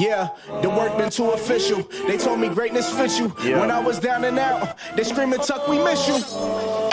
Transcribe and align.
Yeah, 0.00 0.30
the 0.62 0.70
work 0.70 0.96
been 0.96 1.10
too 1.10 1.30
official. 1.32 1.82
They 2.06 2.16
told 2.16 2.40
me 2.40 2.48
greatness 2.48 2.90
fits 2.90 3.18
you. 3.18 3.34
Yeah. 3.44 3.60
When 3.60 3.70
I 3.70 3.80
was 3.80 3.98
down 3.98 4.24
and 4.24 4.38
out, 4.38 4.78
they 4.96 5.04
screaming, 5.04 5.40
Tuck, 5.40 5.68
we 5.68 5.76
miss 5.78 6.08
you. 6.08 6.14
I 6.14 6.20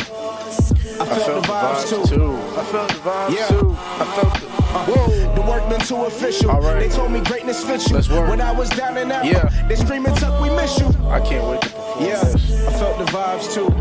felt, 0.04 1.02
I 1.02 1.06
felt 1.06 1.44
the 1.44 1.48
vibes, 1.48 2.10
too. 2.10 2.36
I 2.60 2.64
felt 2.66 2.90
the 2.90 2.96
vibes 2.96 3.36
Yeah. 3.38 3.48
too. 3.48 3.76
I 3.80 4.06
felt 4.14 4.34
the. 4.42 4.48
Uh. 4.48 4.86
Whoa. 4.88 5.36
The 5.36 5.42
work 5.50 5.70
been 5.70 5.80
too 5.80 6.04
official. 6.04 6.52
All 6.52 6.60
right. 6.62 6.80
They 6.82 6.90
told 6.90 7.12
me 7.12 7.22
greatness 7.22 7.64
fits 7.64 7.88
you. 7.88 7.96
Let's 7.96 8.10
work. 8.10 8.28
When 8.30 8.42
I 8.42 8.52
was 8.52 8.70
down 8.72 8.98
and 8.98 9.10
out, 9.10 9.24
Yeah. 9.26 9.48
they 9.70 9.76
screaming, 9.76 10.14
Tuck, 10.16 10.42
we 10.42 10.50
miss 10.50 10.78
you. 10.78 10.88
I 11.08 11.22
can't 11.22 11.48
wait 11.48 11.62
to 11.62 11.70
perform 11.70 12.04
Yeah, 12.06 12.24
this. 12.26 12.68
I 12.68 12.72
felt 12.74 12.98
the 12.98 13.06
vibes 13.06 13.54
too. 13.54 13.74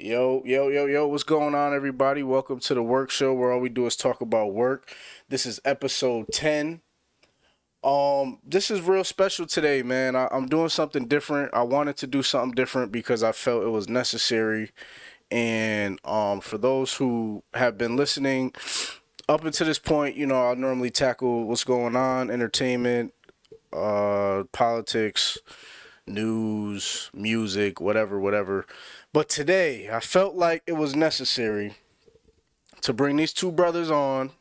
Yo, 0.00 0.42
yo, 0.44 0.68
yo, 0.68 0.84
yo, 0.84 1.06
what's 1.06 1.22
going 1.22 1.54
on, 1.54 1.72
everybody? 1.74 2.22
Welcome 2.22 2.60
to 2.60 2.74
the 2.74 2.82
work 2.82 3.10
show 3.10 3.32
where 3.32 3.50
all 3.52 3.60
we 3.60 3.70
do 3.70 3.86
is 3.86 3.96
talk 3.96 4.20
about 4.20 4.52
work. 4.52 4.92
This 5.30 5.46
is 5.46 5.58
episode 5.64 6.26
10. 6.32 6.82
Um, 7.82 8.40
this 8.44 8.70
is 8.70 8.82
real 8.82 9.04
special 9.04 9.46
today, 9.46 9.82
man. 9.82 10.16
I, 10.16 10.28
I'm 10.30 10.46
doing 10.46 10.68
something 10.68 11.06
different. 11.06 11.54
I 11.54 11.62
wanted 11.62 11.96
to 11.98 12.06
do 12.06 12.22
something 12.22 12.54
different 12.54 12.92
because 12.92 13.22
I 13.22 13.32
felt 13.32 13.64
it 13.64 13.70
was 13.70 13.88
necessary. 13.88 14.70
And 15.30 15.98
um, 16.04 16.42
for 16.42 16.58
those 16.58 16.94
who 16.94 17.42
have 17.54 17.78
been 17.78 17.96
listening 17.96 18.52
up 19.26 19.44
until 19.46 19.66
this 19.66 19.78
point, 19.78 20.14
you 20.14 20.26
know, 20.26 20.50
I 20.50 20.54
normally 20.54 20.90
tackle 20.90 21.44
what's 21.44 21.64
going 21.64 21.96
on, 21.96 22.30
entertainment, 22.30 23.14
uh, 23.72 24.44
politics, 24.52 25.38
news, 26.06 27.10
music, 27.14 27.80
whatever, 27.80 28.20
whatever. 28.20 28.66
But 29.14 29.30
today, 29.30 29.88
I 29.90 30.00
felt 30.00 30.34
like 30.34 30.62
it 30.66 30.74
was 30.74 30.94
necessary 30.94 31.76
to 32.82 32.92
bring 32.92 33.16
these 33.16 33.32
two 33.32 33.50
brothers 33.50 33.90
on 33.90 34.32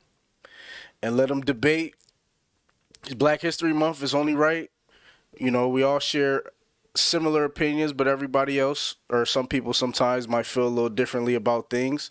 and 1.03 1.17
let 1.17 1.27
them 1.27 1.41
debate. 1.41 1.95
Black 3.17 3.41
History 3.41 3.73
Month 3.73 4.01
is 4.01 4.15
only 4.15 4.33
right. 4.33 4.71
You 5.37 5.51
know, 5.51 5.67
we 5.67 5.83
all 5.83 5.99
share 5.99 6.43
similar 6.95 7.43
opinions, 7.43 7.91
but 7.91 8.07
everybody 8.07 8.59
else, 8.59 8.95
or 9.09 9.25
some 9.25 9.47
people 9.47 9.73
sometimes, 9.73 10.27
might 10.27 10.45
feel 10.45 10.67
a 10.67 10.69
little 10.69 10.89
differently 10.89 11.35
about 11.35 11.69
things. 11.69 12.09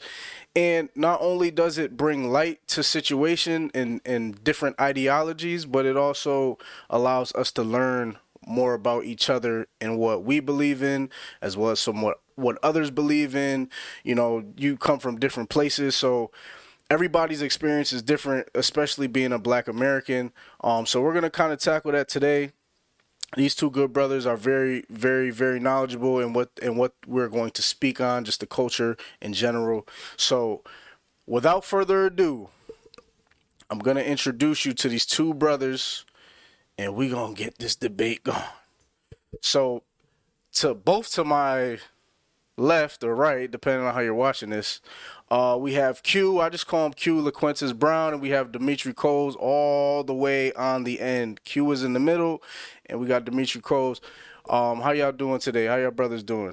And 0.55 0.91
not 0.95 1.21
only 1.23 1.51
does 1.51 1.79
it 1.79 1.97
bring 1.97 2.31
light 2.31 2.67
to 2.69 2.83
situation 2.83 3.71
and, 3.75 4.03
and 4.05 4.43
different 4.45 4.79
ideologies, 4.79 5.65
but 5.65 5.87
it 5.87 5.97
also 5.97 6.59
allows 6.91 7.35
us 7.35 7.51
to 7.53 7.63
learn 7.63 8.19
more 8.45 8.75
about 8.75 9.05
each 9.05 9.31
other 9.31 9.69
and 9.81 9.99
what 9.99 10.25
we 10.25 10.41
believe 10.41 10.83
in, 10.83 11.09
as 11.41 11.57
well 11.57 11.71
as 11.71 11.81
some 11.81 12.03
what, 12.03 12.21
what 12.35 12.59
others 12.63 12.91
believe 12.91 13.35
in. 13.35 13.71
You 14.03 14.17
know, 14.17 14.45
you 14.57 14.77
come 14.77 14.99
from 14.99 15.19
different 15.19 15.49
places, 15.49 15.97
so 15.97 16.33
everybody's 16.93 17.41
experience 17.41 17.91
is 17.91 18.03
different, 18.03 18.47
especially 18.55 19.07
being 19.07 19.33
a 19.33 19.39
black 19.39 19.67
American. 19.67 20.31
Um, 20.63 20.85
so 20.85 21.01
we're 21.01 21.15
gonna 21.15 21.31
kind 21.31 21.51
of 21.51 21.59
tackle 21.59 21.93
that 21.93 22.07
today. 22.07 22.53
These 23.35 23.55
two 23.55 23.71
good 23.71 23.95
brothers 23.95 24.27
are 24.27 24.37
very, 24.37 24.85
very, 24.91 25.31
very 25.31 25.59
knowledgeable 25.59 26.21
in 26.21 26.35
what 26.35 26.51
in 26.61 26.77
what 26.77 26.93
we're 27.07 27.31
going 27.31 27.53
to 27.53 27.63
speak 27.63 27.99
on, 27.99 28.27
just 28.27 28.41
the 28.41 28.47
culture 28.47 28.99
in 29.23 29.33
general. 29.33 29.89
So, 30.19 30.63
without 31.27 31.65
further 31.65 32.05
ado, 32.05 32.51
I'm 33.71 33.79
gonna 33.79 34.03
introduce 34.03 34.67
you 34.67 34.75
to 34.75 34.89
these 34.91 35.07
two 35.07 35.33
brothers, 35.33 36.05
and 36.77 36.95
we're 36.95 37.15
gonna 37.15 37.33
get 37.33 37.57
this 37.57 37.75
debate 37.75 38.23
going. 38.23 38.43
So, 39.41 39.83
to 40.57 40.75
both 40.75 41.11
to 41.13 41.25
my 41.25 41.79
left 42.59 43.03
or 43.03 43.15
right, 43.15 43.51
depending 43.51 43.87
on 43.87 43.95
how 43.95 44.01
you're 44.01 44.15
watching 44.15 44.51
this, 44.51 44.83
uh, 45.33 45.57
we 45.57 45.73
have 45.73 46.03
Q. 46.03 46.41
I 46.41 46.51
just 46.51 46.67
call 46.67 46.85
him 46.85 46.93
Q. 46.93 47.23
Le'Qentez 47.23 47.75
Brown, 47.75 48.13
and 48.13 48.21
we 48.21 48.29
have 48.31 48.53
Demetre 48.53 48.95
Coles 48.95 49.35
all 49.37 50.05
the 50.05 50.13
way 50.13 50.53
on 50.53 50.85
the 50.85 51.01
end. 51.01 51.43
Q 51.45 51.73
is 51.73 51.83
in 51.83 51.95
the 51.95 52.01
middle, 52.01 52.43
and 52.85 53.01
we 53.01 53.07
got 53.07 53.25
Demetre 53.25 53.63
Coles. 53.63 54.03
Um, 54.51 54.83
how 54.83 54.91
y'all 54.91 55.11
doing 55.11 55.39
today? 55.39 55.65
How 55.65 55.77
y'all 55.77 55.91
brothers 55.91 56.23
doing? 56.23 56.53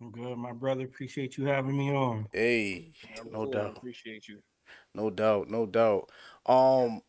I'm 0.00 0.10
good, 0.10 0.36
my 0.36 0.50
brother. 0.50 0.86
Appreciate 0.86 1.38
you 1.38 1.46
having 1.46 1.78
me 1.78 1.94
on. 1.94 2.26
Hey, 2.32 2.90
no 3.26 3.44
Cool, 3.44 3.50
doubt. 3.52 3.76
Appreciate 3.76 4.26
you. 4.26 4.40
No 4.92 5.08
doubt, 5.08 5.48
no 5.48 5.66
doubt. 5.66 6.10
Um, 6.46 7.00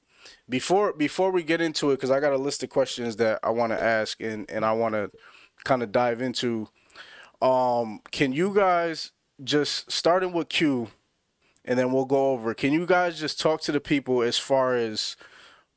before 0.47 0.93
before 0.93 1.31
we 1.31 1.41
get 1.41 1.61
into 1.61 1.89
it, 1.89 1.95
because 1.95 2.11
I 2.11 2.19
got 2.19 2.31
a 2.31 2.37
list 2.37 2.61
of 2.61 2.69
questions 2.69 3.15
that 3.15 3.39
I 3.41 3.49
want 3.49 3.71
to 3.71 3.81
ask 3.81 4.21
and 4.21 4.47
and 4.51 4.63
I 4.63 4.73
want 4.73 4.93
to 4.93 5.09
kind 5.63 5.81
of 5.81 5.91
dive 5.91 6.21
into. 6.21 6.67
Um, 7.41 8.01
can 8.11 8.33
you 8.33 8.53
guys 8.53 9.11
just 9.43 9.91
starting 9.91 10.33
with 10.33 10.49
Q, 10.49 10.89
and 11.65 11.77
then 11.79 11.91
we'll 11.91 12.05
go 12.05 12.31
over. 12.31 12.53
Can 12.53 12.73
you 12.73 12.85
guys 12.85 13.19
just 13.19 13.39
talk 13.39 13.61
to 13.61 13.71
the 13.71 13.81
people 13.81 14.21
as 14.21 14.37
far 14.37 14.75
as 14.75 15.15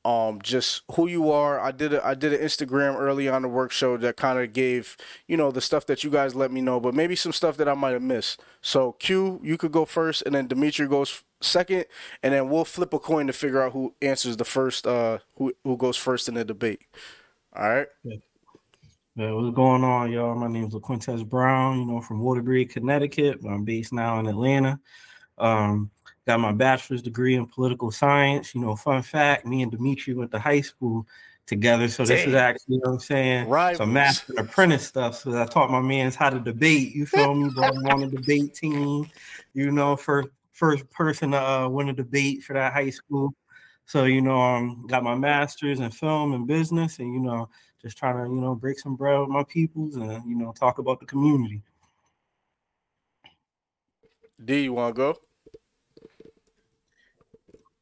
um 0.05 0.41
just 0.43 0.83
who 0.93 1.09
you 1.09 1.31
are? 1.31 1.61
I 1.61 1.73
did 1.73 1.93
a, 1.93 2.07
I 2.07 2.15
did 2.15 2.33
an 2.33 2.41
Instagram 2.41 2.97
early 2.97 3.29
on 3.29 3.43
the 3.43 3.49
work 3.49 3.73
show 3.73 3.97
that 3.99 4.17
kind 4.17 4.39
of 4.39 4.53
gave 4.53 4.97
you 5.27 5.37
know 5.37 5.51
the 5.51 5.61
stuff 5.61 5.87
that 5.87 6.05
you 6.05 6.11
guys 6.11 6.35
let 6.35 6.53
me 6.53 6.61
know, 6.61 6.81
but 6.81 6.95
maybe 6.95 7.17
some 7.17 7.33
stuff 7.33 7.57
that 7.59 7.69
I 7.69 7.75
might 7.75 7.93
have 7.93 8.03
missed. 8.03 8.41
So 8.63 8.93
Q, 8.93 9.41
you 9.43 9.57
could 9.59 9.73
go 9.73 9.85
first, 9.85 10.23
and 10.27 10.35
then 10.35 10.49
Demetre 10.49 10.89
goes 10.89 11.23
second, 11.41 11.87
and 12.23 12.35
then 12.35 12.49
we'll 12.49 12.65
flip 12.65 12.93
a 12.93 12.99
coin 12.99 13.27
to 13.29 13.33
figure 13.33 13.63
out 13.63 13.73
who 13.73 13.95
answers 14.03 14.37
the 14.37 14.45
first 14.45 14.87
uh 14.87 15.19
who 15.37 15.53
who 15.65 15.77
goes 15.77 15.97
first 15.97 16.29
in 16.29 16.35
the 16.35 16.45
debate. 16.45 16.83
All 17.55 17.69
right. 17.69 17.89
Yeah, 18.05 18.17
what's 19.19 19.55
going 19.57 19.83
on, 19.83 20.13
y'all? 20.13 20.37
My 20.37 20.47
name 20.47 20.67
is 20.67 20.75
Le'Qentez 20.75 21.29
Brown, 21.29 21.81
you 21.81 21.87
know, 21.87 22.01
from 22.01 22.21
Waterbury, 22.21 22.65
Connecticut. 22.65 23.41
I'm 23.45 23.65
based 23.65 23.93
now 23.93 24.21
in 24.21 24.29
Atlanta. 24.29 24.79
Um, 25.39 25.91
got 26.25 26.39
my 26.39 26.53
bachelor's 26.53 27.03
degree 27.03 27.35
in 27.35 27.47
political 27.47 27.91
science. 27.91 28.55
You 28.55 28.61
know, 28.61 28.77
fun 28.77 29.03
fact, 29.03 29.45
me 29.45 29.63
and 29.63 29.73
Demetre 29.73 30.15
went 30.15 30.31
to 30.31 30.39
high 30.39 30.61
school 30.61 31.05
together. 31.47 31.89
So 31.89 32.05
this 32.05 32.29
is 32.29 32.35
actually, 32.35 32.77
you 32.77 32.81
know 32.85 32.91
what 32.91 32.95
I'm 32.95 33.01
saying? 33.01 33.49
Right. 33.49 33.77
Some 33.77 33.93
master 33.93 34.35
and 34.37 34.49
apprentice 34.49 34.87
stuff. 34.87 35.17
So 35.17 35.37
I 35.37 35.47
taught 35.47 35.71
my 35.73 35.81
mans 35.81 36.15
how 36.15 36.31
to 36.31 36.39
debate. 36.39 36.95
You 36.95 37.05
feel 37.05 37.35
me? 37.35 37.51
Bro, 37.51 37.65
I'm 37.65 37.87
on 37.87 38.01
the 38.03 38.17
debate 38.17 38.55
team, 38.55 39.11
you 39.53 39.73
know, 39.73 39.97
first 39.97 40.29
first 40.53 40.89
person 40.91 41.33
to 41.33 41.43
uh, 41.43 41.69
win 41.69 41.89
a 41.89 41.93
debate 41.93 42.45
for 42.45 42.53
that 42.53 42.73
high 42.73 42.91
school. 42.91 43.35
So, 43.87 44.05
you 44.05 44.21
know, 44.21 44.39
I 44.39 44.59
um, 44.59 44.87
got 44.87 45.03
my 45.03 45.15
master's 45.17 45.81
in 45.81 45.91
film 45.91 46.35
and 46.35 46.47
business, 46.47 47.01
and 47.01 47.13
you 47.13 47.21
know, 47.21 47.49
just 47.83 47.97
trying 47.97 48.17
to, 48.17 48.33
you 48.33 48.41
know, 48.41 48.55
break 48.55 48.79
some 48.79 48.97
bread 48.97 49.21
with 49.21 49.29
my 49.29 49.45
peoples 49.45 49.97
and 49.97 50.25
you 50.29 50.37
know, 50.37 50.53
talk 50.53 50.79
about 50.79 51.01
the 51.01 51.07
community. 51.07 51.63
D, 54.45 54.63
you 54.63 54.73
want 54.73 54.95
to 54.95 54.99
go? 54.99 55.19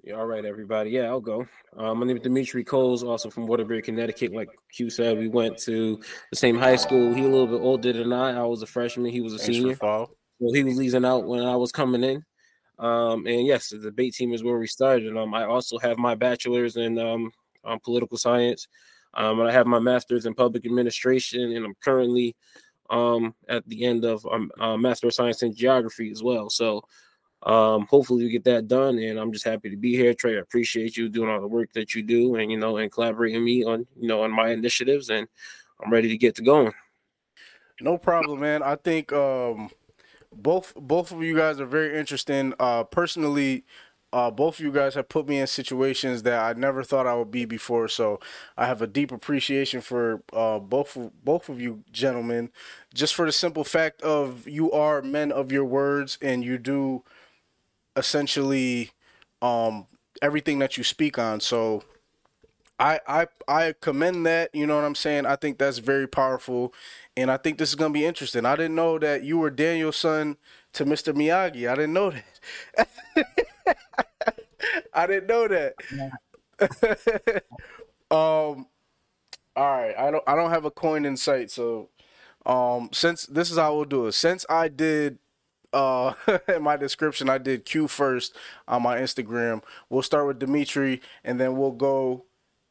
Yeah, 0.02 0.14
all 0.14 0.26
right, 0.26 0.44
everybody. 0.44 0.90
Yeah, 0.90 1.06
I'll 1.06 1.20
go. 1.20 1.46
Uh, 1.76 1.92
my 1.92 2.06
name 2.06 2.16
is 2.16 2.22
Demetre 2.22 2.64
Coles, 2.64 3.02
also 3.02 3.28
from 3.28 3.48
Waterbury, 3.48 3.82
Connecticut. 3.82 4.32
Like 4.32 4.48
Q 4.72 4.88
said, 4.88 5.18
we 5.18 5.26
went 5.26 5.58
to 5.58 6.00
the 6.30 6.36
same 6.36 6.56
high 6.56 6.76
school. 6.76 7.12
He 7.12 7.22
a 7.22 7.28
little 7.28 7.48
bit 7.48 7.60
older 7.60 7.92
than 7.92 8.12
I. 8.12 8.38
I 8.38 8.44
was 8.44 8.62
a 8.62 8.66
freshman. 8.66 9.10
He 9.10 9.20
was 9.20 9.34
a 9.34 9.38
Thanks 9.38 9.56
senior. 9.56 9.74
follow. 9.74 10.10
So 10.40 10.52
he 10.52 10.62
was 10.62 10.76
leasing 10.76 11.04
out 11.04 11.26
when 11.26 11.42
I 11.42 11.56
was 11.56 11.72
coming 11.72 12.04
in. 12.04 12.24
Um, 12.78 13.26
and 13.26 13.46
yes, 13.46 13.70
the 13.70 13.78
debate 13.78 14.14
team 14.14 14.32
is 14.32 14.44
where 14.44 14.58
we 14.58 14.68
started. 14.68 15.08
And 15.08 15.18
um, 15.18 15.34
I 15.34 15.44
also 15.44 15.78
have 15.78 15.98
my 15.98 16.14
bachelor's 16.14 16.76
in 16.76 16.98
um, 16.98 17.32
um, 17.64 17.80
political 17.80 18.16
science. 18.16 18.68
Um, 19.16 19.40
and 19.40 19.48
I 19.48 19.52
have 19.52 19.66
my 19.66 19.78
master's 19.78 20.26
in 20.26 20.34
public 20.34 20.66
administration, 20.66 21.52
and 21.52 21.64
I'm 21.64 21.74
currently 21.82 22.36
um, 22.90 23.34
at 23.48 23.66
the 23.68 23.84
end 23.84 24.04
of 24.04 24.24
um, 24.26 24.50
uh, 24.60 24.76
Master 24.76 25.08
of 25.08 25.14
Science 25.14 25.42
in 25.42 25.54
Geography 25.54 26.10
as 26.10 26.22
well. 26.22 26.50
So 26.50 26.82
um, 27.42 27.86
hopefully 27.86 28.24
we 28.24 28.30
get 28.30 28.44
that 28.44 28.68
done. 28.68 28.98
And 28.98 29.18
I'm 29.18 29.32
just 29.32 29.44
happy 29.44 29.70
to 29.70 29.76
be 29.76 29.96
here, 29.96 30.14
Trey. 30.14 30.36
I 30.36 30.40
appreciate 30.40 30.96
you 30.96 31.08
doing 31.08 31.30
all 31.30 31.40
the 31.40 31.46
work 31.46 31.72
that 31.72 31.94
you 31.94 32.02
do, 32.02 32.36
and 32.36 32.50
you 32.50 32.58
know, 32.58 32.76
and 32.76 32.92
collaborating 32.92 33.44
me 33.44 33.64
on 33.64 33.86
you 33.98 34.08
know 34.08 34.22
on 34.22 34.30
my 34.30 34.50
initiatives. 34.50 35.10
And 35.10 35.26
I'm 35.82 35.92
ready 35.92 36.08
to 36.08 36.18
get 36.18 36.34
to 36.36 36.42
going. 36.42 36.72
No 37.80 37.98
problem, 37.98 38.40
man. 38.40 38.62
I 38.62 38.76
think 38.76 39.12
um, 39.12 39.70
both 40.32 40.74
both 40.76 41.12
of 41.12 41.22
you 41.22 41.36
guys 41.36 41.60
are 41.60 41.66
very 41.66 41.98
interesting. 41.98 42.54
Uh, 42.58 42.84
personally, 42.84 43.64
uh, 44.16 44.30
both 44.30 44.58
of 44.58 44.64
you 44.64 44.72
guys 44.72 44.94
have 44.94 45.10
put 45.10 45.28
me 45.28 45.38
in 45.38 45.46
situations 45.46 46.22
that 46.24 46.40
I 46.42 46.58
never 46.58 46.82
thought 46.82 47.06
I 47.06 47.14
would 47.16 47.30
be 47.30 47.44
before. 47.44 47.88
So 47.88 48.20
I 48.56 48.66
have 48.66 48.80
a 48.82 48.86
deep 48.86 49.12
appreciation 49.12 49.82
for 49.82 50.22
uh, 50.32 50.58
both 50.60 50.96
both 51.24 51.50
of 51.50 51.60
you 51.60 51.84
gentlemen, 51.92 52.50
just 52.94 53.14
for 53.14 53.26
the 53.26 53.32
simple 53.32 53.64
fact 53.64 54.02
of 54.02 54.48
you 54.48 54.72
are 54.72 55.02
men 55.02 55.32
of 55.32 55.52
your 55.52 55.66
words 55.66 56.18
and 56.22 56.44
you 56.44 56.58
do 56.58 57.04
essentially 57.96 58.90
um, 59.42 59.86
everything 60.22 60.58
that 60.60 60.76
you 60.76 60.84
speak 60.84 61.18
on. 61.18 61.40
So 61.40 61.82
I 62.78 63.00
I 63.06 63.26
I 63.48 63.74
commend 63.80 64.26
that. 64.26 64.54
You 64.54 64.66
know 64.66 64.76
what 64.76 64.84
I'm 64.84 64.94
saying? 64.94 65.26
I 65.26 65.36
think 65.36 65.58
that's 65.58 65.78
very 65.78 66.06
powerful, 66.06 66.74
and 67.16 67.30
I 67.30 67.38
think 67.38 67.58
this 67.58 67.70
is 67.70 67.74
gonna 67.74 67.94
be 67.94 68.04
interesting. 68.04 68.44
I 68.44 68.56
didn't 68.56 68.74
know 68.74 68.98
that 68.98 69.22
you 69.24 69.38
were 69.38 69.50
Daniel-san 69.50 70.36
to 70.74 70.84
Mr. 70.84 71.12
Miyagi. 71.12 71.70
I 71.70 71.74
didn't 71.74 71.94
know 71.94 72.12
that. 72.76 72.88
I 74.92 75.06
didn't 75.06 75.26
know 75.28 75.48
that. 75.48 75.74
um, 78.10 78.66
all 79.56 79.70
right. 79.70 79.94
I 79.98 80.10
don't. 80.10 80.24
I 80.26 80.34
don't 80.34 80.50
have 80.50 80.64
a 80.64 80.70
coin 80.70 81.04
in 81.04 81.16
sight. 81.16 81.50
So, 81.50 81.90
um, 82.44 82.90
since 82.92 83.26
this 83.26 83.50
is 83.50 83.58
how 83.58 83.74
we'll 83.74 83.84
do 83.84 84.06
it. 84.06 84.12
Since 84.12 84.46
I 84.48 84.68
did, 84.68 85.18
uh, 85.72 86.14
in 86.54 86.62
my 86.62 86.76
description, 86.76 87.28
I 87.28 87.38
did 87.38 87.64
Q 87.64 87.88
first 87.88 88.36
on 88.68 88.82
my 88.82 88.98
Instagram. 88.98 89.62
We'll 89.90 90.02
start 90.02 90.26
with 90.26 90.40
Demetre, 90.40 91.00
and 91.24 91.40
then 91.40 91.56
we'll 91.56 91.72
go, 91.72 92.24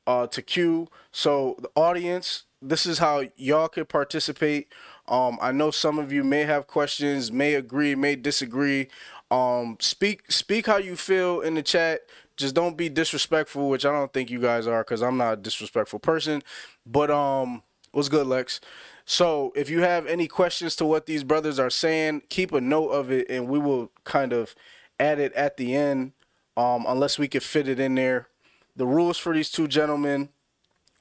uh, 0.08 0.28
to 0.28 0.42
Q. 0.42 0.88
So 1.12 1.56
the 1.60 1.70
audience, 1.76 2.44
this 2.62 2.86
is 2.86 3.00
how 3.00 3.24
y'all 3.36 3.68
could 3.68 3.90
participate. 3.90 4.68
Um, 5.08 5.38
I 5.42 5.52
know 5.52 5.72
some 5.72 6.00
of 6.00 6.12
you 6.12 6.24
may 6.24 6.44
have 6.44 6.68
questions, 6.68 7.32
may 7.32 7.54
agree, 7.54 7.96
may 7.96 8.16
disagree. 8.16 8.88
Um, 9.36 9.76
speak 9.82 10.32
speak 10.32 10.66
how 10.66 10.78
you 10.78 10.96
feel 10.96 11.42
in 11.42 11.56
the 11.56 11.62
chat. 11.62 12.02
Just 12.38 12.56
don't 12.56 12.78
be 12.78 12.88
disrespectful, 12.88 13.70
which 13.70 13.86
I 13.86 13.92
don't 13.92 14.14
think 14.14 14.30
you 14.30 14.40
guys 14.40 14.66
are, 14.66 14.82
because 14.82 15.02
I'm 15.02 15.18
not 15.18 15.34
a 15.34 15.38
disrespectful 15.38 16.00
person. 16.00 16.42
But 16.86 17.12
um, 17.12 17.64
what's 17.92 18.08
good, 18.08 18.28
Lex? 18.28 18.62
So 19.06 19.52
if 19.56 19.70
you 19.70 19.82
have 19.82 20.08
any 20.08 20.28
questions 20.28 20.76
to 20.78 20.86
what 20.86 21.06
these 21.06 21.24
brothers 21.24 21.60
are 21.60 21.70
saying, 21.70 22.24
keep 22.30 22.54
a 22.54 22.62
note 22.62 22.90
of 22.90 23.12
it, 23.12 23.30
and 23.30 23.48
we 23.50 23.60
will 23.60 23.92
kind 24.06 24.32
of 24.32 24.56
add 25.00 25.20
it 25.20 25.34
at 25.34 25.58
the 25.58 25.76
end, 25.76 26.14
um, 26.56 26.86
unless 26.88 27.20
we 27.20 27.28
could 27.28 27.44
fit 27.44 27.68
it 27.68 27.80
in 27.80 27.96
there. 27.96 28.28
The 28.76 28.88
rules 28.88 29.18
for 29.18 29.34
these 29.34 29.52
two 29.52 29.68
gentlemen 29.68 30.30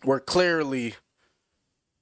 were 0.04 0.20
clearly 0.20 0.94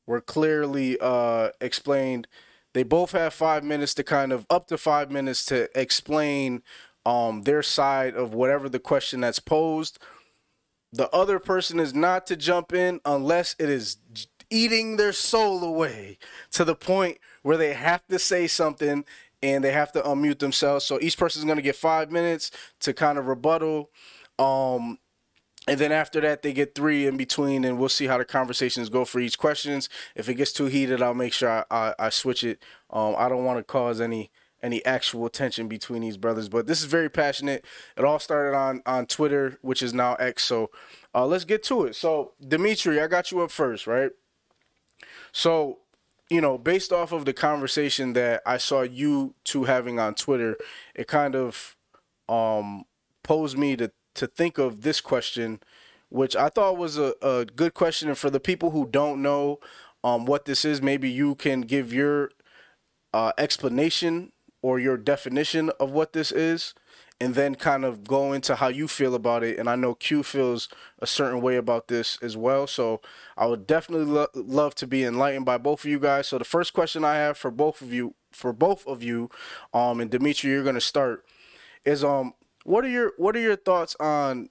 were 0.06 0.20
clearly 0.20 0.99
uh, 1.00 1.50
explained 1.61 2.26
they 2.74 2.82
both 2.82 3.12
have 3.12 3.34
five 3.34 3.64
minutes 3.64 3.94
to 3.94 4.04
kind 4.04 4.32
of 4.32 4.46
up 4.48 4.66
to 4.69 4.78
five 4.78 5.10
minutes 5.10 5.44
to 5.46 5.69
explain 5.78 6.62
um, 7.04 7.42
their 7.42 7.62
side 7.62 8.14
of 8.14 8.32
whatever 8.32 8.69
the 8.69 8.78
question 8.78 9.20
that's 9.20 9.38
posed. 9.38 9.98
The 10.92 11.10
other 11.10 11.38
person 11.38 11.80
is 11.80 11.94
not 11.94 12.26
to 12.26 12.36
jump 12.36 12.72
in 12.72 13.00
unless 13.04 13.56
it 13.58 13.69
is 13.69 13.96
eating 14.50 14.96
their 14.96 15.12
soul 15.12 15.64
away 15.64 16.19
to 16.52 16.64
the 16.64 16.74
point 16.74 17.19
where 17.42 17.56
they 17.56 17.72
have 17.72 18.06
to 18.08 18.19
say 18.19 18.46
something 18.46 19.04
and 19.42 19.64
they 19.64 19.72
have 19.72 19.92
to 19.92 20.02
unmute 20.02 20.38
themselves. 20.38 20.84
So 20.84 20.98
each 21.00 21.19
person 21.19 21.40
is 21.40 21.44
going 21.44 21.56
to 21.56 21.62
get 21.62 21.76
five 21.76 22.12
minutes 22.12 22.50
to 22.80 22.92
kind 22.92 23.19
of 23.19 23.26
rebuttal. 23.26 23.90
Um, 24.38 24.98
and 25.69 25.79
then 25.79 25.93
after 25.93 26.20
that 26.20 26.43
they 26.43 26.53
get 26.53 26.75
three 26.75 27.06
in 27.06 27.17
between 27.17 27.64
and 27.64 27.79
we'll 27.79 27.88
see 27.88 28.06
how 28.06 28.19
the 28.19 28.25
conversations 28.25 28.88
go 28.88 29.05
for 29.05 29.20
each 29.20 29.38
questions. 29.38 29.88
If 30.17 30.29
it 30.29 30.35
gets 30.35 30.53
too 30.53 30.67
heated 30.67 31.03
i'll 31.03 31.14
make 31.14 31.32
sure 31.32 31.49
i, 31.50 31.64
I, 31.70 31.94
I 31.99 32.09
switch 32.11 32.44
it. 32.44 32.62
Um, 32.91 33.14
i 33.17 33.29
don't 33.29 33.44
want 33.44 33.59
to 33.59 33.64
cause 33.64 34.00
any 34.00 34.31
any 34.62 34.85
actual 34.85 35.29
tension 35.29 35.67
between 35.69 36.03
these 36.03 36.17
brothers 36.17 36.49
but 36.49 36.67
this 36.67 36.81
is 36.81 36.87
very 36.87 37.09
passionate. 37.09 37.64
It 37.97 38.05
all 38.05 38.19
started 38.19 38.56
on 38.56 38.82
on 38.87 39.06
twitter 39.06 39.59
which 39.62 39.82
is 39.82 39.94
now 39.94 40.14
x 40.14 40.43
so 40.43 40.70
uh, 41.14 41.26
let's 41.26 41.44
get 41.44 41.62
to 41.65 41.85
it. 41.85 41.94
So 41.94 42.32
Demetre 42.43 43.03
i 43.03 43.06
got 43.06 43.31
you 43.31 43.41
up 43.41 43.50
first 43.50 43.87
right? 43.87 44.11
So 45.32 45.79
you 46.29 46.41
know 46.41 46.58
based 46.58 46.93
off 46.93 47.12
of 47.12 47.25
the 47.25 47.32
conversation 47.32 48.15
that 48.15 48.41
i 48.47 48.56
saw 48.56 48.81
you 48.81 49.35
two 49.44 49.65
having 49.65 49.99
on 49.99 50.15
twitter 50.15 50.56
it 50.94 51.06
kind 51.06 51.35
of 51.37 51.76
um 52.29 52.85
posed 53.23 53.58
me 53.58 53.76
to 53.76 53.93
to 54.14 54.26
think 54.26 54.59
of 54.59 54.82
this 54.82 55.00
question, 55.00 55.61
which 56.09 56.37
I 56.37 56.49
thought 56.49 56.76
was 56.76 56.99
a, 56.99 57.14
a 57.23 57.44
good 57.44 57.75
question. 57.75 58.09
And 58.09 58.19
for 58.19 58.31
the 58.31 58.41
people 58.41 58.70
who 58.70 58.87
don't 58.87 59.23
know 59.23 59.59
um, 60.05 60.26
what 60.26 60.44
this 60.44 60.64
is, 60.64 60.82
maybe 60.82 61.11
you 61.11 61.35
can 61.35 61.62
give 61.62 61.93
your 61.93 62.31
uh, 63.14 63.32
explanation 63.38 64.32
or 64.62 64.79
your 64.79 64.97
definition 64.97 65.70
of 65.81 65.91
what 65.91 66.12
this 66.12 66.31
is, 66.31 66.75
and 67.20 67.35
then 67.35 67.55
kind 67.55 67.85
of 67.85 68.05
go 68.05 68.32
into 68.32 68.56
how 68.56 68.69
you 68.69 68.88
feel 68.88 69.14
about 69.14 69.44
it. 69.44 69.59
And 69.59 69.69
I 69.69 69.76
know 69.76 69.94
Q 69.94 70.23
feels 70.23 70.69
a 70.99 71.06
certain 71.06 71.41
way 71.41 71.56
about 71.56 71.87
this 71.88 72.19
as 72.20 72.37
well. 72.37 72.67
So 72.67 73.00
I 73.37 73.47
would 73.47 73.67
definitely 73.67 74.06
lo- 74.06 74.26
love 74.35 74.75
to 74.76 74.87
be 74.87 75.05
enlightened 75.05 75.44
by 75.44 75.58
both 75.58 75.85
of 75.85 75.91
you 75.91 76.00
guys. 76.00 76.29
So 76.29 76.38
the 76.38 76.44
first 76.44 76.73
question 76.73 77.05
I 77.05 77.15
have 77.15 77.38
for 77.38 77.50
both 77.50 77.81
of 77.81 77.93
you, 77.93 78.15
for 78.32 78.53
both 78.53 78.87
of 78.87 79.03
you, 79.03 79.31
um, 79.73 80.00
and 80.00 80.11
Demetre, 80.11 80.44
you're 80.44 80.65
gonna 80.65 80.81
start, 80.81 81.25
is 81.85 82.03
um, 82.03 82.35
what 82.64 82.85
are 82.85 82.88
your 82.88 83.12
What 83.17 83.37
are 83.37 83.41
your 83.41 83.56
thoughts 83.56 83.97
on 84.00 84.49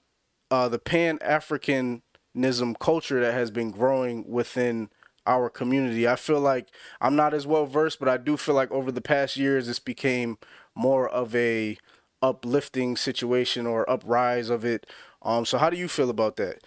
uh, 0.50 0.68
the 0.68 0.78
Pan 0.78 1.18
Africanism 1.18 2.78
culture 2.78 3.20
that 3.20 3.34
has 3.34 3.50
been 3.50 3.70
growing 3.70 4.28
within 4.28 4.90
our 5.26 5.48
community? 5.48 6.06
I 6.08 6.16
feel 6.16 6.40
like 6.40 6.68
I'm 7.00 7.16
not 7.16 7.34
as 7.34 7.46
well 7.46 7.66
versed, 7.66 7.98
but 7.98 8.08
I 8.08 8.16
do 8.16 8.36
feel 8.36 8.54
like 8.54 8.70
over 8.70 8.92
the 8.92 9.00
past 9.00 9.36
years, 9.36 9.66
this 9.66 9.78
became 9.78 10.38
more 10.74 11.08
of 11.08 11.34
a 11.34 11.76
uplifting 12.20 12.96
situation 12.96 13.66
or 13.66 13.88
uprise 13.90 14.48
of 14.48 14.64
it. 14.64 14.86
Um, 15.22 15.44
so 15.44 15.58
how 15.58 15.70
do 15.70 15.76
you 15.76 15.88
feel 15.88 16.10
about 16.10 16.36
that? 16.36 16.62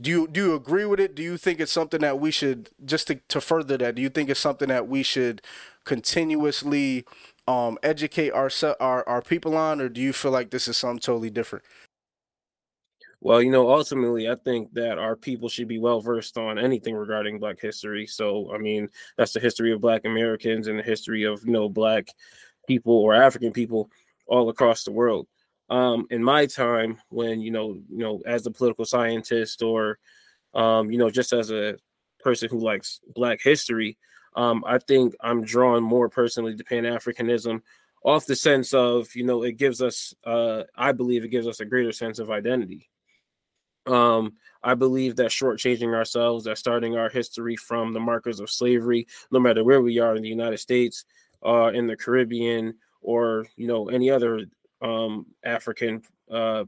Do 0.00 0.10
you 0.10 0.28
do 0.28 0.44
you 0.46 0.54
agree 0.54 0.84
with 0.84 1.00
it? 1.00 1.14
Do 1.16 1.22
you 1.22 1.36
think 1.36 1.58
it's 1.58 1.72
something 1.72 2.00
that 2.02 2.20
we 2.20 2.30
should 2.30 2.70
just 2.84 3.08
to, 3.08 3.16
to 3.28 3.40
further 3.40 3.76
that? 3.78 3.96
Do 3.96 4.02
you 4.02 4.08
think 4.08 4.30
it's 4.30 4.38
something 4.38 4.68
that 4.68 4.86
we 4.86 5.02
should 5.02 5.42
continuously 5.84 7.04
um, 7.48 7.78
educate 7.82 8.30
our, 8.30 8.50
our 8.78 9.08
our 9.08 9.22
people 9.22 9.56
on, 9.56 9.80
or 9.80 9.88
do 9.88 10.02
you 10.02 10.12
feel 10.12 10.30
like 10.30 10.50
this 10.50 10.68
is 10.68 10.76
something 10.76 11.00
totally 11.00 11.30
different? 11.30 11.64
Well, 13.20 13.42
you 13.42 13.50
know, 13.50 13.70
ultimately, 13.70 14.30
I 14.30 14.36
think 14.36 14.72
that 14.74 14.98
our 14.98 15.16
people 15.16 15.48
should 15.48 15.66
be 15.66 15.78
well 15.78 16.00
versed 16.00 16.36
on 16.36 16.58
anything 16.58 16.94
regarding 16.94 17.40
Black 17.40 17.58
history. 17.58 18.06
So, 18.06 18.54
I 18.54 18.58
mean, 18.58 18.88
that's 19.16 19.32
the 19.32 19.40
history 19.40 19.72
of 19.72 19.80
Black 19.80 20.04
Americans 20.04 20.68
and 20.68 20.78
the 20.78 20.82
history 20.82 21.24
of 21.24 21.42
you 21.44 21.52
know 21.52 21.70
Black 21.70 22.08
people 22.66 22.92
or 22.92 23.14
African 23.14 23.52
people 23.52 23.90
all 24.26 24.50
across 24.50 24.84
the 24.84 24.92
world. 24.92 25.26
Um, 25.70 26.06
in 26.10 26.22
my 26.22 26.44
time, 26.46 26.98
when 27.08 27.40
you 27.40 27.50
know, 27.50 27.78
you 27.88 27.98
know, 27.98 28.20
as 28.26 28.46
a 28.46 28.50
political 28.50 28.84
scientist 28.84 29.62
or 29.62 29.98
um, 30.54 30.90
you 30.90 30.98
know, 30.98 31.10
just 31.10 31.32
as 31.32 31.50
a 31.50 31.76
person 32.20 32.50
who 32.50 32.58
likes 32.58 33.00
Black 33.14 33.40
history, 33.42 33.96
um, 34.34 34.64
I 34.66 34.78
think 34.78 35.14
I'm 35.20 35.42
drawn 35.42 35.82
more 35.82 36.08
personally 36.08 36.56
to 36.56 36.64
Pan 36.64 36.84
Africanism 36.84 37.62
off 38.04 38.26
the 38.26 38.36
sense 38.36 38.72
of, 38.72 39.14
you 39.14 39.24
know, 39.24 39.42
it 39.42 39.56
gives 39.56 39.82
us, 39.82 40.14
uh, 40.24 40.62
I 40.76 40.92
believe 40.92 41.24
it 41.24 41.28
gives 41.28 41.46
us 41.46 41.60
a 41.60 41.64
greater 41.64 41.92
sense 41.92 42.18
of 42.18 42.30
identity. 42.30 42.88
Um, 43.86 44.34
I 44.62 44.74
believe 44.74 45.16
that 45.16 45.30
shortchanging 45.30 45.94
ourselves, 45.94 46.44
that 46.44 46.58
starting 46.58 46.96
our 46.96 47.08
history 47.08 47.56
from 47.56 47.92
the 47.92 48.00
markers 48.00 48.40
of 48.40 48.50
slavery, 48.50 49.06
no 49.30 49.40
matter 49.40 49.64
where 49.64 49.80
we 49.80 49.98
are 49.98 50.14
in 50.14 50.22
the 50.22 50.28
United 50.28 50.58
States, 50.58 51.04
uh, 51.44 51.70
in 51.74 51.86
the 51.86 51.96
Caribbean, 51.96 52.74
or 53.00 53.46
you 53.56 53.66
know 53.66 53.88
any 53.88 54.10
other 54.10 54.42
um, 54.82 55.26
African 55.44 56.02
uh, 56.30 56.64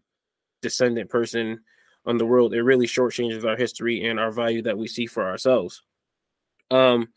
descendant 0.62 1.10
person 1.10 1.60
on 2.06 2.18
the 2.18 2.26
world, 2.26 2.54
it 2.54 2.62
really 2.62 2.86
shortchanges 2.86 3.44
our 3.44 3.56
history 3.56 4.06
and 4.06 4.18
our 4.18 4.32
value 4.32 4.62
that 4.62 4.78
we 4.78 4.88
see 4.88 5.06
for 5.06 5.28
ourselves. 5.28 5.82
Um, 6.70 7.08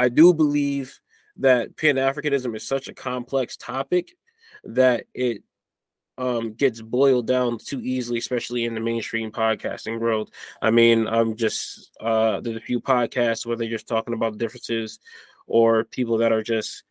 I 0.00 0.08
do 0.08 0.32
believe 0.32 0.98
that 1.36 1.76
Pan 1.76 1.96
Africanism 1.96 2.56
is 2.56 2.66
such 2.66 2.88
a 2.88 2.94
complex 2.94 3.58
topic 3.58 4.16
that 4.64 5.04
it 5.12 5.42
um, 6.16 6.54
gets 6.54 6.80
boiled 6.80 7.26
down 7.26 7.58
too 7.58 7.80
easily, 7.82 8.18
especially 8.18 8.64
in 8.64 8.74
the 8.74 8.80
mainstream 8.80 9.30
podcasting 9.30 10.00
world. 10.00 10.30
I 10.62 10.70
mean, 10.70 11.06
I'm 11.06 11.36
just 11.36 11.90
uh, 12.00 12.40
there's 12.40 12.56
a 12.56 12.60
few 12.60 12.80
podcasts 12.80 13.44
where 13.44 13.56
they're 13.56 13.68
just 13.68 13.86
talking 13.86 14.14
about 14.14 14.38
differences, 14.38 15.00
or 15.46 15.84
people 15.84 16.16
that 16.18 16.32
are 16.32 16.42
just, 16.42 16.82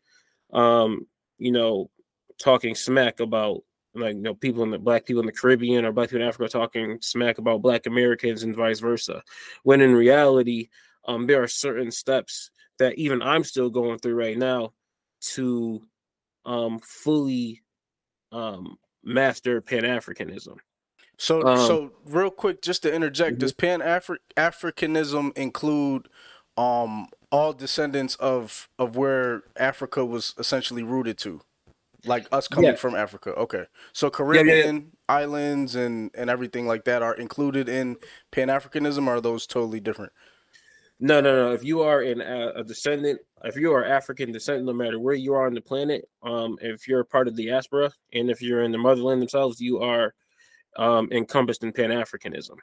um, 0.52 1.04
you 1.36 1.50
know, 1.50 1.90
talking 2.38 2.76
smack 2.76 3.18
about 3.18 3.64
like 3.92 4.14
you 4.14 4.22
know 4.22 4.34
people 4.34 4.62
in 4.62 4.70
the 4.70 4.78
black 4.78 5.04
people 5.04 5.20
in 5.20 5.26
the 5.26 5.32
Caribbean 5.32 5.84
or 5.84 5.90
black 5.90 6.10
people 6.10 6.22
in 6.22 6.28
Africa 6.28 6.48
talking 6.48 6.98
smack 7.00 7.38
about 7.38 7.60
black 7.60 7.86
Americans 7.86 8.44
and 8.44 8.54
vice 8.54 8.78
versa. 8.78 9.20
When 9.64 9.80
in 9.80 9.96
reality, 9.96 10.68
um, 11.08 11.26
there 11.26 11.42
are 11.42 11.48
certain 11.48 11.90
steps 11.90 12.52
that 12.80 12.98
even 12.98 13.22
I'm 13.22 13.44
still 13.44 13.70
going 13.70 14.00
through 14.00 14.16
right 14.16 14.38
now 14.38 14.74
to 15.34 15.82
um 16.46 16.80
fully 16.80 17.62
um 18.32 18.78
master 19.04 19.60
Pan 19.62 19.84
Africanism. 19.84 20.58
So, 21.18 21.46
Um, 21.46 21.56
so 21.56 21.92
real 22.06 22.30
quick, 22.30 22.62
just 22.62 22.82
to 22.82 22.92
interject, 22.94 23.38
does 23.38 23.52
Pan 23.52 23.80
Africanism 23.80 25.36
include 25.36 26.08
um 26.56 27.08
all 27.30 27.52
descendants 27.52 28.16
of 28.16 28.68
of 28.78 28.96
where 28.96 29.42
Africa 29.56 30.04
was 30.04 30.34
essentially 30.38 30.82
rooted 30.82 31.18
to, 31.18 31.42
like 32.06 32.26
us 32.32 32.48
coming 32.48 32.72
Yeah. 32.72 32.76
from 32.76 32.94
Africa? 32.94 33.34
Okay, 33.34 33.66
so 33.92 34.10
yeah. 34.10 34.12
Caribbean 34.16 34.92
islands 35.08 35.74
and 35.76 36.10
and 36.14 36.30
everything 36.30 36.66
like 36.66 36.84
that 36.84 37.02
are 37.02 37.14
included 37.14 37.68
in 37.68 37.96
Pan 38.32 38.48
Africanism. 38.48 39.06
Are 39.08 39.20
those 39.20 39.46
totally 39.46 39.80
different? 39.80 40.12
No, 41.02 41.20
no, 41.20 41.34
no. 41.34 41.52
If 41.54 41.64
you 41.64 41.80
are 41.80 42.02
an, 42.02 42.20
uh, 42.20 42.52
a 42.56 42.62
descendant, 42.62 43.20
if 43.44 43.56
you 43.56 43.72
are 43.72 43.84
African 43.84 44.32
descent, 44.32 44.64
no 44.64 44.74
matter 44.74 45.00
where 45.00 45.14
you 45.14 45.32
are 45.32 45.46
on 45.46 45.54
the 45.54 45.60
planet, 45.62 46.06
um, 46.22 46.58
if 46.60 46.86
you're 46.86 47.00
a 47.00 47.04
part 47.06 47.26
of 47.26 47.36
the 47.36 47.46
diaspora, 47.46 47.90
and 48.12 48.30
if 48.30 48.42
you're 48.42 48.62
in 48.62 48.70
the 48.70 48.78
motherland 48.78 49.22
themselves, 49.22 49.60
you 49.60 49.78
are 49.78 50.14
um, 50.76 51.08
encompassed 51.10 51.64
in 51.64 51.72
Pan 51.72 51.88
Africanism. 51.88 52.56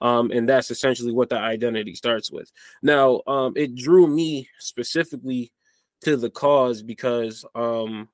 Um, 0.00 0.30
and 0.30 0.48
that's 0.48 0.70
essentially 0.70 1.12
what 1.12 1.28
the 1.28 1.38
identity 1.38 1.94
starts 1.94 2.30
with. 2.30 2.52
Now, 2.82 3.20
um, 3.26 3.52
it 3.56 3.74
drew 3.74 4.06
me 4.06 4.48
specifically 4.60 5.52
to 6.02 6.16
the 6.16 6.30
cause 6.30 6.82
because 6.82 7.44
um, 7.56 8.08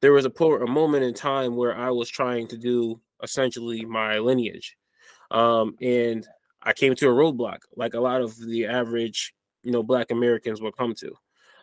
there 0.00 0.12
was 0.12 0.26
a, 0.26 0.30
po- 0.30 0.62
a 0.62 0.70
moment 0.70 1.04
in 1.04 1.14
time 1.14 1.56
where 1.56 1.76
I 1.76 1.90
was 1.90 2.10
trying 2.10 2.46
to 2.48 2.58
do 2.58 3.00
essentially 3.22 3.84
my 3.86 4.18
lineage. 4.18 4.76
Um, 5.30 5.76
and 5.80 6.26
I 6.62 6.72
came 6.72 6.94
to 6.94 7.08
a 7.08 7.12
roadblock, 7.12 7.58
like 7.76 7.94
a 7.94 8.00
lot 8.00 8.22
of 8.22 8.38
the 8.38 8.66
average, 8.66 9.34
you 9.62 9.72
know, 9.72 9.82
Black 9.82 10.10
Americans 10.10 10.60
will 10.60 10.72
come 10.72 10.94
to. 10.96 11.12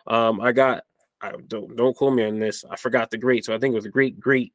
Um, 0.06 0.40
I 0.40 0.52
got, 0.52 0.84
I 1.20 1.32
don't 1.46 1.76
don't 1.76 1.96
quote 1.96 2.14
me 2.14 2.24
on 2.24 2.38
this. 2.38 2.64
I 2.70 2.76
forgot 2.76 3.10
the 3.10 3.18
great, 3.18 3.44
so 3.44 3.54
I 3.54 3.58
think 3.58 3.72
it 3.72 3.76
was 3.76 3.84
the 3.84 3.90
great 3.90 4.18
great 4.18 4.52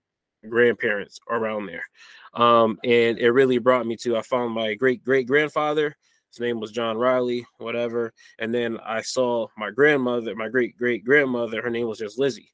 grandparents 0.50 1.20
around 1.30 1.68
there, 1.68 1.86
um, 2.34 2.80
and 2.84 3.20
it 3.20 3.32
really 3.32 3.60
brought 3.60 3.86
me 3.86 3.96
to. 3.98 4.18
I 4.18 4.22
found 4.24 4.54
my 4.54 4.74
great 4.74 5.04
great 5.04 5.28
grandfather. 5.28 5.96
His 6.32 6.40
name 6.40 6.60
was 6.60 6.72
John 6.72 6.98
Riley, 6.98 7.46
whatever, 7.60 8.14
and 8.40 8.54
then 8.54 8.80
I 8.84 9.02
saw 9.02 9.48
my 9.58 9.70
grandmother, 9.70 10.36
my 10.36 10.50
great 10.50 10.76
great 10.76 11.06
grandmother. 11.06 11.62
Her 11.62 11.70
name 11.70 11.88
was 11.88 12.00
just 12.00 12.18
Lizzie, 12.18 12.52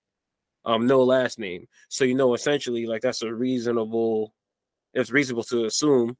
um, 0.66 0.88
no 0.88 1.04
last 1.04 1.40
name. 1.40 1.68
So 1.88 2.04
you 2.04 2.16
know, 2.16 2.34
essentially, 2.34 2.86
like 2.86 3.02
that's 3.02 3.22
a 3.22 3.34
reasonable. 3.34 4.34
It's 4.94 5.10
reasonable 5.10 5.44
to 5.46 5.66
assume 5.66 6.18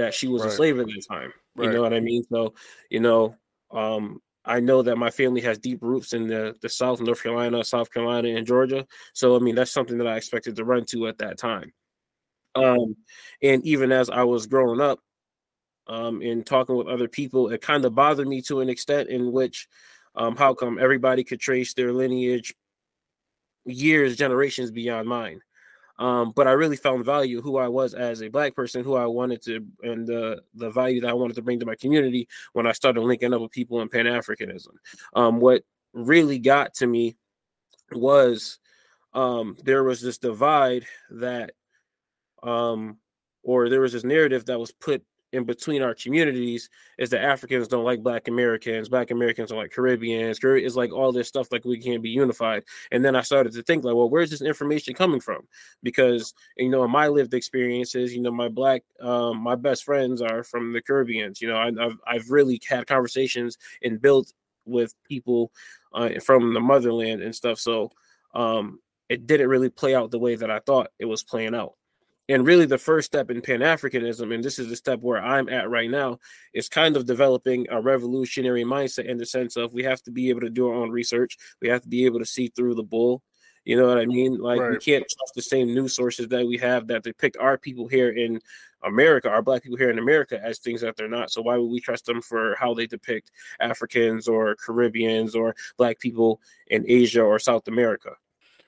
that 0.00 0.14
she 0.14 0.28
was 0.28 0.44
a 0.44 0.50
slave 0.50 0.78
at 0.78 0.86
that 0.86 1.06
time. 1.08 1.32
You 1.56 1.70
know 1.70 1.82
what 1.82 1.94
I 1.94 2.00
mean? 2.00 2.24
So, 2.32 2.54
you 2.88 3.00
know, 3.00 3.36
um, 3.70 4.20
I 4.44 4.60
know 4.60 4.82
that 4.82 4.96
my 4.96 5.10
family 5.10 5.42
has 5.42 5.58
deep 5.58 5.82
roots 5.82 6.12
in 6.12 6.26
the 6.26 6.56
the 6.62 6.68
South, 6.68 7.00
North 7.00 7.22
Carolina, 7.22 7.62
South 7.62 7.92
Carolina, 7.92 8.28
and 8.28 8.46
Georgia. 8.46 8.86
So, 9.12 9.36
I 9.36 9.38
mean, 9.38 9.54
that's 9.54 9.70
something 9.70 9.98
that 9.98 10.06
I 10.06 10.16
expected 10.16 10.56
to 10.56 10.64
run 10.64 10.84
to 10.86 11.08
at 11.08 11.18
that 11.18 11.38
time. 11.38 11.72
Um, 12.54 12.96
and 13.42 13.64
even 13.64 13.92
as 13.92 14.10
I 14.10 14.24
was 14.24 14.46
growing 14.46 14.80
up, 14.80 15.00
um, 15.86 16.22
and 16.22 16.46
talking 16.46 16.76
with 16.76 16.86
other 16.86 17.08
people, 17.08 17.50
it 17.50 17.60
kind 17.60 17.84
of 17.84 17.94
bothered 17.94 18.26
me 18.26 18.40
to 18.42 18.60
an 18.60 18.68
extent 18.68 19.08
in 19.08 19.32
which, 19.32 19.68
um, 20.14 20.36
how 20.36 20.54
come 20.54 20.78
everybody 20.78 21.24
could 21.24 21.40
trace 21.40 21.74
their 21.74 21.92
lineage 21.92 22.54
years, 23.64 24.16
generations 24.16 24.70
beyond 24.70 25.08
mine. 25.08 25.40
Um, 26.00 26.32
but 26.34 26.48
I 26.48 26.52
really 26.52 26.76
found 26.76 27.04
value 27.04 27.42
who 27.42 27.58
I 27.58 27.68
was 27.68 27.92
as 27.92 28.22
a 28.22 28.28
black 28.28 28.56
person, 28.56 28.82
who 28.82 28.96
I 28.96 29.04
wanted 29.04 29.42
to, 29.42 29.66
and 29.82 30.06
the 30.06 30.40
the 30.54 30.70
value 30.70 31.02
that 31.02 31.10
I 31.10 31.12
wanted 31.12 31.34
to 31.34 31.42
bring 31.42 31.60
to 31.60 31.66
my 31.66 31.74
community 31.74 32.26
when 32.54 32.66
I 32.66 32.72
started 32.72 33.02
linking 33.02 33.34
up 33.34 33.42
with 33.42 33.50
people 33.50 33.82
in 33.82 33.88
Pan 33.90 34.06
Africanism. 34.06 34.72
Um, 35.14 35.40
what 35.40 35.62
really 35.92 36.38
got 36.38 36.72
to 36.76 36.86
me 36.86 37.16
was 37.92 38.58
um, 39.12 39.56
there 39.62 39.84
was 39.84 40.00
this 40.00 40.16
divide 40.16 40.86
that, 41.10 41.52
um, 42.42 42.96
or 43.42 43.68
there 43.68 43.82
was 43.82 43.92
this 43.92 44.04
narrative 44.04 44.46
that 44.46 44.58
was 44.58 44.72
put 44.72 45.04
in 45.32 45.44
between 45.44 45.82
our 45.82 45.94
communities 45.94 46.68
is 46.98 47.10
that 47.10 47.22
Africans 47.22 47.68
don't 47.68 47.84
like 47.84 48.02
Black 48.02 48.28
Americans, 48.28 48.88
Black 48.88 49.10
Americans 49.10 49.50
don't 49.50 49.58
like 49.58 49.72
Caribbeans. 49.72 50.38
it's 50.42 50.76
like 50.76 50.92
all 50.92 51.12
this 51.12 51.28
stuff 51.28 51.48
like 51.52 51.64
we 51.64 51.78
can't 51.78 52.02
be 52.02 52.10
unified. 52.10 52.64
And 52.90 53.04
then 53.04 53.14
I 53.14 53.22
started 53.22 53.52
to 53.52 53.62
think 53.62 53.84
like, 53.84 53.94
well, 53.94 54.10
where's 54.10 54.30
this 54.30 54.42
information 54.42 54.94
coming 54.94 55.20
from? 55.20 55.46
Because 55.82 56.34
you 56.56 56.68
know, 56.68 56.84
in 56.84 56.90
my 56.90 57.08
lived 57.08 57.34
experiences, 57.34 58.14
you 58.14 58.20
know, 58.20 58.32
my 58.32 58.48
Black, 58.48 58.82
um, 59.00 59.38
my 59.38 59.54
best 59.54 59.84
friends 59.84 60.20
are 60.20 60.42
from 60.42 60.72
the 60.72 60.82
Caribbeans. 60.82 61.40
You 61.40 61.48
know, 61.48 61.56
I, 61.56 61.68
I've 61.68 61.98
I've 62.06 62.30
really 62.30 62.60
had 62.68 62.86
conversations 62.86 63.56
and 63.82 64.00
built 64.00 64.32
with 64.64 64.94
people 65.04 65.52
uh, 65.92 66.10
from 66.24 66.54
the 66.54 66.60
motherland 66.60 67.22
and 67.22 67.34
stuff. 67.34 67.58
So 67.58 67.90
um, 68.34 68.80
it 69.08 69.26
didn't 69.26 69.48
really 69.48 69.70
play 69.70 69.94
out 69.94 70.10
the 70.10 70.18
way 70.18 70.36
that 70.36 70.50
I 70.50 70.60
thought 70.60 70.90
it 70.98 71.06
was 71.06 71.22
playing 71.22 71.54
out. 71.54 71.74
And 72.30 72.46
really, 72.46 72.64
the 72.64 72.78
first 72.78 73.06
step 73.06 73.28
in 73.28 73.42
Pan 73.42 73.58
Africanism, 73.58 74.32
and 74.32 74.44
this 74.44 74.60
is 74.60 74.68
the 74.68 74.76
step 74.76 75.00
where 75.00 75.20
I'm 75.20 75.48
at 75.48 75.68
right 75.68 75.90
now, 75.90 76.20
is 76.54 76.68
kind 76.68 76.96
of 76.96 77.04
developing 77.04 77.66
a 77.70 77.82
revolutionary 77.82 78.62
mindset 78.62 79.06
in 79.06 79.16
the 79.16 79.26
sense 79.26 79.56
of 79.56 79.74
we 79.74 79.82
have 79.82 80.00
to 80.04 80.12
be 80.12 80.30
able 80.30 80.42
to 80.42 80.48
do 80.48 80.68
our 80.68 80.74
own 80.74 80.90
research. 80.90 81.36
We 81.60 81.68
have 81.70 81.82
to 81.82 81.88
be 81.88 82.04
able 82.04 82.20
to 82.20 82.24
see 82.24 82.46
through 82.46 82.76
the 82.76 82.84
bull. 82.84 83.24
You 83.64 83.76
know 83.76 83.88
what 83.88 83.98
I 83.98 84.06
mean? 84.06 84.38
Like 84.38 84.60
we 84.60 84.78
can't 84.78 85.04
trust 85.08 85.34
the 85.34 85.42
same 85.42 85.74
news 85.74 85.96
sources 85.96 86.28
that 86.28 86.46
we 86.46 86.56
have 86.58 86.86
that 86.86 87.02
depict 87.02 87.36
our 87.36 87.58
people 87.58 87.88
here 87.88 88.10
in 88.10 88.40
America, 88.84 89.28
our 89.28 89.42
black 89.42 89.64
people 89.64 89.76
here 89.76 89.90
in 89.90 89.98
America, 89.98 90.40
as 90.40 90.60
things 90.60 90.82
that 90.82 90.96
they're 90.96 91.08
not. 91.08 91.32
So 91.32 91.42
why 91.42 91.56
would 91.56 91.66
we 91.66 91.80
trust 91.80 92.06
them 92.06 92.22
for 92.22 92.54
how 92.60 92.74
they 92.74 92.86
depict 92.86 93.32
Africans 93.58 94.28
or 94.28 94.54
Caribbeans 94.54 95.34
or 95.34 95.56
black 95.76 95.98
people 95.98 96.40
in 96.68 96.84
Asia 96.86 97.22
or 97.22 97.40
South 97.40 97.66
America? 97.66 98.12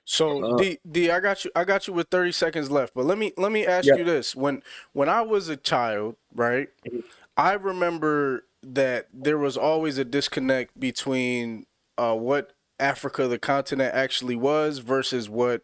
So 0.05 0.45
Uh, 0.45 0.57
D 0.57 0.79
D, 0.91 1.11
I 1.11 1.21
got 1.21 1.45
you. 1.45 1.51
I 1.55 1.65
got 1.65 1.87
you 1.87 1.93
with 1.93 2.09
thirty 2.11 2.33
seconds 2.33 2.71
left. 2.71 2.95
But 2.95 3.05
let 3.05 3.19
me 3.19 3.33
let 3.37 3.53
me 3.53 3.67
ask 3.67 3.89
Yeah. 3.89 3.97
you 3.97 4.05
this: 4.05 4.35
when 4.35 4.63
when 4.93 5.09
I 5.09 5.23
was 5.23 5.49
a 5.49 5.57
child, 5.57 6.17
right, 6.35 6.69
I 7.37 7.53
remember 7.55 8.45
that 8.63 9.09
there 9.13 9.39
was 9.39 9.57
always 9.57 9.99
a 9.99 10.05
disconnect 10.05 10.79
between 10.79 11.67
uh, 11.99 12.15
what 12.15 12.53
Africa, 12.81 13.29
the 13.29 13.39
continent, 13.39 13.95
actually 13.95 14.37
was 14.37 14.79
versus 14.79 15.29
what 15.29 15.63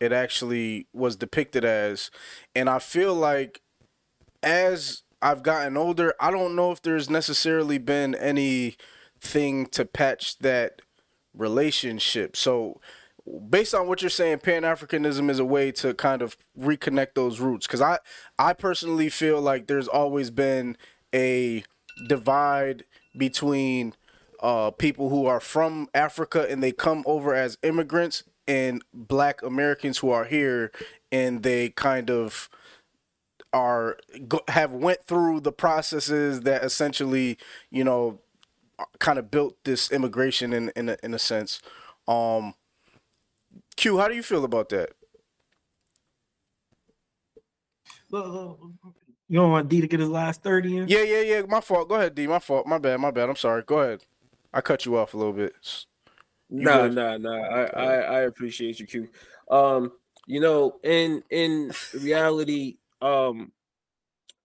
it 0.00 0.12
actually 0.12 0.86
was 0.92 1.16
depicted 1.16 1.64
as, 1.64 2.10
and 2.54 2.68
I 2.70 2.78
feel 2.78 3.14
like 3.14 3.60
as 4.42 5.02
I've 5.22 5.42
gotten 5.42 5.76
older, 5.76 6.14
I 6.20 6.30
don't 6.30 6.54
know 6.56 6.70
if 6.72 6.82
there's 6.82 7.10
necessarily 7.10 7.78
been 7.78 8.14
anything 8.14 9.66
to 9.72 9.84
patch 9.84 10.38
that 10.38 10.82
relationship. 11.34 12.36
So, 12.36 12.80
based 13.48 13.74
on 13.74 13.86
what 13.86 14.02
you're 14.02 14.10
saying, 14.10 14.38
Pan 14.38 14.62
Africanism 14.62 15.30
is 15.30 15.38
a 15.38 15.44
way 15.44 15.72
to 15.72 15.94
kind 15.94 16.22
of 16.22 16.36
reconnect 16.58 17.14
those 17.14 17.40
roots. 17.40 17.66
Because 17.66 17.80
I, 17.80 17.98
I 18.38 18.52
personally 18.52 19.08
feel 19.08 19.40
like 19.40 19.66
there's 19.66 19.88
always 19.88 20.30
been 20.30 20.76
a 21.14 21.64
divide 22.08 22.84
between 23.16 23.94
uh, 24.40 24.70
people 24.70 25.08
who 25.08 25.26
are 25.26 25.40
from 25.40 25.88
Africa 25.94 26.46
and 26.48 26.62
they 26.62 26.72
come 26.72 27.02
over 27.06 27.34
as 27.34 27.58
immigrants 27.62 28.24
and 28.46 28.82
Black 28.94 29.42
Americans 29.42 29.98
who 29.98 30.10
are 30.10 30.24
here 30.24 30.70
and 31.10 31.42
they 31.42 31.70
kind 31.70 32.10
of 32.10 32.48
are 33.52 33.96
have 34.48 34.72
went 34.72 35.04
through 35.04 35.40
the 35.40 35.52
processes 35.52 36.42
that 36.42 36.62
essentially 36.62 37.38
you 37.70 37.82
know 37.82 38.20
kind 38.98 39.18
of 39.18 39.30
built 39.30 39.56
this 39.64 39.90
immigration 39.90 40.52
in 40.52 40.70
in 40.76 40.90
a, 40.90 40.96
in 41.02 41.14
a 41.14 41.18
sense 41.18 41.60
um 42.06 42.54
q 43.78 43.96
how 43.98 44.08
do 44.08 44.14
you 44.14 44.22
feel 44.22 44.44
about 44.44 44.68
that 44.70 44.90
You 49.30 49.38
don't 49.40 49.50
want 49.50 49.68
D 49.68 49.80
to 49.80 49.86
get 49.86 50.00
his 50.00 50.08
last 50.08 50.42
30 50.42 50.78
in? 50.78 50.88
yeah 50.88 51.02
yeah 51.02 51.20
yeah 51.20 51.42
my 51.48 51.60
fault 51.60 51.88
go 51.88 51.94
ahead 51.96 52.14
d 52.14 52.26
my 52.26 52.38
fault 52.38 52.66
my 52.66 52.78
bad 52.78 52.98
my 53.00 53.10
bad 53.10 53.28
i'm 53.28 53.36
sorry 53.36 53.62
go 53.64 53.80
ahead 53.80 54.04
i 54.52 54.60
cut 54.60 54.84
you 54.84 54.96
off 54.96 55.14
a 55.14 55.16
little 55.16 55.32
bit 55.32 55.52
You 56.50 56.62
Nah, 56.64 56.82
good? 56.88 56.94
nah, 56.94 57.16
nah. 57.18 57.42
I, 57.42 57.64
I 57.66 57.94
I 58.16 58.20
appreciate 58.22 58.80
you, 58.80 58.86
Q. 58.86 59.08
Um, 59.50 59.92
you 60.26 60.40
know, 60.40 60.78
in 60.82 61.22
in 61.30 61.72
reality, 61.94 62.78
um, 63.02 63.52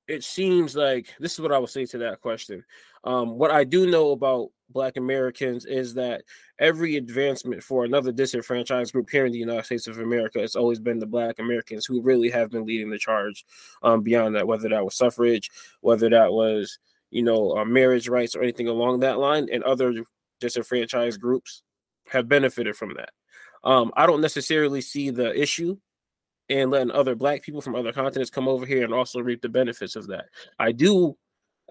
it 0.08 0.24
seems 0.24 0.76
like 0.76 1.08
this 1.20 1.34
is 1.34 1.40
what 1.40 1.54
I 1.54 1.60
would 1.60 1.70
say 1.70 1.86
to 1.88 1.98
that 2.00 2.20
question. 2.22 2.64
Um, 3.06 3.38
what 3.38 3.52
I 3.52 3.64
do 3.64 3.90
know 3.90 4.12
about 4.12 4.50
Black 4.74 4.98
Americans 4.98 5.66
is 5.66 5.94
that 5.94 6.24
every 6.60 6.98
advancement 6.98 7.64
for 7.64 7.86
another 7.86 8.12
disenfranchised 8.12 8.92
group 8.92 9.10
here 9.10 9.26
in 9.26 9.32
the 9.32 9.38
United 9.38 9.66
States 9.66 9.88
of 9.88 10.00
America, 10.00 10.40
it's 10.40 10.56
always 10.56 10.80
been 10.80 11.00
the 11.00 11.06
Black 11.06 11.40
Americans 11.40 11.86
who 11.86 12.02
really 12.02 12.30
have 12.30 12.50
been 12.50 12.66
leading 12.66 12.90
the 12.90 12.98
charge. 12.98 13.46
Um, 13.84 14.02
beyond 14.02 14.36
that, 14.36 14.48
whether 14.48 14.70
that 14.70 14.84
was 14.84 14.96
suffrage, 14.96 15.50
whether 15.82 16.10
that 16.10 16.32
was 16.32 16.80
you 17.12 17.24
know 17.24 17.58
uh, 17.58 17.66
marriage 17.66 18.08
rights 18.10 18.36
or 18.36 18.42
anything 18.42 18.68
along 18.68 19.00
that 19.02 19.20
line, 19.20 19.48
and 19.52 19.64
other 19.64 19.94
disenfranchised 20.40 21.22
groups 21.22 21.64
have 22.10 22.28
benefited 22.28 22.76
from 22.76 22.94
that. 22.96 23.12
Um, 23.64 23.92
I 23.96 24.06
don't 24.06 24.22
necessarily 24.22 24.82
see 24.82 25.10
the 25.10 25.40
issue 25.40 25.78
in 26.50 26.70
letting 26.70 26.92
other 26.92 27.16
black 27.16 27.42
people 27.42 27.62
from 27.62 27.76
other 27.76 27.94
continents 27.94 28.30
come 28.30 28.48
over 28.48 28.66
here 28.66 28.84
and 28.84 28.94
also 28.94 29.20
reap 29.22 29.42
the 29.42 29.50
benefits 29.50 29.96
of 29.96 30.08
that. 30.08 30.26
I 30.60 30.72
do 30.72 31.18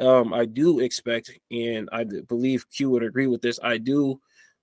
um, 0.00 0.32
I 0.32 0.44
do 0.44 0.80
expect, 0.80 1.30
and 1.50 1.88
I 1.92 2.04
believe 2.04 2.70
Q 2.70 2.90
would 2.90 3.02
agree 3.02 3.26
with 3.26 3.42
this. 3.42 3.58
I 3.62 3.78
do 3.78 4.20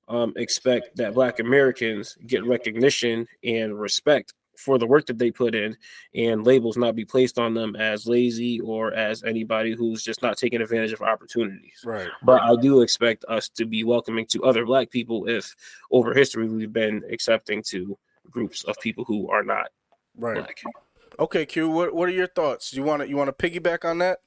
um, 0.08 0.34
expect 0.36 0.96
that 0.98 1.14
Black 1.14 1.40
Americans 1.40 2.18
get 2.26 2.46
recognition 2.46 3.28
and 3.44 3.80
respect 3.80 4.34
for 4.58 4.78
the 4.78 4.88
work 4.88 5.06
that 5.06 5.18
they 5.18 5.32
put 5.32 5.56
in, 5.56 5.78
and 6.14 6.46
labels 6.46 6.76
not 6.76 6.96
be 6.96 7.06
placed 7.06 7.40
on 7.40 7.54
them 7.54 7.76
as 7.78 8.06
lazy 8.06 8.60
or 8.60 8.94
as 8.94 9.24
anybody 9.24 9.74
who's 9.74 10.04
just 10.04 10.22
not 10.22 10.38
taking 10.38 10.62
advantage 10.62 10.92
of 10.92 11.02
opportunities. 11.02 11.82
Right. 11.86 12.10
But 12.24 12.42
I 12.42 12.56
do 12.58 12.82
expect 12.82 13.24
us 13.30 13.48
to 13.50 13.66
be 13.66 13.86
welcoming 13.86 14.26
to 14.28 14.44
other 14.44 14.66
Black 14.66 14.90
people 14.90 15.30
if 15.30 15.56
over 15.92 16.14
history 16.14 16.50
we've 16.50 16.74
been 16.74 17.04
accepting 17.10 17.64
to 17.68 17.98
groups 18.30 18.64
of 18.66 18.76
people 18.82 19.06
who 19.06 19.30
are 19.30 19.44
not 19.44 19.70
Right. 20.20 20.36
Black. 20.36 20.64
Okay, 21.18 21.46
Q. 21.46 21.70
What 21.70 21.94
What 21.94 22.10
are 22.10 22.14
your 22.14 22.28
thoughts? 22.28 22.74
You 22.74 22.84
want 22.84 23.02
to 23.02 23.10
You 23.10 23.16
want 23.16 23.36
to 23.36 23.50
piggyback 23.50 23.86
on 23.86 24.00
that? 24.00 24.20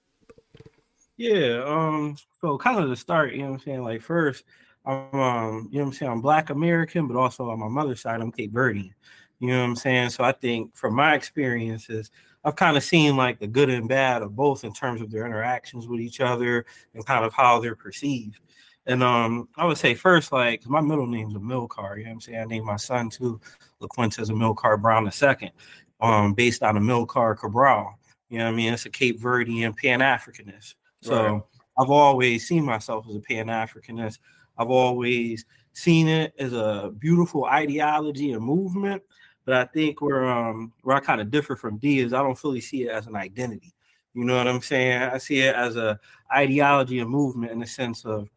Yeah, 1.16 1.62
um, 1.66 2.16
so 2.40 2.58
kind 2.58 2.78
of 2.82 2.88
to 2.88 2.96
start, 2.96 3.32
you 3.32 3.40
know 3.42 3.50
what 3.50 3.54
I'm 3.54 3.60
saying? 3.60 3.82
Like 3.82 4.02
first, 4.02 4.44
I'm 4.84 5.14
um, 5.14 5.68
you 5.70 5.78
know 5.78 5.84
what 5.84 5.88
I'm 5.88 5.92
saying, 5.92 6.10
I'm 6.12 6.20
black 6.20 6.50
American, 6.50 7.06
but 7.06 7.16
also 7.16 7.50
on 7.50 7.60
my 7.60 7.68
mother's 7.68 8.00
side, 8.00 8.20
I'm 8.20 8.32
Cape 8.32 8.52
Verdean. 8.52 8.92
You 9.38 9.48
know 9.48 9.58
what 9.60 9.64
I'm 9.64 9.76
saying? 9.76 10.10
So 10.10 10.24
I 10.24 10.32
think 10.32 10.74
from 10.74 10.94
my 10.94 11.14
experiences, 11.14 12.10
I've 12.44 12.56
kind 12.56 12.76
of 12.76 12.82
seen 12.82 13.16
like 13.16 13.38
the 13.38 13.46
good 13.46 13.70
and 13.70 13.88
bad 13.88 14.22
of 14.22 14.34
both 14.34 14.64
in 14.64 14.72
terms 14.72 15.00
of 15.00 15.10
their 15.10 15.26
interactions 15.26 15.86
with 15.86 16.00
each 16.00 16.20
other 16.20 16.64
and 16.94 17.06
kind 17.06 17.24
of 17.24 17.32
how 17.32 17.60
they're 17.60 17.76
perceived. 17.76 18.40
And 18.86 19.02
um, 19.02 19.48
I 19.56 19.64
would 19.66 19.78
say 19.78 19.94
first, 19.94 20.32
like 20.32 20.66
my 20.66 20.80
middle 20.80 21.06
name's 21.06 21.34
Amilcar, 21.34 21.98
you 21.98 22.04
know 22.04 22.10
what 22.10 22.14
I'm 22.14 22.20
saying? 22.20 22.38
I 22.38 22.44
named 22.44 22.66
my 22.66 22.76
son 22.76 23.10
too, 23.10 23.40
Le'Qentez 23.80 24.28
Milcar 24.30 24.80
Brown 24.80 25.06
II, 25.06 25.52
um, 26.00 26.34
based 26.34 26.62
on 26.64 26.76
Amilcar 26.76 27.38
Cabral. 27.38 27.98
You 28.28 28.38
know 28.38 28.46
what 28.46 28.52
I 28.54 28.56
mean? 28.56 28.72
It's 28.72 28.86
a 28.86 28.90
Cape 28.90 29.20
Verdean 29.20 29.76
Pan 29.76 30.00
Africanist. 30.00 30.74
So 31.02 31.14
Right. 31.22 31.42
I've 31.78 31.90
always 31.90 32.46
seen 32.46 32.64
myself 32.64 33.06
as 33.08 33.16
a 33.16 33.20
Pan 33.20 33.46
Africanist. 33.46 34.18
I've 34.58 34.70
always 34.70 35.44
seen 35.74 36.08
it 36.08 36.34
as 36.38 36.52
a 36.52 36.92
beautiful 36.98 37.44
ideology 37.44 38.32
and 38.32 38.44
movement. 38.44 39.02
But 39.44 39.54
I 39.54 39.64
think 39.64 40.00
where 40.00 40.24
um 40.28 40.72
where 40.82 40.96
I 40.96 41.00
kind 41.00 41.20
of 41.20 41.30
differ 41.30 41.56
from 41.56 41.78
D 41.78 41.98
is 41.98 42.12
I 42.12 42.22
don't 42.22 42.38
fully 42.38 42.60
see 42.60 42.84
it 42.84 42.90
as 42.90 43.06
an 43.08 43.16
identity. 43.16 43.74
You 44.14 44.24
know 44.24 44.36
what 44.36 44.46
I'm 44.46 44.62
saying? 44.62 45.02
I 45.02 45.18
see 45.18 45.40
it 45.40 45.54
as 45.54 45.76
a 45.76 45.98
ideology 46.32 47.00
and 47.00 47.10
movement 47.10 47.52
in 47.52 47.60
the 47.60 47.66
sense 47.66 48.04
of, 48.04 48.28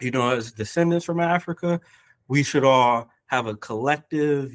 you 0.00 0.10
know, 0.10 0.30
as 0.30 0.52
descendants 0.52 1.04
from 1.04 1.20
Africa, 1.20 1.80
we 2.28 2.42
should 2.42 2.64
all 2.64 3.08
have 3.26 3.46
a 3.46 3.56
collective 3.56 4.54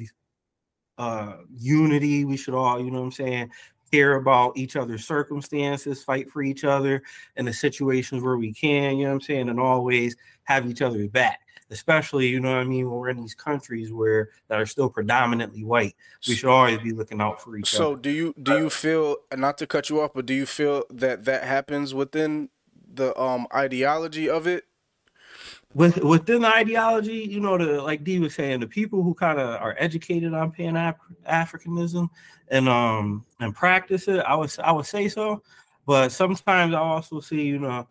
uh 0.96 1.36
unity. 1.56 2.24
We 2.24 2.36
should 2.36 2.54
all, 2.54 2.82
you 2.82 2.90
know 2.90 2.98
what 2.98 3.04
I'm 3.06 3.12
saying, 3.12 3.50
care 3.90 4.14
about 4.16 4.56
each 4.56 4.76
other's 4.76 5.06
circumstances, 5.06 6.02
fight 6.04 6.30
for 6.30 6.42
each 6.42 6.64
other 6.64 7.02
in 7.36 7.44
the 7.44 7.52
situations 7.52 8.22
where 8.22 8.36
we 8.36 8.52
can, 8.52 8.96
you 8.96 9.04
know 9.04 9.10
what 9.10 9.14
I'm 9.14 9.20
saying, 9.22 9.48
and 9.48 9.60
always 9.60 10.16
have 10.44 10.68
each 10.68 10.82
other's 10.82 11.08
back. 11.08 11.40
Especially, 11.70 12.26
you 12.28 12.40
know 12.40 12.52
what 12.52 12.60
I 12.60 12.64
mean, 12.64 12.86
when 12.88 12.98
we're 12.98 13.10
in 13.10 13.20
these 13.20 13.34
countries 13.34 13.92
where 13.92 14.30
that 14.48 14.58
are 14.58 14.64
still 14.64 14.88
predominantly 14.88 15.64
white. 15.64 15.94
We 16.26 16.34
should 16.34 16.48
always 16.48 16.78
be 16.78 16.92
looking 16.92 17.20
out 17.20 17.42
for 17.42 17.56
each 17.58 17.70
So 17.70 17.92
other. 17.92 17.96
So 17.96 18.00
do 18.00 18.10
you 18.10 18.34
do 18.42 18.56
you 18.56 18.70
feel 18.70 19.16
not 19.36 19.58
to 19.58 19.66
cut 19.66 19.90
you 19.90 20.00
off, 20.00 20.12
but 20.14 20.24
do 20.24 20.32
you 20.32 20.46
feel 20.46 20.84
that 20.88 21.24
that 21.26 21.44
happens 21.44 21.92
within 21.92 22.48
the 22.90 23.18
um 23.20 23.46
ideology 23.54 24.30
of 24.30 24.46
it? 24.46 24.64
With 25.74 25.98
within 25.98 26.42
the 26.42 26.54
ideology, 26.54 27.18
you 27.18 27.40
know, 27.40 27.58
the 27.58 27.82
like 27.82 28.04
D 28.04 28.18
was 28.18 28.34
saying, 28.34 28.60
the 28.60 28.66
people 28.66 29.02
who 29.02 29.14
kind 29.14 29.38
of 29.38 29.60
are 29.60 29.76
educated 29.78 30.34
on 30.34 30.50
Pan 30.50 30.74
Africanism 31.28 32.08
and 32.48 32.68
um 32.68 33.24
and 33.40 33.54
practice 33.54 34.08
it, 34.08 34.20
I 34.20 34.34
would 34.34 34.50
I 34.62 34.72
would 34.72 34.86
say 34.86 35.08
so. 35.08 35.42
But 35.86 36.10
sometimes 36.10 36.74
I 36.74 36.78
also 36.78 37.20
see, 37.20 37.42
you 37.42 37.58
know, 37.58 37.86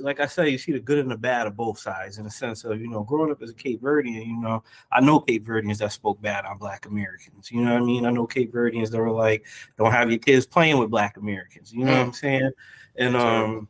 like 0.00 0.18
I 0.18 0.26
say, 0.26 0.48
you 0.48 0.58
see 0.58 0.72
the 0.72 0.80
good 0.80 0.98
and 0.98 1.10
the 1.10 1.16
bad 1.16 1.46
of 1.46 1.56
both 1.56 1.78
sides 1.78 2.18
in 2.18 2.24
the 2.24 2.30
sense 2.30 2.64
of, 2.64 2.80
you 2.80 2.88
know, 2.88 3.02
growing 3.02 3.30
up 3.30 3.42
as 3.42 3.50
a 3.50 3.54
Cape 3.54 3.80
Verdean, 3.80 4.26
you 4.26 4.40
know, 4.40 4.64
I 4.90 5.00
know 5.00 5.20
Cape 5.20 5.44
Verdeans 5.44 5.78
that 5.78 5.92
spoke 5.92 6.20
bad 6.20 6.44
on 6.44 6.58
Black 6.58 6.86
Americans. 6.86 7.50
You 7.52 7.62
know 7.62 7.74
what 7.74 7.82
I 7.82 7.84
mean? 7.84 8.06
I 8.06 8.10
know 8.10 8.26
Cape 8.26 8.52
Verdeans 8.52 8.90
that 8.90 8.98
were 8.98 9.10
like, 9.10 9.44
don't 9.76 9.92
have 9.92 10.10
your 10.10 10.18
kids 10.18 10.46
playing 10.46 10.78
with 10.78 10.90
Black 10.90 11.16
Americans. 11.16 11.72
You 11.72 11.84
know 11.84 11.92
what 11.92 12.06
I'm 12.06 12.12
saying? 12.12 12.50
And 12.96 13.14
um, 13.14 13.68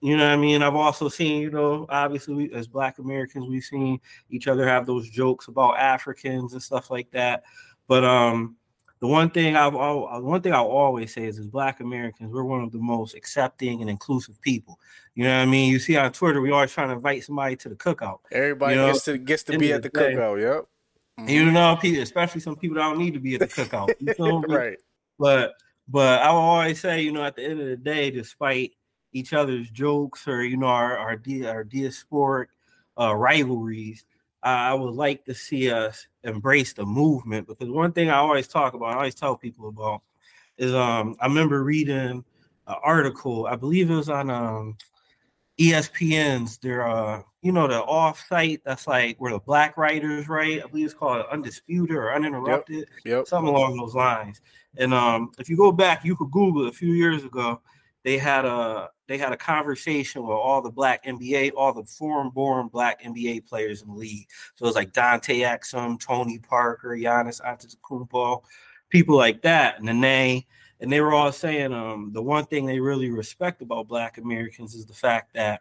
you 0.00 0.16
know 0.16 0.24
what 0.24 0.32
I 0.32 0.36
mean? 0.36 0.62
I've 0.62 0.74
also 0.74 1.08
seen, 1.08 1.42
you 1.42 1.50
know, 1.50 1.86
obviously 1.88 2.34
we, 2.34 2.52
as 2.52 2.66
Black 2.66 2.98
Americans, 2.98 3.46
we've 3.48 3.62
seen 3.62 4.00
each 4.30 4.48
other 4.48 4.66
have 4.66 4.86
those 4.86 5.08
jokes 5.10 5.48
about 5.48 5.78
Africans 5.78 6.52
and 6.52 6.62
stuff 6.62 6.90
like 6.90 7.10
that. 7.10 7.42
But 7.86 8.04
um, 8.04 8.56
the 9.00 9.06
one 9.06 9.30
thing 9.30 9.56
I've 9.56 9.74
al- 9.74 10.08
uh, 10.08 10.20
one 10.20 10.40
thing 10.42 10.54
I'll 10.54 10.66
always 10.66 11.12
say 11.12 11.24
is, 11.24 11.38
as 11.38 11.46
Black 11.48 11.80
Americans, 11.80 12.32
we're 12.32 12.44
one 12.44 12.62
of 12.62 12.72
the 12.72 12.78
most 12.78 13.14
accepting 13.14 13.80
and 13.80 13.90
inclusive 13.90 14.40
people. 14.40 14.78
You 15.14 15.24
know 15.24 15.36
what 15.36 15.42
I 15.42 15.46
mean? 15.46 15.70
You 15.72 15.78
see 15.78 15.96
on 15.96 16.12
Twitter, 16.12 16.40
we 16.40 16.50
always 16.50 16.72
trying 16.72 16.88
to 16.88 16.94
invite 16.94 17.24
somebody 17.24 17.56
to 17.56 17.68
the 17.68 17.76
cookout. 17.76 18.20
Everybody 18.30 18.74
You 18.76 18.80
know, 18.80 18.92
gets 18.92 19.04
to 19.04 19.18
gets 19.18 19.42
to 19.44 19.58
be 19.58 19.72
at 19.72 19.82
the 19.82 19.88
day- 19.90 20.14
cookout. 20.14 20.40
Yep. 20.40 20.66
And 21.18 21.28
you 21.30 21.50
know, 21.50 21.76
people, 21.76 22.02
especially 22.02 22.40
some 22.40 22.56
people 22.56 22.76
that 22.76 22.82
don't 22.82 22.98
need 22.98 23.12
to 23.14 23.20
be 23.20 23.34
at 23.34 23.40
the 23.40 23.46
cookout. 23.48 23.92
You 23.98 24.14
feel 24.16 24.40
right. 24.42 24.78
But 25.18 25.52
but 25.88 26.22
I 26.22 26.30
will 26.30 26.38
always 26.38 26.80
say, 26.80 27.02
you 27.02 27.12
know, 27.12 27.24
at 27.24 27.36
the 27.36 27.44
end 27.44 27.60
of 27.60 27.66
the 27.66 27.76
day, 27.76 28.10
despite 28.10 28.72
each 29.12 29.32
other's 29.32 29.70
jokes 29.70 30.26
or 30.28 30.42
you 30.44 30.56
know 30.56 30.66
our 30.66 30.96
our, 30.98 31.10
our 31.10 31.64
diasporic 31.64 32.46
uh, 32.98 33.14
rivalries, 33.14 34.04
I 34.42 34.70
I 34.70 34.74
would 34.74 34.94
like 34.94 35.24
to 35.24 35.34
see 35.34 35.70
us 35.70 36.06
embrace 36.24 36.72
the 36.72 36.84
movement 36.86 37.48
because 37.48 37.68
one 37.68 37.92
thing 37.92 38.10
I 38.10 38.18
always 38.18 38.48
talk 38.48 38.74
about, 38.74 38.90
I 38.90 38.94
always 38.94 39.14
tell 39.14 39.36
people 39.36 39.68
about, 39.68 40.02
is 40.58 40.74
um 40.74 41.16
I 41.20 41.26
remember 41.26 41.62
reading 41.64 41.96
an 42.66 42.76
article, 42.82 43.46
I 43.46 43.56
believe 43.56 43.90
it 43.90 43.94
was 43.96 44.08
on 44.08 44.30
um 44.30 44.76
ESPN's 45.58 46.56
their 46.58 46.86
uh 46.88 47.22
you 47.42 47.52
know 47.52 47.66
the 47.68 47.82
off 47.82 48.24
site 48.28 48.62
that's 48.64 48.86
like 48.86 49.20
where 49.20 49.32
the 49.32 49.38
black 49.40 49.76
writers 49.76 50.28
write. 50.28 50.62
I 50.62 50.66
believe 50.66 50.86
it's 50.86 50.94
called 50.94 51.24
Undisputed 51.30 51.96
or 51.96 52.14
Uninterrupted 52.14 52.86
Yep. 53.04 53.26
something 53.26 53.48
along 53.54 53.76
those 53.76 53.94
lines. 53.94 54.40
And 54.76 54.94
um, 54.94 55.32
if 55.38 55.48
you 55.48 55.56
go 55.56 55.72
back, 55.72 56.04
you 56.04 56.16
could 56.16 56.30
Google 56.30 56.66
it 56.66 56.68
a 56.68 56.72
few 56.72 56.92
years 56.92 57.24
ago. 57.24 57.60
They 58.04 58.18
had 58.18 58.44
a 58.44 58.90
they 59.10 59.18
had 59.18 59.32
a 59.32 59.36
conversation 59.36 60.22
with 60.22 60.36
all 60.36 60.62
the 60.62 60.70
black 60.70 61.04
NBA, 61.04 61.50
all 61.56 61.74
the 61.74 61.82
foreign-born 61.82 62.68
black 62.68 63.02
NBA 63.02 63.44
players 63.44 63.82
in 63.82 63.88
the 63.88 63.94
league. 63.94 64.28
So 64.54 64.64
it 64.64 64.68
was 64.68 64.76
like 64.76 64.92
Dante 64.92 65.40
Exum, 65.40 66.00
Tony 66.00 66.38
Parker, 66.38 66.90
Giannis 66.90 67.40
Antetokounmpo, 67.40 68.42
people 68.88 69.16
like 69.16 69.42
that, 69.42 69.82
Nene. 69.82 70.44
And 70.78 70.92
they 70.92 71.00
were 71.00 71.12
all 71.12 71.32
saying 71.32 71.72
um, 71.72 72.12
the 72.12 72.22
one 72.22 72.44
thing 72.44 72.66
they 72.66 72.78
really 72.78 73.10
respect 73.10 73.62
about 73.62 73.88
Black 73.88 74.16
Americans 74.16 74.76
is 74.76 74.86
the 74.86 74.94
fact 74.94 75.34
that 75.34 75.60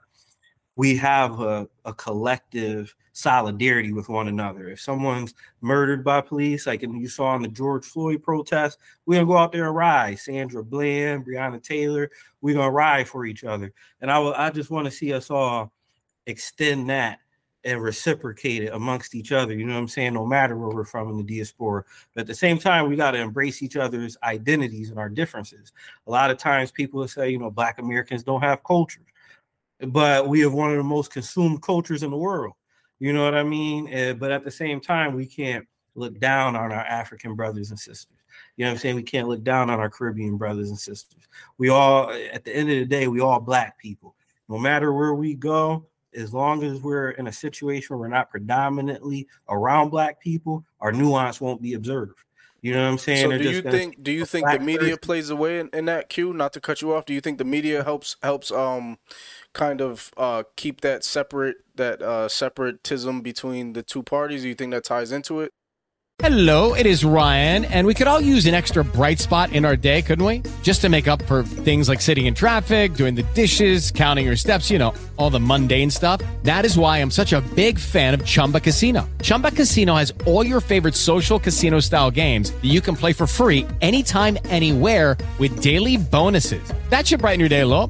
we 0.79 0.95
have 0.95 1.41
a, 1.41 1.67
a 1.83 1.93
collective 1.93 2.95
solidarity 3.11 3.91
with 3.91 4.07
one 4.07 4.29
another. 4.29 4.69
If 4.69 4.79
someone's 4.79 5.33
murdered 5.59 6.05
by 6.05 6.21
police, 6.21 6.65
like 6.65 6.83
you 6.83 7.09
saw 7.09 7.35
in 7.35 7.41
the 7.41 7.49
George 7.49 7.83
Floyd 7.83 8.23
protest, 8.23 8.77
we're 9.05 9.15
gonna 9.15 9.27
go 9.27 9.35
out 9.35 9.51
there 9.51 9.65
and 9.65 9.75
ride. 9.75 10.19
Sandra 10.19 10.63
Bland, 10.63 11.25
Breonna 11.25 11.61
Taylor, 11.61 12.09
we're 12.39 12.55
gonna 12.55 12.71
ride 12.71 13.09
for 13.09 13.25
each 13.25 13.43
other. 13.43 13.73
And 13.99 14.09
I 14.09 14.21
I 14.21 14.51
just 14.51 14.71
want 14.71 14.85
to 14.85 14.91
see 14.91 15.11
us 15.11 15.29
all 15.29 15.73
extend 16.27 16.89
that 16.89 17.19
and 17.65 17.81
reciprocate 17.81 18.63
it 18.63 18.73
amongst 18.73 19.15
each 19.15 19.33
other. 19.33 19.53
You 19.53 19.65
know 19.65 19.73
what 19.73 19.81
I'm 19.81 19.87
saying? 19.89 20.13
No 20.13 20.25
matter 20.25 20.57
where 20.57 20.73
we're 20.73 20.85
from 20.85 21.09
in 21.09 21.17
the 21.17 21.23
diaspora. 21.23 21.83
But 22.15 22.21
at 22.21 22.27
the 22.27 22.33
same 22.33 22.57
time, 22.57 22.87
we 22.87 22.95
got 22.95 23.11
to 23.11 23.19
embrace 23.19 23.61
each 23.61 23.75
other's 23.75 24.15
identities 24.23 24.91
and 24.91 24.97
our 24.97 25.09
differences. 25.09 25.73
A 26.07 26.09
lot 26.09 26.31
of 26.31 26.37
times 26.37 26.71
people 26.71 27.01
will 27.01 27.09
say, 27.09 27.31
you 27.31 27.37
know, 27.37 27.51
black 27.51 27.79
Americans 27.79 28.23
don't 28.23 28.39
have 28.39 28.63
culture 28.63 29.01
but 29.87 30.27
we 30.27 30.41
have 30.41 30.53
one 30.53 30.71
of 30.71 30.77
the 30.77 30.83
most 30.83 31.11
consumed 31.11 31.61
cultures 31.61 32.03
in 32.03 32.11
the 32.11 32.17
world. 32.17 32.53
You 32.99 33.13
know 33.13 33.23
what 33.23 33.35
I 33.35 33.43
mean? 33.43 33.93
Uh, 33.93 34.13
but 34.13 34.31
at 34.31 34.43
the 34.43 34.51
same 34.51 34.81
time, 34.81 35.15
we 35.15 35.25
can't 35.25 35.65
look 35.95 36.19
down 36.19 36.55
on 36.55 36.71
our 36.71 36.85
African 36.85 37.35
brothers 37.35 37.69
and 37.69 37.79
sisters. 37.79 38.17
You 38.57 38.65
know 38.65 38.71
what 38.71 38.75
I'm 38.75 38.79
saying? 38.79 38.95
We 38.95 39.03
can't 39.03 39.27
look 39.27 39.43
down 39.43 39.69
on 39.69 39.79
our 39.79 39.89
Caribbean 39.89 40.37
brothers 40.37 40.69
and 40.69 40.77
sisters. 40.77 41.21
We 41.57 41.69
all, 41.69 42.11
at 42.11 42.43
the 42.43 42.55
end 42.55 42.69
of 42.69 42.75
the 42.75 42.85
day, 42.85 43.07
we 43.07 43.21
all 43.21 43.39
black 43.39 43.77
people. 43.77 44.15
No 44.49 44.57
matter 44.57 44.91
where 44.91 45.13
we 45.13 45.35
go, 45.35 45.85
as 46.13 46.33
long 46.33 46.63
as 46.63 46.81
we're 46.81 47.11
in 47.11 47.27
a 47.27 47.31
situation 47.31 47.95
where 47.95 48.09
we're 48.09 48.15
not 48.15 48.29
predominantly 48.29 49.27
around 49.47 49.89
black 49.89 50.19
people, 50.19 50.65
our 50.81 50.91
nuance 50.91 51.39
won't 51.39 51.61
be 51.61 51.73
observed. 51.73 52.19
You 52.61 52.73
know 52.73 52.83
what 52.83 52.91
I'm 52.91 52.97
saying? 52.97 53.29
So 53.29 53.37
do 53.37 53.49
you 53.49 53.61
think 53.61 54.03
do 54.03 54.11
you 54.11 54.25
think 54.25 54.49
the 54.49 54.59
media 54.59 54.79
person- 54.79 54.97
plays 54.97 55.29
a 55.29 55.35
way 55.35 55.59
in, 55.59 55.69
in 55.71 55.85
that 55.85 56.09
cue? 56.09 56.33
Not 56.33 56.51
to 56.53 56.59
cut 56.59 56.81
you 56.81 56.93
off. 56.93 57.05
Do 57.05 57.13
you 57.13 57.21
think 57.21 57.37
the 57.37 57.45
media 57.45 57.83
helps 57.83 58.17
helps 58.21 58.51
um 58.51 58.97
kind 59.53 59.81
of 59.81 60.12
uh 60.17 60.43
keep 60.55 60.81
that 60.81 61.03
separate 61.03 61.57
that 61.75 62.01
uh 62.01 62.27
separatism 62.27 63.21
between 63.21 63.73
the 63.73 63.83
two 63.83 64.03
parties? 64.03 64.43
Do 64.43 64.47
you 64.49 64.55
think 64.55 64.71
that 64.71 64.83
ties 64.83 65.12
into 65.12 65.39
it? 65.41 65.51
Hello, 66.21 66.73
it 66.73 66.85
is 66.85 67.05
Ryan, 67.05 67.63
and 67.63 67.88
we 67.88 67.93
could 67.93 68.05
all 68.05 68.19
use 68.19 68.45
an 68.45 68.53
extra 68.53 68.83
bright 68.83 69.19
spot 69.19 69.53
in 69.53 69.63
our 69.63 69.77
day, 69.77 70.01
couldn't 70.01 70.25
we? 70.25 70.41
Just 70.63 70.81
to 70.81 70.89
make 70.89 71.07
up 71.07 71.21
for 71.27 71.43
things 71.43 71.88
like 71.88 72.01
sitting 72.01 72.25
in 72.25 72.35
traffic, 72.35 72.95
doing 72.95 73.15
the 73.15 73.23
dishes, 73.33 73.89
counting 73.89 74.25
your 74.25 74.35
steps, 74.35 74.69
you 74.69 74.77
know, 74.77 74.93
all 75.15 75.29
the 75.29 75.39
mundane 75.39 75.89
stuff. 75.89 76.21
That 76.43 76.65
is 76.65 76.77
why 76.77 76.97
I'm 76.97 77.09
such 77.09 77.31
a 77.31 77.39
big 77.55 77.79
fan 77.79 78.13
of 78.13 78.25
Chumba 78.25 78.59
Casino. 78.59 79.07
Chumba 79.21 79.51
Casino 79.51 79.95
has 79.95 80.13
all 80.25 80.45
your 80.45 80.59
favorite 80.59 80.95
social 80.95 81.39
casino 81.39 81.79
style 81.79 82.12
games 82.12 82.51
that 82.51 82.65
you 82.67 82.81
can 82.81 82.97
play 82.97 83.13
for 83.13 83.25
free 83.25 83.65
anytime, 83.79 84.38
anywhere 84.49 85.17
with 85.39 85.62
daily 85.62 85.95
bonuses. 85.95 86.73
That 86.89 87.07
should 87.07 87.21
brighten 87.21 87.39
your 87.39 87.47
day 87.47 87.62
a 87.62 87.65
little. 87.65 87.89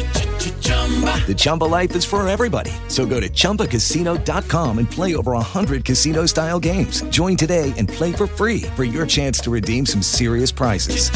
The 1.25 1.35
Chumba 1.37 1.63
life 1.63 1.95
is 1.95 2.03
for 2.03 2.27
everybody. 2.27 2.71
So 2.89 3.05
go 3.05 3.21
to 3.21 3.29
ChumbaCasino.com 3.29 4.79
and 4.79 4.91
play 4.91 5.15
over 5.15 5.31
100 5.33 5.85
casino-style 5.85 6.59
games. 6.59 7.03
Join 7.03 7.37
today 7.37 7.73
and 7.77 7.87
play 7.87 8.11
for 8.11 8.27
free 8.27 8.63
for 8.75 8.83
your 8.83 9.05
chance 9.05 9.39
to 9.41 9.49
redeem 9.49 9.85
some 9.85 10.01
serious 10.01 10.51
prizes. 10.51 11.09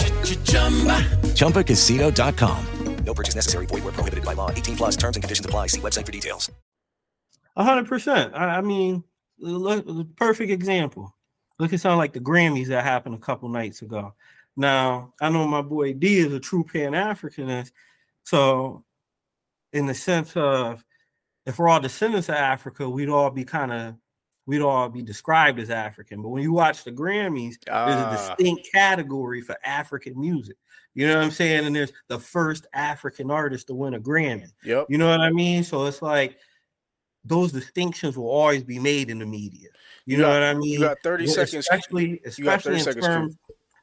ChumbaCasino.com. 1.33 2.65
No 3.05 3.13
purchase 3.13 3.35
necessary. 3.35 3.65
Void 3.67 3.83
were 3.83 3.91
prohibited 3.91 4.25
by 4.25 4.33
law. 4.33 4.49
18 4.49 4.77
plus 4.77 4.95
terms 4.97 5.15
and 5.15 5.23
conditions 5.23 5.45
apply. 5.45 5.67
See 5.67 5.81
website 5.81 6.05
for 6.05 6.11
details. 6.11 6.51
A 7.55 7.63
hundred 7.63 7.87
percent. 7.87 8.33
I 8.35 8.57
I 8.57 8.61
mean, 8.61 9.03
look, 9.37 9.85
the 9.85 10.07
perfect 10.17 10.51
example. 10.51 11.15
Look 11.59 11.71
at 11.71 11.79
something 11.79 11.97
like 11.97 12.13
the 12.13 12.19
Grammys 12.19 12.67
that 12.67 12.83
happened 12.83 13.15
a 13.15 13.19
couple 13.19 13.47
nights 13.47 13.81
ago. 13.81 14.13
Now, 14.57 15.13
I 15.21 15.29
know 15.29 15.47
my 15.47 15.61
boy 15.61 15.93
D 15.93 16.17
is 16.17 16.33
a 16.33 16.39
true 16.39 16.63
Pan 16.63 16.91
Africanist, 16.93 17.71
so 18.23 18.83
in 19.75 19.85
the 19.85 19.93
sense 19.93 20.35
of 20.35 20.83
if 21.45 21.59
we're 21.59 21.67
all 21.69 21.79
descendants 21.79 22.29
of 22.29 22.35
Africa, 22.35 22.89
we'd 22.89 23.09
all 23.09 23.29
be 23.29 23.45
kind 23.45 23.71
of 23.71 23.95
we'd 24.47 24.61
all 24.61 24.89
be 24.89 25.01
described 25.01 25.59
as 25.59 25.69
African. 25.71 26.21
But 26.21 26.29
when 26.29 26.43
you 26.43 26.53
watch 26.53 26.83
the 26.83 26.91
Grammys, 26.91 27.55
there's 27.65 27.95
a 28.01 28.07
Ah. 28.07 28.35
distinct 28.37 28.69
category 28.71 29.41
for 29.41 29.57
African 29.65 30.19
music. 30.19 30.55
You 30.93 31.07
know 31.07 31.15
what 31.15 31.25
I'm 31.25 31.31
saying? 31.31 31.65
And 31.65 31.75
there's 31.75 31.91
the 32.09 32.19
first 32.19 32.67
African 32.73 33.31
artist 33.31 33.67
to 33.67 33.73
win 33.73 33.95
a 33.95 33.99
Grammy. 33.99 34.47
Yep. 34.63 34.85
You 34.89 34.97
know 34.99 35.09
what 35.09 35.19
I 35.19 35.31
mean? 35.31 35.63
So 35.63 35.85
it's 35.85 36.01
like 36.01 36.37
those 37.25 37.51
distinctions 37.51 38.17
will 38.17 38.29
always 38.29 38.63
be 38.63 38.77
made 38.79 39.09
in 39.09 39.17
the 39.19 39.25
media. 39.25 39.69
You, 40.05 40.15
You 40.15 40.17
know 40.19 40.27
got- 40.27 40.33
what 40.33 40.43
I 40.43 40.53
mean? 40.53 40.69
you 40.73 40.79
got 40.79 40.97
30 41.03 41.25
Well, 41.25 41.33
seconds. 41.33 41.53
Especially, 41.55 42.21
especially 42.25 42.79
in 42.79 43.01
terms. 43.01 43.35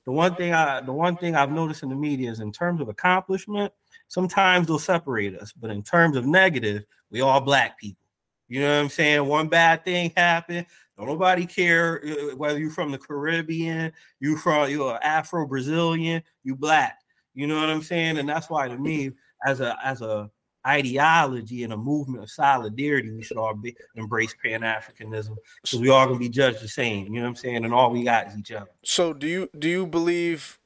The 0.05 0.13
one 0.13 0.35
thing 0.37 0.55
I, 0.55 0.81
the 0.81 0.93
one 0.93 1.17
thing 1.17 1.35
I've 1.37 1.51
noticed 1.53 1.83
in 1.83 1.89
the 1.89 1.97
media 1.97 2.31
is 2.31 2.39
in 2.41 2.51
terms 2.53 2.81
of 2.81 2.89
accomplishment, 2.89 3.73
sometimes 4.13 4.67
they'll 4.67 4.79
separate 4.79 5.35
us, 5.39 5.53
but 5.53 5.71
in 5.71 5.83
terms 5.83 6.17
of 6.17 6.27
negative, 6.27 6.85
we 7.11 7.23
all 7.23 7.41
black 7.41 7.79
people. 7.79 8.05
You 8.47 8.61
know 8.61 8.69
what 8.69 8.83
I'm 8.83 8.91
saying? 8.91 9.25
One 9.25 9.49
bad 9.49 9.85
thing 9.85 10.13
happened. 10.15 10.67
Don't 10.99 11.07
nobody 11.07 11.47
care 11.47 12.03
uh, 12.05 12.37
whether 12.37 12.59
you're 12.59 12.71
from 12.71 12.93
the 12.93 12.99
Caribbean, 12.99 13.91
you 14.21 14.37
from 14.37 14.69
you're 14.69 15.03
Afro 15.03 15.47
Brazilian, 15.47 16.23
you 16.45 16.55
black. 16.55 16.99
You 17.35 17.47
know 17.47 17.59
what 17.59 17.71
I'm 17.71 17.81
saying? 17.81 18.19
And 18.19 18.29
that's 18.29 18.51
why 18.51 18.69
to 18.69 18.77
me, 18.77 19.13
as 19.47 19.61
a 19.61 19.79
as 19.83 20.03
a 20.03 20.31
ideology 20.67 21.65
and 21.65 21.73
a 21.73 21.77
movement 21.77 22.23
of 22.23 22.31
solidarity, 22.31 23.11
we 23.11 23.23
should 23.23 23.39
all 23.39 23.55
be 23.55 23.75
embrace 23.97 24.35
Pan 24.45 24.61
Africanism 24.61 25.37
because 25.63 25.81
we 25.81 25.89
all 25.89 26.07
gonna 26.07 26.19
be 26.19 26.29
judged 26.29 26.61
the 26.61 26.69
same. 26.69 27.07
You 27.07 27.13
know 27.15 27.23
what 27.23 27.29
I'm 27.29 27.37
saying? 27.37 27.65
And 27.65 27.73
all 27.73 27.91
we 27.91 28.05
got 28.05 28.27
is 28.27 28.37
each 28.37 28.53
other. 28.53 28.71
So 28.85 29.15
do 29.15 29.27
you 29.27 29.49
do 29.59 29.71
you 29.71 29.87
believe 29.87 30.59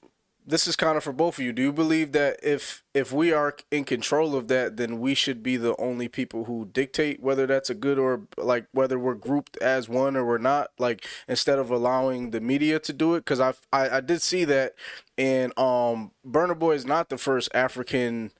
this 0.46 0.68
is 0.68 0.76
kind 0.76 0.96
of 0.96 1.02
for 1.04 1.12
both 1.12 1.38
of 1.38 1.44
you? 1.44 1.52
Do 1.52 1.60
you 1.62 1.72
believe 1.72 2.12
that 2.12 2.38
if 2.42 2.84
if 2.94 3.12
we 3.12 3.32
are 3.32 3.56
in 3.70 3.84
control 3.84 4.36
of 4.36 4.48
that, 4.48 4.76
then 4.76 5.00
we 5.00 5.14
should 5.14 5.42
be 5.42 5.56
the 5.56 5.74
only 5.80 6.08
people 6.08 6.44
who 6.44 6.70
dictate 6.72 7.20
whether 7.20 7.46
that's 7.46 7.68
a 7.68 7.74
good 7.74 7.98
or 7.98 8.22
like 8.38 8.66
whether 8.72 8.98
we're 8.98 9.14
grouped 9.14 9.56
as 9.58 9.88
one 9.88 10.16
or 10.16 10.24
we're 10.24 10.38
not? 10.38 10.70
Like 10.78 11.04
instead 11.28 11.58
of 11.58 11.70
allowing 11.70 12.30
the 12.30 12.40
media 12.40 12.78
to 12.80 12.92
do 12.92 13.14
it, 13.14 13.20
because 13.20 13.40
I 13.40 13.54
I 13.72 14.00
did 14.00 14.22
see 14.22 14.44
that, 14.44 14.74
and 15.18 15.56
um, 15.58 16.12
Burna 16.26 16.58
Boy 16.58 16.74
is 16.74 16.86
not 16.86 17.08
the 17.08 17.18
first 17.18 17.48
African 17.54 18.30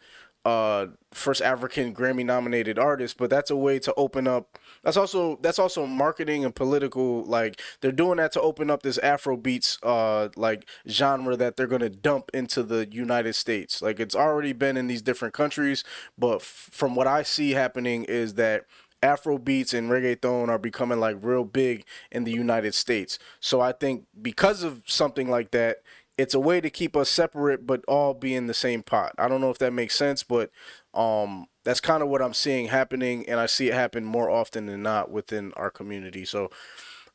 uh 0.44 0.86
first 1.12 1.42
African 1.42 1.92
Grammy 1.94 2.24
nominated 2.24 2.78
artist, 2.78 3.18
but 3.18 3.30
that's 3.30 3.50
a 3.50 3.56
way 3.56 3.78
to 3.80 3.92
open 3.96 4.28
up 4.28 4.58
that's 4.86 4.96
also 4.96 5.36
that's 5.42 5.58
also 5.58 5.84
marketing 5.84 6.44
and 6.44 6.54
political 6.54 7.24
like 7.24 7.60
they're 7.80 7.90
doing 7.90 8.18
that 8.18 8.30
to 8.32 8.40
open 8.40 8.70
up 8.70 8.82
this 8.84 8.98
Afro 8.98 9.36
beats 9.36 9.78
uh 9.82 10.28
like 10.36 10.68
genre 10.88 11.36
that 11.36 11.56
they're 11.56 11.66
gonna 11.66 11.90
dump 11.90 12.30
into 12.32 12.62
the 12.62 12.86
United 12.92 13.34
States. 13.34 13.82
Like 13.82 13.98
it's 13.98 14.14
already 14.14 14.52
been 14.52 14.76
in 14.76 14.86
these 14.86 15.02
different 15.02 15.34
countries, 15.34 15.82
but 16.16 16.36
f- 16.36 16.68
from 16.70 16.94
what 16.94 17.08
I 17.08 17.24
see 17.24 17.50
happening 17.50 18.04
is 18.04 18.34
that 18.34 18.66
Afro 19.02 19.38
beats 19.38 19.74
and 19.74 19.90
reggaeton 19.90 20.48
are 20.48 20.58
becoming 20.58 21.00
like 21.00 21.16
real 21.20 21.44
big 21.44 21.84
in 22.12 22.22
the 22.22 22.32
United 22.32 22.72
States. 22.72 23.18
So 23.40 23.60
I 23.60 23.72
think 23.72 24.04
because 24.22 24.62
of 24.62 24.84
something 24.86 25.28
like 25.28 25.50
that, 25.50 25.78
it's 26.16 26.34
a 26.34 26.40
way 26.40 26.60
to 26.60 26.70
keep 26.70 26.96
us 26.96 27.10
separate 27.10 27.66
but 27.66 27.84
all 27.86 28.14
be 28.14 28.34
in 28.36 28.46
the 28.46 28.54
same 28.54 28.84
pot. 28.84 29.14
I 29.18 29.26
don't 29.28 29.40
know 29.40 29.50
if 29.50 29.58
that 29.58 29.72
makes 29.72 29.96
sense, 29.96 30.22
but 30.22 30.50
um 30.94 31.46
that's 31.66 31.80
kind 31.80 32.00
of 32.00 32.08
what 32.08 32.22
I'm 32.22 32.32
seeing 32.32 32.68
happening 32.68 33.28
and 33.28 33.40
I 33.40 33.46
see 33.46 33.66
it 33.68 33.74
happen 33.74 34.04
more 34.04 34.30
often 34.30 34.66
than 34.66 34.84
not 34.84 35.10
within 35.10 35.52
our 35.56 35.68
community. 35.68 36.24
So 36.24 36.48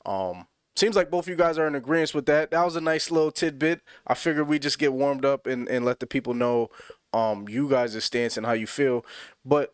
um 0.05 0.45
seems 0.75 0.97
like 0.97 1.09
both 1.09 1.23
of 1.25 1.29
you 1.29 1.37
guys 1.37 1.57
are 1.57 1.67
in 1.67 1.75
agreement 1.75 2.13
with 2.13 2.25
that. 2.25 2.51
That 2.51 2.65
was 2.65 2.75
a 2.75 2.81
nice 2.81 3.09
little 3.09 3.31
tidbit. 3.31 3.79
I 4.05 4.13
figured 4.13 4.49
we 4.49 4.59
just 4.59 4.77
get 4.77 4.91
warmed 4.91 5.23
up 5.23 5.47
and, 5.47 5.69
and 5.69 5.85
let 5.85 6.01
the 6.01 6.05
people 6.05 6.33
know 6.33 6.69
um 7.13 7.47
you 7.47 7.69
guys' 7.69 8.03
stance 8.03 8.35
and 8.35 8.45
how 8.45 8.51
you 8.51 8.67
feel. 8.67 9.05
But 9.45 9.73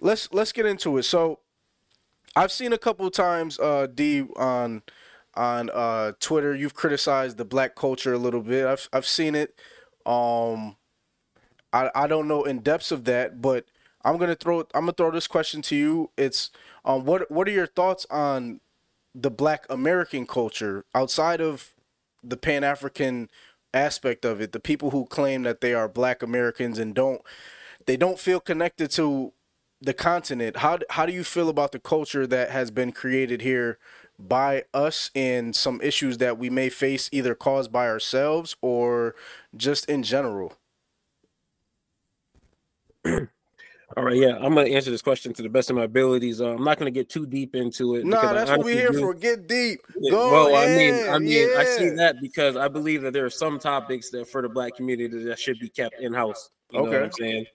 let's 0.00 0.32
let's 0.32 0.50
get 0.50 0.64
into 0.64 0.96
it. 0.96 1.02
So 1.02 1.40
I've 2.34 2.52
seen 2.52 2.72
a 2.72 2.78
couple 2.78 3.10
times 3.10 3.58
uh 3.58 3.86
D 3.86 4.24
on 4.36 4.82
on 5.34 5.68
uh 5.74 6.12
Twitter 6.20 6.54
you've 6.54 6.74
criticized 6.74 7.36
the 7.36 7.44
black 7.44 7.74
culture 7.74 8.14
a 8.14 8.18
little 8.18 8.42
bit. 8.42 8.64
I've 8.66 8.88
I've 8.94 9.06
seen 9.06 9.34
it. 9.34 9.54
Um 10.06 10.76
I 11.70 11.90
I 11.94 12.06
don't 12.06 12.28
know 12.28 12.44
in 12.44 12.60
depths 12.60 12.90
of 12.90 13.04
that, 13.04 13.42
but 13.42 13.66
I'm 14.06 14.18
gonna 14.18 14.36
throw 14.36 14.60
I'm 14.74 14.82
gonna 14.82 14.94
throw 14.94 15.12
this 15.12 15.28
question 15.28 15.62
to 15.64 15.76
you. 15.76 16.10
It's 16.18 16.50
um 16.86 17.04
what 17.06 17.30
what 17.30 17.48
are 17.48 17.52
your 17.52 17.68
thoughts 17.68 18.06
on 18.10 18.60
the 19.14 19.30
black 19.30 19.66
American 19.70 20.26
culture 20.26 20.84
outside 20.94 21.40
of 21.40 21.74
the 22.24 22.38
Pan 22.38 22.64
African 22.64 23.30
aspect 23.74 24.24
of 24.24 24.40
it, 24.40 24.52
the 24.52 24.60
people 24.60 24.92
who 24.92 25.06
claim 25.06 25.44
that 25.44 25.60
they 25.62 25.74
are 25.74 25.88
black 25.88 26.22
Americans 26.22 26.78
and 26.78 26.94
don't 26.94 27.22
they 27.86 27.96
don't 27.96 28.18
feel 28.20 28.40
connected 28.40 28.90
to 28.92 29.32
the 29.80 29.94
continent. 29.94 30.58
How 30.58 30.78
how 30.90 31.06
do 31.06 31.12
you 31.12 31.24
feel 31.24 31.48
about 31.48 31.72
the 31.72 31.80
culture 31.80 32.26
that 32.26 32.50
has 32.50 32.70
been 32.70 32.92
created 32.92 33.42
here 33.42 33.78
by 34.18 34.64
us 34.74 35.10
and 35.14 35.56
some 35.56 35.80
issues 35.82 36.18
that 36.18 36.38
we 36.38 36.50
may 36.50 36.70
face 36.70 37.10
either 37.12 37.34
caused 37.34 37.72
by 37.72 37.88
ourselves 37.88 38.56
or 38.62 39.14
just 39.56 39.88
in 39.90 40.02
general? 40.02 40.54
All 43.96 44.02
right, 44.04 44.16
yeah, 44.16 44.34
I'm 44.36 44.54
gonna 44.54 44.62
answer 44.68 44.90
this 44.90 45.00
question 45.02 45.32
to 45.34 45.42
the 45.42 45.48
best 45.48 45.70
of 45.70 45.76
my 45.76 45.84
abilities. 45.84 46.40
Uh, 46.40 46.54
I'm 46.54 46.64
not 46.64 46.76
gonna 46.78 46.90
get 46.90 47.08
too 47.08 47.24
deep 47.24 47.54
into 47.54 47.94
it. 47.94 48.04
Nah, 48.04 48.32
that's 48.32 48.50
what 48.50 48.64
we're 48.64 48.74
here 48.74 48.90
do- 48.90 48.98
for. 48.98 49.14
Get 49.14 49.46
deep. 49.46 49.80
Yeah, 50.00 50.10
Go 50.10 50.30
well. 50.50 50.56
I 50.56 50.66
mean, 50.76 51.08
I 51.08 51.18
mean, 51.18 51.48
I 51.56 51.64
see 51.64 51.90
that 51.90 52.16
because 52.20 52.56
I 52.56 52.66
believe 52.66 53.02
that 53.02 53.12
there 53.12 53.24
are 53.24 53.30
some 53.30 53.60
topics 53.60 54.10
that 54.10 54.28
for 54.28 54.42
the 54.42 54.48
black 54.48 54.74
community 54.74 55.22
that 55.24 55.38
should 55.38 55.60
be 55.60 55.68
kept 55.68 56.00
in 56.00 56.12
house. 56.12 56.50
You 56.72 56.78
know 56.78 56.84
what 56.86 56.94
Okay. 56.94 57.04
I'm 57.04 57.12
saying? 57.12 57.46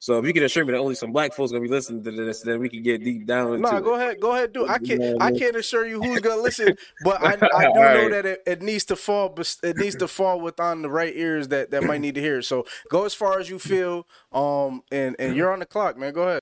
So 0.00 0.18
if 0.18 0.24
you 0.24 0.32
can 0.32 0.44
assure 0.44 0.64
me 0.64 0.72
that 0.72 0.78
only 0.78 0.94
some 0.94 1.10
black 1.12 1.34
folks 1.34 1.50
gonna 1.50 1.62
be 1.62 1.68
listening 1.68 2.04
to 2.04 2.12
this, 2.12 2.40
then 2.42 2.60
we 2.60 2.68
can 2.68 2.82
get 2.82 3.02
deep 3.02 3.26
down 3.26 3.54
into 3.54 3.58
Nah, 3.68 3.78
it. 3.78 3.84
go 3.84 3.94
ahead, 3.94 4.20
go 4.20 4.32
ahead, 4.32 4.52
do. 4.52 4.64
it. 4.64 4.70
I 4.70 4.78
can't, 4.78 5.02
I 5.20 5.26
I 5.26 5.32
can't 5.32 5.56
assure 5.56 5.86
you 5.86 6.00
who's 6.02 6.20
gonna 6.20 6.40
listen, 6.42 6.76
but 7.02 7.20
I, 7.20 7.32
I 7.32 7.36
do 7.36 7.46
All 7.52 7.72
know 7.72 8.08
that 8.10 8.24
it, 8.24 8.42
it 8.46 8.62
needs 8.62 8.84
to 8.86 8.96
fall, 8.96 9.28
but 9.28 9.56
it 9.62 9.76
needs 9.76 9.96
to 9.96 10.06
fall 10.08 10.40
within 10.40 10.82
the 10.82 10.88
right 10.90 11.12
ears 11.16 11.48
that 11.48 11.72
that 11.72 11.82
might 11.82 12.00
need 12.00 12.14
to 12.14 12.20
hear. 12.20 12.38
it. 12.38 12.44
So 12.44 12.64
go 12.90 13.04
as 13.04 13.14
far 13.14 13.40
as 13.40 13.50
you 13.50 13.58
feel, 13.58 14.06
um, 14.32 14.82
and 14.92 15.16
and 15.18 15.34
you're 15.36 15.52
on 15.52 15.58
the 15.58 15.66
clock, 15.66 15.96
man. 15.98 16.12
Go 16.12 16.22
ahead. 16.22 16.40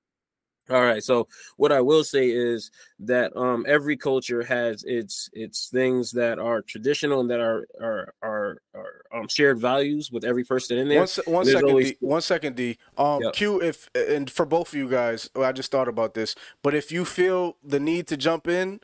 All 0.69 0.83
right. 0.83 1.03
So 1.03 1.29
what 1.57 1.71
I 1.71 1.81
will 1.81 2.03
say 2.03 2.29
is 2.29 2.71
that 3.01 3.37
um 3.37 3.65
every 3.69 3.97
culture 3.97 4.43
has 4.43 4.83
its 4.85 5.31
its 5.33 5.69
things 5.69 6.11
that 6.13 6.39
are 6.41 6.61
traditional 6.63 7.21
and 7.21 7.31
that 7.31 7.41
are 7.41 7.67
are 7.81 8.15
are, 8.23 8.59
are 8.75 9.03
um 9.15 9.29
shared 9.29 9.61
values 9.61 10.11
with 10.11 10.25
every 10.25 10.43
person 10.45 10.77
in 10.79 10.89
there. 10.89 10.99
One, 11.01 11.09
one 11.27 11.45
second, 11.47 11.69
always- 11.69 11.91
D. 11.93 11.97
One 12.01 12.21
second, 12.21 12.57
D. 12.57 12.79
Um, 12.99 13.23
Yep. 13.23 13.33
Q. 13.35 13.63
If 13.63 13.89
and 13.95 14.29
for 14.31 14.45
both 14.45 14.69
of 14.69 14.75
you 14.75 14.89
guys, 14.89 15.31
I 15.37 15.53
just 15.53 15.71
thought 15.71 15.89
about 15.89 16.15
this. 16.15 16.35
But 16.63 16.75
if 16.75 16.91
you 16.91 17.05
feel 17.05 17.57
the 17.63 17.79
need 17.79 18.09
to 18.09 18.17
jump 18.17 18.49
in, 18.49 18.81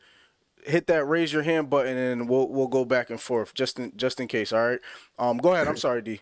hit 0.65 0.87
that 0.87 1.05
raise 1.07 1.33
your 1.33 1.43
hand 1.43 1.69
button, 1.69 1.97
and 1.97 2.29
we'll 2.29 2.49
we'll 2.49 2.69
go 2.69 2.85
back 2.85 3.11
and 3.11 3.21
forth 3.21 3.55
just 3.55 3.81
in 3.81 3.93
just 3.97 4.21
in 4.21 4.29
case. 4.29 4.53
All 4.53 4.65
right. 4.65 4.81
Um, 5.19 5.39
go 5.39 5.53
ahead. 5.55 5.67
I'm 5.67 5.77
sorry, 5.77 6.03
D. 6.03 6.21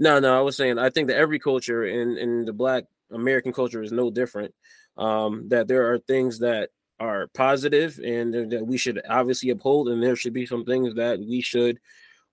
No, 0.00 0.18
no, 0.18 0.36
I 0.36 0.40
was 0.40 0.56
saying 0.56 0.76
I 0.80 0.90
think 0.90 1.06
that 1.08 1.16
every 1.16 1.38
culture 1.38 1.84
in 1.84 2.18
in 2.18 2.44
the 2.44 2.52
black 2.52 2.84
American 3.14 3.52
culture 3.52 3.82
is 3.82 3.92
no 3.92 4.10
different. 4.10 4.54
Um, 4.96 5.48
that 5.48 5.66
there 5.68 5.92
are 5.92 5.98
things 5.98 6.38
that 6.40 6.70
are 7.00 7.26
positive 7.28 7.98
and 8.04 8.52
that 8.52 8.64
we 8.66 8.78
should 8.78 9.00
obviously 9.08 9.50
uphold, 9.50 9.88
and 9.88 10.02
there 10.02 10.16
should 10.16 10.32
be 10.32 10.46
some 10.46 10.64
things 10.64 10.94
that 10.94 11.18
we 11.18 11.40
should 11.40 11.78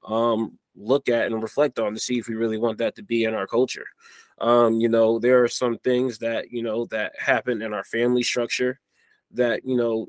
um 0.03 0.57
look 0.75 1.09
at 1.09 1.27
and 1.27 1.43
reflect 1.43 1.77
on 1.77 1.93
to 1.93 1.99
see 1.99 2.17
if 2.17 2.27
we 2.27 2.33
really 2.35 2.57
want 2.57 2.79
that 2.79 2.95
to 2.95 3.03
be 3.03 3.23
in 3.23 3.35
our 3.35 3.45
culture. 3.45 3.85
Um, 4.39 4.79
you 4.79 4.89
know, 4.89 5.19
there 5.19 5.43
are 5.43 5.47
some 5.47 5.77
things 5.79 6.17
that 6.19 6.51
you 6.51 6.63
know 6.63 6.85
that 6.85 7.13
happen 7.19 7.61
in 7.61 7.73
our 7.73 7.83
family 7.83 8.23
structure 8.23 8.79
that 9.31 9.65
you 9.65 9.77
know 9.77 10.07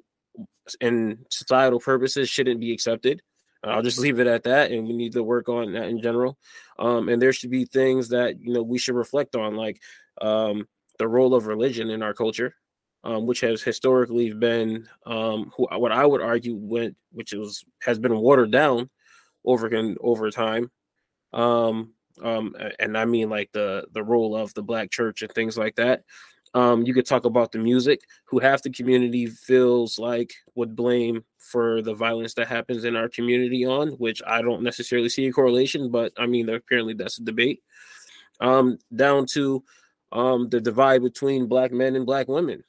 in 0.81 1.19
societal 1.31 1.81
purposes 1.81 2.29
shouldn't 2.29 2.61
be 2.61 2.73
accepted. 2.73 3.23
I'll 3.65 3.83
just 3.83 3.99
leave 3.99 4.19
it 4.19 4.27
at 4.27 4.43
that. 4.45 4.73
And 4.73 4.87
we 4.87 4.93
need 4.93 5.13
to 5.13 5.23
work 5.23 5.49
on 5.49 5.73
that 5.73 5.89
in 5.89 6.03
general. 6.03 6.37
Um, 6.79 7.09
and 7.09 7.23
there 7.23 7.33
should 7.33 7.51
be 7.51 7.65
things 7.65 8.09
that 8.09 8.41
you 8.41 8.53
know 8.53 8.63
we 8.63 8.79
should 8.79 8.95
reflect 8.95 9.37
on, 9.37 9.55
like 9.55 9.81
um, 10.21 10.67
the 10.99 11.09
role 11.09 11.35
of 11.35 11.47
religion 11.47 11.91
in 11.91 12.03
our 12.03 12.15
culture, 12.15 12.55
um, 13.05 13.27
which 13.27 13.41
has 13.41 13.63
historically 13.63 14.33
been 14.33 14.89
um, 15.07 15.53
who, 15.57 15.67
what 15.71 15.93
I 15.93 16.07
would 16.07 16.21
argue 16.21 16.55
went, 16.55 16.97
which 17.13 17.33
was 17.33 17.65
has 17.83 17.99
been 17.99 18.17
watered 18.17 18.51
down 18.51 18.91
over 19.45 19.71
over 20.01 20.31
time. 20.31 20.71
Um, 21.33 21.95
um, 22.23 22.55
and 22.79 22.97
I 22.97 23.05
mean 23.05 23.31
like 23.31 23.51
the 23.53 23.87
the 23.93 24.03
role 24.03 24.37
of 24.37 24.53
the 24.55 24.63
black 24.63 24.91
church 24.91 25.23
and 25.23 25.33
things 25.33 25.57
like 25.57 25.77
that. 25.77 26.03
Um, 26.55 26.83
you 26.83 26.93
could 26.93 27.07
talk 27.07 27.25
about 27.25 27.51
the 27.51 27.59
music, 27.59 28.03
who 28.27 28.39
half 28.39 28.63
the 28.63 28.71
community 28.71 29.27
feels 29.27 29.99
like 29.99 30.35
would 30.55 30.77
blame 30.77 31.25
for 31.39 31.81
the 31.81 31.95
violence 31.95 32.35
that 32.35 32.47
happens 32.47 32.85
in 32.85 32.95
our 32.95 33.09
community 33.09 33.65
on, 33.65 33.93
which 33.93 34.23
I 34.27 34.43
don't 34.43 34.63
necessarily 34.63 35.09
see 35.09 35.27
a 35.27 35.33
correlation, 35.33 35.91
but 35.91 36.13
I 36.19 36.27
mean, 36.27 36.51
apparently 36.51 36.93
that's 36.93 37.19
a 37.19 37.25
debate. 37.25 37.63
Um, 38.41 38.79
down 38.95 39.25
to 39.33 39.65
um, 40.13 40.49
the 40.49 40.61
divide 40.61 41.03
between 41.03 41.47
black 41.47 41.73
men 41.73 41.97
and 41.97 42.07
black 42.07 42.29
women, 42.29 42.63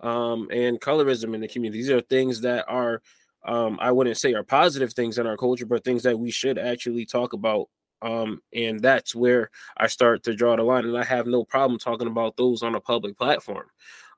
um, 0.00 0.48
and 0.52 0.80
colorism 0.80 1.34
in 1.34 1.40
the 1.40 1.48
community. 1.48 1.80
These 1.80 1.90
are 1.90 2.00
things 2.00 2.40
that 2.42 2.64
are, 2.68 3.02
um, 3.44 3.78
I 3.80 3.92
wouldn't 3.92 4.18
say 4.18 4.34
are 4.34 4.42
positive 4.42 4.92
things 4.92 5.18
in 5.18 5.26
our 5.26 5.36
culture, 5.36 5.66
but 5.66 5.84
things 5.84 6.02
that 6.02 6.18
we 6.18 6.30
should 6.30 6.58
actually 6.58 7.06
talk 7.06 7.32
about 7.32 7.68
um, 8.02 8.40
and 8.54 8.80
that's 8.80 9.14
where 9.14 9.50
I 9.76 9.88
start 9.88 10.22
to 10.24 10.34
draw 10.34 10.56
the 10.56 10.62
line. 10.62 10.84
And 10.84 10.96
I 10.96 11.04
have 11.04 11.26
no 11.26 11.44
problem 11.44 11.78
talking 11.78 12.06
about 12.06 12.36
those 12.36 12.62
on 12.62 12.74
a 12.74 12.80
public 12.80 13.16
platform. 13.16 13.66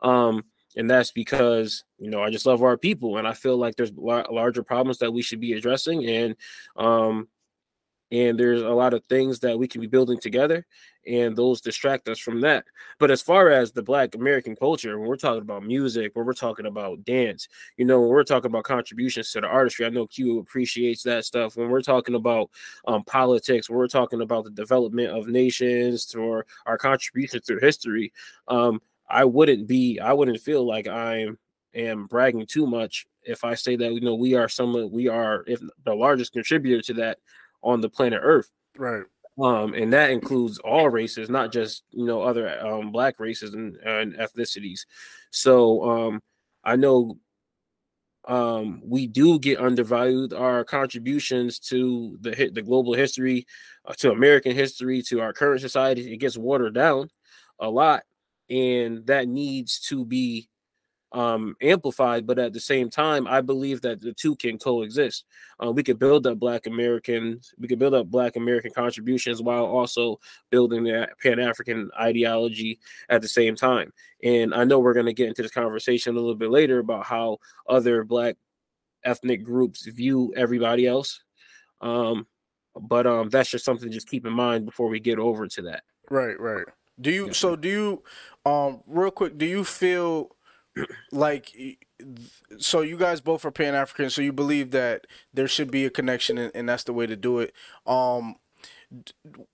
Um, 0.03 0.45
and 0.77 0.89
that's 0.89 1.11
because 1.11 1.85
you 1.99 2.11
know 2.11 2.23
I 2.23 2.31
just 2.31 2.47
love 2.47 2.63
our 2.63 2.79
people, 2.79 3.17
and 3.17 3.27
I 3.27 3.33
feel 3.33 3.57
like 3.57 3.75
there's 3.77 3.93
larger 3.93 4.63
problems 4.63 4.99
that 4.99 5.13
we 5.13 5.23
should 5.23 5.41
be 5.41 5.55
addressing, 5.55 6.07
and 6.07 6.37
um, 6.77 7.29
and 8.13 8.39
there's 8.39 8.63
a 8.63 8.69
lot 8.69 8.95
of 8.95 9.05
things 9.09 9.39
that 9.41 9.59
we 9.59 9.69
can 9.69 9.81
be 9.81 9.87
building 9.87 10.19
together 10.19 10.67
and 11.07 11.35
those 11.37 11.61
distract 11.61 12.09
us 12.09 12.19
from 12.19 12.41
that. 12.43 12.65
But 12.99 13.11
as 13.11 13.23
far 13.23 13.51
as 13.51 13.73
the 13.73 13.83
black 13.83 14.15
american 14.15 14.57
culture 14.57 14.99
when 14.99 15.09
we're 15.09 15.17
talking 15.17 15.43
about 15.43 15.65
music 15.65 16.13
when 16.15 16.27
we're 16.27 16.33
talking 16.33 16.67
about 16.67 17.05
dance 17.05 17.49
you 17.77 17.85
know 17.85 18.01
when 18.01 18.11
we're 18.11 18.25
talking 18.25 18.51
about 18.51 18.65
contributions 18.65 19.31
to 19.33 19.41
the 19.41 19.47
artistry 19.47 19.87
i 19.87 19.89
know 19.89 20.07
q 20.07 20.39
appreciates 20.39 21.03
that 21.05 21.25
stuff. 21.25 21.57
When 21.57 21.69
we're 21.69 21.83
talking 21.83 22.15
about 22.15 22.51
um, 22.87 23.05
politics 23.05 23.69
when 23.69 23.79
we're 23.79 23.89
talking 23.89 24.21
about 24.21 24.45
the 24.45 24.51
development 24.51 25.09
of 25.09 25.29
nations 25.29 26.15
or 26.15 26.47
our 26.67 26.79
contributions 26.79 27.47
through 27.47 27.61
history 27.61 28.13
um, 28.49 28.81
i 29.09 29.25
wouldn't 29.25 29.67
be 29.67 29.99
i 30.01 30.13
wouldn't 30.13 30.41
feel 30.41 30.67
like 30.67 30.87
i 30.87 31.27
am 31.75 32.07
bragging 32.07 32.47
too 32.47 32.67
much 32.67 33.07
if 33.23 33.45
i 33.45 33.55
say 33.55 33.77
that 33.77 33.93
you 33.93 34.01
know 34.01 34.15
we 34.15 34.35
are 34.35 34.49
some 34.49 34.91
we 34.91 35.09
are 35.09 35.45
if 35.47 35.61
the 35.85 35.95
largest 35.95 36.33
contributor 36.33 36.83
to 36.83 36.95
that 36.95 37.19
on 37.63 37.81
the 37.81 37.89
planet 37.89 38.21
Earth. 38.23 38.51
Right. 38.77 39.05
Um, 39.41 39.75
and 39.75 39.93
that 39.93 40.11
includes 40.11 40.59
all 40.59 40.91
races, 40.91 41.31
not 41.31 41.53
just 41.53 41.85
you 41.91 42.05
know 42.05 42.23
other 42.23 42.61
um, 42.65 42.93
black 42.93 43.19
races 43.19 43.55
and, 43.55 43.77
and 43.77 44.15
ethnicities. 44.15 44.81
So 45.31 45.83
um, 45.89 46.23
I 46.63 46.77
know 46.77 47.17
um, 48.27 48.83
we 48.85 49.07
do 49.07 49.39
get 49.39 49.61
undervalued. 49.61 50.35
Our 50.35 50.65
contributions 50.65 51.59
to 51.61 52.19
the 52.21 52.51
the 52.53 52.63
global 52.63 52.93
history, 52.93 53.47
uh, 53.87 53.95
to 53.99 54.13
American 54.13 54.55
history, 54.55 55.03
to 55.03 55.21
our 55.21 55.33
current 55.33 55.63
society, 55.63 56.13
it 56.13 56.19
gets 56.19 56.37
watered 56.37 56.75
down 56.75 57.09
a 57.59 57.71
lot, 57.71 58.03
and 58.51 59.07
that 59.07 59.27
needs 59.27 59.81
to 59.89 60.05
be 60.05 60.51
um, 61.13 61.57
amplified, 61.61 62.27
but 62.27 62.39
at 62.39 62.53
the 62.53 62.61
same 62.61 62.89
time, 62.89 63.27
I 63.27 63.41
believe 63.41 63.81
that 63.81 64.01
the 64.01 64.13
two 64.13 64.37
can 64.37 64.59
coexist. 64.59 65.25
Uh, 65.65 65.73
we 65.73 65.83
could 65.83 65.99
build 65.99 66.27
up 66.27 66.39
Black 66.39 66.67
Americans, 66.67 67.53
we 67.59 67.69
could 67.69 67.79
build 67.79 67.95
up 67.95 68.07
Black 68.07 68.37
American 68.37 68.71
contributions 68.73 69.43
while 69.43 69.65
also 69.65 70.21
building 70.51 70.85
the 70.85 71.09
Pan 71.23 71.41
African 71.41 71.91
ideology 72.01 72.79
at 73.09 73.23
the 73.23 73.29
same 73.29 73.57
time. 73.57 73.93
And 74.23 74.55
I 74.55 74.65
know 74.65 74.79
we're 74.79 74.95
going 74.95 75.07
to 75.07 75.13
get 75.13 75.29
into 75.29 75.43
this 75.43 75.51
conversation 75.51 76.17
a 76.17 76.21
little 76.21 76.37
bit 76.37 76.51
later 76.51 76.79
about 76.79 77.07
how 77.07 77.39
other 77.69 78.05
Black 78.05 78.37
ethnic 79.05 79.43
groups 79.43 79.87
view 79.87 80.33
everybody 80.37 80.87
else. 80.87 81.23
Um, 81.81 82.27
but 82.81 83.07
um, 83.07 83.31
that's 83.31 83.51
just 83.51 83.65
something 83.65 83.89
to 83.89 83.95
just 83.95 84.09
keep 84.09 84.27
in 84.27 84.33
mind 84.33 84.67
before 84.67 84.89
we 84.89 85.01
get 85.01 85.19
over 85.19 85.47
to 85.49 85.63
that. 85.63 85.83
Right, 86.11 86.39
right. 86.39 86.67
Do 87.01 87.11
you? 87.11 87.33
So 87.33 87.57
do 87.57 87.69
you? 87.69 88.03
Um, 88.51 88.81
real 88.87 89.11
quick, 89.11 89.39
do 89.39 89.47
you 89.47 89.65
feel? 89.65 90.37
Like 91.13 91.79
so 92.59 92.81
you 92.81 92.97
guys 92.97 93.21
both 93.21 93.45
are 93.45 93.51
pan 93.51 93.75
african 93.75 94.09
so 94.09 94.23
you 94.23 94.33
believe 94.33 94.71
that 94.71 95.07
there 95.35 95.49
should 95.49 95.71
be 95.71 95.85
a 95.85 95.91
connection 95.91 96.39
and, 96.39 96.53
and, 96.55 96.69
that's 96.69 96.85
the 96.85 96.93
way 96.93 97.07
to 97.07 97.17
do 97.17 97.41
it. 97.41 97.53
Um 97.87 98.37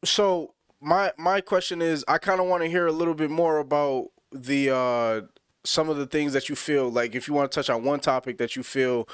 so 0.04 0.54
my 0.80 1.12
my 1.16 1.40
question 1.40 1.80
is 1.80 2.04
i 2.06 2.18
kind 2.18 2.40
of 2.40 2.46
want 2.46 2.62
to 2.62 2.68
hear 2.68 2.86
a 2.86 2.92
little 2.92 3.14
bit 3.14 3.30
more 3.30 3.58
about 3.58 4.08
the 4.30 4.74
uh 4.74 5.20
some 5.64 5.88
of 5.88 5.96
the 5.96 6.06
things 6.06 6.32
that 6.32 6.48
you 6.48 6.54
feel 6.54 6.90
like 6.90 7.14
if 7.14 7.26
you 7.26 7.34
want 7.34 7.50
to 7.50 7.54
touch 7.54 7.68
on 7.68 7.82
one 7.82 8.00
topic 8.00 8.38
that 8.38 8.56
you 8.56 8.62
feel 8.62 9.08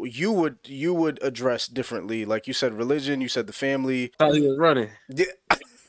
you 0.00 0.32
would 0.32 0.58
you 0.66 0.94
would 0.94 1.22
address 1.22 1.66
differently. 1.66 2.24
Like 2.24 2.46
you 2.46 2.54
said 2.54 2.72
religion 2.72 3.20
you 3.20 3.28
said 3.28 3.46
the 3.46 3.52
family. 3.52 4.12
How 4.18 4.32
he 4.32 4.40
was 4.40 4.58
running. 4.58 4.90
Yeah. 5.08 5.26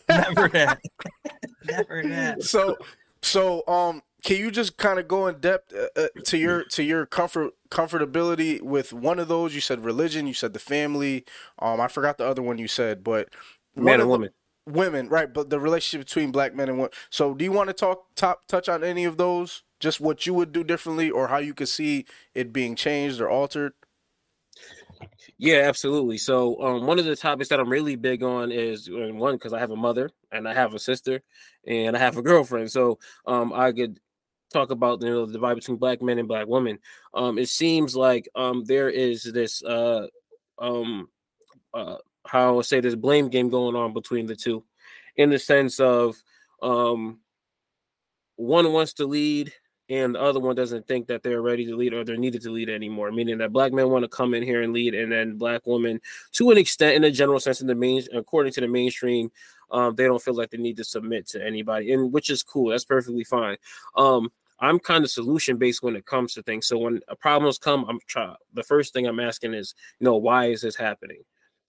never 0.10 0.50
that 0.50 0.80
never 1.64 2.04
that 2.04 2.44
so 2.44 2.78
so 3.22 3.66
um 3.68 4.02
can 4.24 4.38
you 4.38 4.52
just 4.52 4.78
kind 4.78 5.00
of 5.00 5.08
go 5.08 5.28
in 5.28 5.40
depth 5.40 5.74
uh, 5.74 5.88
uh, 6.00 6.08
to 6.26 6.38
your 6.38 6.64
to 6.66 6.84
your 6.84 7.06
comfort 7.06 7.54
comfortability 7.70 8.62
with 8.62 8.94
one 8.94 9.20
of 9.20 9.28
those? 9.28 9.56
You 9.56 9.62
said 9.62 9.84
religion. 9.84 10.28
You 10.28 10.34
said 10.34 10.54
the 10.54 10.60
family. 10.60 11.26
Um, 11.60 11.82
I 11.82 11.88
forgot 11.88 12.18
the 12.18 12.26
other 12.26 12.42
one 12.42 12.58
you 12.58 12.68
said, 12.68 13.04
but 13.04 13.30
man 13.76 14.00
and 14.00 14.10
woman. 14.10 14.30
Women, 14.68 15.10
right? 15.10 15.34
But 15.34 15.50
the 15.50 15.60
relationship 15.60 16.06
between 16.06 16.32
black 16.32 16.54
men 16.54 16.70
and 16.70 16.78
women. 16.78 16.92
So, 17.10 17.34
do 17.34 17.44
you 17.44 17.52
want 17.52 17.70
to 17.70 17.74
talk 17.74 18.06
top 18.16 18.46
touch 18.48 18.70
on 18.70 18.84
any 18.84 19.06
of 19.06 19.18
those? 19.18 19.64
Just 19.80 20.00
what 20.00 20.28
you 20.28 20.36
would 20.36 20.52
do 20.52 20.64
differently, 20.64 21.10
or 21.10 21.30
how 21.30 21.38
you 21.38 21.56
could 21.56 21.70
see 21.70 22.06
it 22.36 22.54
being 22.54 22.76
changed 22.76 23.20
or 23.20 23.28
altered? 23.28 23.74
Yeah, 25.40 25.62
absolutely. 25.62 26.20
So, 26.20 26.62
um, 26.62 26.86
one 26.86 27.00
of 27.00 27.06
the 27.06 27.16
topics 27.16 27.50
that 27.50 27.60
I'm 27.60 27.70
really 27.70 27.96
big 27.96 28.22
on 28.22 28.52
is 28.52 28.88
one 28.92 29.36
because 29.36 29.54
I 29.54 29.60
have 29.60 29.72
a 29.72 29.76
mother 29.76 30.12
and 30.32 30.48
I 30.48 30.54
have 30.54 30.76
a 30.76 30.80
sister 30.80 31.22
and 31.66 31.96
I 31.96 32.00
have 32.00 32.18
a 32.18 32.22
girlfriend. 32.22 32.72
So, 32.72 33.00
um, 33.26 33.52
I 33.52 33.72
could 33.72 34.00
talk 34.52 34.72
about 34.72 35.02
you 35.02 35.10
know 35.10 35.26
the 35.26 35.34
divide 35.34 35.56
between 35.56 35.78
black 35.78 36.02
men 36.02 36.20
and 36.20 36.28
black 36.28 36.48
women. 36.48 36.80
Um, 37.14 37.38
it 37.38 37.50
seems 37.50 37.96
like 37.96 38.30
um 38.36 38.64
there 38.66 38.90
is 38.90 39.24
this 39.24 39.64
uh 39.64 40.08
um 40.60 41.10
uh 41.74 41.98
how 42.26 42.60
I 42.60 42.62
say 42.62 42.80
this 42.80 42.96
blame 42.96 43.30
game 43.30 43.50
going 43.50 43.76
on 43.76 43.94
between 43.94 44.26
the 44.28 44.36
two, 44.36 44.64
in 45.16 45.30
the 45.30 45.40
sense 45.40 45.80
of 45.80 46.22
um 46.62 47.20
one 48.36 48.72
wants 48.74 48.94
to 48.94 49.06
lead 49.06 49.54
and 49.92 50.16
the 50.16 50.22
other 50.22 50.40
one 50.40 50.56
doesn't 50.56 50.88
think 50.88 51.08
that 51.08 51.22
they're 51.22 51.42
ready 51.42 51.66
to 51.66 51.76
lead 51.76 51.94
or 51.94 52.06
they're 52.06 52.16
needed 52.16 52.42
to 52.42 52.50
lead 52.50 52.70
anymore. 52.70 53.12
Meaning 53.12 53.40
that 53.40 53.52
black 53.52 53.74
men 53.74 53.90
want 53.90 54.04
to 54.04 54.10
come 54.10 54.34
in 54.34 54.42
here 54.42 54.62
and 54.62 54.72
lead, 54.72 54.96
and 54.96 55.12
then 55.12 55.38
black 55.38 55.64
women, 55.66 56.00
to 56.32 56.50
an 56.50 56.58
extent, 56.58 56.96
in 56.96 57.04
a 57.04 57.12
general 57.12 57.42
sense, 57.42 57.60
in 57.60 57.68
the 57.68 57.76
main, 57.76 58.02
according 58.14 58.54
to 58.54 58.62
the 58.62 58.70
mainstream, 58.70 59.30
um, 59.70 59.94
they 59.96 60.06
don't 60.06 60.22
feel 60.22 60.34
like 60.34 60.50
they 60.50 60.58
need 60.58 60.78
to 60.78 60.86
submit 60.86 61.28
to 61.28 61.46
anybody, 61.46 61.92
and 61.92 62.14
which 62.14 62.30
is 62.30 62.42
cool. 62.42 62.70
That's 62.70 62.86
perfectly 62.86 63.26
fine. 63.26 63.58
Um, 63.98 64.32
I'm 64.62 64.80
kind 64.80 65.04
of 65.04 65.10
solution 65.10 65.58
based 65.58 65.82
when 65.82 65.96
it 65.96 66.06
comes 66.06 66.34
to 66.36 66.44
things. 66.44 66.68
So 66.68 66.78
when 66.78 67.02
problems 67.20 67.58
come, 67.58 67.86
I'm 67.90 68.00
try 68.08 68.36
the 68.54 68.64
first 68.64 68.94
thing 68.94 69.08
I'm 69.08 69.20
asking 69.20 69.56
is, 69.56 69.74
you 70.00 70.06
know, 70.06 70.18
why 70.18 70.46
is 70.46 70.62
this 70.62 70.76
happening? 70.76 71.24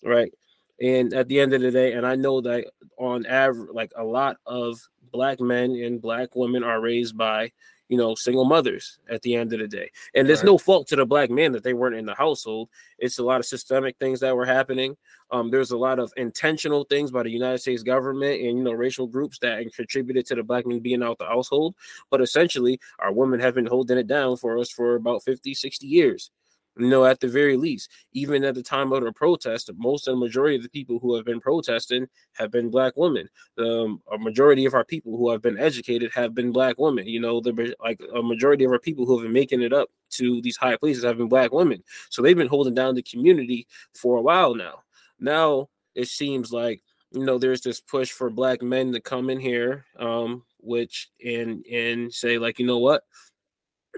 Right. 0.05 0.33
And 0.81 1.15
at 1.15 1.29
the 1.29 1.41
end 1.41 1.55
of 1.55 1.63
the 1.63 1.71
day, 1.71 1.93
and 1.93 2.07
I 2.07 2.17
know 2.17 2.41
that 2.43 2.67
on 2.99 3.25
average, 3.27 3.71
like 3.73 3.93
a 3.97 4.05
lot 4.05 4.37
of 4.47 4.79
black 5.13 5.41
men 5.41 5.77
and 5.77 6.03
black 6.03 6.35
women 6.35 6.65
are 6.65 6.81
raised 6.81 7.17
by 7.17 7.53
you 7.93 7.99
know, 7.99 8.15
single 8.15 8.47
mothers 8.47 8.99
at 9.11 9.21
the 9.21 9.35
end 9.35 9.53
of 9.53 9.59
the 9.59 9.69
day. 9.69 9.91
And 10.15 10.27
there's 10.27 10.39
right. 10.39 10.47
no 10.47 10.57
fault 10.57 10.89
to 10.89 10.97
the 10.97 11.05
black 11.05 11.29
men 11.29 11.53
that 11.53 11.63
they 11.63 11.75
weren't 11.75 11.95
in 11.95 12.07
the 12.07 12.15
household. 12.15 12.71
It's 12.99 13.19
a 13.19 13.23
lot 13.23 13.39
of 13.39 13.45
systemic 13.45 13.99
things 13.99 14.19
that 14.21 14.35
were 14.35 14.47
happening. 14.47 14.97
Um, 15.31 15.51
there's 15.51 15.73
a 15.73 15.77
lot 15.77 15.99
of 15.99 16.11
intentional 16.17 16.85
things 16.85 17.11
by 17.11 17.23
the 17.23 17.31
United 17.31 17.59
States 17.59 17.83
government 17.83 18.41
and 18.41 18.57
you 18.57 18.65
know 18.65 18.73
racial 18.73 19.07
groups 19.07 19.39
that 19.41 19.61
contributed 19.75 20.25
to 20.25 20.35
the 20.35 20.43
black 20.43 20.67
men 20.67 20.81
being 20.81 21.03
out 21.03 21.19
the 21.19 21.27
household. 21.27 21.75
But 22.11 22.23
essentially, 22.23 22.81
our 22.99 23.13
women 23.13 23.41
have 23.41 23.55
been 23.55 23.67
holding 23.67 23.99
it 23.99 24.07
down 24.07 24.39
for 24.39 24.57
us 24.57 24.71
for 24.71 24.95
about 24.95 25.23
50, 25.23 25.53
60 25.53 25.87
years. 25.87 26.31
You 26.79 26.89
know, 26.89 27.05
at 27.05 27.21
the 27.21 27.29
very 27.29 27.57
least, 27.57 27.91
even 28.13 28.45
at 28.45 28.55
the 28.55 28.63
time 28.63 28.93
of 28.93 29.05
the 29.05 29.13
protest, 29.13 29.71
most 29.77 30.09
and 30.09 30.19
majority 30.19 30.57
of 30.57 30.63
the 30.63 30.71
people 30.71 30.99
who 30.99 31.15
have 31.17 31.25
been 31.25 31.41
protesting 31.41 32.07
have 32.35 32.51
been 32.51 32.71
black 32.71 32.97
women. 32.97 33.29
The 33.57 33.83
um, 33.83 34.03
a 34.11 34.19
majority 34.19 34.65
of 34.65 34.75
our 34.75 34.85
people 34.85 35.17
who 35.17 35.31
have 35.31 35.43
been 35.43 35.59
educated 35.59 36.11
have 36.15 36.35
been 36.35 36.51
black 36.51 36.79
women. 36.79 37.07
You 37.07 37.21
know, 37.21 37.41
the 37.41 37.75
like 37.81 38.01
a 38.15 38.23
majority 38.23 38.65
of 38.65 38.73
our 38.73 38.79
people 38.79 39.05
who 39.05 39.19
have 39.19 39.25
been 39.25 39.33
making 39.33 39.63
it 39.63 39.73
up 39.73 39.91
to 40.13 40.41
these 40.41 40.57
high 40.57 40.77
places 40.77 41.05
have 41.05 41.19
been 41.19 41.29
black 41.29 41.53
women. 41.53 41.83
So 42.11 42.23
they've 42.23 42.37
been 42.37 42.49
holding 42.49 42.75
down 42.75 42.95
the 42.95 43.03
community 43.03 43.67
for 43.95 44.17
a 44.17 44.23
while 44.23 44.55
now. 44.55 44.83
Now 45.21 45.69
it 45.95 46.09
seems 46.09 46.53
like 46.53 46.81
you 47.11 47.25
know 47.25 47.39
there's 47.39 47.61
this 47.61 47.81
push 47.81 48.11
for 48.11 48.31
black 48.31 48.63
men 48.63 48.93
to 48.93 49.01
come 49.01 49.31
in 49.31 49.39
here, 49.41 49.85
um, 49.99 50.45
which 50.59 51.11
and 51.25 51.65
and 51.67 52.13
say 52.13 52.39
like, 52.39 52.59
you 52.59 52.67
know 52.67 52.79
what, 52.79 53.03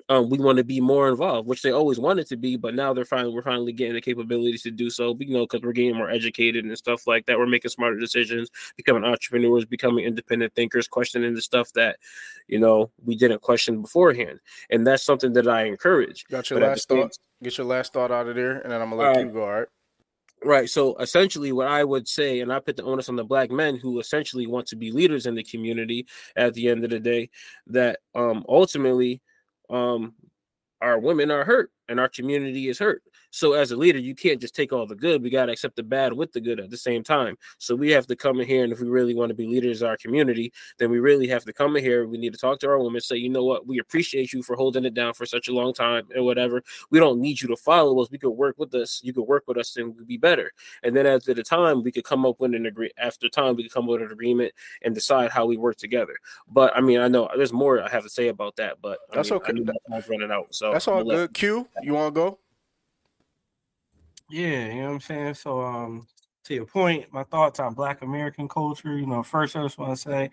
um, 0.08 0.28
we 0.28 0.38
want 0.38 0.58
to 0.58 0.64
be 0.64 0.80
more 0.80 1.08
involved, 1.08 1.48
which 1.48 1.62
they 1.62 1.70
always 1.70 1.98
wanted 1.98 2.26
to 2.28 2.36
be, 2.36 2.56
but 2.56 2.74
now 2.74 2.92
they're 2.92 3.04
finally 3.04 3.32
we're 3.32 3.42
finally 3.42 3.72
getting 3.72 3.94
the 3.94 4.00
capabilities 4.00 4.62
to 4.62 4.70
do 4.70 4.90
so. 4.90 5.16
You 5.18 5.34
know, 5.34 5.46
because 5.46 5.62
we're 5.62 5.72
getting 5.72 5.96
more 5.96 6.10
educated 6.10 6.64
and 6.64 6.76
stuff 6.76 7.06
like 7.06 7.26
that. 7.26 7.38
We're 7.38 7.46
making 7.46 7.70
smarter 7.70 7.98
decisions, 7.98 8.50
becoming 8.76 9.04
entrepreneurs, 9.04 9.64
becoming 9.64 10.04
independent 10.04 10.54
thinkers, 10.54 10.88
questioning 10.88 11.34
the 11.34 11.42
stuff 11.42 11.72
that 11.74 11.98
you 12.48 12.58
know 12.58 12.90
we 13.04 13.16
didn't 13.16 13.42
question 13.42 13.82
beforehand, 13.82 14.40
and 14.70 14.86
that's 14.86 15.04
something 15.04 15.32
that 15.34 15.48
I 15.48 15.64
encourage. 15.64 16.24
Got 16.26 16.50
your 16.50 16.60
But 16.60 16.68
last 16.68 16.88
thought. 16.88 17.12
Get 17.42 17.58
your 17.58 17.66
last 17.66 17.92
thought 17.92 18.10
out 18.10 18.28
of 18.28 18.36
there, 18.36 18.60
and 18.60 18.72
then 18.72 18.80
I'm 18.80 18.90
gonna 18.90 19.02
let 19.02 19.20
you 19.24 19.30
go. 19.30 19.42
All 19.42 19.50
right. 19.50 19.68
Right. 20.42 20.68
So 20.68 20.94
essentially, 20.96 21.52
what 21.52 21.68
I 21.68 21.84
would 21.84 22.06
say, 22.06 22.40
and 22.40 22.52
I 22.52 22.60
put 22.60 22.76
the 22.76 22.82
onus 22.82 23.08
on 23.08 23.16
the 23.16 23.24
black 23.24 23.50
men 23.50 23.76
who 23.76 23.98
essentially 23.98 24.46
want 24.46 24.66
to 24.68 24.76
be 24.76 24.92
leaders 24.92 25.24
in 25.24 25.34
the 25.34 25.42
community 25.42 26.06
at 26.36 26.52
the 26.52 26.68
end 26.68 26.84
of 26.84 26.90
the 26.90 27.00
day, 27.00 27.30
that 27.68 28.00
um 28.14 28.44
ultimately 28.46 29.22
um 29.74 30.14
our 30.80 30.98
women 30.98 31.30
are 31.30 31.44
hurt 31.44 31.70
and 31.88 31.98
our 32.00 32.08
community 32.08 32.68
is 32.68 32.78
hurt. 32.78 33.02
So 33.34 33.54
as 33.54 33.72
a 33.72 33.76
leader, 33.76 33.98
you 33.98 34.14
can't 34.14 34.40
just 34.40 34.54
take 34.54 34.72
all 34.72 34.86
the 34.86 34.94
good. 34.94 35.20
We 35.20 35.28
got 35.28 35.46
to 35.46 35.52
accept 35.52 35.74
the 35.74 35.82
bad 35.82 36.12
with 36.12 36.30
the 36.30 36.40
good 36.40 36.60
at 36.60 36.70
the 36.70 36.76
same 36.76 37.02
time. 37.02 37.36
So 37.58 37.74
we 37.74 37.90
have 37.90 38.06
to 38.06 38.14
come 38.14 38.38
in 38.38 38.46
here, 38.46 38.62
and 38.62 38.72
if 38.72 38.78
we 38.78 38.88
really 38.88 39.12
want 39.12 39.30
to 39.30 39.34
be 39.34 39.48
leaders 39.48 39.82
of 39.82 39.88
our 39.88 39.96
community, 39.96 40.52
then 40.78 40.88
we 40.88 41.00
really 41.00 41.26
have 41.26 41.44
to 41.46 41.52
come 41.52 41.76
in 41.76 41.82
here. 41.82 42.06
We 42.06 42.16
need 42.16 42.32
to 42.32 42.38
talk 42.38 42.60
to 42.60 42.68
our 42.68 42.78
women, 42.78 43.00
say, 43.00 43.16
you 43.16 43.28
know 43.28 43.42
what, 43.42 43.66
we 43.66 43.80
appreciate 43.80 44.32
you 44.32 44.44
for 44.44 44.54
holding 44.54 44.84
it 44.84 44.94
down 44.94 45.14
for 45.14 45.26
such 45.26 45.48
a 45.48 45.52
long 45.52 45.74
time 45.74 46.06
and 46.14 46.24
whatever. 46.24 46.62
We 46.92 47.00
don't 47.00 47.18
need 47.18 47.42
you 47.42 47.48
to 47.48 47.56
follow 47.56 48.00
us. 48.00 48.08
We 48.08 48.18
could 48.18 48.30
work 48.30 48.54
with 48.56 48.72
us. 48.72 49.00
You 49.02 49.12
could 49.12 49.24
work 49.24 49.42
with 49.48 49.58
us, 49.58 49.76
and 49.76 49.96
we'd 49.96 50.06
be 50.06 50.16
better. 50.16 50.52
And 50.84 50.94
then 50.94 51.04
after 51.04 51.34
the 51.34 51.42
time, 51.42 51.82
we 51.82 51.90
could 51.90 52.04
come 52.04 52.24
up 52.24 52.38
with 52.38 52.54
an 52.54 52.66
agree. 52.66 52.92
After 52.98 53.28
time, 53.28 53.56
we 53.56 53.64
could 53.64 53.72
come 53.72 53.86
up 53.86 53.90
with 53.90 54.02
an 54.02 54.12
agreement 54.12 54.52
and 54.82 54.94
decide 54.94 55.32
how 55.32 55.44
we 55.44 55.56
work 55.56 55.76
together. 55.76 56.14
But 56.46 56.76
I 56.76 56.80
mean, 56.80 57.00
I 57.00 57.08
know 57.08 57.28
there's 57.36 57.52
more 57.52 57.82
I 57.82 57.88
have 57.88 58.04
to 58.04 58.10
say 58.10 58.28
about 58.28 58.54
that, 58.56 58.76
but 58.80 59.00
I 59.10 59.16
That's 59.16 59.32
mean, 59.32 59.40
okay. 59.40 59.50
I 59.50 59.52
know 59.54 59.72
my 59.88 59.96
time's 59.96 60.08
running 60.08 60.30
out. 60.30 60.54
So 60.54 60.70
That's 60.70 60.86
all 60.86 61.02
good. 61.02 61.34
Q, 61.34 61.66
you 61.82 61.94
want 61.94 62.14
to 62.14 62.20
go? 62.20 62.38
Yeah, 64.30 64.66
you 64.72 64.80
know 64.82 64.86
what 64.88 64.94
I'm 64.94 65.00
saying? 65.00 65.34
So 65.34 65.60
um 65.60 66.06
to 66.44 66.54
your 66.54 66.66
point, 66.66 67.12
my 67.12 67.24
thoughts 67.24 67.60
on 67.60 67.74
black 67.74 68.02
American 68.02 68.48
culture, 68.48 68.98
you 68.98 69.06
know, 69.06 69.22
first 69.22 69.56
I 69.56 69.62
just 69.62 69.78
want 69.78 69.96
to 69.96 70.02
say 70.02 70.30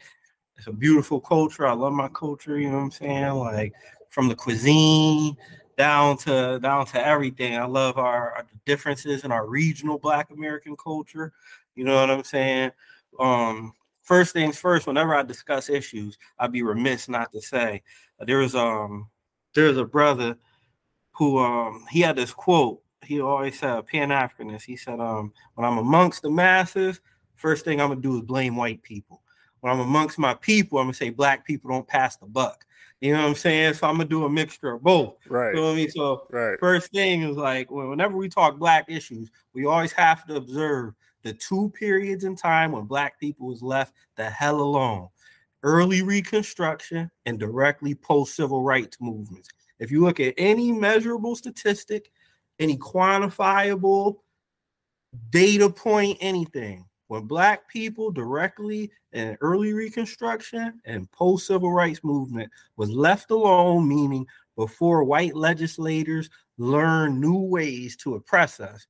it's 0.58 0.67
a 0.67 0.73
beautiful 0.73 1.19
culture. 1.21 1.67
I 1.67 1.73
love 1.73 1.93
my 1.93 2.10
culture, 2.10 2.60
you 2.60 2.69
know 2.69 2.77
what 2.77 2.84
I'm 2.84 2.91
saying? 2.91 3.34
Like 3.34 3.73
from 4.10 4.27
the 4.27 4.36
cuisine 4.36 5.38
down 5.77 6.17
to 6.19 6.60
down 6.62 6.86
to 6.88 7.06
everything. 7.06 7.58
I 7.58 7.65
love 7.65 7.97
our, 7.97 8.34
our 8.34 8.47
differences 8.65 9.23
in 9.23 9.32
our 9.32 9.47
regional 9.47 9.99
black 9.99 10.32
American 10.32 10.75
culture. 10.77 11.34
You 11.75 11.86
know 11.86 11.95
what 11.95 12.10
I'm 12.12 12.23
saying? 12.23 12.71
Um 13.19 13.73
first 14.04 14.34
things 14.34 14.58
first, 14.58 14.88
whenever 14.88 15.15
I 15.15 15.23
discuss 15.23 15.69
issues, 15.69 16.17
I'd 16.39 16.51
be 16.51 16.63
remiss 16.63 17.10
not 17.10 17.32
to 17.34 17.41
say 17.41 17.84
uh, 18.19 18.25
there 18.25 18.39
was 18.39 18.56
um 18.56 19.10
there's 19.56 19.77
a 19.77 19.86
brother 19.86 20.38
who 21.13 21.39
um 21.39 21.86
he 21.91 22.01
had 22.01 22.15
this 22.15 22.34
quote. 22.34 22.82
He 23.12 23.19
always 23.19 23.60
said 23.60 23.86
Pan 23.88 24.08
Africanist. 24.08 24.63
He 24.63 24.78
said, 24.78 25.02
um, 25.02 25.34
when 25.56 25.67
I'm 25.67 25.78
amongst 25.78 26.21
the 26.21 26.30
masses, 26.30 27.02
first 27.36 27.65
thing 27.65 27.82
I'm 27.82 27.89
gonna 27.89 28.00
do 28.00 28.15
is 28.15 28.21
blame 28.21 28.56
white 28.56 28.82
people. 28.84 29.21
When 29.60 29.74
I'm 29.74 29.82
amongst 29.82 30.17
my 30.17 30.34
people, 30.36 30.80
I'm 30.80 30.86
gonna 30.86 30.93
say 30.93 31.10
black 31.10 31.45
people 31.45 31.69
don't 31.69 31.86
pass 31.86 32.15
the 32.15 32.26
buck. 32.26 32.63
You 33.02 33.12
know 33.12 33.19
what 33.24 33.28
I'm 33.28 33.36
saying? 33.36 33.74
So 33.74 33.88
I'm 33.88 33.95
gonna 33.97 34.08
do 34.08 34.24
a 34.24 34.30
mixture 34.30 34.71
of 34.71 34.84
both. 34.84 35.15
Right. 35.28 35.50
You 35.50 35.56
know 35.56 35.67
what 35.67 35.74
I 35.74 35.76
mean? 35.76 35.91
So 35.91 36.26
Right. 36.30 36.58
first 36.62 36.91
thing 36.91 37.24
is 37.24 37.36
like 37.36 37.69
when- 37.69 37.89
whenever 37.89 38.15
we 38.15 38.30
talk 38.30 38.58
black 38.58 38.86
issues, 38.88 39.30
we 39.54 39.65
always 39.65 39.91
have 39.91 40.26
to 40.28 40.36
observe 40.38 40.93
the 41.24 41.34
two 41.34 41.69
periods 41.71 42.24
in 42.24 42.38
time 42.38 42.71
when 42.71 42.86
black 42.86 43.19
people 43.19 43.47
was 43.47 43.62
left 43.62 43.93
the 44.15 44.30
hell 44.30 44.62
alone. 44.62 45.10
Early 45.63 46.02
reconstruction 46.02 47.12
and 47.26 47.38
directly 47.38 47.93
post 47.93 48.38
civil 48.38 48.63
rights 48.63 48.95
movements. 49.02 49.50
If 49.80 49.91
you 49.91 50.00
look 50.00 50.21
at 50.21 50.34
any 50.38 50.71
measurable 50.71 51.36
statistic, 51.36 52.10
any 52.62 52.78
quantifiable 52.78 54.17
data 55.32 55.69
point, 55.69 56.17
anything, 56.21 56.86
when 57.08 57.24
black 57.24 57.67
people 57.67 58.12
directly 58.12 58.91
in 59.12 59.36
early 59.41 59.74
reconstruction 59.74 60.80
and 60.86 61.12
post 61.12 61.47
civil 61.47 61.74
rights 61.74 62.04
movement 62.04 62.50
was 62.78 62.89
left 62.89 63.32
alone, 63.32 63.89
meaning 63.89 64.26
before 64.56 65.04
white 65.04 65.36
legislators 65.36 66.30
learned 66.58 67.19
new 67.19 67.39
ways 67.39 67.97
to 67.97 68.15
oppress 68.15 68.60
us, 68.60 68.88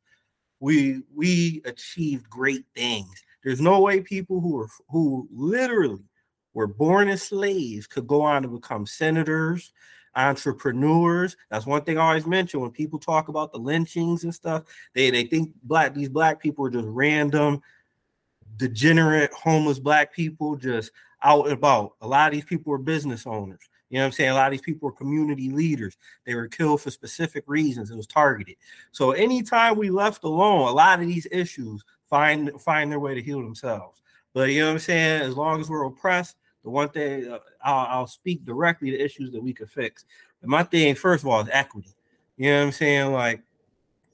we 0.60 1.02
we 1.16 1.62
achieved 1.66 2.30
great 2.30 2.66
things. 2.76 3.24
There's 3.44 3.62
no 3.62 3.80
way 3.80 4.02
people 4.02 4.40
who 4.42 4.54
were 4.54 4.68
who 4.90 5.28
literally 5.32 6.10
were 6.54 6.68
born 6.68 7.08
as 7.08 7.24
slaves 7.24 7.88
could 7.88 8.06
go 8.06 8.22
on 8.22 8.44
to 8.44 8.50
become 8.50 8.86
senators, 8.86 9.72
entrepreneurs. 10.16 11.36
That's 11.50 11.66
one 11.66 11.84
thing 11.84 11.98
I 11.98 12.08
always 12.08 12.28
mention 12.28 12.60
when 12.60 12.72
people 12.72 13.00
talk 13.00 13.28
about 13.28 13.52
the 13.52 13.60
lynchings 13.60 14.24
and 14.24 14.34
stuff. 14.34 14.64
They 14.94 15.10
they 15.10 15.24
think 15.24 15.52
black 15.64 15.94
these 15.94 16.10
black 16.10 16.42
people 16.42 16.66
are 16.66 16.70
just 16.70 16.88
random, 16.88 17.62
degenerate, 18.58 19.34
homeless 19.34 19.80
black 19.80 20.14
people 20.14 20.56
just 20.56 20.92
out 21.24 21.46
and 21.46 21.54
about. 21.54 21.94
A 22.02 22.08
lot 22.08 22.28
of 22.28 22.34
these 22.34 22.46
people 22.46 22.74
are 22.74 22.78
business 22.78 23.26
owners. 23.26 23.70
You 23.90 23.98
know 23.98 24.04
what 24.04 24.08
I'm 24.08 24.12
saying? 24.14 24.30
A 24.30 24.36
lot 24.36 24.48
of 24.48 24.52
these 24.52 24.62
people 24.62 24.88
are 24.88 24.94
community 24.94 25.50
leaders. 25.50 25.98
They 26.26 26.34
were 26.34 26.48
killed 26.48 26.82
for 26.82 26.92
specific 26.92 27.44
reasons. 27.46 27.92
It 27.92 27.98
was 27.98 28.08
targeted. 28.08 28.56
So 28.92 29.12
anytime 29.12 29.78
we 29.78 29.90
left 29.90 30.24
alone, 30.24 30.70
a 30.70 30.72
lot 30.72 31.02
of 31.02 31.08
these 31.08 31.28
issues 31.30 31.84
find 32.10 32.52
find 32.62 32.90
their 32.90 33.02
way 33.02 33.16
to 33.16 33.22
heal 33.22 33.42
themselves. 33.42 34.02
But 34.34 34.50
you 34.50 34.62
know 34.62 34.68
what 34.68 34.74
I'm 34.74 34.80
saying? 34.80 35.22
As 35.24 35.36
long 35.36 35.60
as 35.60 35.70
we're 35.70 35.86
oppressed, 35.86 36.38
the 36.64 36.70
one 36.70 36.90
thing 36.90 37.32
uh, 37.32 37.40
I'll, 37.64 38.00
I'll 38.00 38.08
speak 38.08 38.46
directly 38.46 38.92
to 38.92 39.00
issues 39.00 39.32
that 39.32 39.42
we 39.42 39.54
could 39.54 39.70
fix. 39.70 40.06
And 40.42 40.50
my 40.50 40.64
thing, 40.64 40.96
first 40.96 41.24
of 41.24 41.30
all, 41.30 41.42
is 41.42 41.50
equity. 41.52 41.90
You 42.38 42.52
know 42.52 42.60
what 42.60 42.66
I'm 42.66 42.72
saying? 42.72 43.12
Like 43.14 43.42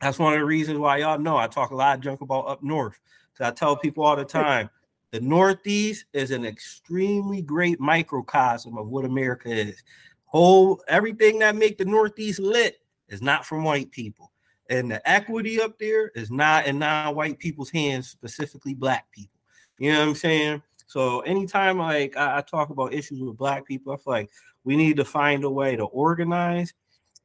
that's 0.01 0.19
one 0.19 0.33
of 0.33 0.39
the 0.39 0.45
reasons 0.45 0.79
why 0.79 0.97
y'all 0.97 1.19
know 1.19 1.38
I 1.38 1.47
talk 1.47 1.71
a 1.71 1.75
lot 1.75 1.97
of 1.97 2.03
junk 2.03 2.21
about 2.21 2.47
up 2.47 2.63
north. 2.63 2.99
Because 3.33 3.51
I 3.51 3.55
tell 3.55 3.75
people 3.75 4.03
all 4.03 4.15
the 4.15 4.25
time, 4.25 4.69
the 5.12 5.19
Northeast 5.21 6.05
is 6.13 6.31
an 6.31 6.45
extremely 6.45 7.41
great 7.41 7.79
microcosm 7.79 8.77
of 8.77 8.89
what 8.89 9.05
America 9.05 9.49
is. 9.49 9.81
Whole 10.25 10.83
everything 10.88 11.39
that 11.39 11.55
make 11.55 11.77
the 11.77 11.86
Northeast 11.86 12.39
lit 12.39 12.81
is 13.07 13.21
not 13.21 13.45
from 13.45 13.63
white 13.63 13.91
people. 13.91 14.31
And 14.69 14.91
the 14.91 15.10
equity 15.10 15.62
up 15.62 15.79
there 15.79 16.10
is 16.10 16.29
not 16.29 16.67
in 16.67 16.79
non-white 16.79 17.39
people's 17.39 17.71
hands, 17.71 18.10
specifically 18.10 18.73
black 18.73 19.10
people. 19.12 19.39
You 19.79 19.93
know 19.93 19.99
what 19.99 20.07
I'm 20.10 20.15
saying? 20.15 20.62
So 20.88 21.19
anytime 21.21 21.78
like 21.78 22.17
I, 22.17 22.39
I 22.39 22.41
talk 22.41 22.69
about 22.69 22.93
issues 22.93 23.21
with 23.21 23.38
black 23.38 23.65
people, 23.67 23.93
I 23.93 23.97
feel 23.97 24.13
like 24.13 24.30
we 24.63 24.76
need 24.76 24.97
to 24.97 25.06
find 25.06 25.43
a 25.43 25.50
way 25.50 25.76
to 25.76 25.84
organize 25.84 26.73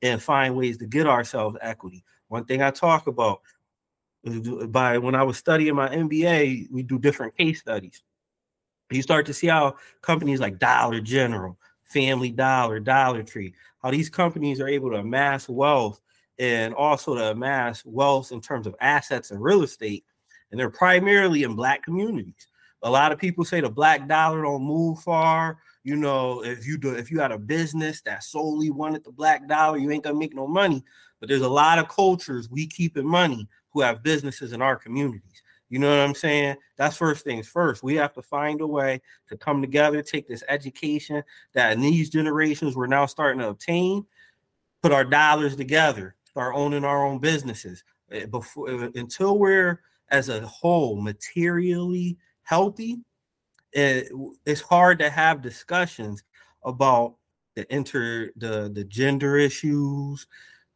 and 0.02 0.22
find 0.22 0.56
ways 0.56 0.78
to 0.78 0.86
get 0.86 1.06
ourselves 1.06 1.56
equity. 1.62 2.04
One 2.28 2.44
thing 2.44 2.60
I 2.60 2.70
talk 2.70 3.06
about 3.06 3.40
by 4.68 4.98
when 4.98 5.14
I 5.14 5.22
was 5.22 5.36
studying 5.36 5.74
my 5.74 5.88
MBA, 5.88 6.70
we 6.70 6.82
do 6.82 6.98
different 6.98 7.36
case 7.36 7.60
studies. 7.60 8.02
You 8.90 9.02
start 9.02 9.26
to 9.26 9.34
see 9.34 9.46
how 9.46 9.76
companies 10.02 10.40
like 10.40 10.58
Dollar 10.58 11.00
General, 11.00 11.56
Family 11.84 12.30
Dollar, 12.30 12.78
Dollar 12.78 13.22
Tree, 13.22 13.54
how 13.82 13.90
these 13.90 14.10
companies 14.10 14.60
are 14.60 14.68
able 14.68 14.90
to 14.90 14.96
amass 14.96 15.48
wealth 15.48 16.00
and 16.38 16.74
also 16.74 17.14
to 17.14 17.30
amass 17.30 17.84
wealth 17.84 18.32
in 18.32 18.40
terms 18.40 18.66
of 18.66 18.74
assets 18.80 19.30
and 19.30 19.42
real 19.42 19.62
estate. 19.62 20.04
And 20.50 20.60
they're 20.60 20.70
primarily 20.70 21.44
in 21.44 21.54
black 21.54 21.82
communities. 21.82 22.46
A 22.82 22.90
lot 22.90 23.12
of 23.12 23.18
people 23.18 23.44
say 23.44 23.60
the 23.60 23.70
black 23.70 24.08
dollar 24.08 24.42
don't 24.42 24.62
move 24.62 24.98
far. 25.00 25.58
You 25.84 25.96
know, 25.96 26.44
if 26.44 26.66
you 26.66 26.78
do, 26.78 26.94
if 26.94 27.10
you 27.10 27.20
had 27.20 27.32
a 27.32 27.38
business 27.38 28.00
that 28.02 28.24
solely 28.24 28.70
wanted 28.70 29.04
the 29.04 29.12
black 29.12 29.48
dollar, 29.48 29.78
you 29.78 29.90
ain't 29.90 30.04
gonna 30.04 30.18
make 30.18 30.34
no 30.34 30.46
money. 30.46 30.84
But 31.20 31.28
there's 31.28 31.42
a 31.42 31.48
lot 31.48 31.78
of 31.78 31.88
cultures 31.88 32.48
we 32.50 32.66
keep 32.66 32.96
in 32.96 33.06
money 33.06 33.48
who 33.72 33.80
have 33.80 34.02
businesses 34.02 34.52
in 34.52 34.62
our 34.62 34.76
communities. 34.76 35.42
You 35.72 35.78
know 35.78 35.88
what 35.88 36.06
I'm 36.06 36.14
saying? 36.14 36.56
That's 36.76 36.96
first 36.98 37.24
things 37.24 37.48
first. 37.48 37.82
We 37.82 37.94
have 37.94 38.12
to 38.14 38.22
find 38.22 38.60
a 38.60 38.66
way 38.66 39.00
to 39.28 39.36
come 39.38 39.62
together, 39.62 40.02
take 40.02 40.28
this 40.28 40.44
education 40.48 41.24
that 41.54 41.72
in 41.72 41.80
these 41.80 42.10
generations 42.10 42.76
we're 42.76 42.86
now 42.86 43.06
starting 43.06 43.40
to 43.40 43.48
obtain, 43.48 44.04
put 44.82 44.92
our 44.92 45.04
dollars 45.04 45.56
together, 45.56 46.14
start 46.24 46.54
owning 46.54 46.84
our 46.84 47.06
own 47.06 47.20
businesses. 47.20 47.84
Eh, 48.10 48.26
Before 48.26 48.68
until 48.68 49.38
we're 49.38 49.80
as 50.10 50.28
a 50.28 50.46
whole 50.46 51.00
materially 51.00 52.18
healthy, 52.52 52.98
it, 53.72 54.08
it's 54.44 54.60
hard 54.60 54.98
to 54.98 55.08
have 55.08 55.40
discussions 55.40 56.22
about 56.64 57.14
the 57.56 57.64
inter 57.74 58.30
the 58.36 58.70
the 58.74 58.84
gender 58.84 59.38
issues 59.38 60.26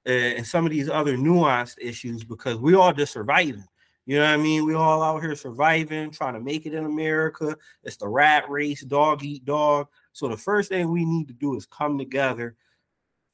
eh, 0.06 0.34
and 0.36 0.46
some 0.46 0.64
of 0.64 0.72
these 0.72 0.88
other 0.88 1.18
nuanced 1.18 1.76
issues 1.78 2.24
because 2.24 2.56
we 2.56 2.74
all 2.74 2.94
just 2.94 3.12
surviving. 3.12 3.64
You 4.06 4.16
know 4.16 4.24
what 4.24 4.30
I 4.30 4.36
mean? 4.38 4.64
We 4.64 4.74
all 4.74 5.02
out 5.02 5.20
here 5.20 5.34
surviving, 5.34 6.10
trying 6.12 6.32
to 6.34 6.40
make 6.40 6.64
it 6.64 6.72
in 6.72 6.86
America. 6.86 7.56
It's 7.82 7.96
the 7.96 8.08
rat 8.08 8.48
race, 8.48 8.82
dog 8.82 9.22
eat 9.22 9.44
dog. 9.44 9.88
So 10.12 10.28
the 10.28 10.36
first 10.36 10.70
thing 10.70 10.90
we 10.90 11.04
need 11.04 11.28
to 11.28 11.34
do 11.34 11.56
is 11.56 11.66
come 11.66 11.98
together, 11.98 12.56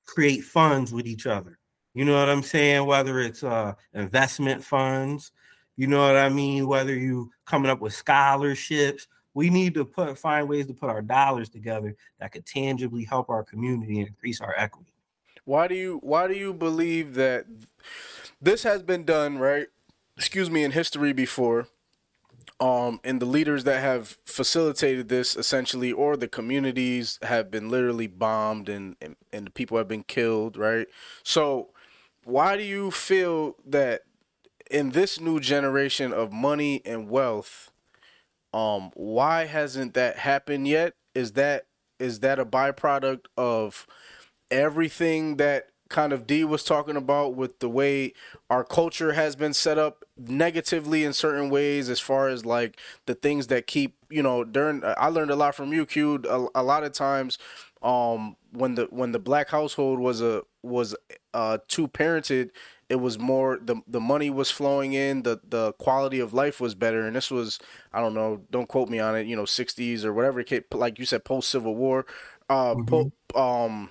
create 0.05 0.43
funds 0.43 0.93
with 0.93 1.07
each 1.07 1.27
other. 1.27 1.59
You 1.95 2.05
know 2.05 2.19
what 2.19 2.29
I'm 2.29 2.43
saying? 2.43 2.87
Whether 2.87 3.21
it's 3.21 3.45
uh 3.45 3.75
investment 3.95 4.65
funds, 4.65 5.31
you 5.77 5.87
know 5.87 6.07
what 6.07 6.17
I 6.17 6.29
mean? 6.29 6.67
Whether 6.67 6.95
you 6.95 7.31
coming 7.47 7.71
up 7.71 7.81
with 7.81 7.95
scholarships, 7.95 9.07
we 9.35 9.51
need 9.51 9.75
to 9.75 9.85
put 9.85 10.19
find 10.19 10.49
ways 10.49 10.67
to 10.67 10.75
put 10.75 10.91
our 10.91 11.03
dollars 11.03 11.49
together 11.49 11.97
that 12.21 12.33
could 12.33 12.47
tangibly 12.47 13.05
help 13.05 13.31
our 13.31 13.43
community 13.43 14.01
and 14.01 14.09
increase 14.09 14.41
our 14.41 14.55
equity. 14.57 14.93
Why 15.45 15.69
do 15.69 15.75
you 15.75 15.99
why 16.03 16.29
do 16.29 16.35
you 16.35 16.53
believe 16.53 17.15
that 17.15 17.47
this 18.41 18.63
has 18.63 18.83
been 18.83 19.05
done, 19.05 19.39
right? 19.39 19.69
Excuse 20.17 20.51
me, 20.51 20.63
in 20.63 20.73
history 20.73 21.13
before. 21.13 21.69
Um, 22.61 23.01
and 23.03 23.21
the 23.21 23.27
leaders 23.27 23.65
that 23.65 23.81
have 23.81 24.19
facilitated 24.25 25.09
this 25.09 25.35
essentially, 25.35 25.91
or 25.91 26.17
the 26.17 26.29
communities 26.29 27.19
have 27.23 27.51
been 27.51 27.69
literally 27.69 28.07
bombed 28.07 28.69
and, 28.69 28.95
and, 29.01 29.17
and 29.33 29.47
the 29.47 29.51
people 29.51 29.79
have 29.79 29.89
been 29.89 30.05
killed, 30.05 30.57
right? 30.57 30.87
So, 31.25 31.71
why 32.23 32.57
do 32.57 32.63
you 32.63 32.93
feel 32.93 33.57
that 33.67 34.03
in 34.73 34.91
this 34.91 35.21
new 35.21 35.39
generation 35.41 36.13
of 36.13 36.33
money 36.33 36.83
and 36.85 37.09
wealth, 37.09 37.71
um, 38.55 38.91
why 38.95 39.47
hasn't 39.47 39.95
that 39.95 40.19
happened 40.19 40.69
yet? 40.69 40.95
Is 41.15 41.33
that 41.33 41.67
is 41.99 42.21
that 42.21 42.39
a 42.41 42.45
byproduct 42.45 43.27
of 43.37 43.87
everything 44.51 45.37
that 45.37 45.69
kind 45.89 46.13
of 46.13 46.27
D 46.27 46.45
was 46.45 46.65
talking 46.65 46.97
about 46.97 47.35
with 47.37 47.59
the 47.61 47.69
way 47.69 48.13
our 48.51 48.65
culture 48.65 49.13
has 49.13 49.37
been 49.37 49.53
set 49.55 49.79
up 49.79 50.05
negatively 50.19 51.05
in 51.05 51.13
certain 51.13 51.51
ways 51.51 51.91
as 51.91 52.01
far 52.01 52.29
as 52.29 52.47
like 52.47 52.79
the 53.07 53.15
things 53.15 53.49
that 53.49 53.67
keep 53.67 53.97
you 54.11 54.23
know 54.23 54.43
during 54.45 54.83
I 54.85 55.09
learned 55.09 55.31
a 55.31 55.37
lot 55.37 55.55
from 55.55 55.73
you 55.73 55.87
Q 55.87 56.23
a, 56.29 56.61
a 56.61 56.63
lot 56.63 56.83
of 56.85 56.93
times 56.93 57.39
um 57.83 58.37
when 58.53 58.75
the 58.75 58.87
when 58.91 59.13
the 59.13 59.19
black 59.19 59.51
household 59.51 59.99
was 60.01 60.23
a 60.23 60.43
was 60.63 60.97
uh 61.35 61.59
two 61.69 61.89
parented 61.89 62.51
it 62.93 63.01
was 63.01 63.19
more 63.19 63.59
the 63.61 63.77
the 63.87 64.01
money 64.01 64.31
was 64.31 64.51
flowing 64.51 64.93
in 64.93 65.23
the 65.23 65.41
the 65.49 65.73
quality 65.75 66.21
of 66.21 66.33
life 66.35 66.61
was 66.61 66.75
better 66.75 67.07
and 67.07 67.17
this 67.17 67.31
was 67.31 67.59
I 67.93 68.01
don't 68.01 68.15
know 68.15 68.43
don't 68.51 68.69
quote 68.69 68.89
me 68.89 69.01
on 69.01 69.17
it 69.17 69.27
you 69.27 69.35
know 69.35 69.45
60s 69.45 70.05
or 70.05 70.13
whatever 70.13 70.45
like 70.75 70.99
you 70.99 71.07
said 71.07 71.25
post 71.25 71.49
civil 71.49 71.75
war 71.75 72.07
uh 72.49 72.75
mm-hmm. 72.75 72.85
po- 72.85 73.41
um 73.41 73.91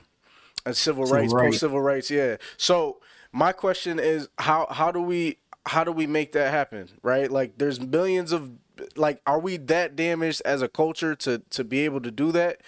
and 0.66 0.78
civil, 0.78 1.06
civil 1.06 1.20
rights, 1.20 1.34
post 1.34 1.60
civil 1.60 1.82
rights, 1.82 2.12
yeah. 2.12 2.38
So 2.58 2.99
my 3.32 3.52
question 3.52 3.99
is 3.99 4.30
how 4.38 4.68
how 4.70 4.91
do 4.91 5.02
we 5.02 5.38
how 5.66 5.84
do 5.84 5.91
we 5.91 6.08
make 6.08 6.34
that 6.34 6.52
happen? 6.52 6.89
Right? 7.02 7.32
Like 7.32 7.58
there's 7.58 7.80
millions 7.80 8.32
of 8.32 8.52
like 8.95 9.22
are 9.26 9.39
we 9.39 9.58
that 9.58 9.95
damaged 9.95 10.41
as 10.45 10.62
a 10.62 10.68
culture 10.68 11.16
to 11.16 11.39
to 11.49 11.64
be 11.64 11.80
able 11.82 12.02
to 12.02 12.12
do 12.12 12.32
that? 12.32 12.62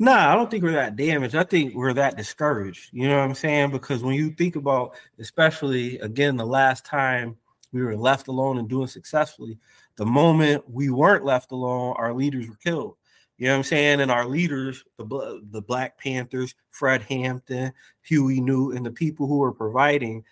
Nah, 0.00 0.32
I 0.32 0.34
don't 0.34 0.50
think 0.50 0.64
we're 0.64 0.72
that 0.72 0.96
damaged. 0.96 1.34
I 1.34 1.44
think 1.44 1.74
we're 1.74 1.92
that 1.92 2.16
discouraged. 2.16 2.88
You 2.90 3.06
know 3.06 3.18
what 3.18 3.24
I'm 3.24 3.34
saying? 3.34 3.70
Because 3.70 4.02
when 4.02 4.14
you 4.14 4.30
think 4.30 4.56
about, 4.56 4.94
especially 5.18 5.98
again, 5.98 6.38
the 6.38 6.46
last 6.46 6.86
time 6.86 7.36
we 7.70 7.82
were 7.82 7.94
left 7.94 8.26
alone 8.26 8.56
and 8.56 8.66
doing 8.66 8.86
successfully, 8.86 9.58
the 9.96 10.06
moment 10.06 10.64
we 10.70 10.88
weren't 10.88 11.26
left 11.26 11.52
alone, 11.52 11.96
our 11.98 12.14
leaders 12.14 12.48
were 12.48 12.56
killed. 12.56 12.96
You 13.36 13.48
know 13.48 13.52
what 13.52 13.58
I'm 13.58 13.64
saying? 13.64 14.00
And 14.00 14.10
our 14.10 14.24
leaders, 14.24 14.82
the 14.96 15.42
the 15.50 15.60
Black 15.60 15.98
Panthers, 15.98 16.54
Fred 16.70 17.02
Hampton, 17.02 17.74
Huey 18.00 18.40
Newton, 18.40 18.84
the 18.84 18.90
people 18.90 19.26
who 19.26 19.36
were 19.36 19.52
providing. 19.52 20.24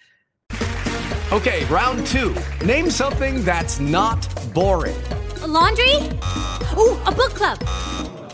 Okay, 1.30 1.66
round 1.66 2.06
two. 2.06 2.34
Name 2.64 2.88
something 2.88 3.44
that's 3.44 3.80
not 3.80 4.26
boring. 4.54 4.96
A 5.42 5.46
laundry. 5.46 5.96
Ooh, 6.78 6.98
a 7.04 7.12
book 7.12 7.34
club. 7.34 7.58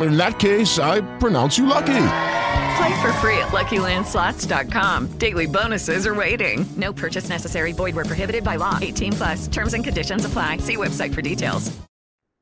In 0.00 0.16
that 0.16 0.38
case, 0.38 0.78
I 0.78 1.00
pronounce 1.18 1.58
you 1.58 1.66
lucky. 1.66 2.06
Play 2.76 3.02
for 3.02 3.12
free 3.14 3.38
at 3.38 3.48
LuckyLandSlots.com. 3.48 5.18
Daily 5.18 5.46
bonuses 5.46 6.06
are 6.06 6.14
waiting. 6.14 6.64
No 6.76 6.92
purchase 6.92 7.28
necessary. 7.28 7.72
Void 7.72 7.94
where 7.94 8.04
prohibited 8.04 8.44
by 8.44 8.56
law. 8.56 8.78
18 8.80 9.12
plus. 9.12 9.48
Terms 9.48 9.74
and 9.74 9.84
conditions 9.84 10.24
apply. 10.24 10.58
See 10.58 10.76
website 10.76 11.14
for 11.14 11.22
details. 11.22 11.76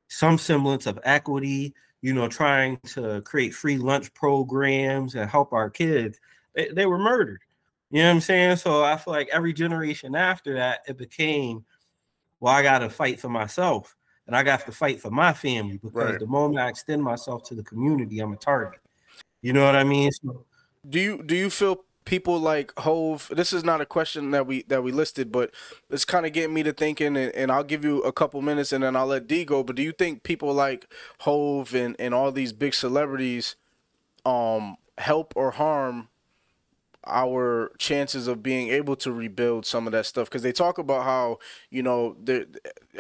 Some 0.08 0.38
semblance 0.38 0.86
of 0.86 0.98
equity, 1.04 1.74
you 2.02 2.12
know, 2.12 2.28
trying 2.28 2.78
to 2.94 3.22
create 3.22 3.54
free 3.54 3.78
lunch 3.78 4.12
programs 4.14 5.14
and 5.14 5.28
help 5.28 5.52
our 5.52 5.70
kids. 5.70 6.18
They, 6.54 6.68
they 6.68 6.86
were 6.86 6.98
murdered. 6.98 7.40
You 7.90 8.02
know 8.02 8.08
what 8.08 8.14
I'm 8.14 8.20
saying? 8.20 8.56
So 8.56 8.84
I 8.84 8.96
feel 8.96 9.14
like 9.14 9.28
every 9.32 9.52
generation 9.52 10.14
after 10.14 10.54
that, 10.54 10.80
it 10.86 10.96
became– 10.96 11.64
well, 12.40 12.54
I 12.54 12.62
got 12.62 12.78
to 12.78 12.88
fight 12.88 13.20
for 13.20 13.28
myself 13.28 13.94
and 14.26 14.36
I 14.36 14.42
got 14.42 14.64
to 14.66 14.72
fight 14.72 15.00
for 15.00 15.10
my 15.10 15.32
family 15.32 15.78
because 15.78 15.92
right. 15.92 16.18
the 16.18 16.26
moment 16.26 16.60
I 16.60 16.68
extend 16.68 17.02
myself 17.02 17.42
to 17.44 17.54
the 17.54 17.62
community, 17.62 18.20
I'm 18.20 18.32
a 18.32 18.36
target. 18.36 18.80
You 19.42 19.52
know 19.52 19.64
what 19.64 19.74
I 19.74 19.84
mean? 19.84 20.10
So, 20.12 20.44
do 20.88 21.00
you 21.00 21.22
do 21.22 21.34
you 21.34 21.50
feel 21.50 21.84
people 22.04 22.38
like 22.38 22.72
Hov? 22.78 23.30
This 23.34 23.52
is 23.52 23.64
not 23.64 23.80
a 23.80 23.86
question 23.86 24.30
that 24.32 24.46
we 24.46 24.62
that 24.64 24.82
we 24.82 24.92
listed, 24.92 25.32
but 25.32 25.52
it's 25.88 26.04
kind 26.04 26.26
of 26.26 26.32
getting 26.32 26.54
me 26.54 26.62
to 26.62 26.72
thinking. 26.72 27.16
And, 27.16 27.34
and, 27.34 27.50
I'll 27.50 27.64
give 27.64 27.84
you 27.84 28.02
a 28.02 28.12
couple 28.12 28.40
minutes, 28.42 28.72
and 28.72 28.84
then 28.84 28.96
I'll 28.96 29.06
let 29.06 29.26
D 29.26 29.44
go. 29.44 29.62
But 29.62 29.76
do 29.76 29.82
you 29.82 29.92
think 29.92 30.22
people 30.22 30.52
like 30.52 30.92
Hov 31.20 31.74
and 31.74 31.96
and 31.98 32.14
all 32.14 32.32
these 32.32 32.52
big 32.52 32.74
celebrities 32.74 33.56
um 34.26 34.76
help 34.98 35.32
or 35.34 35.52
harm 35.52 36.08
our 37.06 37.72
chances 37.78 38.28
of 38.28 38.42
being 38.42 38.68
able 38.68 38.94
to 38.94 39.10
rebuild 39.10 39.64
some 39.64 39.86
of 39.86 39.92
that 39.92 40.04
stuff 40.04 40.28
because 40.28 40.42
they 40.42 40.52
talk 40.52 40.78
about 40.78 41.04
how 41.04 41.38
you 41.70 41.82
know 41.82 42.14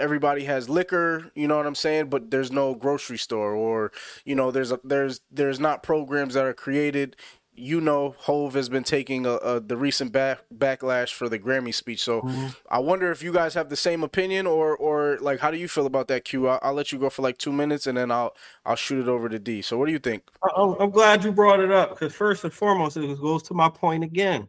everybody 0.00 0.44
has 0.44 0.68
liquor 0.68 1.30
you 1.34 1.46
know 1.46 1.56
what 1.56 1.66
i'm 1.66 1.74
saying 1.74 2.08
but 2.08 2.30
there's 2.30 2.50
no 2.50 2.74
grocery 2.74 3.18
store 3.18 3.54
or 3.54 3.92
you 4.24 4.34
know 4.34 4.50
there's 4.50 4.72
a 4.72 4.80
there's 4.82 5.20
there's 5.30 5.60
not 5.60 5.82
programs 5.82 6.34
that 6.34 6.44
are 6.44 6.54
created 6.54 7.16
you 7.60 7.80
know 7.80 8.14
Hov 8.20 8.54
has 8.54 8.68
been 8.68 8.84
taking 8.84 9.26
a, 9.26 9.32
a, 9.34 9.60
the 9.60 9.76
recent 9.76 10.12
back, 10.12 10.40
backlash 10.54 11.12
for 11.12 11.28
the 11.28 11.38
Grammy 11.38 11.74
speech. 11.74 12.02
So 12.02 12.22
mm-hmm. 12.22 12.46
I 12.70 12.78
wonder 12.78 13.10
if 13.10 13.22
you 13.22 13.32
guys 13.32 13.54
have 13.54 13.68
the 13.68 13.76
same 13.76 14.02
opinion 14.02 14.46
or 14.46 14.76
or 14.76 15.18
like 15.20 15.40
how 15.40 15.50
do 15.50 15.58
you 15.58 15.68
feel 15.68 15.86
about 15.86 16.08
that 16.08 16.24
Q? 16.24 16.48
I'll, 16.48 16.58
I'll 16.62 16.74
let 16.74 16.90
you 16.90 16.98
go 16.98 17.10
for 17.10 17.22
like 17.22 17.38
two 17.38 17.52
minutes 17.52 17.86
and 17.86 17.98
then 17.98 18.10
I'll 18.10 18.34
I'll 18.64 18.76
shoot 18.76 19.00
it 19.00 19.08
over 19.08 19.28
to 19.28 19.38
D. 19.38 19.62
So 19.62 19.76
what 19.76 19.86
do 19.86 19.92
you 19.92 19.98
think? 19.98 20.22
I'm 20.56 20.90
glad 20.90 21.22
you 21.22 21.32
brought 21.32 21.60
it 21.60 21.70
up 21.70 21.90
because 21.90 22.14
first 22.14 22.44
and 22.44 22.52
foremost 22.52 22.96
it 22.96 23.20
goes 23.20 23.42
to 23.44 23.54
my 23.54 23.68
point 23.68 24.04
again. 24.04 24.48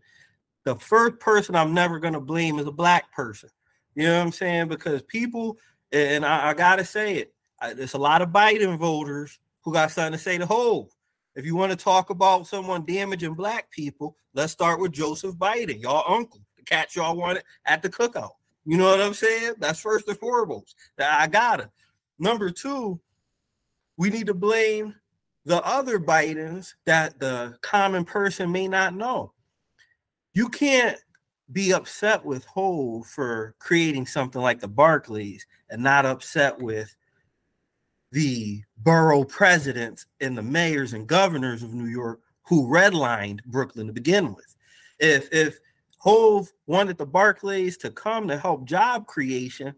The 0.63 0.75
first 0.75 1.19
person 1.19 1.55
I'm 1.55 1.73
never 1.73 1.99
gonna 1.99 2.21
blame 2.21 2.59
is 2.59 2.67
a 2.67 2.71
black 2.71 3.11
person. 3.11 3.49
You 3.95 4.07
know 4.07 4.17
what 4.17 4.25
I'm 4.25 4.31
saying? 4.31 4.67
Because 4.67 5.01
people 5.03 5.57
and 5.91 6.25
I, 6.25 6.49
I 6.49 6.53
gotta 6.53 6.85
say 6.85 7.15
it. 7.15 7.33
I, 7.59 7.73
there's 7.73 7.93
a 7.93 7.99
lot 7.99 8.21
of 8.21 8.29
Biden 8.29 8.77
voters 8.77 9.39
who 9.61 9.73
got 9.73 9.91
something 9.91 10.13
to 10.13 10.17
say 10.17 10.37
to 10.37 10.45
Hov. 10.45 10.87
If 11.35 11.45
you 11.45 11.55
want 11.55 11.71
to 11.71 11.77
talk 11.77 12.09
about 12.09 12.47
someone 12.47 12.85
damaging 12.85 13.35
black 13.35 13.69
people, 13.71 14.15
let's 14.33 14.51
start 14.51 14.79
with 14.79 14.91
Joseph 14.91 15.35
Biden, 15.35 15.81
y'all 15.81 16.03
uncle, 16.13 16.41
the 16.57 16.63
cat 16.63 16.95
y'all 16.95 17.15
wanted 17.15 17.43
at 17.65 17.81
the 17.81 17.89
cookout. 17.89 18.31
You 18.65 18.77
know 18.77 18.89
what 18.89 19.01
I'm 19.01 19.13
saying? 19.13 19.53
That's 19.59 19.79
first 19.79 20.07
and 20.07 20.17
foremost. 20.17 20.75
I 20.99 21.27
got 21.27 21.61
it. 21.61 21.69
Number 22.19 22.51
two, 22.51 22.99
we 23.97 24.09
need 24.09 24.27
to 24.27 24.33
blame 24.33 24.95
the 25.45 25.63
other 25.65 25.99
Bidens 25.99 26.73
that 26.85 27.19
the 27.19 27.57
common 27.61 28.05
person 28.05 28.51
may 28.51 28.67
not 28.67 28.95
know. 28.95 29.33
You 30.33 30.49
can't 30.49 30.97
be 31.51 31.73
upset 31.73 32.23
with 32.23 32.45
Hov 32.45 33.07
for 33.07 33.55
creating 33.59 34.05
something 34.05 34.41
like 34.41 34.59
the 34.59 34.67
Barclays 34.67 35.45
and 35.69 35.83
not 35.83 36.05
upset 36.05 36.59
with 36.59 36.95
the 38.11 38.61
borough 38.77 39.23
presidents 39.23 40.05
and 40.19 40.37
the 40.37 40.43
mayors 40.43 40.93
and 40.93 41.07
governors 41.07 41.63
of 41.63 41.73
New 41.73 41.87
York 41.87 42.19
who 42.43 42.67
redlined 42.67 43.43
Brooklyn 43.45 43.87
to 43.87 43.93
begin 43.93 44.33
with. 44.33 44.55
If 44.99 45.29
if 45.31 45.59
Hov 45.97 46.51
wanted 46.67 46.97
the 46.97 47.05
Barclays 47.05 47.77
to 47.77 47.91
come 47.91 48.27
to 48.27 48.37
help 48.37 48.65
job 48.65 49.07
creation, 49.07 49.75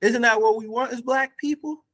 isn't 0.00 0.22
that 0.22 0.40
what 0.40 0.58
we 0.58 0.68
want 0.68 0.92
as 0.92 1.00
black 1.00 1.36
people? 1.38 1.84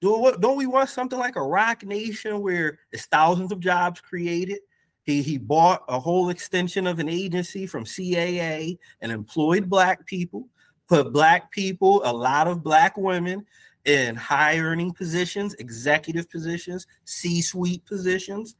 Do 0.00 0.36
don't 0.40 0.58
we 0.58 0.66
want 0.66 0.90
something 0.90 1.18
like 1.18 1.36
a 1.36 1.42
Roc 1.42 1.84
Nation 1.84 2.42
where 2.42 2.78
it's 2.92 3.06
thousands 3.06 3.52
of 3.52 3.60
jobs 3.60 4.00
created? 4.00 4.58
He 5.04 5.22
he 5.22 5.38
bought 5.38 5.84
a 5.88 6.00
whole 6.00 6.30
extension 6.30 6.86
of 6.86 6.98
an 6.98 7.08
agency 7.08 7.66
from 7.66 7.84
CAA 7.84 8.78
and 9.00 9.12
employed 9.12 9.68
black 9.68 10.06
people, 10.06 10.48
put 10.88 11.12
black 11.12 11.50
people, 11.50 12.02
a 12.04 12.12
lot 12.12 12.48
of 12.48 12.62
black 12.62 12.96
women 12.96 13.46
in 13.84 14.14
high 14.16 14.58
earning 14.58 14.92
positions, 14.92 15.54
executive 15.54 16.30
positions, 16.30 16.86
C 17.04 17.42
suite 17.42 17.84
positions. 17.84 18.56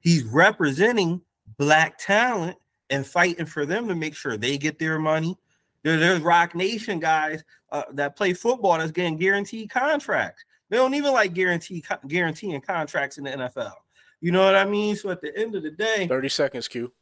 He's 0.00 0.24
representing 0.24 1.22
black 1.56 1.98
talent 1.98 2.58
and 2.90 3.06
fighting 3.06 3.46
for 3.46 3.66
them 3.66 3.88
to 3.88 3.94
make 3.94 4.14
sure 4.14 4.36
they 4.36 4.58
get 4.58 4.78
their 4.78 4.98
money. 4.98 5.36
There, 5.82 5.98
there's 5.98 6.20
Roc 6.20 6.54
Nation 6.54 6.98
guys 6.98 7.42
uh, 7.72 7.84
that 7.92 8.16
play 8.16 8.34
football 8.34 8.78
that's 8.78 8.92
getting 8.92 9.16
guaranteed 9.16 9.70
contracts. 9.70 10.44
They 10.68 10.76
don't 10.76 10.94
even 10.94 11.12
like 11.12 11.32
guarantee 11.32 11.82
guaranteeing 12.06 12.60
contracts 12.60 13.16
in 13.16 13.24
the 13.24 13.30
NFL. 13.30 13.72
You 14.20 14.32
know 14.32 14.44
what 14.44 14.56
I 14.56 14.64
mean? 14.64 14.96
So 14.96 15.10
at 15.10 15.20
the 15.20 15.36
end 15.36 15.54
of 15.54 15.62
the 15.62 15.70
day, 15.70 16.06
30 16.08 16.28
seconds, 16.28 16.68
Q. 16.68 16.92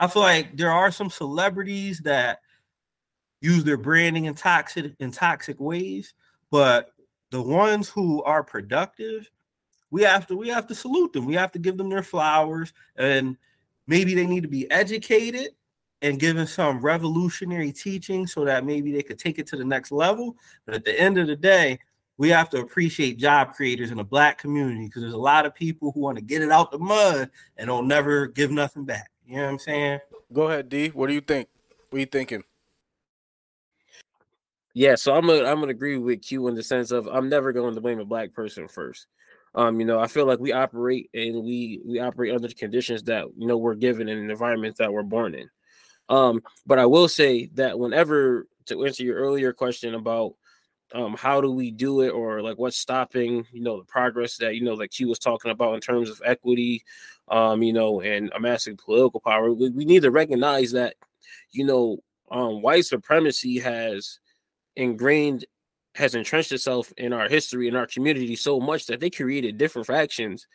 I 0.00 0.06
feel 0.06 0.22
like 0.22 0.56
there 0.56 0.72
are 0.72 0.90
some 0.90 1.10
celebrities 1.10 2.00
that 2.00 2.40
use 3.40 3.64
their 3.64 3.76
branding 3.76 4.24
in 4.24 4.34
toxic 4.34 4.94
in 4.98 5.10
toxic 5.10 5.60
ways, 5.60 6.14
but 6.50 6.90
the 7.30 7.42
ones 7.42 7.88
who 7.88 8.22
are 8.22 8.42
productive, 8.42 9.30
we 9.90 10.02
have 10.02 10.26
to 10.28 10.36
we 10.36 10.48
have 10.48 10.66
to 10.68 10.74
salute 10.74 11.12
them. 11.12 11.26
We 11.26 11.34
have 11.34 11.52
to 11.52 11.58
give 11.58 11.76
them 11.76 11.90
their 11.90 12.02
flowers, 12.02 12.72
and 12.96 13.36
maybe 13.86 14.14
they 14.14 14.26
need 14.26 14.42
to 14.42 14.48
be 14.48 14.70
educated 14.70 15.48
and 16.02 16.18
given 16.18 16.46
some 16.46 16.80
revolutionary 16.80 17.72
teaching 17.72 18.26
so 18.26 18.44
that 18.44 18.64
maybe 18.64 18.92
they 18.92 19.02
could 19.02 19.18
take 19.18 19.38
it 19.38 19.46
to 19.48 19.56
the 19.56 19.64
next 19.64 19.92
level. 19.92 20.36
But 20.66 20.74
at 20.74 20.84
the 20.84 20.98
end 20.98 21.18
of 21.18 21.26
the 21.26 21.36
day, 21.36 21.78
we 22.16 22.28
have 22.30 22.48
to 22.50 22.60
appreciate 22.60 23.18
job 23.18 23.54
creators 23.54 23.90
in 23.90 23.96
the 23.96 24.04
black 24.04 24.38
community 24.38 24.86
because 24.86 25.02
there's 25.02 25.14
a 25.14 25.18
lot 25.18 25.46
of 25.46 25.54
people 25.54 25.92
who 25.92 26.00
want 26.00 26.16
to 26.16 26.22
get 26.22 26.42
it 26.42 26.50
out 26.50 26.70
the 26.70 26.78
mud 26.78 27.30
and 27.56 27.66
don't 27.66 27.88
never 27.88 28.26
give 28.26 28.50
nothing 28.50 28.84
back. 28.84 29.10
You 29.26 29.36
know 29.36 29.44
what 29.44 29.50
I'm 29.50 29.58
saying? 29.58 30.00
Go 30.32 30.42
ahead, 30.48 30.68
D. 30.68 30.88
What 30.88 31.08
do 31.08 31.14
you 31.14 31.20
think? 31.20 31.48
What 31.90 31.96
are 31.96 32.00
you 32.00 32.06
thinking? 32.06 32.44
Yeah, 34.74 34.96
so 34.96 35.14
I'm 35.14 35.26
gonna 35.26 35.44
I'm 35.44 35.60
gonna 35.60 35.70
agree 35.70 35.98
with 35.98 36.22
Q 36.22 36.48
in 36.48 36.56
the 36.56 36.62
sense 36.62 36.90
of 36.90 37.06
I'm 37.06 37.28
never 37.28 37.52
going 37.52 37.76
to 37.76 37.80
blame 37.80 38.00
a 38.00 38.04
black 38.04 38.32
person 38.32 38.66
first. 38.66 39.06
Um, 39.54 39.78
you 39.78 39.86
know, 39.86 40.00
I 40.00 40.08
feel 40.08 40.26
like 40.26 40.40
we 40.40 40.52
operate 40.52 41.10
and 41.14 41.44
we 41.44 41.80
we 41.84 42.00
operate 42.00 42.34
under 42.34 42.48
the 42.48 42.54
conditions 42.54 43.04
that 43.04 43.26
you 43.36 43.46
know 43.46 43.56
we're 43.56 43.76
given 43.76 44.08
in 44.08 44.28
environments 44.30 44.78
that 44.78 44.92
we're 44.92 45.04
born 45.04 45.34
in. 45.34 45.48
Um, 46.08 46.42
but 46.66 46.80
I 46.80 46.86
will 46.86 47.08
say 47.08 47.50
that 47.54 47.78
whenever 47.78 48.48
to 48.66 48.84
answer 48.84 49.04
your 49.04 49.16
earlier 49.16 49.52
question 49.52 49.94
about 49.94 50.34
um, 50.92 51.14
how 51.14 51.40
do 51.40 51.50
we 51.50 51.70
do 51.70 52.02
it 52.02 52.10
or 52.10 52.42
like 52.42 52.58
what's 52.58 52.76
stopping 52.76 53.46
you 53.52 53.62
know 53.62 53.78
the 53.78 53.84
progress 53.84 54.36
that 54.36 54.54
you 54.54 54.62
know 54.62 54.74
like 54.74 54.90
Q 54.90 55.08
was 55.08 55.18
talking 55.18 55.50
about 55.50 55.74
in 55.74 55.80
terms 55.80 56.10
of 56.10 56.20
equity 56.24 56.84
um 57.28 57.62
you 57.62 57.72
know 57.72 58.00
and 58.00 58.30
amassing 58.34 58.76
political 58.76 59.20
power 59.20 59.52
we, 59.52 59.70
we 59.70 59.84
need 59.84 60.02
to 60.02 60.10
recognize 60.10 60.72
that 60.72 60.94
you 61.52 61.64
know 61.64 61.98
um 62.30 62.60
white 62.62 62.84
supremacy 62.84 63.58
has 63.58 64.20
ingrained 64.76 65.46
has 65.94 66.14
entrenched 66.14 66.52
itself 66.52 66.92
in 66.96 67.12
our 67.12 67.28
history 67.28 67.68
in 67.68 67.76
our 67.76 67.86
community 67.86 68.36
so 68.36 68.60
much 68.60 68.86
that 68.86 69.00
they 69.00 69.10
created 69.10 69.56
different 69.56 69.86
fractions 69.86 70.46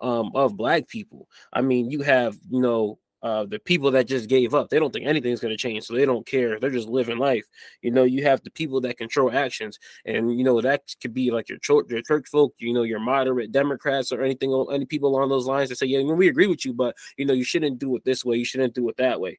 um, 0.00 0.30
of 0.34 0.56
black 0.56 0.88
people. 0.88 1.28
I 1.52 1.60
mean, 1.62 1.90
you 1.90 2.02
have 2.02 2.38
you 2.50 2.60
know 2.60 2.98
uh, 3.22 3.44
the 3.44 3.58
people 3.58 3.90
that 3.90 4.06
just 4.06 4.28
gave 4.28 4.54
up. 4.54 4.70
They 4.70 4.78
don't 4.78 4.92
think 4.92 5.06
anything's 5.06 5.40
going 5.40 5.52
to 5.52 5.58
change, 5.58 5.84
so 5.84 5.94
they 5.94 6.06
don't 6.06 6.26
care. 6.26 6.58
They're 6.58 6.70
just 6.70 6.88
living 6.88 7.18
life. 7.18 7.46
You 7.82 7.90
know, 7.90 8.04
you 8.04 8.22
have 8.24 8.42
the 8.42 8.50
people 8.50 8.80
that 8.82 8.98
control 8.98 9.30
actions, 9.30 9.78
and 10.04 10.38
you 10.38 10.44
know 10.44 10.60
that 10.60 10.82
could 11.00 11.14
be 11.14 11.30
like 11.30 11.48
your 11.48 11.58
church, 11.58 11.86
your 11.90 12.02
church 12.02 12.28
folk. 12.28 12.54
You 12.58 12.72
know, 12.72 12.82
your 12.82 13.00
moderate 13.00 13.52
Democrats 13.52 14.12
or 14.12 14.22
anything, 14.22 14.52
any 14.72 14.86
people 14.86 15.10
along 15.10 15.28
those 15.28 15.46
lines 15.46 15.68
that 15.68 15.76
say, 15.76 15.86
yeah, 15.86 16.02
we 16.02 16.28
agree 16.28 16.46
with 16.46 16.64
you, 16.64 16.72
but 16.72 16.96
you 17.16 17.26
know, 17.26 17.34
you 17.34 17.44
shouldn't 17.44 17.78
do 17.78 17.94
it 17.96 18.04
this 18.04 18.24
way. 18.24 18.36
You 18.36 18.44
shouldn't 18.44 18.74
do 18.74 18.88
it 18.88 18.96
that 18.96 19.20
way. 19.20 19.38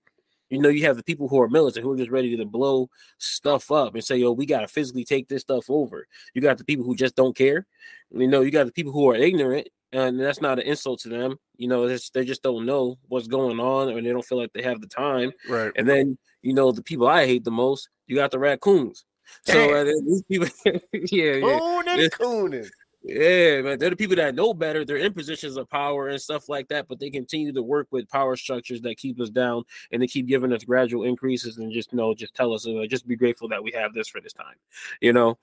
You 0.51 0.59
know, 0.59 0.69
you 0.69 0.85
have 0.85 0.97
the 0.97 1.03
people 1.03 1.29
who 1.29 1.39
are 1.41 1.47
militant 1.47 1.83
who 1.83 1.93
are 1.93 1.97
just 1.97 2.11
ready 2.11 2.35
to 2.35 2.45
blow 2.45 2.89
stuff 3.17 3.71
up 3.71 3.95
and 3.95 4.03
say, 4.03 4.17
yo, 4.17 4.33
we 4.33 4.45
got 4.45 4.59
to 4.59 4.67
physically 4.67 5.05
take 5.05 5.29
this 5.29 5.43
stuff 5.43 5.69
over. 5.69 6.07
You 6.33 6.41
got 6.41 6.57
the 6.57 6.65
people 6.65 6.85
who 6.85 6.93
just 6.93 7.15
don't 7.15 7.35
care. 7.35 7.65
You 8.13 8.27
know, 8.27 8.41
you 8.41 8.51
got 8.51 8.65
the 8.65 8.73
people 8.73 8.91
who 8.91 9.09
are 9.09 9.15
ignorant, 9.15 9.69
and 9.93 10.19
that's 10.19 10.41
not 10.41 10.59
an 10.59 10.65
insult 10.65 10.99
to 11.01 11.09
them. 11.09 11.37
You 11.57 11.67
know, 11.67 11.87
they 11.87 12.25
just 12.25 12.43
don't 12.43 12.65
know 12.65 12.97
what's 13.07 13.27
going 13.27 13.59
on 13.59 13.89
or 13.89 14.01
they 14.01 14.09
don't 14.09 14.25
feel 14.25 14.37
like 14.37 14.53
they 14.53 14.63
have 14.63 14.81
the 14.81 14.87
time. 14.87 15.31
Right. 15.47 15.71
And 15.75 15.87
then, 15.87 16.17
you 16.41 16.53
know, 16.53 16.71
the 16.71 16.83
people 16.83 17.07
I 17.07 17.25
hate 17.25 17.43
the 17.43 17.51
most, 17.51 17.89
you 18.07 18.15
got 18.15 18.31
the 18.31 18.39
raccoons. 18.39 19.05
So 19.43 19.73
uh, 19.73 19.83
these 19.83 20.23
people, 20.23 20.47
yeah, 20.65 21.35
yeah. 21.35 21.59
Cooning, 21.59 22.09
cooning. 22.09 22.69
Yeah, 23.03 23.61
man, 23.61 23.79
they're 23.79 23.89
the 23.89 23.95
people 23.95 24.15
that 24.17 24.35
know 24.35 24.53
better. 24.53 24.85
They're 24.85 24.97
in 24.97 25.13
positions 25.13 25.57
of 25.57 25.67
power 25.69 26.09
and 26.09 26.21
stuff 26.21 26.47
like 26.47 26.67
that, 26.67 26.87
but 26.87 26.99
they 26.99 27.09
continue 27.09 27.51
to 27.51 27.63
work 27.63 27.87
with 27.89 28.07
power 28.09 28.35
structures 28.35 28.81
that 28.81 28.97
keep 28.97 29.19
us 29.19 29.31
down 29.31 29.63
and 29.91 30.01
they 30.01 30.07
keep 30.07 30.27
giving 30.27 30.53
us 30.53 30.63
gradual 30.63 31.03
increases 31.05 31.57
and 31.57 31.71
just 31.71 31.91
you 31.91 31.97
know, 31.97 32.13
just 32.13 32.35
tell 32.35 32.53
us, 32.53 32.67
uh, 32.67 32.85
just 32.87 33.07
be 33.07 33.15
grateful 33.15 33.47
that 33.49 33.63
we 33.63 33.71
have 33.71 33.93
this 33.93 34.07
for 34.07 34.21
this 34.21 34.33
time, 34.33 34.55
you 34.99 35.13
know. 35.13 35.37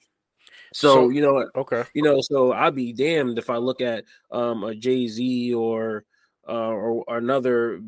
So, 0.73 0.95
So- 0.95 1.09
you 1.11 1.21
know, 1.23 1.49
okay, 1.57 1.85
you 1.95 2.03
know, 2.03 2.21
so 2.21 2.53
I'd 2.53 2.75
be 2.75 2.93
damned 2.93 3.39
if 3.39 3.51
I 3.51 3.57
look 3.57 3.81
at 3.81 4.05
um 4.31 4.65
a 4.65 4.75
Jay 4.75 5.07
Z 5.09 5.55
or 5.55 6.05
uh, 6.49 6.71
or, 6.71 7.05
or 7.07 7.19
another 7.19 7.79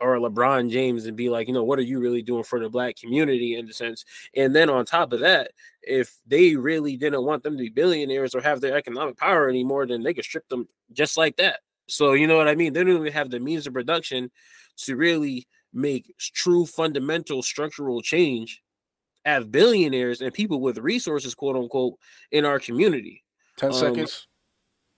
or 0.00 0.14
a 0.16 0.20
LeBron 0.20 0.70
James 0.70 1.06
and 1.06 1.16
be 1.16 1.28
like, 1.28 1.48
you 1.48 1.54
know, 1.54 1.64
what 1.64 1.80
are 1.80 1.82
you 1.82 1.98
really 1.98 2.22
doing 2.22 2.44
for 2.44 2.60
the 2.60 2.68
black 2.68 2.96
community 2.96 3.56
in 3.56 3.66
the 3.66 3.72
sense? 3.72 4.04
And 4.36 4.54
then 4.54 4.70
on 4.70 4.84
top 4.86 5.12
of 5.12 5.20
that, 5.20 5.50
if 5.82 6.16
they 6.26 6.54
really 6.54 6.96
didn't 6.96 7.24
want 7.24 7.42
them 7.42 7.54
to 7.56 7.62
be 7.64 7.70
billionaires 7.70 8.32
or 8.34 8.40
have 8.40 8.60
their 8.60 8.76
economic 8.76 9.16
power 9.16 9.48
anymore, 9.48 9.84
then 9.86 10.02
they 10.04 10.14
could 10.14 10.24
strip 10.24 10.48
them 10.48 10.68
just 10.92 11.16
like 11.16 11.36
that. 11.38 11.60
So 11.88 12.12
you 12.12 12.28
know 12.28 12.36
what 12.36 12.46
I 12.48 12.54
mean? 12.54 12.72
They 12.72 12.84
don't 12.84 12.96
even 12.96 13.12
have 13.12 13.30
the 13.30 13.40
means 13.40 13.66
of 13.66 13.72
production 13.74 14.30
to 14.78 14.96
really 14.96 15.48
make 15.72 16.14
true 16.18 16.66
fundamental 16.66 17.42
structural 17.42 18.00
change 18.00 18.62
as 19.24 19.44
billionaires 19.44 20.20
and 20.20 20.32
people 20.32 20.60
with 20.60 20.78
resources, 20.78 21.34
quote 21.34 21.56
unquote, 21.56 21.94
in 22.30 22.44
our 22.44 22.58
community. 22.58 23.22
10 23.56 23.70
Um, 23.70 23.74
seconds. 23.74 24.26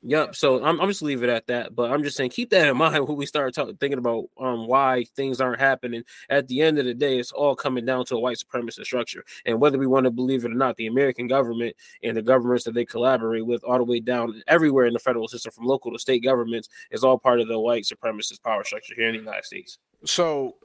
Yep. 0.03 0.37
So 0.37 0.64
I'm, 0.64 0.81
I'm 0.81 0.89
just 0.89 1.03
leave 1.03 1.24
it 1.24 1.31
at 1.31 1.49
that. 1.49 1.74
But 1.74 1.91
I'm 1.91 2.05
just 2.05 2.16
saying, 2.16 2.31
keep 2.31 2.51
that 2.51 2.68
in 2.68 2.77
mind 2.79 3.09
when 3.09 3.16
we 3.16 3.27
start 3.27 3.55
talk, 3.55 3.68
thinking 3.81 3.99
about 3.99 4.27
um 4.39 4.66
why 4.68 5.05
things 5.16 5.41
aren't 5.41 5.59
happening. 5.59 6.05
At 6.29 6.47
the 6.47 6.61
end 6.61 6.79
of 6.79 6.85
the 6.85 6.95
day, 6.95 7.18
it's 7.18 7.33
all 7.33 7.57
coming 7.57 7.85
down 7.85 8.05
to 8.07 8.16
a 8.16 8.20
white 8.20 8.37
supremacist 8.39 8.85
structure. 8.85 9.24
And 9.47 9.61
whether 9.61 9.79
we 9.79 9.87
want 9.87 10.05
to 10.05 10.11
believe 10.12 10.45
it 10.45 10.53
or 10.53 10.55
not, 10.55 10.77
the 10.77 10.87
American 10.87 11.27
government 11.27 11.74
and 12.05 12.16
the 12.16 12.22
governments 12.22 12.64
that 12.64 12.74
they 12.74 12.85
collaborate 12.85 13.47
with, 13.47 13.64
all 13.64 13.79
the 13.79 13.85
way 13.85 13.99
down 14.01 14.43
everywhere 14.47 14.87
in 14.87 14.93
the 14.93 15.01
federal 15.01 15.29
system, 15.29 15.51
from 15.51 15.64
local 15.64 15.93
to 15.93 15.99
state 15.99 16.22
governments, 16.22 16.68
is 16.93 17.03
all 17.03 17.18
part 17.18 17.41
of 17.41 17.49
the 17.49 17.59
white 17.59 17.85
supremacist 17.85 18.43
power 18.43 18.62
structure 18.62 18.95
here 18.95 19.09
in 19.09 19.14
the 19.14 19.18
United 19.20 19.45
States. 19.45 19.79
So, 20.05 20.57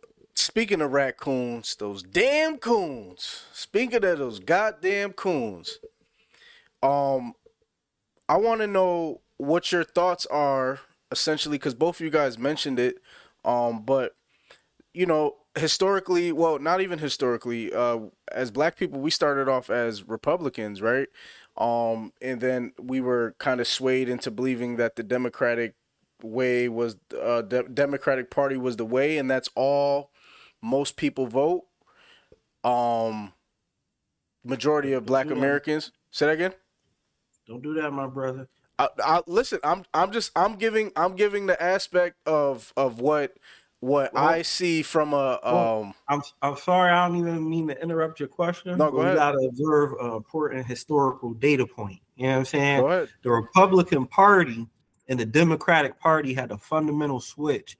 speaking 0.41 0.81
of 0.81 0.91
raccoons, 0.91 1.75
those 1.75 2.03
damn 2.03 2.57
coons. 2.57 3.43
Speaking 3.53 4.03
of 4.03 4.19
those 4.19 4.39
goddamn 4.39 5.13
coons, 5.13 5.79
um, 6.83 7.33
I 8.27 8.37
want 8.37 8.61
to 8.61 8.67
know 8.67 9.21
what 9.37 9.71
your 9.71 9.83
thoughts 9.83 10.25
are, 10.27 10.79
essentially, 11.11 11.57
because 11.57 11.73
both 11.73 11.97
of 11.97 12.01
you 12.01 12.09
guys 12.09 12.37
mentioned 12.37 12.79
it. 12.79 12.95
Um, 13.43 13.83
but 13.83 14.15
you 14.93 15.05
know, 15.05 15.35
historically, 15.57 16.31
well, 16.31 16.59
not 16.59 16.81
even 16.81 16.99
historically. 16.99 17.73
Uh, 17.73 17.99
as 18.31 18.51
Black 18.51 18.77
people, 18.77 18.99
we 18.99 19.09
started 19.09 19.47
off 19.49 19.69
as 19.69 20.07
Republicans, 20.07 20.81
right? 20.81 21.07
Um, 21.57 22.13
and 22.21 22.39
then 22.39 22.73
we 22.79 23.01
were 23.01 23.35
kind 23.39 23.59
of 23.59 23.67
swayed 23.67 24.09
into 24.09 24.31
believing 24.31 24.77
that 24.77 24.95
the 24.95 25.03
Democratic 25.03 25.75
way 26.23 26.69
was 26.69 26.95
uh 27.19 27.41
de- 27.41 27.67
Democratic 27.67 28.29
Party 28.29 28.55
was 28.55 28.75
the 28.77 28.85
way, 28.85 29.17
and 29.17 29.29
that's 29.29 29.49
all 29.55 30.10
most 30.61 30.95
people 30.97 31.27
vote. 31.27 31.63
Um, 32.63 33.33
majority 34.43 34.93
of 34.93 35.05
Black. 35.05 35.29
Americans. 35.31 35.91
Say 36.11 36.27
that 36.27 36.33
again. 36.33 36.53
Don't 37.47 37.61
do 37.63 37.73
that, 37.75 37.91
my 37.91 38.07
brother. 38.07 38.47
I, 38.79 38.87
I 39.03 39.21
listen. 39.27 39.59
I'm 39.63 39.83
I'm 39.93 40.11
just 40.11 40.31
I'm 40.35 40.55
giving 40.55 40.91
I'm 40.95 41.15
giving 41.15 41.45
the 41.47 41.61
aspect 41.61 42.15
of 42.27 42.71
of 42.77 42.99
what 42.99 43.33
what 43.79 44.13
Well- 44.13 44.23
I 44.23 44.41
see 44.43 44.81
from 44.83 45.13
a 45.13 45.39
Well, 45.43 45.81
um. 45.83 45.93
I'm 46.07 46.21
I'm 46.41 46.57
sorry, 46.57 46.91
I 46.91 47.07
don't 47.07 47.17
even 47.17 47.49
mean 47.49 47.67
to 47.69 47.81
interrupt 47.81 48.19
your 48.19 48.29
question. 48.29 48.77
No, 48.77 48.91
go 48.91 48.97
we 48.99 49.03
ahead. 49.05 49.17
gotta 49.17 49.39
observe 49.47 49.93
an 49.99 50.11
important 50.13 50.65
historical 50.67 51.33
data 51.33 51.65
point. 51.65 51.99
You 52.15 52.27
know 52.27 52.33
what 52.33 52.37
I'm 52.39 52.45
saying? 52.45 53.07
The 53.23 53.31
Republican 53.31 54.05
Party 54.05 54.67
and 55.07 55.19
the 55.19 55.25
Democratic 55.25 55.99
Party 55.99 56.33
had 56.33 56.51
a 56.51 56.57
fundamental 56.57 57.19
switch 57.19 57.77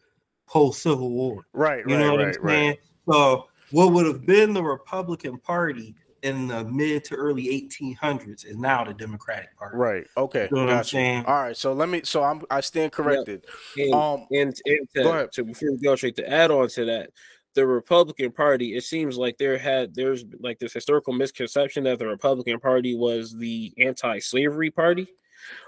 post 0.51 0.83
Civil 0.83 1.09
War. 1.11 1.45
Right, 1.53 1.83
You 1.87 1.95
right, 1.95 2.01
know 2.01 2.11
what 2.11 2.25
right, 2.25 2.37
I'm 2.37 2.47
saying? 2.47 2.77
So 3.09 3.47
what 3.71 3.93
would 3.93 4.05
have 4.05 4.25
been 4.25 4.53
the 4.53 4.63
Republican 4.63 5.37
Party 5.39 5.95
in 6.23 6.47
the 6.47 6.63
mid 6.65 7.03
to 7.05 7.15
early 7.15 7.45
1800s 7.81 8.45
is 8.45 8.57
now 8.57 8.83
the 8.83 8.93
Democratic 8.93 9.55
Party. 9.57 9.77
Right. 9.77 10.05
Okay. 10.17 10.47
You 10.51 10.57
know 10.57 10.65
what 10.65 10.73
I'm 10.75 10.83
saying? 10.83 11.25
All 11.25 11.41
right. 11.41 11.57
So 11.57 11.73
let 11.73 11.89
me. 11.89 12.01
So 12.03 12.23
I'm. 12.23 12.43
I 12.49 12.61
stand 12.61 12.91
corrected. 12.91 13.45
And, 13.77 13.93
Um. 13.93 14.27
and, 14.31 14.55
and 14.65 14.89
to, 14.95 15.03
go 15.03 15.09
ahead. 15.09 15.31
to 15.33 15.45
before 15.45 15.71
we 15.71 15.77
go 15.79 15.95
straight 15.95 16.15
to 16.17 16.29
add 16.29 16.51
on 16.51 16.67
to 16.69 16.85
that, 16.85 17.09
the 17.55 17.65
Republican 17.65 18.31
Party, 18.31 18.75
it 18.75 18.83
seems 18.83 19.17
like 19.17 19.37
there 19.37 19.57
had 19.57 19.95
there's 19.95 20.23
like 20.39 20.59
this 20.59 20.73
historical 20.73 21.13
misconception 21.13 21.83
that 21.85 21.99
the 21.99 22.07
Republican 22.07 22.59
Party 22.59 22.95
was 22.95 23.35
the 23.35 23.73
anti-slavery 23.79 24.71
party, 24.71 25.07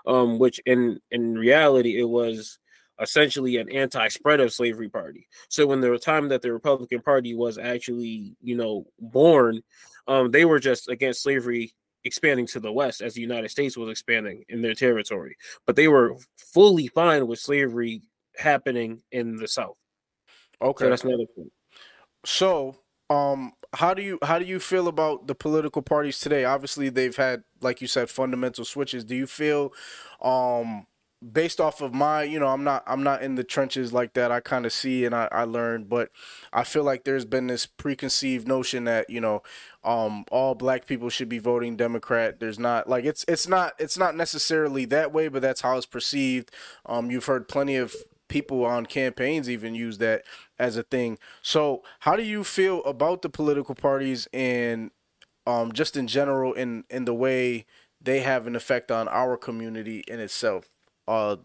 um, 0.05 0.39
which 0.39 0.59
in 0.65 0.99
in 1.11 1.35
reality 1.35 1.99
it 1.99 2.07
was 2.07 2.59
essentially 3.01 3.57
an 3.57 3.69
anti-spread 3.69 4.39
of 4.39 4.53
slavery 4.53 4.89
party. 4.89 5.27
So 5.49 5.65
when 5.67 5.81
the 5.81 5.97
time 5.97 6.29
that 6.29 6.41
the 6.41 6.53
Republican 6.53 7.01
Party 7.01 7.33
was 7.33 7.57
actually, 7.57 8.35
you 8.41 8.55
know, 8.55 8.85
born, 8.99 9.61
um, 10.07 10.31
they 10.31 10.45
were 10.45 10.59
just 10.59 10.89
against 10.89 11.23
slavery 11.23 11.73
expanding 12.03 12.45
to 12.47 12.59
the 12.59 12.71
west 12.71 13.01
as 13.01 13.13
the 13.13 13.21
United 13.21 13.49
States 13.49 13.77
was 13.77 13.89
expanding 13.89 14.43
in 14.49 14.61
their 14.61 14.73
territory. 14.73 15.37
But 15.65 15.75
they 15.75 15.87
were 15.87 16.15
fully 16.37 16.87
fine 16.87 17.27
with 17.27 17.39
slavery 17.39 18.01
happening 18.35 19.01
in 19.11 19.37
the 19.37 19.47
South. 19.47 19.77
Okay. 20.61 20.85
So 20.85 20.89
that's 20.89 21.03
another 21.03 21.25
point. 21.35 21.51
So, 22.25 22.75
um, 23.09 23.53
how 23.73 23.93
do 23.93 24.01
you 24.01 24.17
how 24.23 24.39
do 24.39 24.45
you 24.45 24.59
feel 24.59 24.87
about 24.87 25.27
the 25.27 25.35
political 25.35 25.81
parties 25.81 26.19
today? 26.19 26.45
Obviously, 26.45 26.89
they've 26.89 27.15
had, 27.15 27.43
like 27.61 27.81
you 27.81 27.87
said, 27.87 28.09
fundamental 28.09 28.65
switches. 28.65 29.03
Do 29.03 29.15
you 29.15 29.27
feel, 29.27 29.73
um, 30.21 30.85
based 31.31 31.61
off 31.61 31.81
of 31.81 31.93
my, 31.93 32.23
you 32.23 32.39
know, 32.39 32.47
I'm 32.47 32.63
not 32.63 32.83
I'm 32.85 33.03
not 33.03 33.21
in 33.21 33.35
the 33.35 33.43
trenches 33.43 33.93
like 33.93 34.13
that. 34.13 34.31
I 34.31 34.39
kind 34.39 34.65
of 34.65 34.73
see 34.73 35.05
and 35.05 35.15
I, 35.15 35.27
I 35.31 35.43
learn, 35.43 35.85
but 35.85 36.09
I 36.51 36.63
feel 36.63 36.83
like 36.83 37.03
there's 37.03 37.25
been 37.25 37.47
this 37.47 37.65
preconceived 37.65 38.47
notion 38.47 38.83
that 38.85 39.09
you 39.09 39.21
know, 39.21 39.43
um, 39.83 40.25
all 40.31 40.55
black 40.55 40.85
people 40.85 41.09
should 41.09 41.29
be 41.29 41.39
voting 41.39 41.75
Democrat. 41.75 42.39
There's 42.39 42.59
not 42.59 42.89
like 42.89 43.05
it's 43.05 43.23
it's 43.27 43.47
not 43.47 43.73
it's 43.79 43.97
not 43.97 44.15
necessarily 44.15 44.85
that 44.85 45.11
way, 45.13 45.27
but 45.27 45.41
that's 45.41 45.61
how 45.61 45.77
it's 45.77 45.85
perceived. 45.85 46.51
Um, 46.85 47.09
you've 47.11 47.25
heard 47.25 47.47
plenty 47.47 47.75
of 47.77 47.95
people 48.27 48.65
on 48.65 48.85
campaigns 48.85 49.49
even 49.49 49.75
use 49.75 49.99
that 49.99 50.23
as 50.57 50.75
a 50.77 50.83
thing. 50.83 51.17
So, 51.41 51.83
how 51.99 52.15
do 52.15 52.23
you 52.23 52.43
feel 52.43 52.83
about 52.83 53.21
the 53.21 53.29
political 53.29 53.75
parties 53.75 54.27
and 54.33 54.91
um, 55.45 55.71
just 55.71 55.95
in 55.97 56.07
general 56.07 56.53
in 56.53 56.83
in 56.89 57.05
the 57.05 57.13
way 57.13 57.65
they 58.01 58.19
have 58.21 58.47
an 58.47 58.55
effect 58.55 58.91
on 58.91 59.07
our 59.07 59.37
community 59.37 60.03
in 60.07 60.19
itself? 60.19 60.72
Uh, 61.07 61.37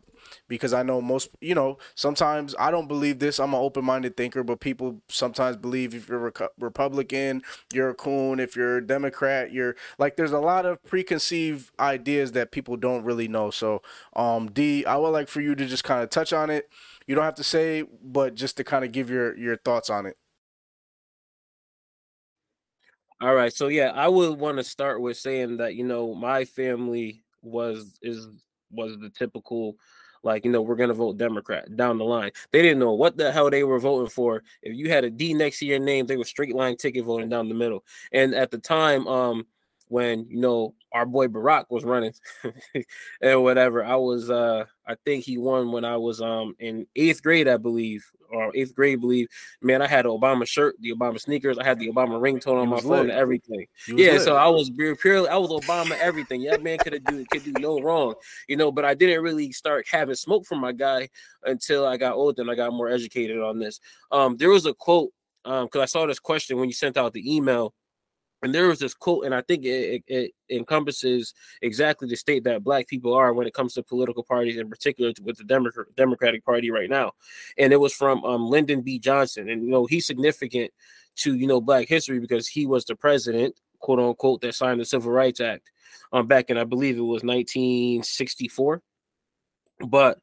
because 0.48 0.72
I 0.72 0.82
know 0.82 1.00
most, 1.00 1.30
you 1.40 1.54
know, 1.54 1.78
sometimes 1.94 2.54
I 2.58 2.70
don't 2.70 2.88
believe 2.88 3.18
this. 3.18 3.38
I'm 3.38 3.54
an 3.54 3.60
open 3.60 3.84
minded 3.84 4.16
thinker, 4.16 4.42
but 4.42 4.60
people 4.60 5.00
sometimes 5.08 5.56
believe 5.56 5.94
if 5.94 6.08
you're 6.08 6.28
a 6.28 6.48
Republican, 6.58 7.42
you're 7.72 7.90
a 7.90 7.94
coon. 7.94 8.38
If 8.40 8.56
you're 8.56 8.78
a 8.78 8.86
Democrat, 8.86 9.52
you're 9.52 9.76
like, 9.98 10.16
there's 10.16 10.32
a 10.32 10.38
lot 10.40 10.66
of 10.66 10.82
preconceived 10.84 11.70
ideas 11.80 12.32
that 12.32 12.52
people 12.52 12.76
don't 12.76 13.04
really 13.04 13.28
know. 13.28 13.50
So, 13.50 13.82
um, 14.16 14.50
D, 14.50 14.84
I 14.84 14.96
would 14.96 15.10
like 15.10 15.28
for 15.28 15.40
you 15.40 15.54
to 15.54 15.66
just 15.66 15.84
kind 15.84 16.02
of 16.02 16.10
touch 16.10 16.32
on 16.32 16.50
it. 16.50 16.68
You 17.06 17.14
don't 17.14 17.24
have 17.24 17.34
to 17.36 17.44
say, 17.44 17.84
but 18.02 18.34
just 18.34 18.56
to 18.58 18.64
kind 18.64 18.84
of 18.84 18.92
give 18.92 19.10
your 19.10 19.36
your 19.36 19.56
thoughts 19.56 19.88
on 19.90 20.06
it. 20.06 20.16
All 23.20 23.34
right. 23.34 23.52
So 23.52 23.68
yeah, 23.68 23.90
I 23.94 24.08
would 24.08 24.38
want 24.38 24.58
to 24.58 24.64
start 24.64 25.00
with 25.00 25.16
saying 25.16 25.56
that 25.58 25.74
you 25.74 25.84
know 25.84 26.14
my 26.14 26.44
family 26.44 27.24
was 27.42 27.98
is 28.02 28.26
was 28.70 28.96
the 29.00 29.10
typical 29.10 29.76
like 30.24 30.44
you 30.44 30.50
know 30.50 30.62
we're 30.62 30.76
gonna 30.76 30.94
vote 30.94 31.16
democrat 31.16 31.76
down 31.76 31.98
the 31.98 32.04
line. 32.04 32.30
They 32.50 32.62
didn't 32.62 32.80
know 32.80 32.92
what 32.92 33.16
the 33.16 33.30
hell 33.32 33.50
they 33.50 33.64
were 33.64 33.78
voting 33.78 34.10
for. 34.10 34.42
If 34.62 34.76
you 34.76 34.90
had 34.90 35.04
a 35.04 35.10
d 35.10 35.34
next 35.34 35.60
to 35.60 35.66
your 35.66 35.78
name 35.78 36.06
they 36.06 36.16
were 36.16 36.24
straight 36.24 36.54
line 36.54 36.76
ticket 36.76 37.04
voting 37.04 37.28
down 37.28 37.48
the 37.48 37.54
middle. 37.54 37.84
And 38.12 38.34
at 38.34 38.50
the 38.50 38.58
time 38.58 39.06
um 39.06 39.46
when 39.88 40.26
you 40.28 40.40
know 40.40 40.74
our 40.92 41.06
boy 41.06 41.28
Barack 41.28 41.64
was 41.70 41.84
running 41.84 42.12
and 43.20 43.42
whatever. 43.42 43.84
I 43.84 43.96
was 43.96 44.30
uh 44.30 44.64
I 44.86 44.96
think 45.04 45.24
he 45.24 45.38
won 45.38 45.72
when 45.72 45.84
I 45.84 45.96
was 45.96 46.20
um 46.20 46.54
in 46.58 46.86
eighth 46.96 47.22
grade, 47.22 47.48
I 47.48 47.56
believe, 47.56 48.04
or 48.30 48.50
eighth 48.54 48.74
grade, 48.74 48.98
I 48.98 49.00
believe. 49.00 49.28
Man, 49.60 49.82
I 49.82 49.86
had 49.86 50.06
an 50.06 50.12
Obama 50.12 50.46
shirt, 50.46 50.76
the 50.80 50.92
Obama 50.92 51.20
sneakers, 51.20 51.58
I 51.58 51.64
had 51.64 51.78
the 51.78 51.88
Obama 51.88 52.20
ringtone 52.20 52.60
on 52.60 52.68
my 52.68 52.80
phone 52.80 52.90
lit. 52.90 53.00
and 53.10 53.10
everything. 53.10 53.66
Yeah, 53.86 54.12
lit. 54.12 54.22
so 54.22 54.36
I 54.36 54.48
was 54.48 54.70
purely 55.00 55.28
I 55.28 55.36
was 55.36 55.50
Obama 55.50 55.96
everything. 55.98 56.40
Yeah, 56.40 56.56
man 56.56 56.78
could 56.78 56.94
have 56.94 57.04
do 57.04 57.24
could 57.26 57.44
do 57.44 57.52
no 57.52 57.80
wrong, 57.80 58.14
you 58.48 58.56
know, 58.56 58.72
but 58.72 58.84
I 58.84 58.94
didn't 58.94 59.22
really 59.22 59.52
start 59.52 59.86
having 59.90 60.14
smoke 60.14 60.46
from 60.46 60.60
my 60.60 60.72
guy 60.72 61.08
until 61.44 61.86
I 61.86 61.96
got 61.96 62.14
older 62.14 62.42
and 62.42 62.50
I 62.50 62.54
got 62.54 62.72
more 62.72 62.88
educated 62.88 63.40
on 63.40 63.58
this. 63.58 63.80
Um 64.10 64.36
there 64.36 64.50
was 64.50 64.66
a 64.66 64.74
quote 64.74 65.10
um 65.44 65.66
because 65.66 65.82
I 65.82 65.86
saw 65.86 66.06
this 66.06 66.18
question 66.18 66.58
when 66.58 66.68
you 66.68 66.74
sent 66.74 66.96
out 66.96 67.12
the 67.12 67.36
email 67.36 67.74
and 68.42 68.54
there 68.54 68.68
was 68.68 68.78
this 68.78 68.94
quote, 68.94 69.24
and 69.24 69.34
I 69.34 69.42
think 69.42 69.64
it, 69.64 70.02
it, 70.06 70.32
it, 70.48 70.56
encompasses 70.56 71.34
exactly 71.60 72.08
the 72.08 72.16
state 72.16 72.44
that 72.44 72.62
Black 72.62 72.86
people 72.86 73.12
are 73.14 73.32
when 73.32 73.46
it 73.46 73.54
comes 73.54 73.74
to 73.74 73.82
political 73.82 74.22
parties, 74.22 74.56
in 74.56 74.70
particular 74.70 75.12
with 75.22 75.36
the 75.36 75.44
Democrat, 75.44 75.86
Democratic 75.96 76.44
Party 76.44 76.70
right 76.70 76.88
now. 76.88 77.12
And 77.58 77.72
it 77.72 77.78
was 77.78 77.92
from 77.92 78.24
um, 78.24 78.48
Lyndon 78.48 78.82
B. 78.82 78.98
Johnson, 78.98 79.48
and 79.48 79.62
you 79.62 79.70
know 79.70 79.86
he's 79.86 80.06
significant 80.06 80.72
to 81.16 81.34
you 81.34 81.46
know 81.46 81.60
Black 81.60 81.88
history 81.88 82.20
because 82.20 82.46
he 82.46 82.64
was 82.64 82.84
the 82.84 82.94
president, 82.94 83.56
quote 83.80 83.98
unquote, 83.98 84.40
that 84.42 84.54
signed 84.54 84.80
the 84.80 84.84
Civil 84.84 85.10
Rights 85.10 85.40
Act 85.40 85.70
um, 86.12 86.26
back 86.26 86.48
in 86.48 86.56
I 86.56 86.64
believe 86.64 86.96
it 86.96 87.00
was 87.00 87.24
1964. 87.24 88.82
But 89.86 90.20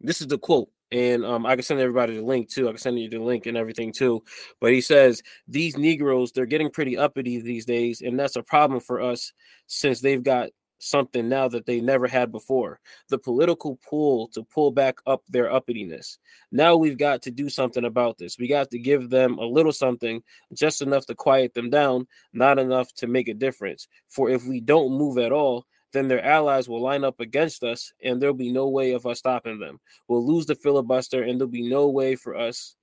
this 0.00 0.20
is 0.20 0.26
the 0.26 0.38
quote 0.38 0.70
and 0.92 1.24
um, 1.24 1.46
I 1.46 1.54
can 1.56 1.62
send 1.62 1.80
everybody 1.80 2.16
the 2.16 2.22
link 2.22 2.48
too. 2.48 2.68
I 2.68 2.72
can 2.72 2.78
send 2.78 2.98
you 2.98 3.08
the 3.08 3.18
link 3.18 3.46
and 3.46 3.56
everything 3.56 3.92
too. 3.92 4.22
But 4.60 4.72
he 4.72 4.80
says 4.80 5.22
these 5.46 5.76
Negroes 5.76 6.32
they're 6.32 6.46
getting 6.46 6.70
pretty 6.70 6.96
uppity 6.96 7.40
these 7.40 7.64
days, 7.64 8.00
and 8.02 8.18
that's 8.18 8.36
a 8.36 8.42
problem 8.42 8.80
for 8.80 9.00
us 9.00 9.32
since 9.66 10.00
they've 10.00 10.22
got 10.22 10.50
something 10.80 11.28
now 11.28 11.46
that 11.46 11.66
they 11.66 11.80
never 11.80 12.08
had 12.08 12.32
before 12.32 12.80
the 13.10 13.18
political 13.18 13.78
pull 13.88 14.28
to 14.28 14.42
pull 14.42 14.70
back 14.70 14.96
up 15.06 15.22
their 15.28 15.50
uppityness. 15.50 16.18
Now 16.50 16.76
we've 16.76 16.96
got 16.96 17.22
to 17.22 17.30
do 17.30 17.48
something 17.48 17.84
about 17.84 18.18
this. 18.18 18.38
We 18.38 18.48
got 18.48 18.70
to 18.70 18.78
give 18.78 19.10
them 19.10 19.38
a 19.38 19.44
little 19.44 19.72
something, 19.72 20.22
just 20.54 20.82
enough 20.82 21.06
to 21.06 21.14
quiet 21.14 21.54
them 21.54 21.70
down, 21.70 22.06
not 22.32 22.58
enough 22.58 22.92
to 22.94 23.06
make 23.06 23.28
a 23.28 23.34
difference. 23.34 23.88
For 24.08 24.30
if 24.30 24.46
we 24.46 24.60
don't 24.60 24.96
move 24.96 25.18
at 25.18 25.32
all, 25.32 25.66
then 25.92 26.08
their 26.08 26.24
allies 26.24 26.68
will 26.68 26.80
line 26.80 27.04
up 27.04 27.20
against 27.20 27.62
us, 27.62 27.92
and 28.02 28.20
there'll 28.20 28.34
be 28.34 28.52
no 28.52 28.68
way 28.68 28.92
of 28.92 29.06
us 29.06 29.18
stopping 29.18 29.58
them. 29.58 29.80
We'll 30.08 30.26
lose 30.26 30.46
the 30.46 30.54
filibuster, 30.54 31.22
and 31.22 31.40
there'll 31.40 31.50
be 31.50 31.68
no 31.68 31.88
way 31.88 32.16
for 32.16 32.36
us. 32.36 32.76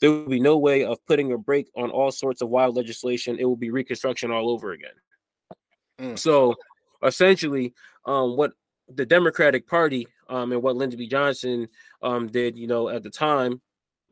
There 0.00 0.10
will 0.10 0.28
be 0.28 0.40
no 0.40 0.58
way 0.58 0.84
of 0.84 1.04
putting 1.06 1.32
a 1.32 1.38
break 1.38 1.68
on 1.76 1.90
all 1.90 2.10
sorts 2.10 2.42
of 2.42 2.48
wild 2.48 2.76
legislation. 2.76 3.38
It 3.38 3.44
will 3.44 3.56
be 3.56 3.70
Reconstruction 3.70 4.30
all 4.30 4.50
over 4.50 4.72
again. 4.72 4.94
Mm. 6.00 6.18
So, 6.18 6.54
essentially, 7.02 7.74
um, 8.06 8.36
what 8.36 8.52
the 8.88 9.06
Democratic 9.06 9.66
Party 9.66 10.06
um, 10.28 10.52
and 10.52 10.62
what 10.62 10.76
Lyndon 10.76 10.98
B. 10.98 11.06
Johnson 11.06 11.68
um, 12.02 12.28
did, 12.28 12.56
you 12.56 12.66
know, 12.66 12.88
at 12.88 13.02
the 13.02 13.10
time, 13.10 13.60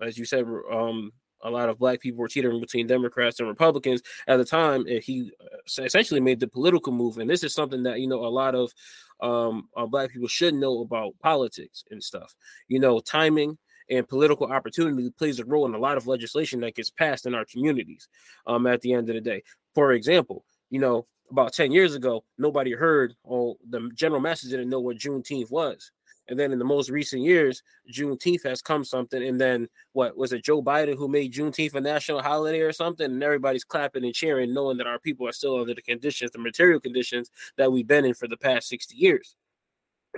as 0.01 0.19
you 0.19 0.25
said, 0.25 0.45
um, 0.71 1.13
a 1.43 1.51
lot 1.51 1.69
of 1.69 1.79
black 1.79 2.01
people 2.01 2.21
were 2.21 2.29
teetering 2.29 2.61
between 2.61 2.87
Democrats 2.87 3.41
and 3.41 3.49
Republicans 3.49 4.03
at 4.27 4.37
the 4.37 4.45
time. 4.45 4.87
And 4.87 5.03
he 5.03 5.33
uh, 5.41 5.83
essentially 5.83 6.21
made 6.21 6.41
the 6.41 6.49
political 6.49 6.93
move, 6.93 7.19
and 7.19 7.29
this 7.29 7.45
is 7.45 7.55
something 7.55 7.83
that 7.85 8.01
you 8.01 8.07
know 8.07 8.25
a 8.25 8.29
lot 8.29 8.55
of 8.55 8.73
um, 9.21 9.69
uh, 9.77 9.87
black 9.87 10.11
people 10.11 10.29
should 10.29 10.55
know 10.55 10.81
about 10.81 11.19
politics 11.21 11.85
and 11.91 12.03
stuff. 12.03 12.35
You 12.69 12.81
know, 12.81 13.01
timing 13.01 13.59
and 13.91 14.09
political 14.09 14.47
opportunity 14.47 15.11
plays 15.11 15.39
a 15.39 15.45
role 15.45 15.67
in 15.67 15.75
a 15.75 15.79
lot 15.79 15.97
of 15.97 16.07
legislation 16.07 16.61
that 16.61 16.75
gets 16.75 16.91
passed 16.91 17.27
in 17.27 17.35
our 17.35 17.45
communities. 17.45 18.09
Um, 18.47 18.67
at 18.67 18.81
the 18.81 18.93
end 18.93 19.09
of 19.09 19.15
the 19.15 19.21
day, 19.21 19.43
for 19.75 19.93
example, 19.93 20.45
you 20.71 20.81
know, 20.81 21.07
about 21.31 21.53
ten 21.53 21.73
years 21.73 21.95
ago, 21.95 22.25
nobody 22.39 22.73
heard, 22.73 23.15
or 23.25 23.57
the 23.69 23.91
general 23.95 24.21
masses 24.21 24.51
didn't 24.51 24.71
know 24.71 24.81
what 24.81 24.99
Juneteenth 24.99 25.51
was. 25.51 25.91
And 26.29 26.39
then 26.39 26.53
in 26.53 26.59
the 26.59 26.65
most 26.65 26.89
recent 26.89 27.23
years, 27.23 27.63
Juneteenth 27.93 28.45
has 28.45 28.63
come 28.63 28.85
something. 28.85 29.23
And 29.23 29.41
then 29.41 29.69
what 29.93 30.17
was 30.17 30.33
it, 30.33 30.45
Joe 30.45 30.63
Biden 30.63 30.97
who 30.97 31.09
made 31.09 31.33
Juneteenth 31.33 31.75
a 31.75 31.81
national 31.81 32.23
holiday 32.23 32.61
or 32.61 32.73
something? 32.73 33.07
And 33.07 33.23
everybody's 33.23 33.65
clapping 33.65 34.05
and 34.05 34.15
cheering, 34.15 34.55
knowing 34.55 34.77
that 34.79 34.87
our 34.87 34.99
people 34.99 35.27
are 35.27 35.33
still 35.33 35.61
under 35.61 35.75
the 35.75 35.83
conditions, 35.83 36.31
the 36.31 36.39
material 36.39 36.81
conditions 36.81 37.31
that 37.57 37.73
we've 37.73 37.87
been 37.87 38.05
in 38.05 38.15
for 38.15 38.29
the 38.29 38.37
past 38.37 38.69
60 38.69 38.95
years. 38.97 39.35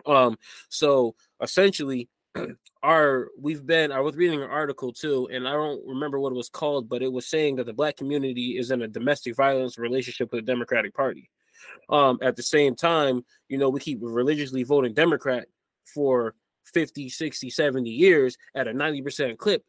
Um, 0.06 0.36
so 0.68 1.14
essentially, 1.40 2.08
our 2.82 3.28
we've 3.38 3.64
been 3.64 3.92
I 3.92 4.00
was 4.00 4.16
reading 4.16 4.42
an 4.42 4.50
article 4.50 4.92
too, 4.92 5.28
and 5.32 5.46
I 5.48 5.52
don't 5.52 5.86
remember 5.86 6.18
what 6.18 6.32
it 6.32 6.36
was 6.36 6.48
called, 6.48 6.88
but 6.88 7.02
it 7.02 7.12
was 7.12 7.26
saying 7.26 7.56
that 7.56 7.66
the 7.66 7.72
black 7.72 7.96
community 7.96 8.58
is 8.58 8.70
in 8.70 8.82
a 8.82 8.88
domestic 8.88 9.36
violence 9.36 9.78
relationship 9.78 10.32
with 10.32 10.44
the 10.44 10.52
Democratic 10.52 10.94
Party. 10.94 11.30
Um, 11.88 12.18
at 12.22 12.36
the 12.36 12.42
same 12.42 12.74
time, 12.74 13.24
you 13.48 13.58
know, 13.58 13.68
we 13.68 13.80
keep 13.80 13.98
religiously 14.00 14.62
voting 14.62 14.94
Democrat, 14.94 15.46
for 15.84 16.34
50, 16.72 17.08
60, 17.08 17.50
70 17.50 17.90
years 17.90 18.36
at 18.54 18.68
a 18.68 18.72
90% 18.72 19.36
clip, 19.38 19.64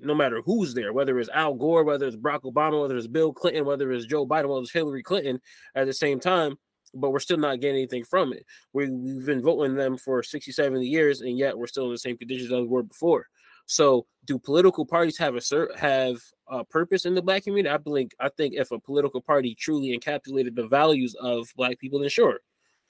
no 0.00 0.14
matter 0.14 0.42
who's 0.44 0.74
there, 0.74 0.92
whether 0.92 1.18
it's 1.18 1.30
Al 1.30 1.54
Gore, 1.54 1.84
whether 1.84 2.06
it's 2.06 2.16
Barack 2.16 2.42
Obama, 2.42 2.82
whether 2.82 2.96
it's 2.96 3.06
Bill 3.06 3.32
Clinton, 3.32 3.64
whether 3.64 3.90
it's 3.92 4.06
Joe 4.06 4.26
Biden, 4.26 4.48
whether 4.48 4.62
it's 4.62 4.72
Hillary 4.72 5.02
Clinton 5.02 5.40
at 5.74 5.86
the 5.86 5.94
same 5.94 6.20
time, 6.20 6.56
but 6.94 7.10
we're 7.10 7.20
still 7.20 7.38
not 7.38 7.60
getting 7.60 7.76
anything 7.76 8.04
from 8.04 8.32
it. 8.32 8.44
We, 8.72 8.90
we've 8.90 9.26
been 9.26 9.42
voting 9.42 9.74
them 9.74 9.96
for 9.96 10.22
60, 10.22 10.52
70 10.52 10.86
years, 10.86 11.20
and 11.20 11.36
yet 11.36 11.56
we're 11.56 11.66
still 11.66 11.86
in 11.86 11.92
the 11.92 11.98
same 11.98 12.16
conditions 12.16 12.52
as 12.52 12.60
we 12.60 12.66
were 12.66 12.82
before. 12.82 13.26
So, 13.66 14.06
do 14.26 14.38
political 14.38 14.84
parties 14.84 15.18
have 15.18 15.36
a 15.36 15.68
have 15.78 16.16
a 16.48 16.64
purpose 16.64 17.06
in 17.06 17.14
the 17.14 17.22
black 17.22 17.44
community? 17.44 17.74
I 17.74 17.78
think 17.78 18.12
I 18.20 18.28
think 18.28 18.54
if 18.54 18.70
a 18.70 18.78
political 18.78 19.22
party 19.22 19.54
truly 19.54 19.98
encapsulated 19.98 20.54
the 20.54 20.66
values 20.66 21.14
of 21.14 21.50
black 21.56 21.78
people, 21.78 21.98
then 21.98 22.10
sure, 22.10 22.40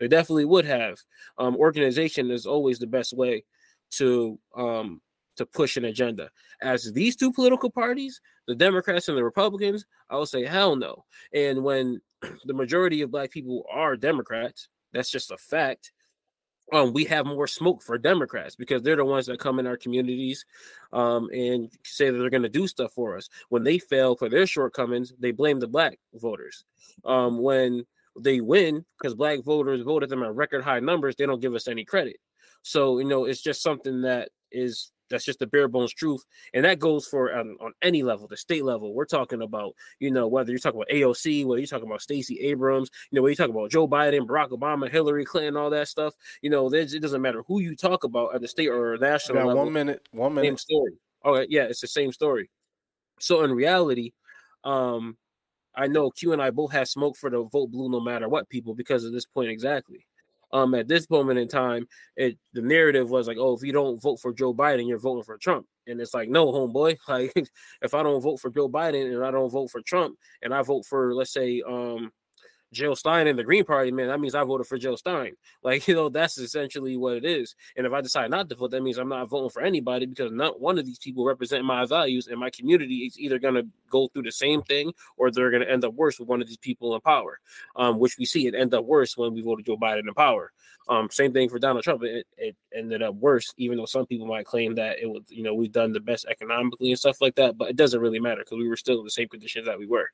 they 0.01 0.09
definitely 0.09 0.45
would 0.45 0.65
have. 0.65 0.99
Um, 1.39 1.57
organization 1.57 2.31
is 2.31 2.47
always 2.47 2.79
the 2.79 2.87
best 2.87 3.17
way 3.17 3.45
to 3.93 4.39
um, 4.57 5.01
to 5.37 5.47
push 5.47 5.77
an 5.77 5.85
agenda. 5.85 6.31
As 6.63 6.93
these 6.93 7.17
two 7.17 7.33
political 7.33 7.71
parties, 7.71 8.21
the 8.47 8.55
Democrats 8.55 9.09
and 9.09 9.17
the 9.17 9.25
Republicans, 9.25 9.85
I 10.11 10.17
would 10.17 10.29
say 10.29 10.45
hell 10.45 10.77
no. 10.77 11.05
And 11.33 11.65
when 11.65 12.01
the 12.45 12.55
majority 12.55 13.03
of 13.03 13.11
black 13.11 13.31
people 13.31 13.65
are 13.71 13.97
Democrats, 13.97 14.69
that's 14.93 15.11
just 15.11 15.31
a 15.31 15.37
fact. 15.37 15.93
Um, 16.73 16.95
we 16.95 17.05
have 17.05 17.27
more 17.27 17.47
smoke 17.47 17.83
for 17.83 17.99
Democrats 17.99 18.57
because 18.57 18.81
they're 18.81 18.97
the 18.97 19.05
ones 19.05 19.27
that 19.27 19.39
come 19.39 19.59
in 19.59 19.67
our 19.67 19.77
communities 19.77 20.47
um, 20.95 21.29
and 21.31 21.71
say 21.85 22.09
that 22.09 22.17
they're 22.17 22.31
going 22.31 22.43
to 22.43 22.49
do 22.49 22.67
stuff 22.67 22.93
for 22.93 23.19
us. 23.19 23.29
When 23.51 23.65
they 23.65 23.79
fail 23.79 24.17
for 24.17 24.31
their 24.31 24.47
shortcomings, 24.47 25.13
they 25.19 25.31
blame 25.31 25.61
the 25.61 25.69
black 25.69 25.99
voters. 26.15 26.65
Um, 27.05 27.39
when 27.43 27.85
they 28.19 28.41
win 28.41 28.85
because 28.99 29.15
black 29.15 29.43
voters 29.43 29.83
voted 29.83 30.09
them 30.09 30.23
at 30.23 30.35
record 30.35 30.63
high 30.65 30.81
numbers, 30.81 31.17
they 31.17 31.27
don't 31.27 31.41
give 31.41 31.55
us 31.55 31.69
any 31.69 31.85
credit. 31.85 32.17
So, 32.63 32.99
you 32.99 33.05
know, 33.05 33.25
it's 33.25 33.43
just 33.43 33.63
something 33.63 34.03
that 34.03 34.31
is 34.51 34.91
That's 35.11 35.25
just 35.25 35.39
the 35.39 35.47
bare 35.47 35.69
bones 35.69 35.93
truth, 35.93 36.25
and 36.55 36.65
that 36.65 36.79
goes 36.79 37.07
for 37.07 37.37
um, 37.37 37.57
on 37.61 37.73
any 37.83 38.03
level, 38.03 38.27
the 38.27 38.37
state 38.37 38.65
level. 38.65 38.95
We're 38.95 39.05
talking 39.05 39.43
about, 39.43 39.75
you 40.01 40.11
know, 40.11 40.29
whether 40.29 40.51
you're 40.51 40.59
talking 40.59 40.81
about 40.81 40.89
AOC, 40.89 41.45
whether 41.45 41.61
you're 41.61 41.67
talking 41.67 41.87
about 41.87 42.01
Stacey 42.01 42.41
Abrams, 42.41 42.89
you 43.11 43.17
know, 43.17 43.23
whether 43.23 43.31
you 43.31 43.37
talk 43.37 43.51
about 43.51 43.71
Joe 43.71 43.87
Biden, 43.87 44.27
Barack 44.27 44.51
Obama, 44.51 44.91
Hillary 44.91 45.27
Clinton, 45.27 45.57
all 45.57 45.71
that 45.71 45.89
stuff. 45.89 46.15
You 46.41 46.51
know, 46.51 46.73
it 46.73 47.03
doesn't 47.03 47.21
matter 47.21 47.43
who 47.47 47.61
you 47.61 47.77
talk 47.77 48.05
about 48.05 48.35
at 48.35 48.41
the 48.41 48.49
state 48.49 48.69
or 48.69 48.97
national 48.97 49.47
level. 49.47 49.65
one 49.65 49.73
minute. 49.73 50.09
One 50.13 50.35
minute. 50.35 50.49
Same 50.49 50.57
story. 50.59 50.93
Okay, 51.25 51.47
yeah, 51.51 51.65
it's 51.65 51.81
the 51.81 51.87
same 51.87 52.13
story. 52.13 52.49
So 53.21 53.45
in 53.45 53.53
reality, 53.53 54.13
um, 54.65 55.17
I 55.77 55.87
know 55.87 56.11
Q 56.11 56.33
and 56.33 56.43
I 56.43 56.51
both 56.51 56.73
have 56.73 56.89
smoke 56.89 57.17
for 57.17 57.31
the 57.31 57.43
vote 57.43 57.71
blue 57.71 57.89
no 57.89 58.01
matter 58.01 58.29
what 58.29 58.49
people 58.49 58.75
because 58.75 59.05
of 59.05 59.13
this 59.13 59.27
point 59.27 59.51
exactly. 59.51 60.07
Um, 60.53 60.75
at 60.75 60.87
this 60.87 61.11
moment 61.11 61.41
in 61.41 61.49
time, 61.49 61.89
it 62.17 62.39
the 62.53 62.63
narrative 62.63 63.11
was 63.11 63.27
like, 63.27 63.39
oh, 63.41 63.57
if 63.57 63.63
you 63.63 63.73
don't 63.73 64.01
vote 64.01 64.21
for 64.21 64.33
Joe 64.33 64.55
Biden, 64.55 64.87
you're 64.87 64.99
voting 64.99 65.25
for 65.25 65.37
Trump. 65.37 65.67
And 65.87 66.01
it's 66.01 66.15
like, 66.15 66.29
no, 66.29 66.47
homeboy. 66.47 66.97
Like, 67.09 67.35
if 67.83 67.93
I 67.93 68.03
don't 68.03 68.23
vote 68.23 68.41
for 68.41 68.51
Joe 68.51 68.69
Biden 68.69 69.13
and 69.13 69.25
I 69.25 69.33
don't 69.33 69.51
vote 69.51 69.71
for 69.71 69.83
Trump 69.83 70.17
and 70.43 70.55
I 70.55 70.63
vote 70.63 70.87
for, 70.87 71.15
let's 71.15 71.33
say, 71.33 71.61
um, 71.67 72.13
Jill 72.75 72.97
Stein 72.97 73.27
and 73.27 73.39
the 73.39 73.45
Green 73.45 73.65
Party, 73.65 73.91
man, 73.91 74.09
that 74.09 74.21
means 74.21 74.35
I 74.35 74.45
voted 74.45 74.67
for 74.67 74.79
Jill 74.79 74.97
Stein. 74.97 75.35
Like, 75.63 75.89
you 75.89 75.95
know, 75.95 76.11
that's 76.11 76.37
essentially 76.37 76.95
what 76.99 77.17
it 77.17 77.25
is. 77.25 77.55
And 77.75 77.87
if 77.87 77.93
I 77.95 78.03
decide 78.03 78.31
not 78.31 78.51
to 78.51 78.55
vote, 78.55 78.73
that 78.73 78.83
means 78.83 78.99
I'm 78.99 79.09
not 79.09 79.31
voting 79.31 79.49
for 79.49 79.63
anybody 79.63 80.05
because 80.05 80.31
not 80.31 80.61
one 80.61 80.79
of 80.79 80.85
these 80.85 80.99
people 80.99 81.25
represent 81.25 81.65
my 81.65 81.87
values, 81.87 82.27
and 82.27 82.39
my 82.39 82.51
community 82.51 82.97
is 82.97 83.19
either 83.19 83.39
going 83.39 83.55
to 83.55 83.67
go 83.89 84.09
through 84.09 84.25
the 84.25 84.33
same 84.33 84.61
thing 84.63 84.93
or 85.17 85.31
they're 85.31 85.51
going 85.51 85.63
to 85.63 85.71
end 85.71 85.85
up 85.85 85.95
worse 85.95 86.19
with 86.19 86.29
one 86.29 86.43
of 86.43 86.49
these 86.49 86.59
people 86.59 86.95
in 86.95 87.01
power, 87.01 87.41
um, 87.77 87.99
which 87.99 88.19
we 88.19 88.27
see 88.27 88.47
it 88.47 88.55
end 88.55 88.75
up 88.75 88.85
worse 88.85 89.17
when 89.17 89.33
we 89.33 89.41
voted 89.41 89.65
Joe 89.65 89.79
Biden 89.79 90.07
in 90.07 90.13
power. 90.13 90.53
Um, 90.89 91.09
same 91.11 91.33
thing 91.33 91.49
for 91.49 91.59
Donald 91.59 91.83
Trump. 91.83 92.03
It, 92.03 92.27
it 92.37 92.57
ended 92.75 93.03
up 93.03 93.15
worse, 93.15 93.55
even 93.57 93.79
though 93.79 93.87
some 93.87 94.07
people 94.07 94.27
might 94.27 94.45
claim 94.45 94.75
that 94.75 94.99
it 94.99 95.07
was, 95.07 95.23
you 95.29 95.43
know, 95.43 95.55
we've 95.55 95.73
done 95.73 95.93
the 95.93 96.01
best 96.01 96.27
economically 96.27 96.91
and 96.91 96.99
stuff 96.99 97.21
like 97.21 97.37
that, 97.37 97.57
but 97.57 97.71
it 97.71 97.77
doesn't 97.77 98.01
really 98.01 98.21
matter 98.21 98.43
because 98.45 98.59
we 98.59 98.69
were 98.69 98.77
still 98.77 98.99
in 98.99 99.05
the 99.05 99.11
same 99.11 99.29
conditions 99.29 99.67
that 99.67 99.79
we 99.79 99.87
were. 99.87 100.11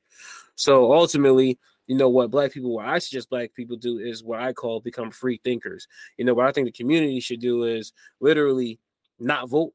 So 0.55 0.93
ultimately, 0.93 1.59
you 1.87 1.95
know 1.95 2.09
what 2.09 2.31
black 2.31 2.51
people 2.51 2.73
what 2.73 2.85
i 2.87 2.99
suggest 2.99 3.29
black 3.29 3.53
people 3.53 3.75
do 3.75 3.97
is 3.99 4.23
what 4.23 4.39
i 4.39 4.53
call 4.53 4.79
become 4.79 5.11
free 5.11 5.39
thinkers 5.43 5.87
you 6.17 6.25
know 6.25 6.33
what 6.33 6.45
i 6.45 6.51
think 6.51 6.65
the 6.65 6.71
community 6.71 7.19
should 7.19 7.39
do 7.39 7.63
is 7.63 7.91
literally 8.19 8.79
not 9.19 9.49
vote 9.49 9.73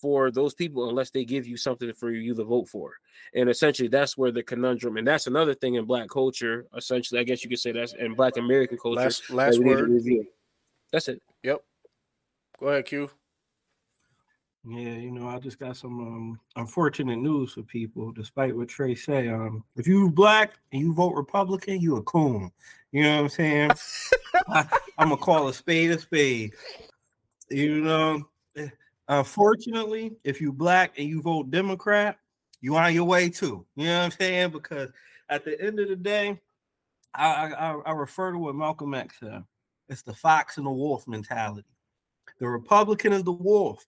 for 0.00 0.30
those 0.30 0.54
people 0.54 0.88
unless 0.88 1.10
they 1.10 1.24
give 1.24 1.46
you 1.46 1.56
something 1.56 1.92
for 1.92 2.10
you 2.10 2.34
to 2.34 2.44
vote 2.44 2.68
for 2.68 2.94
and 3.34 3.50
essentially 3.50 3.88
that's 3.88 4.16
where 4.16 4.30
the 4.30 4.42
conundrum 4.42 4.96
and 4.96 5.06
that's 5.06 5.26
another 5.26 5.52
thing 5.54 5.74
in 5.74 5.84
black 5.84 6.08
culture 6.08 6.66
essentially 6.76 7.20
i 7.20 7.24
guess 7.24 7.42
you 7.42 7.50
could 7.50 7.58
say 7.58 7.72
that's 7.72 7.92
in 7.94 8.14
black 8.14 8.36
american 8.36 8.78
culture 8.78 9.00
Last- 9.00 9.30
last 9.30 9.58
we 9.58 9.64
need 9.64 9.76
to 9.76 10.16
word. 10.16 10.26
that's 10.92 11.08
it 11.08 11.20
Yep. 11.42 11.62
Go 12.58 12.66
ahead, 12.68 12.84
Q. 12.84 13.10
Yeah, 14.66 14.92
you 14.96 15.10
know, 15.10 15.26
I 15.26 15.38
just 15.38 15.58
got 15.58 15.78
some 15.78 16.00
um, 16.00 16.40
unfortunate 16.56 17.16
news 17.16 17.54
for 17.54 17.62
people, 17.62 18.12
despite 18.12 18.54
what 18.54 18.68
Trey 18.68 18.94
say. 18.94 19.28
Um, 19.28 19.64
if 19.76 19.86
you 19.86 20.10
black 20.10 20.52
and 20.72 20.82
you 20.82 20.92
vote 20.92 21.14
Republican, 21.14 21.80
you 21.80 21.96
a 21.96 22.02
coon. 22.02 22.52
You 22.92 23.04
know 23.04 23.16
what 23.16 23.22
I'm 23.22 23.28
saying? 23.30 23.70
I, 24.48 24.66
I'm 24.98 25.08
gonna 25.08 25.16
call 25.16 25.48
a 25.48 25.54
spade 25.54 25.92
a 25.92 25.98
spade. 25.98 26.52
You 27.48 27.80
know, 27.80 28.28
eh, 28.54 28.68
unfortunately, 29.08 30.12
if 30.24 30.42
you 30.42 30.52
black 30.52 30.98
and 30.98 31.08
you 31.08 31.22
vote 31.22 31.50
Democrat, 31.50 32.18
you 32.60 32.76
on 32.76 32.92
your 32.92 33.04
way 33.04 33.30
too. 33.30 33.64
You 33.76 33.86
know 33.86 33.98
what 33.98 34.04
I'm 34.04 34.10
saying? 34.10 34.50
Because 34.50 34.90
at 35.30 35.42
the 35.42 35.58
end 35.58 35.80
of 35.80 35.88
the 35.88 35.96
day, 35.96 36.38
I 37.14 37.50
I, 37.52 37.72
I 37.86 37.92
refer 37.92 38.32
to 38.32 38.38
what 38.38 38.54
Malcolm 38.54 38.92
X 38.92 39.20
said. 39.20 39.42
It's 39.88 40.02
the 40.02 40.12
fox 40.12 40.58
and 40.58 40.66
the 40.66 40.70
wolf 40.70 41.08
mentality. 41.08 41.66
The 42.40 42.48
Republican 42.48 43.14
is 43.14 43.24
the 43.24 43.32
wolf. 43.32 43.86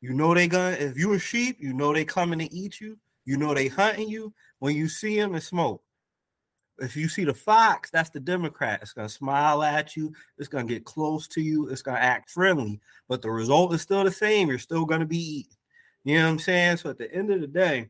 You 0.00 0.14
know 0.14 0.34
they 0.34 0.48
gonna 0.48 0.76
if 0.78 0.98
you 0.98 1.12
a 1.12 1.18
sheep, 1.18 1.58
you 1.60 1.72
know 1.72 1.92
they 1.92 2.04
coming 2.04 2.38
to 2.38 2.54
eat 2.54 2.80
you. 2.80 2.98
You 3.24 3.36
know 3.36 3.54
they 3.54 3.68
hunting 3.68 4.08
you. 4.08 4.32
When 4.58 4.76
you 4.76 4.88
see 4.88 5.18
them, 5.18 5.34
and 5.34 5.42
smoke. 5.42 5.82
If 6.78 6.96
you 6.96 7.08
see 7.08 7.24
the 7.24 7.34
fox, 7.34 7.90
that's 7.90 8.10
the 8.10 8.20
Democrat. 8.20 8.80
It's 8.82 8.92
gonna 8.92 9.08
smile 9.08 9.62
at 9.62 9.96
you. 9.96 10.12
It's 10.38 10.48
gonna 10.48 10.64
get 10.64 10.84
close 10.84 11.28
to 11.28 11.42
you. 11.42 11.68
It's 11.68 11.82
gonna 11.82 11.98
act 11.98 12.30
friendly, 12.30 12.80
but 13.08 13.20
the 13.20 13.30
result 13.30 13.74
is 13.74 13.82
still 13.82 14.04
the 14.04 14.10
same. 14.10 14.48
You're 14.48 14.58
still 14.58 14.86
gonna 14.86 15.06
be 15.06 15.40
eaten. 15.40 15.56
You 16.04 16.18
know 16.18 16.24
what 16.24 16.30
I'm 16.30 16.38
saying? 16.38 16.78
So 16.78 16.90
at 16.90 16.98
the 16.98 17.12
end 17.14 17.30
of 17.30 17.42
the 17.42 17.46
day, 17.46 17.88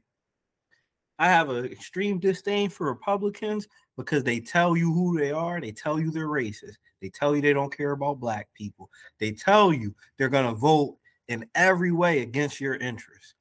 I 1.19 1.29
have 1.29 1.51
an 1.51 1.67
extreme 1.67 2.19
disdain 2.19 2.71
for 2.71 2.87
Republicans 2.87 3.69
because 3.97 4.25
they 4.25 4.41
tell 4.41 4.77
you 4.77 4.93
who 4.93 5.19
they 5.19 5.31
are. 5.31 5.61
They 5.61 5.71
tell 5.71 6.01
you 6.01 6.11
they're 6.11 6.27
racist. 6.27 6.77
They 7.01 7.11
tell 7.11 7.37
you 7.37 7.43
they 7.43 7.53
don't 7.53 7.75
care 7.75 7.93
about 7.93 8.21
black 8.21 8.49
people. 8.55 8.91
They 9.19 9.33
tell 9.33 9.73
you 9.73 9.95
they're 10.17 10.29
gonna 10.29 10.55
vote 10.55 10.97
in 11.31 11.47
every 11.55 11.93
way 11.93 12.21
against 12.23 12.61
your 12.61 12.75
interests. 12.75 13.35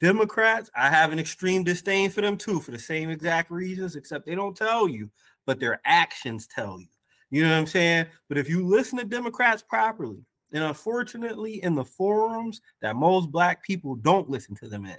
Democrats, 0.00 0.68
I 0.74 0.90
have 0.90 1.12
an 1.12 1.20
extreme 1.20 1.62
disdain 1.62 2.10
for 2.10 2.20
them 2.20 2.36
too, 2.36 2.58
for 2.58 2.72
the 2.72 2.78
same 2.78 3.10
exact 3.10 3.52
reasons, 3.52 3.94
except 3.94 4.26
they 4.26 4.34
don't 4.34 4.56
tell 4.56 4.88
you, 4.88 5.08
but 5.46 5.60
their 5.60 5.80
actions 5.84 6.48
tell 6.48 6.80
you. 6.80 6.88
You 7.30 7.44
know 7.44 7.50
what 7.50 7.58
I'm 7.58 7.66
saying? 7.68 8.06
But 8.28 8.38
if 8.38 8.48
you 8.50 8.66
listen 8.66 8.98
to 8.98 9.04
Democrats 9.04 9.62
properly, 9.62 10.24
and 10.52 10.64
unfortunately, 10.64 11.62
in 11.62 11.76
the 11.76 11.84
forums 11.84 12.60
that 12.82 12.96
most 12.96 13.30
black 13.30 13.62
people 13.62 13.94
don't 13.94 14.28
listen 14.28 14.56
to 14.56 14.68
them 14.68 14.84
in, 14.84 14.98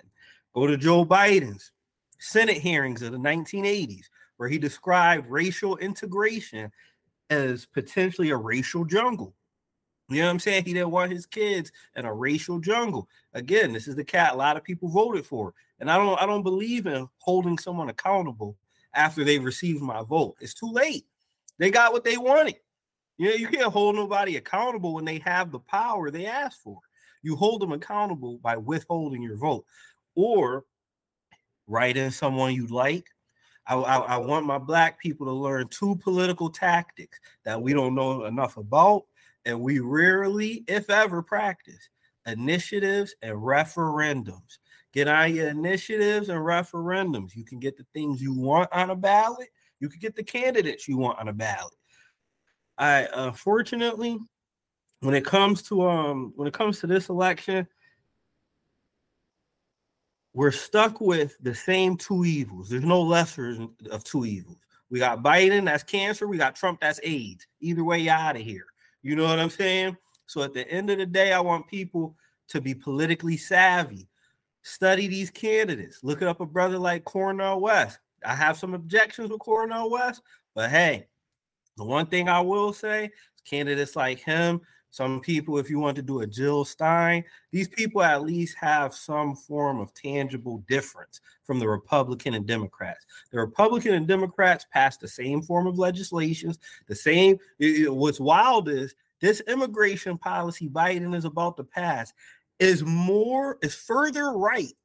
go 0.56 0.66
to 0.66 0.78
Joe 0.78 1.06
Biden's 1.06 1.72
Senate 2.20 2.58
hearings 2.58 3.02
of 3.02 3.12
the 3.12 3.18
1980s, 3.18 4.06
where 4.38 4.48
he 4.48 4.58
described 4.58 5.28
racial 5.30 5.76
integration 5.78 6.72
as 7.30 7.66
potentially 7.66 8.30
a 8.30 8.38
racial 8.38 8.86
jungle. 8.86 9.36
You 10.10 10.18
know 10.18 10.26
what 10.26 10.32
I'm 10.32 10.40
saying? 10.40 10.66
He 10.66 10.74
didn't 10.74 10.92
want 10.92 11.12
his 11.12 11.26
kids 11.26 11.72
in 11.96 12.06
a 12.06 12.14
racial 12.14 12.60
jungle. 12.60 13.08
Again, 13.34 13.72
this 13.72 13.88
is 13.88 13.96
the 13.96 14.04
cat 14.04 14.34
a 14.34 14.38
lot 14.38 14.58
of 14.58 14.64
people 14.64 14.90
voted 14.90 15.26
for. 15.26 15.54
And 15.80 15.90
I 15.90 15.98
don't 15.98 16.22
I 16.22 16.26
don't 16.26 16.44
believe 16.44 16.86
in 16.86 17.08
holding 17.20 17.58
someone 17.58 17.90
accountable 17.90 18.58
after 18.94 19.24
they've 19.24 19.44
received 19.44 19.82
my 19.82 20.02
vote. 20.04 20.36
It's 20.40 20.54
too 20.54 20.72
late. 20.72 21.06
They 21.58 21.72
got 21.72 21.94
what 21.94 22.04
they 22.04 22.18
wanted. 22.18 22.56
You 23.18 23.30
know, 23.30 23.36
you 23.36 23.48
can't 23.48 23.72
hold 23.72 23.96
nobody 23.96 24.38
accountable 24.38 24.94
when 24.94 25.06
they 25.06 25.20
have 25.20 25.52
the 25.52 25.60
power 25.60 26.10
they 26.12 26.26
asked 26.26 26.62
for. 26.62 26.80
You 27.22 27.36
hold 27.36 27.62
them 27.62 27.72
accountable 27.72 28.40
by 28.40 28.58
withholding 28.58 29.24
your 29.24 29.38
vote 29.38 29.66
or 30.16 30.66
write 31.68 31.96
in 31.96 32.12
someone 32.12 32.54
you 32.54 32.68
like. 32.68 33.08
I, 33.66 33.76
I, 33.76 33.98
I 33.98 34.18
want 34.18 34.46
my 34.46 34.58
black 34.58 35.00
people 35.00 35.26
to 35.28 35.32
learn 35.32 35.68
two 35.70 35.96
political 35.98 36.50
tactics 36.50 37.18
that 37.46 37.62
we 37.62 37.74
don't 37.74 37.96
know 37.96 38.26
enough 38.26 38.58
about 38.58 39.04
and 39.46 39.60
we 39.60 39.80
rarely, 39.80 40.64
if 40.68 40.90
ever, 40.90 41.22
practice 41.22 41.90
initiatives 42.26 43.16
and 43.22 43.36
referendums. 43.36 44.60
Get 44.94 45.08
on 45.08 45.34
your 45.36 45.50
initiatives 45.50 46.30
and 46.30 46.40
referendums. 46.40 47.36
You 47.36 47.44
can 47.44 47.60
get 47.60 47.78
the 47.78 47.86
things 47.94 48.22
you 48.22 48.34
want 48.34 48.72
on 48.72 48.92
a 48.92 48.96
ballot. 48.96 49.50
You 49.80 49.90
can 49.90 50.00
get 50.00 50.16
the 50.16 50.24
candidates 50.24 50.88
you 50.88 50.98
want 50.98 51.20
on 51.20 51.28
a 51.28 51.34
ballot. 51.34 51.74
I 52.78 53.08
unfortunately, 53.14 54.20
when 55.02 55.16
it 55.16 55.26
comes 55.26 55.64
to 55.64 55.88
um, 55.88 56.34
when 56.36 56.48
it 56.48 56.54
comes 56.54 56.80
to 56.80 56.88
this 56.88 57.10
election, 57.10 57.68
we're 60.34 60.52
stuck 60.52 61.02
with 61.02 61.38
the 61.42 61.54
same 61.54 61.98
two 61.98 62.24
evils. 62.26 62.70
There's 62.70 62.84
no 62.84 63.02
lesser 63.02 63.68
of 63.92 64.04
two 64.04 64.26
evils. 64.26 64.58
We 64.90 65.00
got 65.00 65.24
Biden, 65.24 65.66
that's 65.66 65.84
cancer. 65.84 66.28
We 66.28 66.38
got 66.38 66.56
Trump, 66.56 66.82
that's 66.82 67.00
AIDS. 67.04 67.48
Either 67.62 67.84
way, 67.84 68.00
you 68.00 68.12
out 68.12 68.36
of 68.36 68.42
here. 68.42 68.66
You 69.04 69.16
know 69.16 69.26
what 69.26 69.40
I'm 69.40 69.50
saying? 69.50 69.98
So 70.26 70.42
at 70.42 70.54
the 70.54 70.68
end 70.70 70.90
of 70.90 70.98
the 70.98 71.06
day, 71.06 71.34
I 71.34 71.40
want 71.42 71.68
people 71.68 72.16
to 72.48 72.62
be 72.62 72.74
politically 72.74 73.38
savvy. 73.38 74.08
Study 74.64 75.08
these 75.08 75.30
candidates. 75.30 76.00
Look 76.04 76.22
up 76.22 76.40
a 76.40 76.46
brother 76.46 76.78
like 76.78 77.04
Cornel 77.04 77.60
West. 77.60 78.00
I 78.26 78.34
have 78.34 78.58
some 78.58 78.74
objections 78.74 79.30
with 79.30 79.40
Cornel 79.40 79.92
West, 79.92 80.22
but 80.56 80.70
hey, 80.70 81.08
the 81.76 81.84
one 81.84 82.06
thing 82.06 82.30
I 82.30 82.40
will 82.40 82.72
say, 82.72 83.12
candidates 83.46 83.96
like 83.98 84.20
him, 84.20 84.62
some 84.94 85.22
people, 85.22 85.58
if 85.58 85.72
you 85.72 85.80
want 85.80 85.96
to 85.96 86.04
do 86.04 86.20
a 86.22 86.28
Jill 86.28 86.64
Stein, 86.66 87.24
these 87.52 87.68
people 87.68 88.04
at 88.04 88.22
least 88.22 88.56
have 88.60 88.94
some 88.94 89.36
form 89.36 89.80
of 89.80 89.92
tangible 89.96 90.64
difference 90.68 91.20
from 91.46 91.58
the 91.58 91.68
Republican 91.68 92.36
and 92.36 92.46
Democrats. 92.46 93.08
The 93.32 93.40
Republican 93.40 93.96
and 93.96 94.08
Democrats 94.08 94.68
passed 94.72 95.00
the 95.00 95.08
same 95.08 95.42
form 95.42 95.66
of 95.66 95.80
legislations, 95.80 96.60
the 96.86 96.94
same. 96.94 97.40
it- 97.58 97.86
it- 97.86 97.94
what's 97.94 98.20
wild 98.20 98.70
is 98.70 98.94
this 99.20 99.42
immigration 99.48 100.16
policy 100.16 100.70
Biden 100.70 101.16
is 101.16 101.26
about 101.26 101.58
to 101.58 101.64
pass 101.64 102.14
is 102.60 102.84
more, 102.84 103.58
is 103.64 103.74
further 103.74 104.34
right 104.34 104.78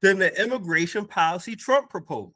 than 0.00 0.18
the 0.18 0.34
immigration 0.42 1.04
policy 1.04 1.56
Trump 1.56 1.90
proposed. 1.90 2.32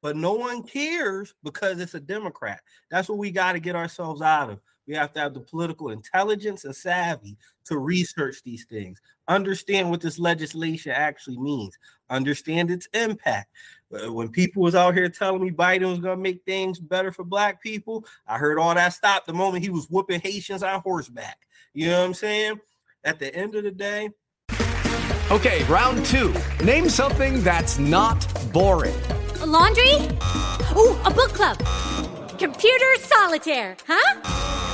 But 0.00 0.16
no 0.16 0.32
one 0.32 0.62
cares 0.62 1.34
because 1.42 1.78
it's 1.78 1.94
a 1.94 2.00
Democrat. 2.00 2.62
That's 2.90 3.10
what 3.10 3.18
we 3.18 3.30
got 3.30 3.52
to 3.52 3.60
get 3.60 3.76
ourselves 3.76 4.22
out 4.22 4.48
of. 4.48 4.62
We 4.86 4.94
have 4.94 5.12
to 5.14 5.20
have 5.20 5.34
the 5.34 5.40
political 5.40 5.90
intelligence 5.90 6.64
and 6.64 6.74
savvy 6.76 7.36
to 7.66 7.78
research 7.78 8.42
these 8.42 8.64
things, 8.64 9.00
understand 9.28 9.90
what 9.90 10.00
this 10.02 10.18
legislation 10.18 10.92
actually 10.92 11.38
means, 11.38 11.78
understand 12.10 12.70
its 12.70 12.86
impact. 12.92 13.50
Uh, 13.92 14.12
When 14.12 14.28
people 14.28 14.62
was 14.62 14.74
out 14.74 14.94
here 14.94 15.08
telling 15.08 15.42
me 15.42 15.50
Biden 15.50 15.88
was 15.90 16.00
going 16.00 16.18
to 16.18 16.22
make 16.22 16.44
things 16.44 16.78
better 16.78 17.10
for 17.12 17.24
black 17.24 17.62
people, 17.62 18.04
I 18.26 18.36
heard 18.36 18.58
all 18.58 18.74
that 18.74 18.92
stop 18.92 19.24
the 19.24 19.32
moment 19.32 19.64
he 19.64 19.70
was 19.70 19.88
whooping 19.88 20.20
Haitians 20.20 20.62
on 20.62 20.80
horseback. 20.80 21.38
You 21.72 21.88
know 21.88 22.00
what 22.00 22.06
I'm 22.06 22.14
saying? 22.14 22.60
At 23.04 23.18
the 23.18 23.34
end 23.34 23.54
of 23.54 23.64
the 23.64 23.70
day, 23.70 24.10
Okay, 25.30 25.64
round 25.64 26.04
two. 26.04 26.34
Name 26.62 26.90
something 26.90 27.42
that's 27.42 27.78
not 27.78 28.26
boring. 28.52 28.94
A 29.40 29.46
laundry? 29.46 29.94
Ooh, 30.76 30.98
a 31.06 31.10
book 31.10 31.32
club. 31.32 31.56
Computer 32.38 32.84
solitaire, 32.98 33.74
huh? 33.88 34.73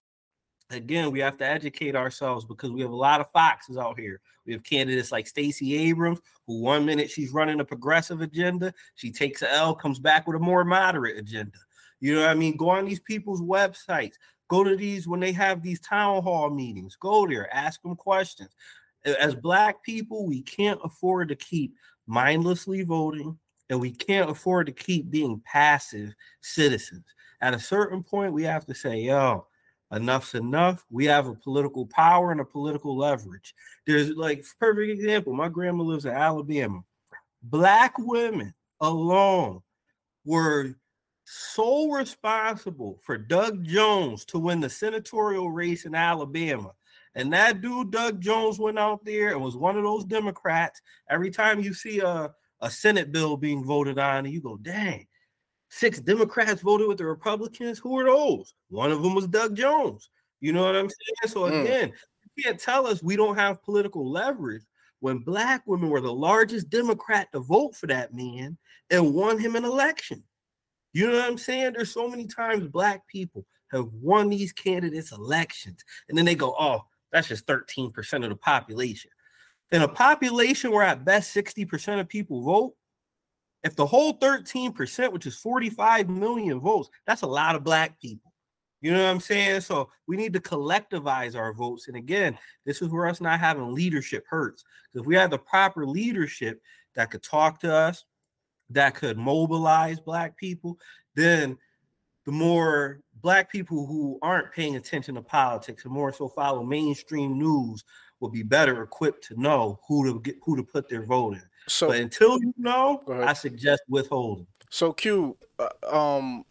Again, 0.71 1.11
we 1.11 1.19
have 1.19 1.37
to 1.37 1.45
educate 1.45 1.95
ourselves 1.95 2.45
because 2.45 2.71
we 2.71 2.81
have 2.81 2.91
a 2.91 2.95
lot 2.95 3.19
of 3.19 3.29
foxes 3.31 3.77
out 3.77 3.99
here. 3.99 4.21
We 4.45 4.53
have 4.53 4.63
candidates 4.63 5.11
like 5.11 5.27
Stacey 5.27 5.75
Abrams, 5.89 6.19
who 6.47 6.61
one 6.61 6.85
minute 6.85 7.11
she's 7.11 7.33
running 7.33 7.59
a 7.59 7.65
progressive 7.65 8.21
agenda, 8.21 8.73
she 8.95 9.11
takes 9.11 9.41
a 9.41 9.53
L, 9.53 9.75
comes 9.75 9.99
back 9.99 10.27
with 10.27 10.37
a 10.37 10.39
more 10.39 10.63
moderate 10.63 11.17
agenda. 11.17 11.57
You 11.99 12.15
know 12.15 12.21
what 12.21 12.29
I 12.29 12.35
mean? 12.35 12.57
Go 12.57 12.69
on 12.69 12.85
these 12.85 13.01
people's 13.01 13.41
websites. 13.41 14.13
Go 14.47 14.63
to 14.63 14.75
these 14.75 15.07
when 15.07 15.19
they 15.19 15.31
have 15.33 15.61
these 15.61 15.79
town 15.79 16.23
hall 16.23 16.49
meetings. 16.49 16.95
Go 16.95 17.27
there, 17.27 17.53
ask 17.53 17.81
them 17.81 17.95
questions. 17.95 18.49
As 19.05 19.35
black 19.35 19.83
people, 19.83 20.25
we 20.25 20.41
can't 20.41 20.79
afford 20.83 21.29
to 21.29 21.35
keep 21.35 21.75
mindlessly 22.07 22.83
voting, 22.83 23.37
and 23.69 23.79
we 23.79 23.91
can't 23.91 24.29
afford 24.29 24.67
to 24.67 24.71
keep 24.71 25.09
being 25.09 25.41
passive 25.45 26.13
citizens. 26.41 27.05
At 27.41 27.53
a 27.53 27.59
certain 27.59 28.03
point, 28.03 28.33
we 28.33 28.43
have 28.43 28.65
to 28.65 28.75
say, 28.75 29.01
yo, 29.01 29.47
enough's 29.91 30.33
enough. 30.35 30.85
We 30.89 31.05
have 31.05 31.27
a 31.27 31.35
political 31.35 31.85
power 31.85 32.31
and 32.31 32.41
a 32.41 32.45
political 32.45 32.97
leverage. 32.97 33.53
There's 33.85 34.09
like 34.11 34.45
perfect 34.59 34.91
example. 34.91 35.33
My 35.33 35.49
grandma 35.49 35.83
lives 35.83 36.05
in 36.05 36.13
Alabama. 36.13 36.81
Black 37.43 37.95
women 37.97 38.53
alone 38.79 39.61
were 40.25 40.75
so 41.25 41.89
responsible 41.91 42.99
for 43.03 43.17
Doug 43.17 43.63
Jones 43.63 44.25
to 44.25 44.39
win 44.39 44.59
the 44.59 44.69
senatorial 44.69 45.51
race 45.51 45.85
in 45.85 45.95
Alabama. 45.95 46.71
And 47.15 47.31
that 47.33 47.61
dude, 47.61 47.91
Doug 47.91 48.21
Jones, 48.21 48.59
went 48.59 48.79
out 48.79 49.03
there 49.03 49.31
and 49.31 49.41
was 49.41 49.57
one 49.57 49.77
of 49.77 49.83
those 49.83 50.05
Democrats. 50.05 50.81
Every 51.09 51.29
time 51.29 51.59
you 51.59 51.73
see 51.73 51.99
a, 51.99 52.33
a 52.61 52.71
Senate 52.71 53.11
bill 53.11 53.35
being 53.37 53.63
voted 53.63 53.99
on, 53.99 54.25
and 54.25 54.33
you 54.33 54.41
go, 54.41 54.57
dang, 54.57 55.07
six 55.71 55.99
Democrats 55.99 56.61
voted 56.61 56.87
with 56.87 56.97
the 56.97 57.05
Republicans. 57.05 57.79
Who 57.79 57.97
are 57.97 58.05
those? 58.05 58.53
One 58.69 58.91
of 58.91 59.01
them 59.01 59.15
was 59.15 59.27
Doug 59.27 59.55
Jones. 59.55 60.09
You 60.41 60.53
know 60.53 60.63
what 60.63 60.75
I'm 60.75 60.89
saying? 60.89 61.33
So 61.33 61.41
Mm. 61.41 61.61
again, 61.61 61.93
you 62.35 62.43
can't 62.43 62.59
tell 62.59 62.85
us 62.85 63.01
we 63.01 63.15
don't 63.15 63.37
have 63.37 63.63
political 63.63 64.09
leverage 64.09 64.63
when 64.99 65.19
black 65.19 65.63
women 65.65 65.89
were 65.89 66.01
the 66.01 66.13
largest 66.13 66.69
Democrat 66.69 67.31
to 67.31 67.39
vote 67.39 67.75
for 67.75 67.87
that 67.87 68.13
man 68.13 68.57
and 68.89 69.13
won 69.13 69.39
him 69.39 69.55
an 69.55 69.65
election. 69.65 70.23
You 70.93 71.07
know 71.07 71.13
what 71.13 71.29
I'm 71.29 71.37
saying? 71.37 71.73
There's 71.73 71.93
so 71.93 72.09
many 72.09 72.27
times 72.27 72.67
black 72.67 73.07
people 73.07 73.45
have 73.71 73.87
won 73.93 74.29
these 74.29 74.51
candidates 74.51 75.13
elections, 75.13 75.83
and 76.09 76.17
then 76.17 76.25
they 76.25 76.35
go, 76.35 76.53
"Oh, 76.59 76.81
that's 77.11 77.29
just 77.29 77.47
13% 77.47 78.25
of 78.25 78.29
the 78.29 78.35
population." 78.35 79.09
In 79.71 79.83
a 79.83 79.87
population 79.87 80.71
where 80.71 80.83
at 80.83 81.05
best 81.05 81.31
60% 81.31 82.01
of 82.01 82.09
people 82.09 82.41
vote, 82.41 82.75
if 83.63 83.75
the 83.75 83.85
whole 83.85 84.17
13%, 84.17 85.11
which 85.11 85.27
is 85.27 85.37
45 85.37 86.09
million 86.09 86.59
votes, 86.59 86.89
that's 87.05 87.21
a 87.21 87.27
lot 87.27 87.55
of 87.55 87.63
black 87.63 87.99
people. 88.01 88.31
You 88.81 88.91
know 88.91 89.03
what 89.03 89.11
I'm 89.11 89.19
saying? 89.19 89.61
So 89.61 89.89
we 90.07 90.17
need 90.17 90.33
to 90.33 90.39
collectivize 90.39 91.35
our 91.35 91.53
votes. 91.53 91.87
And 91.87 91.95
again, 91.95 92.37
this 92.65 92.81
is 92.81 92.89
where 92.89 93.07
us 93.07 93.21
not 93.21 93.39
having 93.39 93.73
leadership 93.73 94.25
hurts. 94.27 94.63
If 94.95 95.05
we 95.05 95.15
had 95.15 95.29
the 95.29 95.37
proper 95.37 95.85
leadership 95.85 96.59
that 96.95 97.11
could 97.11 97.21
talk 97.21 97.59
to 97.61 97.71
us, 97.73 98.05
that 98.71 98.95
could 98.95 99.17
mobilize 99.17 99.99
black 99.99 100.35
people, 100.35 100.79
then 101.15 101.57
the 102.25 102.31
more 102.31 103.01
black 103.21 103.51
people 103.51 103.85
who 103.85 104.17
aren't 104.21 104.51
paying 104.51 104.75
attention 104.75 105.15
to 105.15 105.21
politics 105.21 105.85
and 105.85 105.93
more 105.93 106.13
so 106.13 106.27
follow 106.27 106.63
mainstream 106.63 107.37
news 107.37 107.83
will 108.19 108.29
be 108.29 108.43
better 108.43 108.81
equipped 108.81 109.23
to 109.25 109.39
know 109.39 109.79
who 109.87 110.05
to 110.05 110.19
get 110.21 110.35
who 110.43 110.55
to 110.55 110.63
put 110.63 110.89
their 110.89 111.05
vote 111.05 111.33
in. 111.33 111.43
So 111.71 111.87
but 111.87 111.99
until 111.99 112.37
you 112.39 112.53
know, 112.57 113.01
I 113.07 113.31
suggest 113.31 113.83
withholding. 113.87 114.45
So 114.69 114.91
Q, 114.91 115.37
uh, 115.57 115.69
um, 115.89 116.43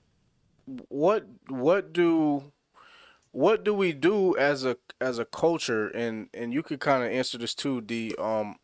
what 0.88 1.26
what 1.48 1.92
do 1.92 2.50
what 3.32 3.62
do 3.62 3.74
we 3.74 3.92
do 3.92 4.34
as 4.38 4.64
a 4.64 4.78
as 4.98 5.18
a 5.18 5.26
culture, 5.26 5.88
and 5.88 6.28
and 6.32 6.54
you 6.54 6.62
could 6.62 6.80
kind 6.80 7.04
of 7.04 7.10
answer 7.10 7.36
this 7.36 7.54
too, 7.54 7.82
D. 7.82 8.14
Um, 8.18 8.56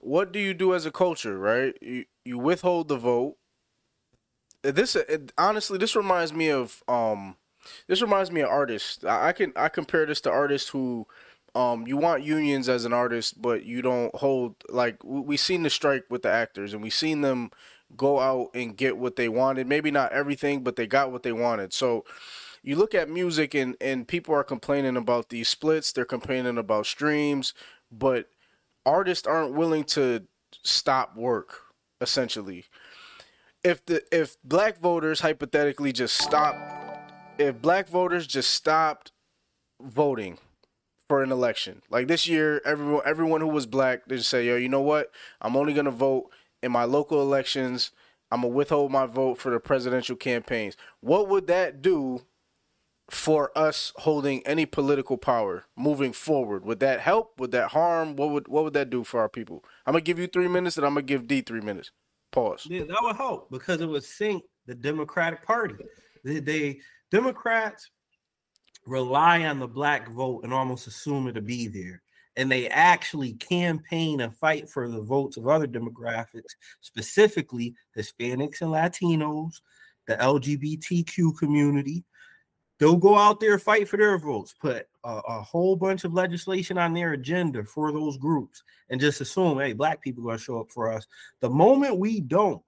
what 0.00 0.30
do 0.30 0.38
you 0.38 0.54
do 0.54 0.72
as 0.72 0.86
a 0.86 0.92
culture, 0.92 1.36
right? 1.36 1.76
You 1.82 2.04
you 2.24 2.38
withhold 2.38 2.86
the 2.86 2.96
vote. 2.96 3.36
This 4.62 4.94
it, 4.94 5.32
honestly, 5.36 5.78
this 5.78 5.96
reminds 5.96 6.32
me 6.32 6.48
of 6.48 6.80
um, 6.86 7.36
this 7.88 8.00
reminds 8.00 8.30
me 8.30 8.42
of 8.42 8.50
artists. 8.50 9.04
I, 9.04 9.28
I 9.28 9.32
can 9.32 9.52
I 9.56 9.68
compare 9.68 10.06
this 10.06 10.20
to 10.22 10.30
artists 10.30 10.68
who 10.68 11.08
um 11.56 11.86
you 11.86 11.96
want 11.96 12.22
unions 12.22 12.68
as 12.68 12.84
an 12.84 12.92
artist 12.92 13.40
but 13.40 13.64
you 13.64 13.80
don't 13.80 14.14
hold 14.16 14.54
like 14.68 15.02
we, 15.02 15.36
seen 15.36 15.62
the 15.62 15.70
strike 15.70 16.04
with 16.10 16.22
the 16.22 16.30
actors 16.30 16.74
and 16.74 16.82
we 16.82 16.90
seen 16.90 17.22
them 17.22 17.50
go 17.96 18.20
out 18.20 18.50
and 18.52 18.76
get 18.76 18.98
what 18.98 19.16
they 19.16 19.28
wanted. 19.28 19.66
Maybe 19.66 19.90
not 19.90 20.12
everything 20.12 20.62
but 20.62 20.76
they 20.76 20.86
got 20.86 21.10
what 21.10 21.22
they 21.22 21.32
wanted. 21.32 21.72
So 21.72 22.04
you 22.62 22.76
look 22.76 22.94
at 22.94 23.08
music 23.08 23.54
and 23.54 23.74
and 23.80 24.06
people 24.06 24.34
are 24.34 24.44
complaining 24.44 24.96
about 24.96 25.30
these 25.30 25.48
splits. 25.48 25.92
They're 25.92 26.04
complaining 26.04 26.58
about 26.58 26.86
streams 26.86 27.54
but 27.90 28.28
artists 28.84 29.26
aren't 29.26 29.54
willing 29.54 29.84
to 29.84 30.24
stop 30.62 31.16
work 31.16 31.60
essentially. 32.02 32.66
If 33.64 33.84
the 33.86 34.02
if 34.12 34.36
black 34.44 34.78
voters 34.78 35.20
hypothetically 35.20 35.92
just 35.92 36.20
stop 36.20 36.54
if 37.38 37.62
black 37.62 37.88
voters 37.88 38.26
just 38.26 38.50
stopped 38.50 39.12
voting 39.80 40.38
for 41.08 41.22
an 41.22 41.32
election. 41.32 41.82
Like 41.90 42.08
this 42.08 42.26
year, 42.26 42.60
everyone 42.64 43.02
everyone 43.04 43.40
who 43.40 43.48
was 43.48 43.66
black, 43.66 44.06
they 44.06 44.16
just 44.16 44.30
say, 44.30 44.46
yo, 44.46 44.56
you 44.56 44.68
know 44.68 44.80
what? 44.80 45.10
I'm 45.40 45.56
only 45.56 45.72
gonna 45.72 45.90
vote 45.90 46.30
in 46.62 46.72
my 46.72 46.84
local 46.84 47.20
elections. 47.20 47.90
I'm 48.30 48.42
gonna 48.42 48.54
withhold 48.54 48.90
my 48.90 49.06
vote 49.06 49.38
for 49.38 49.50
the 49.50 49.60
presidential 49.60 50.16
campaigns. 50.16 50.76
What 51.00 51.28
would 51.28 51.46
that 51.46 51.80
do 51.80 52.22
for 53.08 53.56
us 53.56 53.92
holding 53.98 54.44
any 54.44 54.66
political 54.66 55.16
power 55.16 55.64
moving 55.76 56.12
forward? 56.12 56.64
Would 56.64 56.80
that 56.80 57.00
help? 57.00 57.38
Would 57.38 57.52
that 57.52 57.70
harm? 57.70 58.16
What 58.16 58.30
would 58.30 58.48
what 58.48 58.64
would 58.64 58.74
that 58.74 58.90
do 58.90 59.04
for 59.04 59.20
our 59.20 59.28
people? 59.28 59.64
I'm 59.86 59.92
gonna 59.92 60.02
give 60.02 60.18
you 60.18 60.26
three 60.26 60.48
minutes 60.48 60.76
and 60.76 60.84
I'm 60.84 60.94
gonna 60.94 61.02
give 61.02 61.28
D 61.28 61.40
three 61.40 61.60
minutes. 61.60 61.92
Pause. 62.32 62.66
Yeah, 62.68 62.84
that 62.84 62.98
would 63.00 63.16
help 63.16 63.50
because 63.50 63.80
it 63.80 63.86
would 63.86 64.04
sink 64.04 64.42
the 64.66 64.74
Democratic 64.74 65.44
Party. 65.46 65.76
They, 66.24 66.40
they 66.40 66.80
Democrats 67.12 67.90
rely 68.86 69.44
on 69.44 69.58
the 69.58 69.68
black 69.68 70.08
vote 70.08 70.44
and 70.44 70.52
almost 70.52 70.86
assume 70.86 71.26
it 71.28 71.32
to 71.32 71.42
be 71.42 71.68
there. 71.68 72.02
And 72.36 72.50
they 72.50 72.68
actually 72.68 73.32
campaign 73.34 74.20
and 74.20 74.36
fight 74.36 74.68
for 74.68 74.88
the 74.88 75.00
votes 75.00 75.36
of 75.36 75.48
other 75.48 75.66
demographics, 75.66 76.54
specifically 76.80 77.74
Hispanics 77.96 78.60
and 78.60 78.70
Latinos, 78.70 79.60
the 80.06 80.16
LGBTQ 80.16 81.36
community. 81.38 82.04
They'll 82.78 82.96
go 82.96 83.16
out 83.16 83.40
there 83.40 83.58
fight 83.58 83.88
for 83.88 83.96
their 83.96 84.18
votes, 84.18 84.54
put 84.60 84.86
a, 85.02 85.08
a 85.08 85.42
whole 85.42 85.76
bunch 85.76 86.04
of 86.04 86.12
legislation 86.12 86.76
on 86.76 86.92
their 86.92 87.12
agenda 87.12 87.64
for 87.64 87.90
those 87.90 88.18
groups, 88.18 88.62
and 88.90 89.00
just 89.00 89.22
assume, 89.22 89.58
hey, 89.58 89.72
black 89.72 90.02
people 90.02 90.22
are 90.24 90.26
going 90.26 90.38
to 90.38 90.44
show 90.44 90.60
up 90.60 90.70
for 90.70 90.92
us. 90.92 91.06
The 91.40 91.48
moment 91.48 91.98
we 91.98 92.20
don't, 92.20 92.62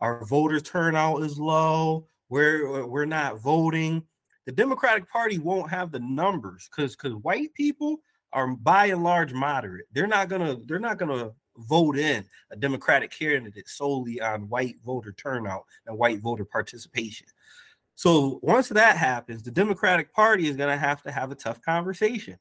our 0.00 0.24
voter 0.24 0.58
turnout 0.58 1.22
is 1.22 1.38
low. 1.38 2.08
We're 2.28 2.84
we're 2.84 3.04
not 3.04 3.40
voting. 3.40 4.02
The 4.46 4.52
Democratic 4.52 5.10
Party 5.10 5.38
won't 5.38 5.70
have 5.70 5.90
the 5.90 6.00
numbers 6.00 6.68
because 6.68 6.96
because 6.96 7.14
white 7.16 7.54
people 7.54 8.00
are 8.32 8.48
by 8.48 8.86
and 8.86 9.02
large 9.02 9.32
moderate. 9.32 9.86
They're 9.92 10.06
not 10.06 10.28
gonna 10.28 10.56
they're 10.66 10.78
not 10.78 10.98
gonna 10.98 11.30
vote 11.56 11.96
in 11.96 12.24
a 12.50 12.56
Democratic 12.56 13.10
candidate 13.10 13.68
solely 13.68 14.20
on 14.20 14.48
white 14.48 14.76
voter 14.84 15.12
turnout 15.12 15.64
and 15.86 15.96
white 15.96 16.20
voter 16.20 16.44
participation. 16.44 17.26
So 17.94 18.40
once 18.42 18.68
that 18.70 18.96
happens, 18.96 19.42
the 19.42 19.52
Democratic 19.52 20.12
Party 20.12 20.48
is 20.48 20.56
to 20.56 20.76
have 20.76 21.02
to 21.04 21.12
have 21.12 21.30
a 21.30 21.36
tough 21.36 21.62
conversation. 21.62 22.38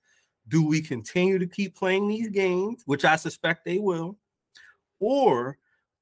Do 0.47 0.65
we 0.65 0.81
continue 0.81 1.39
to 1.39 1.47
keep 1.47 1.75
playing 1.75 2.07
these 2.07 2.29
games, 2.29 2.81
which 2.85 3.05
I 3.05 3.15
suspect 3.15 3.63
they 3.63 3.77
will, 3.77 4.17
or 4.99 5.57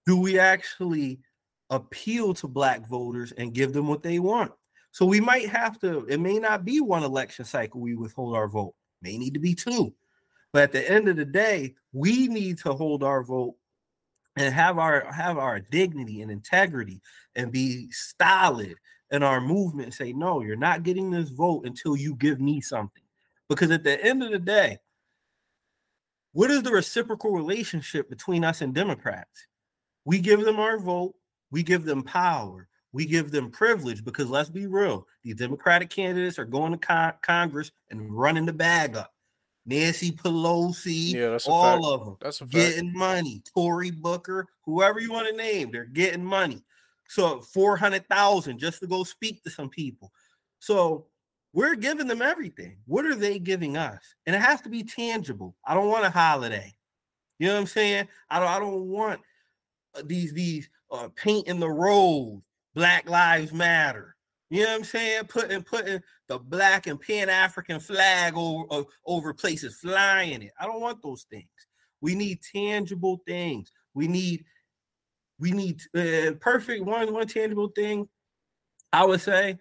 do 0.06 0.18
we 0.20 0.40
actually 0.40 1.20
appeal 1.70 2.34
to 2.36 2.48
black 2.48 2.88
voters 2.88 3.34
and 3.34 3.54
give 3.54 3.74
them 3.74 3.88
what 3.88 4.02
they 4.02 4.20
want? 4.20 4.52
So 4.92 5.06
we 5.06 5.22
might 5.22 5.50
have 5.50 5.80
to, 5.80 6.06
it 6.08 6.20
may 6.20 6.38
not 6.38 6.66
be 6.66 6.82
one 6.82 7.04
election 7.04 7.46
cycle 7.46 7.80
we 7.80 7.96
withhold 7.96 8.36
our 8.36 8.48
vote, 8.48 8.76
may 9.02 9.18
need 9.18 9.34
to 9.34 9.40
be 9.40 9.56
two. 9.56 9.94
But 10.54 10.64
at 10.64 10.72
the 10.74 10.90
end 10.90 11.08
of 11.08 11.16
the 11.16 11.26
day, 11.26 11.76
we 11.94 12.28
need 12.28 12.58
to 12.60 12.74
hold 12.74 13.04
our 13.04 13.24
vote 13.24 13.56
and 14.36 14.54
have 14.54 14.78
our 14.78 15.12
have 15.12 15.38
our 15.38 15.60
dignity 15.60 16.22
and 16.22 16.32
integrity 16.32 17.02
and 17.36 17.52
be 17.52 17.90
stolid 17.92 18.76
in 19.12 19.24
our 19.24 19.42
movement 19.42 19.88
and 19.88 19.94
say, 19.94 20.14
no, 20.14 20.42
you're 20.42 20.56
not 20.56 20.84
getting 20.84 21.12
this 21.12 21.30
vote 21.30 21.66
until 21.66 21.96
you 21.96 22.16
give 22.16 22.40
me 22.40 22.62
something. 22.62 23.04
Because 23.50 23.72
at 23.72 23.84
the 23.84 24.02
end 24.04 24.24
of 24.24 24.32
the 24.32 24.40
day, 24.40 24.80
what 26.34 26.50
is 26.50 26.64
the 26.64 26.72
reciprocal 26.72 27.32
relationship 27.32 28.10
between 28.10 28.44
us 28.46 28.62
and 28.62 28.74
Democrats? 28.74 29.48
We 30.06 30.20
give 30.20 30.42
them 30.42 30.60
our 30.60 30.80
vote, 30.80 31.14
we 31.52 31.64
give 31.64 31.84
them 31.84 32.04
power, 32.04 32.68
we 32.94 33.06
give 33.06 33.32
them 33.32 33.52
privilege 33.52 34.04
because 34.04 34.30
let's 34.30 34.50
be 34.50 34.68
real, 34.68 35.08
these 35.24 35.36
Democratic 35.36 35.90
candidates 35.90 36.38
are 36.38 36.46
going 36.46 36.72
to 36.72 36.78
con- 36.78 37.14
Congress 37.22 37.72
and 37.90 38.14
running 38.14 38.46
the 38.46 38.54
bag 38.54 38.96
up. 38.96 39.14
Nancy 39.66 40.12
Pelosi, 40.12 41.14
Yeah, 41.14 41.38
all 41.48 41.94
of 41.94 42.06
them 42.06 42.18
That's 42.20 42.42
getting 42.42 42.92
money. 42.94 43.44
Cory 43.54 43.92
Booker, 43.92 44.48
whoever 44.66 45.00
you 45.00 45.12
want 45.12 45.28
to 45.28 45.36
name, 45.36 45.72
they're 45.72 45.86
getting 45.86 46.26
money. 46.26 46.64
So 47.08 47.42
400,000 47.42 48.58
just 48.58 48.80
to 48.80 48.88
go 48.88 49.04
speak 49.04 49.44
to 49.44 49.50
some 49.50 49.70
people. 49.70 50.12
So 50.60 51.08
we're 51.54 51.76
giving 51.76 52.08
them 52.08 52.22
everything. 52.22 52.78
What 52.86 53.06
are 53.06 53.16
they 53.16 53.38
giving 53.38 53.78
us? 53.78 54.02
And 54.26 54.36
it 54.36 54.42
has 54.42 54.62
to 54.62 54.70
be 54.70 54.84
tangible. 54.84 55.56
I 55.66 55.74
don't 55.74 55.90
want 55.90 56.06
a 56.06 56.10
holiday. 56.10 56.74
You 57.38 57.48
know 57.48 57.56
what 57.56 57.62
I'm 57.62 57.68
saying? 57.68 58.08
I 58.30 58.40
don't 58.40 58.48
I 58.50 58.60
don't 58.60 58.88
want 58.88 59.20
uh, 59.96 60.04
these 60.06 60.32
these 60.34 60.70
uh 60.92 61.10
painting 61.16 61.60
the 61.60 61.70
road, 61.70 62.44
Black 62.74 63.10
Lives 63.10 63.54
Matter. 63.54 64.16
You 64.50 64.64
know 64.64 64.70
what 64.72 64.80
I'm 64.80 64.84
saying? 64.84 65.24
Putting 65.26 65.64
putting 65.64 66.02
the 66.28 66.38
black 66.38 66.88
and 66.88 67.00
pan 67.00 67.30
African 67.30 67.80
flag 67.80 68.34
over 68.36 68.84
over 69.06 69.34
places, 69.34 69.78
flying 69.78 70.42
it. 70.42 70.52
I 70.60 70.66
don't 70.66 70.82
want 70.82 71.02
those 71.02 71.26
things. 71.30 71.48
We 72.02 72.16
need 72.16 72.40
tangible 72.54 73.22
things. 73.26 73.72
We 73.94 74.08
need 74.08 74.44
we 75.40 75.52
need 75.52 75.82
uh, 75.96 76.34
perfect 76.42 76.84
one 76.84 77.14
one 77.14 77.28
tangible 77.28 77.70
thing. 77.70 78.10
I 78.92 79.06
would 79.06 79.22
say, 79.22 79.58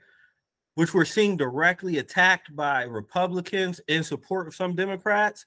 which 0.75 0.93
we're 0.93 1.05
seeing 1.05 1.37
directly 1.37 1.99
attacked 1.99 2.55
by 2.57 2.83
Republicans 2.83 3.81
in 3.87 4.03
support 4.03 4.49
of 4.49 4.57
some 4.57 4.75
Democrats, 4.75 5.47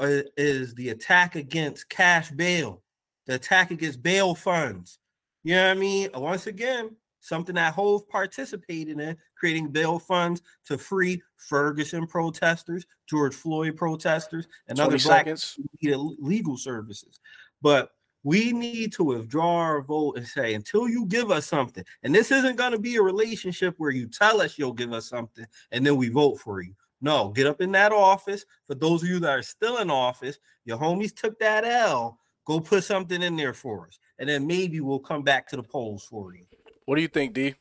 uh, 0.00 0.22
is 0.38 0.74
the 0.74 0.88
attack 0.88 1.36
against 1.36 1.88
cash 1.90 2.30
bail, 2.30 2.82
the 3.26 3.34
attack 3.34 3.70
against 3.70 4.02
bail 4.02 4.34
funds. 4.34 4.98
You 5.44 5.54
know 5.54 5.68
what 5.68 5.76
I 5.76 5.80
mean? 5.80 6.08
Once 6.14 6.46
again, 6.46 6.96
something 7.20 7.54
that 7.54 7.74
Hov 7.74 8.08
participated 8.08 8.98
in, 8.98 9.16
creating 9.36 9.68
bail 9.68 9.98
funds 9.98 10.42
to 10.66 10.76
free 10.76 11.22
Ferguson 11.36 12.06
protesters, 12.06 12.86
George 13.08 13.34
Floyd 13.34 13.76
protesters, 13.76 14.46
and 14.68 14.80
other 14.80 14.98
black 14.98 15.26
seconds. 15.26 15.54
people 15.54 15.70
who 15.80 16.08
needed 16.08 16.16
legal 16.20 16.56
services. 16.56 17.20
But 17.62 17.90
we 18.24 18.52
need 18.52 18.92
to 18.94 19.04
withdraw 19.04 19.56
our 19.56 19.82
vote 19.82 20.16
and 20.16 20.26
say, 20.26 20.54
until 20.54 20.88
you 20.88 21.06
give 21.06 21.30
us 21.30 21.46
something, 21.46 21.84
and 22.02 22.14
this 22.14 22.30
isn't 22.30 22.56
going 22.56 22.72
to 22.72 22.78
be 22.78 22.96
a 22.96 23.02
relationship 23.02 23.74
where 23.76 23.90
you 23.90 24.06
tell 24.06 24.40
us 24.40 24.58
you'll 24.58 24.72
give 24.72 24.92
us 24.92 25.08
something 25.08 25.46
and 25.72 25.86
then 25.86 25.96
we 25.96 26.08
vote 26.08 26.40
for 26.40 26.62
you. 26.62 26.74
No, 27.02 27.28
get 27.28 27.46
up 27.46 27.60
in 27.60 27.70
that 27.72 27.92
office. 27.92 28.46
For 28.66 28.74
those 28.74 29.02
of 29.02 29.10
you 29.10 29.18
that 29.20 29.30
are 29.30 29.42
still 29.42 29.76
in 29.76 29.90
office, 29.90 30.38
your 30.64 30.78
homies 30.78 31.14
took 31.14 31.38
that 31.38 31.64
L. 31.64 32.18
Go 32.46 32.60
put 32.60 32.84
something 32.84 33.22
in 33.22 33.36
there 33.36 33.54
for 33.54 33.86
us, 33.86 33.98
and 34.24 34.28
then 34.30 34.46
maybe 34.46 34.80
we'll 34.80 34.98
come 34.98 35.22
back 35.22 35.46
to 35.46 35.54
the 35.54 35.62
polls 35.62 36.06
for 36.06 36.34
you. 36.34 36.46
What 36.86 36.96
do 36.96 37.02
you 37.02 37.08
think, 37.08 37.34
D? 37.34 37.54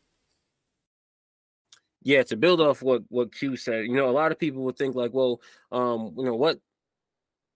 Yeah, 2.01 2.24
to 2.24 2.38
build 2.38 2.61
off 2.61 2.82
what 2.82 3.01
what 3.09 3.36
Q 3.36 3.57
said, 3.57 3.84
you 3.84 3.95
know, 3.95 4.09
a 4.09 4.11
lot 4.11 4.32
of 4.32 4.39
people 4.39 4.64
would 4.64 4.78
think 4.78 4.95
like, 4.95 5.14
well, 5.14 5.41
um, 5.74 6.14
you 6.18 6.24
know, 6.24 6.36
what 6.36 6.59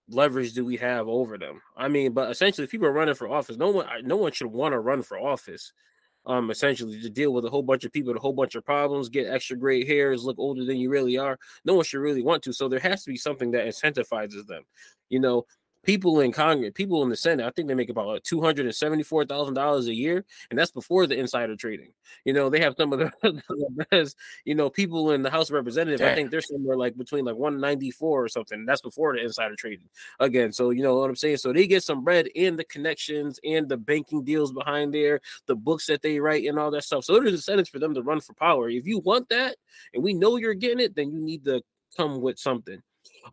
leverage 0.10 0.52
do 0.52 0.66
we 0.66 0.76
have 0.76 1.08
over 1.08 1.38
them? 1.38 1.62
I 1.78 1.88
mean, 1.88 2.12
but 2.12 2.30
essentially, 2.30 2.66
if 2.66 2.72
people 2.72 2.86
are 2.86 2.92
running 2.92 3.16
for 3.16 3.30
office, 3.30 3.56
no 3.56 3.70
one, 3.70 3.88
no 4.04 4.18
one 4.18 4.34
should 4.34 4.48
want 4.48 4.74
to 4.74 4.80
run 4.80 5.04
for 5.04 5.18
office. 5.18 5.72
Um, 6.26 6.52
essentially 6.52 7.00
to 7.00 7.10
deal 7.10 7.32
with 7.32 7.46
a 7.46 7.50
whole 7.50 7.64
bunch 7.64 7.86
of 7.86 7.94
people, 7.94 8.10
with 8.10 8.18
a 8.18 8.22
whole 8.22 8.34
bunch 8.34 8.56
of 8.56 8.66
problems, 8.66 9.08
get 9.08 9.34
extra 9.34 9.56
gray 9.56 9.86
hairs, 9.86 10.26
look 10.26 10.38
older 10.38 10.66
than 10.66 10.76
you 10.76 10.90
really 10.90 11.18
are. 11.18 11.40
No 11.64 11.76
one 11.76 11.86
should 11.86 12.02
really 12.02 12.24
want 12.24 12.44
to. 12.44 12.52
So 12.52 12.68
there 12.68 12.82
has 12.82 13.06
to 13.06 13.12
be 13.12 13.16
something 13.16 13.52
that 13.52 13.68
incentivizes 13.68 14.46
them. 14.48 14.64
You 15.08 15.22
know, 15.22 15.46
people 15.88 16.20
in 16.20 16.34
Congress, 16.34 16.74
people 16.76 17.02
in 17.02 17.10
the 17.10 17.16
Senate, 17.16 17.46
I 17.46 17.50
think 17.50 17.70
they 17.70 17.74
make 17.74 17.90
about 17.90 18.10
uh, 18.10 18.20
two 18.22 18.42
hundred 18.42 18.66
and 18.66 18.76
seventy-four 18.76 19.26
thousand 19.26 19.54
dollars 19.54 19.88
a 19.88 19.94
year, 19.94 20.26
and 20.50 20.60
that's 20.60 20.70
before 20.70 21.08
the 21.08 21.18
insider 21.18 21.56
trading. 21.56 21.94
You 22.26 22.34
know, 22.34 22.50
they 22.50 22.60
have 22.60 22.76
some 22.78 22.92
of 22.92 23.00
the, 23.00 23.12
the 23.48 23.86
best. 23.90 24.18
You 24.44 24.54
know, 24.54 24.70
people 24.70 25.12
in 25.12 25.24
the 25.24 25.32
House 25.32 25.50
of 25.50 25.54
Representatives, 25.54 26.02
I 26.02 26.14
think 26.14 26.30
they're 26.30 26.42
somewhere 26.42 26.76
like 26.76 26.98
between 26.98 27.26
like 27.26 27.38
one 27.38 27.60
ninety-four 27.60 28.26
or 28.26 28.28
something. 28.28 28.66
That's 28.66 28.82
before 28.82 29.16
the 29.16 29.24
insider 29.24 29.56
trading 29.56 29.88
again. 30.20 30.52
So 30.52 30.70
you 30.72 30.84
know 30.84 30.98
what 30.98 31.10
I'm 31.10 31.16
saying. 31.16 31.38
So 31.38 31.54
they 31.54 31.66
get 31.66 31.84
some 31.84 32.04
bread 32.04 32.28
and 32.36 32.60
the 32.60 32.66
connections 32.66 33.40
and 33.44 33.70
the 33.70 33.78
banking 33.78 34.26
deals 34.26 34.52
behind 34.52 34.94
there, 34.94 35.22
the 35.48 35.56
books 35.56 35.88
that 35.88 36.02
they 36.02 36.20
write 36.20 36.46
and 36.46 36.60
all 36.60 36.70
that 36.72 36.84
stuff. 36.84 37.06
So 37.06 37.14
there's 37.14 37.32
incentives 37.32 37.70
for 37.70 37.80
them 37.80 37.94
to 37.94 38.04
run 38.04 38.20
for 38.20 38.34
power. 38.34 38.70
If 38.70 38.86
you 38.86 39.00
want 39.00 39.30
that, 39.30 39.56
and 39.94 40.04
we 40.04 40.14
know 40.14 40.36
you're 40.36 40.54
getting 40.54 40.82
it, 40.82 40.96
then 40.96 41.14
you 41.14 41.22
need 41.22 41.46
to 41.46 41.64
come 41.96 42.20
with 42.20 42.38
something. 42.38 42.82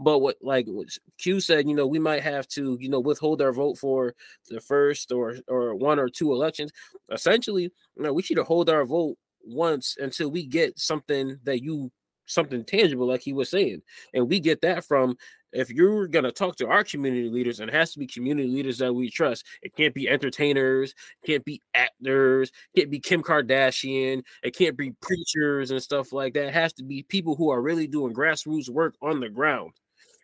But 0.00 0.18
what 0.20 0.36
like 0.42 0.66
what 0.66 0.88
Q 1.18 1.40
said, 1.40 1.68
you 1.68 1.74
know, 1.74 1.86
we 1.86 1.98
might 1.98 2.22
have 2.22 2.48
to, 2.48 2.76
you 2.80 2.88
know, 2.88 3.00
withhold 3.00 3.42
our 3.42 3.52
vote 3.52 3.78
for 3.78 4.14
the 4.48 4.60
first 4.60 5.12
or 5.12 5.36
or 5.48 5.74
one 5.74 5.98
or 5.98 6.08
two 6.08 6.32
elections. 6.32 6.72
Essentially, 7.10 7.64
you 7.64 8.02
know, 8.02 8.12
we 8.12 8.22
should 8.22 8.38
hold 8.38 8.70
our 8.70 8.84
vote 8.84 9.16
once 9.44 9.96
until 10.00 10.30
we 10.30 10.46
get 10.46 10.78
something 10.78 11.38
that 11.44 11.62
you 11.62 11.90
something 12.26 12.64
tangible, 12.64 13.06
like 13.06 13.20
he 13.22 13.32
was 13.32 13.50
saying, 13.50 13.82
and 14.14 14.28
we 14.28 14.40
get 14.40 14.60
that 14.62 14.84
from. 14.84 15.16
If 15.56 15.70
you're 15.70 16.08
gonna 16.08 16.32
talk 16.32 16.56
to 16.56 16.66
our 16.68 16.82
community 16.82 17.30
leaders, 17.30 17.60
and 17.60 17.70
it 17.70 17.74
has 17.74 17.92
to 17.92 18.00
be 18.00 18.08
community 18.08 18.48
leaders 18.48 18.78
that 18.78 18.92
we 18.92 19.08
trust, 19.08 19.46
it 19.62 19.76
can't 19.76 19.94
be 19.94 20.08
entertainers, 20.08 20.94
can't 21.24 21.44
be 21.44 21.60
actors, 21.74 22.50
can't 22.74 22.90
be 22.90 22.98
Kim 22.98 23.22
Kardashian, 23.22 24.24
it 24.42 24.56
can't 24.56 24.76
be 24.76 24.92
preachers 25.00 25.70
and 25.70 25.80
stuff 25.80 26.12
like 26.12 26.34
that. 26.34 26.46
It 26.46 26.54
has 26.54 26.72
to 26.74 26.82
be 26.82 27.04
people 27.04 27.36
who 27.36 27.50
are 27.50 27.62
really 27.62 27.86
doing 27.86 28.12
grassroots 28.12 28.68
work 28.68 28.96
on 29.00 29.20
the 29.20 29.28
ground 29.28 29.70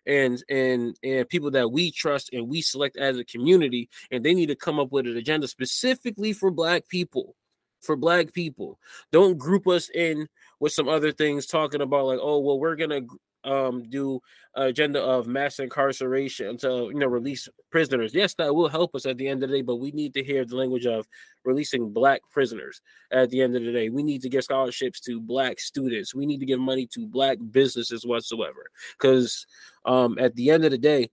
and 0.06 0.42
and 0.48 0.96
and 1.02 1.28
people 1.28 1.50
that 1.50 1.70
we 1.70 1.90
trust 1.90 2.30
and 2.32 2.48
we 2.48 2.60
select 2.60 2.96
as 2.96 3.18
a 3.18 3.24
community 3.24 3.88
and 4.10 4.24
they 4.24 4.34
need 4.34 4.46
to 4.46 4.56
come 4.56 4.78
up 4.78 4.92
with 4.92 5.06
an 5.06 5.16
agenda 5.16 5.46
specifically 5.46 6.32
for 6.32 6.50
black 6.50 6.88
people 6.88 7.34
for 7.82 7.96
black 7.96 8.32
people. 8.32 8.78
Don't 9.10 9.38
group 9.38 9.66
us 9.66 9.88
in 9.94 10.28
with 10.58 10.72
some 10.72 10.88
other 10.88 11.12
things 11.12 11.46
talking 11.46 11.80
about 11.80 12.06
like 12.06 12.18
oh 12.20 12.38
well 12.38 12.58
we're 12.58 12.76
gonna 12.76 13.00
um 13.44 13.82
do 13.88 14.20
agenda 14.54 15.00
of 15.02 15.26
mass 15.26 15.58
incarceration 15.58 16.58
to 16.58 16.90
you 16.92 16.98
know 16.98 17.06
release 17.06 17.48
prisoners. 17.70 18.14
Yes 18.14 18.34
that 18.34 18.54
will 18.54 18.68
help 18.68 18.94
us 18.94 19.06
at 19.06 19.16
the 19.16 19.28
end 19.28 19.42
of 19.42 19.50
the 19.50 19.56
day 19.56 19.62
but 19.62 19.76
we 19.76 19.90
need 19.92 20.14
to 20.14 20.24
hear 20.24 20.44
the 20.44 20.56
language 20.56 20.86
of 20.86 21.06
releasing 21.44 21.92
black 21.92 22.20
prisoners 22.30 22.82
at 23.10 23.30
the 23.30 23.40
end 23.40 23.56
of 23.56 23.62
the 23.62 23.72
day. 23.72 23.88
We 23.88 24.02
need 24.02 24.22
to 24.22 24.28
give 24.28 24.44
scholarships 24.44 25.00
to 25.00 25.20
black 25.20 25.58
students. 25.58 26.14
We 26.14 26.26
need 26.26 26.40
to 26.40 26.46
give 26.46 26.60
money 26.60 26.86
to 26.94 27.06
black 27.06 27.38
businesses 27.50 28.04
whatsoever 28.04 28.70
because 28.98 29.46
um 29.84 30.18
at 30.18 30.34
the 30.34 30.50
end 30.50 30.64
of 30.64 30.70
the 30.70 30.78
day 30.78 31.10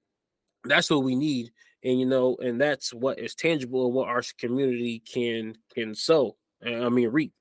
that's 0.65 0.89
what 0.89 1.03
we 1.03 1.15
need 1.15 1.51
and 1.84 1.99
you 1.99 2.05
know 2.05 2.36
and 2.41 2.59
that's 2.59 2.93
what 2.93 3.19
is 3.19 3.36
tangible 3.36 3.86
and 3.86 3.95
what 3.95 4.09
our 4.09 4.21
community 4.38 4.99
can 4.99 5.55
can 5.73 5.95
sow 5.95 6.36
uh, 6.65 6.86
i 6.86 6.89
mean 6.89 7.09
reap. 7.09 7.34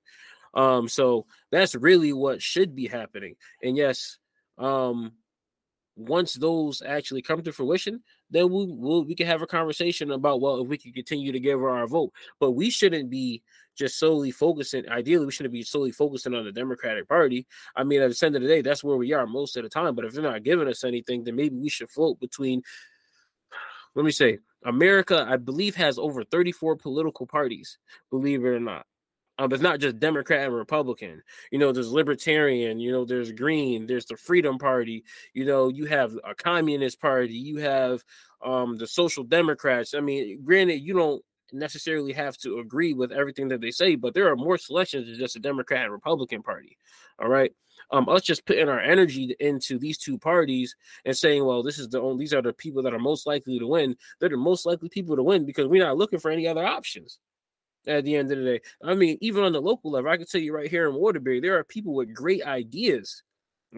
Um 0.55 0.89
so 0.89 1.27
that's 1.51 1.75
really 1.75 2.13
what 2.13 2.43
should 2.43 2.75
be 2.75 2.87
happening. 2.87 3.37
And 3.63 3.77
yes 3.77 4.19
um 4.59 5.13
once 5.97 6.35
those 6.35 6.83
actually 6.85 7.23
come 7.23 7.43
to 7.43 7.53
fruition 7.53 8.03
then 8.31 8.45
we 8.51 8.67
will 8.67 9.05
we 9.05 9.15
can 9.15 9.27
have 9.27 9.41
a 9.41 9.47
conversation 9.47 10.11
about 10.11 10.41
well 10.41 10.61
if 10.61 10.69
we 10.69 10.77
can 10.77 10.93
continue 10.93 11.33
to 11.33 11.41
give 11.41 11.59
her 11.59 11.71
our 11.71 11.87
vote. 11.87 12.13
But 12.39 12.53
we 12.53 12.71
shouldn't 12.71 13.09
be 13.09 13.43
just 13.77 13.99
solely 13.99 14.31
focusing 14.31 14.89
ideally 14.89 15.27
we 15.27 15.33
shouldn't 15.33 15.53
be 15.53 15.63
solely 15.63 15.93
focusing 15.93 16.35
on 16.35 16.45
the 16.45 16.53
democratic 16.53 17.09
party. 17.09 17.47
I 17.75 17.85
mean 17.85 18.03
at 18.03 18.11
the 18.11 18.27
end 18.27 18.37
of 18.37 18.43
the 18.43 18.49
day 18.49 18.61
that's 18.63 18.85
where 18.85 18.97
we 18.97 19.13
are 19.13 19.27
most 19.27 19.57
of 19.57 19.63
the 19.63 19.69
time. 19.69 19.95
But 19.95 20.05
if 20.05 20.13
they're 20.13 20.23
not 20.23 20.43
giving 20.43 20.69
us 20.69 20.85
anything 20.85 21.25
then 21.25 21.37
maybe 21.37 21.57
we 21.57 21.71
should 21.71 21.91
float 21.91 22.21
between 22.21 22.63
let 23.95 24.05
me 24.05 24.11
say 24.11 24.39
america 24.65 25.27
i 25.29 25.37
believe 25.37 25.75
has 25.75 25.99
over 25.99 26.23
34 26.25 26.77
political 26.77 27.27
parties 27.27 27.79
believe 28.11 28.45
it 28.45 28.49
or 28.49 28.61
not 28.61 28.85
um, 29.39 29.53
it's 29.53 29.63
not 29.63 29.81
just 29.81 29.99
Democrat 29.99 30.47
and 30.47 30.55
Republican. 30.55 31.23
You 31.51 31.59
know, 31.59 31.73
there's 31.73 31.93
Libertarian. 31.93 32.81
You 32.81 32.93
know, 32.93 33.05
there's 33.05 33.33
Green. 33.33 33.87
There's 33.87 34.07
the 34.07 34.17
Freedom 34.17 34.59
Party. 34.59 35.05
You 35.35 35.45
know, 35.45 35.69
you 35.69 35.85
have 35.87 36.19
a 36.25 36.35
Communist 36.35 37.01
Party. 37.01 37.35
You 37.35 37.59
have 37.59 38.03
um 38.45 38.77
the 38.77 38.87
Social 38.87 39.25
Democrats. 39.25 39.95
I 39.95 40.01
mean, 40.01 40.43
granted, 40.43 40.77
you 40.77 40.95
don't 40.95 41.23
necessarily 41.53 42.13
have 42.13 42.37
to 42.39 42.59
agree 42.59 42.93
with 42.93 43.13
everything 43.13 43.49
that 43.49 43.61
they 43.61 43.71
say, 43.71 43.95
but 43.95 44.15
there 44.15 44.31
are 44.31 44.37
more 44.37 44.59
selections 44.59 45.07
than 45.07 45.19
just 45.19 45.35
the 45.35 45.41
Democrat 45.41 45.85
and 45.85 45.93
Republican 45.93 46.43
Party. 46.43 46.77
All 47.21 47.29
right. 47.29 47.53
Um, 47.93 48.09
us 48.09 48.23
just 48.23 48.47
putting 48.47 48.69
our 48.69 48.81
energy 48.81 49.37
into 49.39 49.79
these 49.79 49.97
two 49.97 50.19
parties 50.19 50.75
and 51.05 51.17
saying, 51.17 51.45
well, 51.45 51.63
this 51.63 51.79
is 51.79 51.89
the 51.89 52.01
only 52.01 52.25
these 52.25 52.35
are 52.35 52.43
the 52.43 52.53
people 52.53 52.83
that 52.83 52.93
are 52.93 52.99
most 52.99 53.27
likely 53.27 53.61
to 53.61 53.67
win. 53.67 53.97
They're 54.19 54.29
the 54.29 54.37
most 54.37 54.67
likely 54.67 54.89
people 54.89 55.15
to 55.15 55.23
win 55.23 55.47
because 55.47 55.69
we're 55.69 55.85
not 55.85 55.97
looking 55.97 56.19
for 56.19 56.31
any 56.31 56.49
other 56.49 56.67
options 56.67 57.19
at 57.87 58.05
the 58.05 58.17
end 58.17 58.31
of 58.33 58.39
the 58.39 58.45
day. 58.45 58.61
I 58.83 58.95
mean, 58.95 59.19
even 59.21 59.45
on 59.45 59.53
the 59.53 59.61
local 59.61 59.91
level, 59.91 60.11
I 60.11 60.17
can 60.17 60.27
tell 60.27 60.41
you 60.41 60.55
right 60.55 60.71
here 60.71 60.89
in 60.89 60.95
Waterbury, 60.95 61.41
there 61.41 61.59
are 61.59 61.65
people 61.65 61.95
with 61.95 62.15
great 62.15 62.45
ideas 62.45 63.23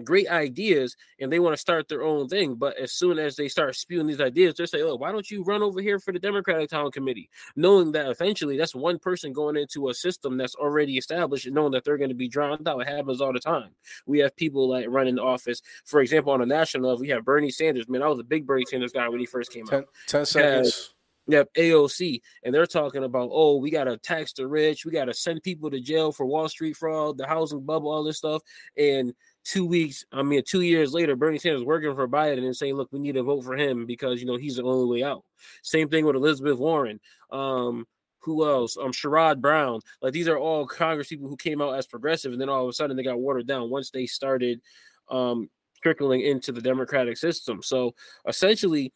great 0.04 0.28
ideas 0.28 0.96
and 1.20 1.32
they 1.32 1.38
want 1.38 1.54
to 1.54 1.60
start 1.60 1.88
their 1.88 2.02
own 2.02 2.28
thing. 2.28 2.54
But 2.54 2.76
as 2.76 2.92
soon 2.92 3.18
as 3.18 3.36
they 3.36 3.48
start 3.48 3.76
spewing 3.76 4.06
these 4.06 4.20
ideas, 4.20 4.54
they 4.54 4.66
say, 4.66 4.82
"Oh, 4.82 4.96
why 4.96 5.12
don't 5.12 5.30
you 5.30 5.42
run 5.42 5.62
over 5.62 5.80
here 5.80 5.98
for 5.98 6.12
the 6.12 6.18
Democratic 6.18 6.70
Town 6.70 6.90
Committee?" 6.90 7.30
Knowing 7.56 7.92
that 7.92 8.08
eventually 8.08 8.56
that's 8.56 8.74
one 8.74 8.98
person 8.98 9.32
going 9.32 9.56
into 9.56 9.88
a 9.88 9.94
system 9.94 10.36
that's 10.36 10.54
already 10.54 10.96
established 10.96 11.46
and 11.46 11.54
knowing 11.54 11.72
that 11.72 11.84
they're 11.84 11.98
going 11.98 12.10
to 12.10 12.14
be 12.14 12.28
drowned 12.28 12.68
out. 12.68 12.80
It 12.80 12.88
happens 12.88 13.20
all 13.20 13.32
the 13.32 13.40
time. 13.40 13.70
We 14.06 14.18
have 14.20 14.36
people 14.36 14.68
like 14.68 14.86
running 14.88 15.16
the 15.16 15.22
office. 15.22 15.62
For 15.84 16.00
example, 16.00 16.32
on 16.32 16.42
a 16.42 16.46
national 16.46 16.88
level, 16.88 17.00
we 17.00 17.08
have 17.08 17.24
Bernie 17.24 17.50
Sanders. 17.50 17.88
Man, 17.88 18.02
I 18.02 18.08
was 18.08 18.20
a 18.20 18.24
big 18.24 18.46
Bernie 18.46 18.66
Sanders 18.66 18.92
guy 18.92 19.08
when 19.08 19.20
he 19.20 19.26
first 19.26 19.52
came 19.52 19.66
ten, 19.66 19.80
out. 19.80 19.88
10 20.06 20.26
seconds. 20.26 20.94
Yep, 21.30 21.52
AOC, 21.54 22.22
and 22.42 22.54
they're 22.54 22.66
talking 22.66 23.04
about, 23.04 23.28
oh, 23.30 23.56
we 23.58 23.70
got 23.70 23.84
to 23.84 23.98
tax 23.98 24.32
the 24.32 24.46
rich, 24.46 24.86
we 24.86 24.92
got 24.92 25.04
to 25.04 25.14
send 25.14 25.42
people 25.42 25.70
to 25.70 25.78
jail 25.78 26.10
for 26.10 26.24
Wall 26.24 26.48
Street 26.48 26.74
fraud, 26.74 27.18
the 27.18 27.26
housing 27.26 27.60
bubble, 27.60 27.90
all 27.90 28.02
this 28.02 28.16
stuff, 28.16 28.42
and 28.78 29.12
two 29.44 29.66
weeks, 29.66 30.04
I 30.12 30.22
mean, 30.22 30.42
two 30.46 30.60
years 30.62 30.92
later, 30.92 31.16
Bernie 31.16 31.38
Sanders 31.38 31.64
working 31.64 31.94
for 31.94 32.08
Biden 32.08 32.44
and 32.44 32.56
saying, 32.56 32.74
look, 32.74 32.88
we 32.92 32.98
need 32.98 33.12
to 33.12 33.22
vote 33.22 33.44
for 33.44 33.56
him 33.56 33.86
because, 33.86 34.20
you 34.20 34.26
know, 34.26 34.36
he's 34.36 34.56
the 34.56 34.62
only 34.62 34.86
way 34.86 35.04
out. 35.04 35.24
Same 35.62 35.88
thing 35.88 36.04
with 36.04 36.16
Elizabeth 36.16 36.58
Warren. 36.58 37.00
Um, 37.30 37.86
who 38.20 38.46
else? 38.46 38.76
Um, 38.76 38.92
Sherrod 38.92 39.40
Brown. 39.40 39.80
Like 40.02 40.12
these 40.12 40.28
are 40.28 40.38
all 40.38 40.66
Congress 40.66 41.08
people 41.08 41.28
who 41.28 41.36
came 41.36 41.62
out 41.62 41.74
as 41.74 41.86
progressive, 41.86 42.32
and 42.32 42.40
then 42.40 42.48
all 42.48 42.64
of 42.64 42.68
a 42.68 42.72
sudden 42.72 42.96
they 42.96 43.02
got 43.02 43.20
watered 43.20 43.46
down 43.46 43.70
once 43.70 43.90
they 43.90 44.06
started 44.06 44.60
um, 45.08 45.48
trickling 45.82 46.20
into 46.20 46.52
the 46.52 46.60
democratic 46.60 47.16
system. 47.16 47.62
So 47.62 47.94
essentially, 48.26 48.92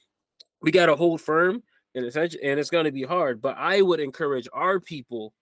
we 0.61 0.71
got 0.71 0.87
to 0.87 0.97
hold 0.97 1.21
firm, 1.21 1.63
and 1.95 2.07
essentially, 2.07 2.43
and 2.45 2.59
it's 2.59 2.71
going 2.71 2.85
to 2.85 2.93
be 2.93 3.05
hard. 3.05 3.41
But 3.41 3.57
I 3.59 3.83
would 3.83 4.01
encourage 4.01 4.49
our 4.53 4.81
people 4.81 5.33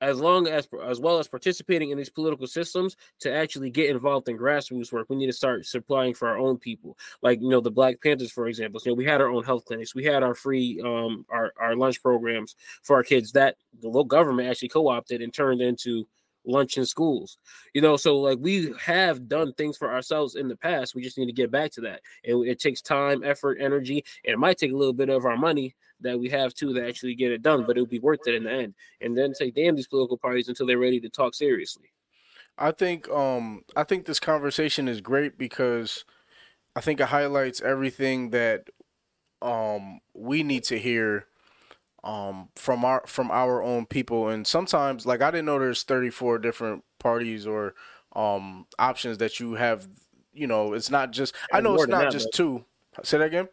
as 0.00 0.20
long 0.20 0.46
as 0.46 0.68
as 0.84 1.00
well 1.00 1.18
as 1.18 1.28
participating 1.28 1.90
in 1.90 1.96
these 1.96 2.10
political 2.10 2.46
systems 2.46 2.96
to 3.20 3.32
actually 3.32 3.70
get 3.70 3.90
involved 3.90 4.28
in 4.28 4.36
grassroots 4.36 4.92
work 4.92 5.06
we 5.08 5.16
need 5.16 5.26
to 5.26 5.32
start 5.32 5.64
supplying 5.64 6.12
for 6.12 6.28
our 6.28 6.36
own 6.36 6.58
people 6.58 6.96
like 7.22 7.40
you 7.40 7.48
know 7.48 7.60
the 7.60 7.70
black 7.70 8.02
panthers 8.02 8.30
for 8.30 8.46
example 8.46 8.80
you 8.84 8.90
know 8.90 8.96
we 8.96 9.04
had 9.04 9.20
our 9.20 9.28
own 9.30 9.44
health 9.44 9.64
clinics 9.64 9.94
we 9.94 10.04
had 10.04 10.22
our 10.22 10.34
free 10.34 10.80
um 10.84 11.24
our, 11.30 11.52
our 11.58 11.76
lunch 11.76 12.02
programs 12.02 12.54
for 12.82 12.96
our 12.96 13.02
kids 13.02 13.32
that 13.32 13.56
the 13.80 13.88
local 13.88 14.04
government 14.04 14.48
actually 14.48 14.68
co-opted 14.68 15.22
and 15.22 15.32
turned 15.32 15.62
into 15.62 16.06
lunch 16.46 16.76
in 16.76 16.84
schools 16.84 17.38
you 17.72 17.80
know 17.80 17.96
so 17.96 18.18
like 18.20 18.38
we 18.40 18.72
have 18.78 19.28
done 19.28 19.52
things 19.54 19.76
for 19.76 19.92
ourselves 19.92 20.34
in 20.34 20.48
the 20.48 20.56
past 20.56 20.94
we 20.94 21.02
just 21.02 21.16
need 21.16 21.26
to 21.26 21.32
get 21.32 21.50
back 21.50 21.70
to 21.70 21.80
that 21.80 22.00
and 22.24 22.46
it 22.46 22.60
takes 22.60 22.82
time 22.82 23.24
effort 23.24 23.58
energy 23.60 24.04
and 24.24 24.34
it 24.34 24.38
might 24.38 24.58
take 24.58 24.72
a 24.72 24.76
little 24.76 24.92
bit 24.92 25.08
of 25.08 25.24
our 25.24 25.36
money 25.36 25.74
that 26.04 26.18
we 26.18 26.28
have 26.28 26.54
too 26.54 26.72
to 26.74 26.86
actually 26.86 27.14
get 27.14 27.32
it 27.32 27.42
done, 27.42 27.64
but 27.66 27.76
it'll 27.76 27.86
be 27.86 27.98
worth 27.98 28.26
it 28.26 28.34
in 28.34 28.44
the 28.44 28.52
end. 28.52 28.74
And 29.00 29.16
then 29.16 29.34
say, 29.34 29.50
damn 29.50 29.74
these 29.74 29.88
political 29.88 30.18
parties 30.18 30.48
until 30.48 30.66
they're 30.66 30.78
ready 30.78 31.00
to 31.00 31.08
talk 31.08 31.34
seriously. 31.34 31.92
I 32.56 32.70
think 32.70 33.08
um 33.08 33.62
I 33.74 33.82
think 33.82 34.06
this 34.06 34.20
conversation 34.20 34.86
is 34.86 35.00
great 35.00 35.36
because 35.36 36.04
I 36.76 36.80
think 36.80 37.00
it 37.00 37.06
highlights 37.06 37.60
everything 37.60 38.30
that 38.30 38.68
um 39.42 39.98
we 40.14 40.44
need 40.44 40.62
to 40.64 40.78
hear 40.78 41.26
um 42.04 42.48
from 42.54 42.84
our 42.84 43.02
from 43.06 43.30
our 43.30 43.62
own 43.62 43.86
people 43.86 44.28
and 44.28 44.46
sometimes 44.46 45.06
like 45.06 45.22
I 45.22 45.30
didn't 45.30 45.46
know 45.46 45.58
there's 45.58 45.82
34 45.82 46.38
different 46.38 46.84
parties 46.98 47.46
or 47.46 47.74
um 48.14 48.66
options 48.78 49.18
that 49.18 49.40
you 49.40 49.54
have 49.54 49.88
you 50.32 50.46
know 50.46 50.74
it's 50.74 50.90
not 50.90 51.10
just 51.10 51.34
I 51.52 51.60
know 51.60 51.74
it's 51.74 51.86
not 51.88 52.04
that, 52.04 52.12
just 52.12 52.28
two 52.32 52.64
say 53.02 53.18
that 53.18 53.24
again 53.24 53.48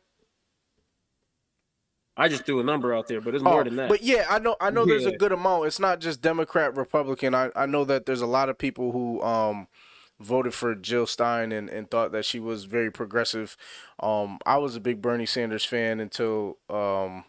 I 2.17 2.27
just 2.27 2.45
threw 2.45 2.59
a 2.59 2.63
number 2.63 2.93
out 2.93 3.07
there, 3.07 3.21
but 3.21 3.33
it's 3.33 3.43
more 3.43 3.61
oh, 3.61 3.63
than 3.63 3.77
that. 3.77 3.89
But 3.89 4.03
yeah, 4.03 4.25
I 4.29 4.37
know 4.37 4.55
I 4.59 4.69
know 4.69 4.81
yeah. 4.81 4.93
there's 4.93 5.05
a 5.05 5.17
good 5.17 5.31
amount. 5.31 5.65
It's 5.65 5.79
not 5.79 6.01
just 6.01 6.21
Democrat, 6.21 6.75
Republican. 6.75 7.33
I, 7.33 7.49
I 7.55 7.65
know 7.65 7.85
that 7.85 8.05
there's 8.05 8.21
a 8.21 8.27
lot 8.27 8.49
of 8.49 8.57
people 8.57 8.91
who 8.91 9.21
um 9.23 9.67
voted 10.19 10.53
for 10.53 10.75
Jill 10.75 11.07
Stein 11.07 11.51
and, 11.51 11.69
and 11.69 11.89
thought 11.89 12.11
that 12.11 12.25
she 12.25 12.39
was 12.39 12.65
very 12.65 12.91
progressive. 12.91 13.55
Um 14.01 14.39
I 14.45 14.57
was 14.57 14.75
a 14.75 14.81
big 14.81 15.01
Bernie 15.01 15.25
Sanders 15.25 15.63
fan 15.63 15.99
until 16.01 16.57
um 16.69 17.23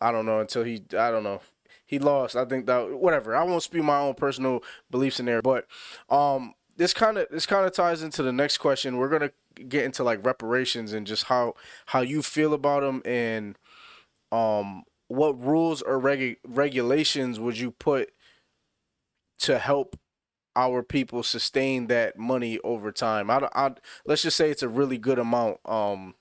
I 0.00 0.12
don't 0.12 0.26
know, 0.26 0.40
until 0.40 0.64
he 0.64 0.82
I 0.96 1.10
don't 1.10 1.24
know. 1.24 1.40
He 1.86 1.98
lost. 1.98 2.36
I 2.36 2.44
think 2.44 2.66
that 2.66 2.98
whatever. 2.98 3.34
I 3.34 3.42
won't 3.44 3.62
spew 3.62 3.82
my 3.82 3.98
own 3.98 4.14
personal 4.14 4.62
beliefs 4.90 5.20
in 5.20 5.26
there, 5.26 5.42
but 5.42 5.66
um 6.10 6.54
this 6.76 6.94
kind 6.94 7.18
of 7.18 7.26
this 7.30 7.46
kind 7.46 7.66
of 7.66 7.72
ties 7.72 8.02
into 8.02 8.22
the 8.22 8.32
next 8.32 8.58
question. 8.58 8.96
We're 8.96 9.18
to 9.18 9.32
get 9.64 9.84
into 9.84 10.04
like 10.04 10.24
reparations 10.24 10.92
and 10.92 11.06
just 11.06 11.24
how 11.24 11.54
how 11.86 12.00
you 12.00 12.22
feel 12.22 12.54
about 12.54 12.82
them 12.82 13.02
and 13.04 13.58
um, 14.30 14.84
what 15.08 15.40
rules 15.42 15.82
or 15.82 16.00
regu- 16.00 16.36
regulations 16.46 17.40
would 17.40 17.58
you 17.58 17.70
put 17.70 18.10
to 19.40 19.58
help 19.58 19.98
our 20.54 20.82
people 20.82 21.22
sustain 21.22 21.86
that 21.86 22.18
money 22.18 22.58
over 22.60 22.92
time? 22.92 23.30
I, 23.30 23.48
I 23.54 23.72
let's 24.06 24.22
just 24.22 24.36
say 24.36 24.50
it's 24.50 24.62
a 24.62 24.68
really 24.68 24.98
good 24.98 25.18
amount, 25.18 25.58
um, 25.64 26.14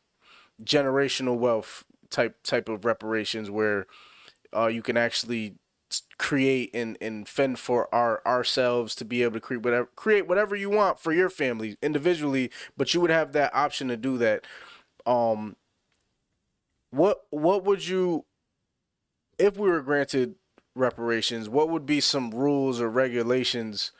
generational 0.63 1.38
wealth 1.38 1.84
type 2.10 2.43
type 2.43 2.70
of 2.70 2.86
reparations 2.86 3.49
where 3.49 3.88
uh, 4.55 4.68
you 4.68 4.82
can 4.82 4.97
actually 4.97 5.55
create 6.18 6.70
and, 6.74 6.97
and 6.99 7.30
fend 7.30 7.58
for 7.60 7.93
our 7.95 8.22
ourselves 8.26 8.93
to 8.95 9.05
be 9.05 9.24
able 9.24 9.36
to 9.36 9.39
create 9.39 9.64
whatever 9.64 9.89
create 9.95 10.28
whatever 10.28 10.55
you 10.55 10.70
want 10.70 10.99
for 10.99 11.14
your 11.14 11.30
family 11.30 11.78
individually, 11.82 12.51
but 12.76 12.93
you 12.93 13.01
would 13.01 13.10
have 13.10 13.32
that 13.32 13.55
option 13.55 13.88
to 13.88 13.97
do 13.97 14.18
that. 14.18 14.45
Um, 15.05 15.55
what 16.91 17.26
what 17.30 17.64
would 17.64 17.88
you 17.88 18.26
if 19.38 19.58
we 19.58 19.70
were 19.70 19.82
granted 19.82 20.36
reparations, 20.76 21.49
what 21.49 21.70
would 21.70 21.86
be 21.86 22.01
some 22.01 22.32
rules 22.32 22.82
or 22.82 22.89
regulations 22.89 23.91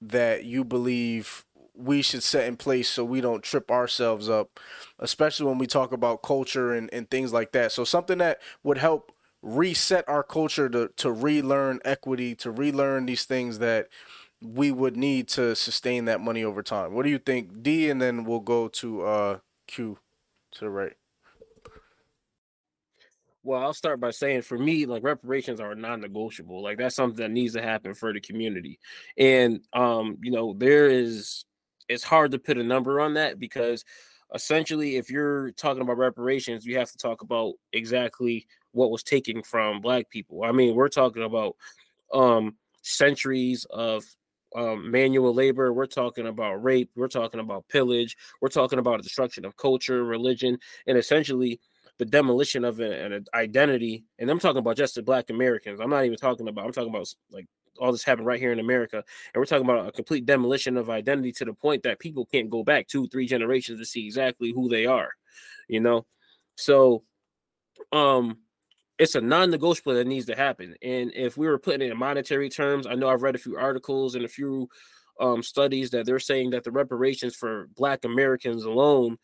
that 0.00 0.44
you 0.44 0.64
believe 0.64 1.45
we 1.76 2.02
should 2.02 2.22
set 2.22 2.46
in 2.46 2.56
place 2.56 2.88
so 2.88 3.04
we 3.04 3.20
don't 3.20 3.42
trip 3.42 3.70
ourselves 3.70 4.28
up, 4.28 4.58
especially 4.98 5.46
when 5.46 5.58
we 5.58 5.66
talk 5.66 5.92
about 5.92 6.22
culture 6.22 6.72
and, 6.72 6.92
and 6.92 7.10
things 7.10 7.32
like 7.32 7.52
that. 7.52 7.72
So 7.72 7.84
something 7.84 8.18
that 8.18 8.40
would 8.62 8.78
help 8.78 9.12
reset 9.42 10.08
our 10.08 10.22
culture 10.22 10.68
to, 10.68 10.90
to 10.96 11.12
relearn 11.12 11.80
equity, 11.84 12.34
to 12.36 12.50
relearn 12.50 13.06
these 13.06 13.24
things 13.24 13.58
that 13.58 13.88
we 14.42 14.70
would 14.70 14.96
need 14.96 15.28
to 15.28 15.54
sustain 15.54 16.06
that 16.06 16.20
money 16.20 16.44
over 16.44 16.62
time. 16.62 16.94
What 16.94 17.04
do 17.04 17.10
you 17.10 17.18
think, 17.18 17.62
D? 17.62 17.90
And 17.90 18.00
then 18.00 18.24
we'll 18.24 18.40
go 18.40 18.68
to 18.68 19.02
uh, 19.02 19.38
Q 19.66 19.98
to 20.52 20.60
the 20.60 20.70
right. 20.70 20.94
Well, 23.42 23.62
I'll 23.62 23.74
start 23.74 24.00
by 24.00 24.10
saying 24.10 24.42
for 24.42 24.58
me, 24.58 24.86
like 24.86 25.04
reparations 25.04 25.60
are 25.60 25.74
non-negotiable. 25.76 26.62
Like 26.62 26.78
that's 26.78 26.96
something 26.96 27.18
that 27.18 27.30
needs 27.30 27.54
to 27.54 27.62
happen 27.62 27.94
for 27.94 28.12
the 28.12 28.20
community. 28.20 28.80
And 29.16 29.60
um, 29.72 30.18
you 30.20 30.32
know, 30.32 30.52
there 30.52 30.88
is 30.88 31.44
it's 31.88 32.04
hard 32.04 32.32
to 32.32 32.38
put 32.38 32.58
a 32.58 32.62
number 32.62 33.00
on 33.00 33.14
that 33.14 33.38
because 33.38 33.84
essentially 34.34 34.96
if 34.96 35.10
you're 35.10 35.52
talking 35.52 35.82
about 35.82 35.98
reparations, 35.98 36.66
you 36.66 36.78
have 36.78 36.90
to 36.90 36.96
talk 36.96 37.22
about 37.22 37.54
exactly 37.72 38.46
what 38.72 38.90
was 38.90 39.02
taken 39.02 39.42
from 39.42 39.80
black 39.80 40.10
people. 40.10 40.44
I 40.44 40.52
mean, 40.52 40.74
we're 40.74 40.88
talking 40.88 41.22
about 41.22 41.56
um 42.12 42.56
centuries 42.82 43.66
of 43.70 44.04
um, 44.54 44.90
manual 44.90 45.34
labor. 45.34 45.72
We're 45.72 45.86
talking 45.86 46.26
about 46.26 46.62
rape. 46.62 46.90
We're 46.96 47.08
talking 47.08 47.40
about 47.40 47.68
pillage. 47.68 48.16
We're 48.40 48.48
talking 48.48 48.78
about 48.78 49.02
destruction 49.02 49.44
of 49.44 49.56
culture, 49.56 50.04
religion, 50.04 50.58
and 50.86 50.96
essentially 50.96 51.60
the 51.98 52.04
demolition 52.04 52.64
of 52.64 52.80
an, 52.80 53.12
an 53.12 53.24
identity, 53.34 54.04
and 54.18 54.30
I'm 54.30 54.38
talking 54.38 54.58
about 54.58 54.76
just 54.76 54.94
the 54.94 55.02
Black 55.02 55.30
Americans. 55.30 55.80
I'm 55.80 55.90
not 55.90 56.04
even 56.04 56.18
talking 56.18 56.48
about. 56.48 56.64
I'm 56.66 56.72
talking 56.72 56.90
about 56.90 57.12
like 57.30 57.46
all 57.78 57.92
this 57.92 58.04
happened 58.04 58.26
right 58.26 58.40
here 58.40 58.52
in 58.52 58.60
America, 58.60 58.96
and 58.96 59.40
we're 59.40 59.46
talking 59.46 59.64
about 59.64 59.88
a 59.88 59.92
complete 59.92 60.26
demolition 60.26 60.76
of 60.76 60.90
identity 60.90 61.32
to 61.32 61.44
the 61.44 61.54
point 61.54 61.82
that 61.82 61.98
people 61.98 62.26
can't 62.26 62.50
go 62.50 62.62
back 62.62 62.88
two, 62.88 63.08
three 63.08 63.26
generations 63.26 63.80
to 63.80 63.86
see 63.86 64.06
exactly 64.06 64.52
who 64.52 64.68
they 64.68 64.86
are. 64.86 65.10
You 65.68 65.80
know, 65.80 66.06
so 66.56 67.02
um 67.92 68.38
it's 68.98 69.14
a 69.14 69.20
non-negotiable 69.20 69.94
that 69.94 70.06
needs 70.06 70.26
to 70.26 70.34
happen. 70.34 70.74
And 70.82 71.12
if 71.14 71.36
we 71.36 71.46
were 71.46 71.58
putting 71.58 71.86
it 71.86 71.92
in 71.92 71.98
monetary 71.98 72.48
terms, 72.48 72.86
I 72.86 72.94
know 72.94 73.08
I've 73.08 73.22
read 73.22 73.34
a 73.34 73.38
few 73.38 73.56
articles 73.56 74.14
and 74.14 74.24
a 74.24 74.28
few 74.28 74.68
um, 75.20 75.42
studies 75.42 75.90
that 75.90 76.06
they're 76.06 76.18
saying 76.18 76.50
that 76.50 76.64
the 76.64 76.70
reparations 76.70 77.36
for 77.36 77.68
Black 77.76 78.04
Americans 78.04 78.64
alone 78.64 79.18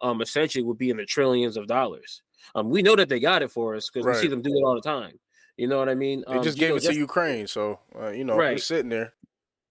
um, 0.00 0.22
essentially 0.22 0.64
would 0.64 0.78
be 0.78 0.90
in 0.90 0.96
the 0.96 1.04
trillions 1.04 1.56
of 1.56 1.66
dollars. 1.66 2.22
Um, 2.54 2.70
we 2.70 2.82
know 2.82 2.96
that 2.96 3.08
they 3.08 3.20
got 3.20 3.42
it 3.42 3.50
for 3.50 3.74
us 3.74 3.90
because 3.90 4.06
right. 4.06 4.16
we 4.16 4.22
see 4.22 4.28
them 4.28 4.42
do 4.42 4.50
it 4.50 4.64
all 4.64 4.74
the 4.74 4.80
time. 4.80 5.18
You 5.58 5.66
know 5.66 5.78
what 5.78 5.88
I 5.88 5.96
mean? 5.96 6.24
They 6.26 6.36
um, 6.36 6.44
just 6.44 6.56
gave 6.56 6.70
know, 6.70 6.76
it 6.76 6.84
to 6.84 6.94
Ukraine, 6.94 7.48
so 7.48 7.80
uh, 8.00 8.10
you 8.10 8.24
know, 8.24 8.36
right. 8.36 8.52
we're 8.52 8.58
sitting 8.58 8.88
there. 8.88 9.12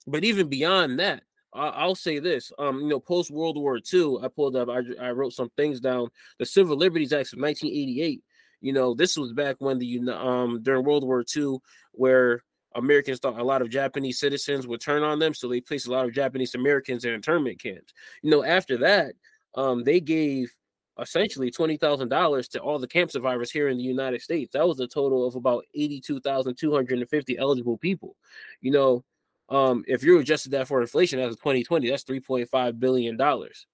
But 0.05 0.25
even 0.25 0.49
beyond 0.49 0.99
that, 0.99 1.23
I- 1.53 1.85
will 1.87 1.95
say 1.95 2.19
this: 2.19 2.51
um, 2.59 2.81
you 2.81 2.87
know, 2.87 2.99
post 2.99 3.31
World 3.31 3.57
War 3.57 3.79
II, 3.93 4.17
I 4.21 4.27
pulled 4.27 4.57
up, 4.57 4.67
I, 4.67 4.81
I 5.01 5.11
wrote 5.11 5.31
some 5.31 5.49
things 5.55 5.79
down. 5.79 6.09
The 6.39 6.45
Civil 6.45 6.75
Liberties 6.75 7.13
Act 7.13 7.31
of 7.31 7.39
1988 7.39 8.21
You 8.59 8.73
know, 8.73 8.93
this 8.93 9.15
was 9.17 9.31
back 9.31 9.55
when 9.59 9.79
the 9.79 9.99
um 10.11 10.61
during 10.61 10.83
World 10.83 11.05
War 11.05 11.23
II, 11.35 11.59
where 11.93 12.43
Americans 12.75 13.19
thought 13.19 13.39
a 13.39 13.43
lot 13.43 13.61
of 13.61 13.69
Japanese 13.69 14.19
citizens 14.19 14.67
would 14.67 14.81
turn 14.81 15.03
on 15.03 15.19
them, 15.19 15.33
so 15.33 15.47
they 15.47 15.61
placed 15.61 15.87
a 15.87 15.91
lot 15.91 16.05
of 16.05 16.13
Japanese 16.13 16.53
Americans 16.53 17.05
in 17.05 17.13
internment 17.13 17.61
camps. 17.61 17.93
You 18.21 18.29
know, 18.29 18.43
after 18.43 18.77
that, 18.79 19.13
um, 19.55 19.85
they 19.85 20.01
gave 20.01 20.53
essentially 20.99 21.51
twenty 21.51 21.77
thousand 21.77 22.09
dollars 22.09 22.47
to 22.49 22.59
all 22.59 22.79
the 22.79 22.87
camp 22.87 23.11
survivors 23.11 23.51
here 23.51 23.69
in 23.69 23.77
the 23.77 23.83
United 23.83 24.21
States. 24.21 24.51
That 24.53 24.67
was 24.67 24.79
a 24.79 24.87
total 24.87 25.27
of 25.27 25.35
about 25.35 25.65
eighty-two 25.73 26.19
thousand 26.21 26.55
two 26.55 26.73
hundred 26.73 26.99
and 26.99 27.09
fifty 27.09 27.37
eligible 27.37 27.77
people. 27.77 28.15
You 28.61 28.71
know, 28.71 29.03
um, 29.49 29.83
if 29.87 30.03
you 30.03 30.19
adjusted 30.19 30.51
that 30.51 30.67
for 30.67 30.81
inflation 30.81 31.19
as 31.19 31.33
of 31.33 31.39
2020, 31.39 31.89
that's 31.89 32.03
3.5 32.03 32.79
billion 32.79 33.17
dollars. 33.17 33.65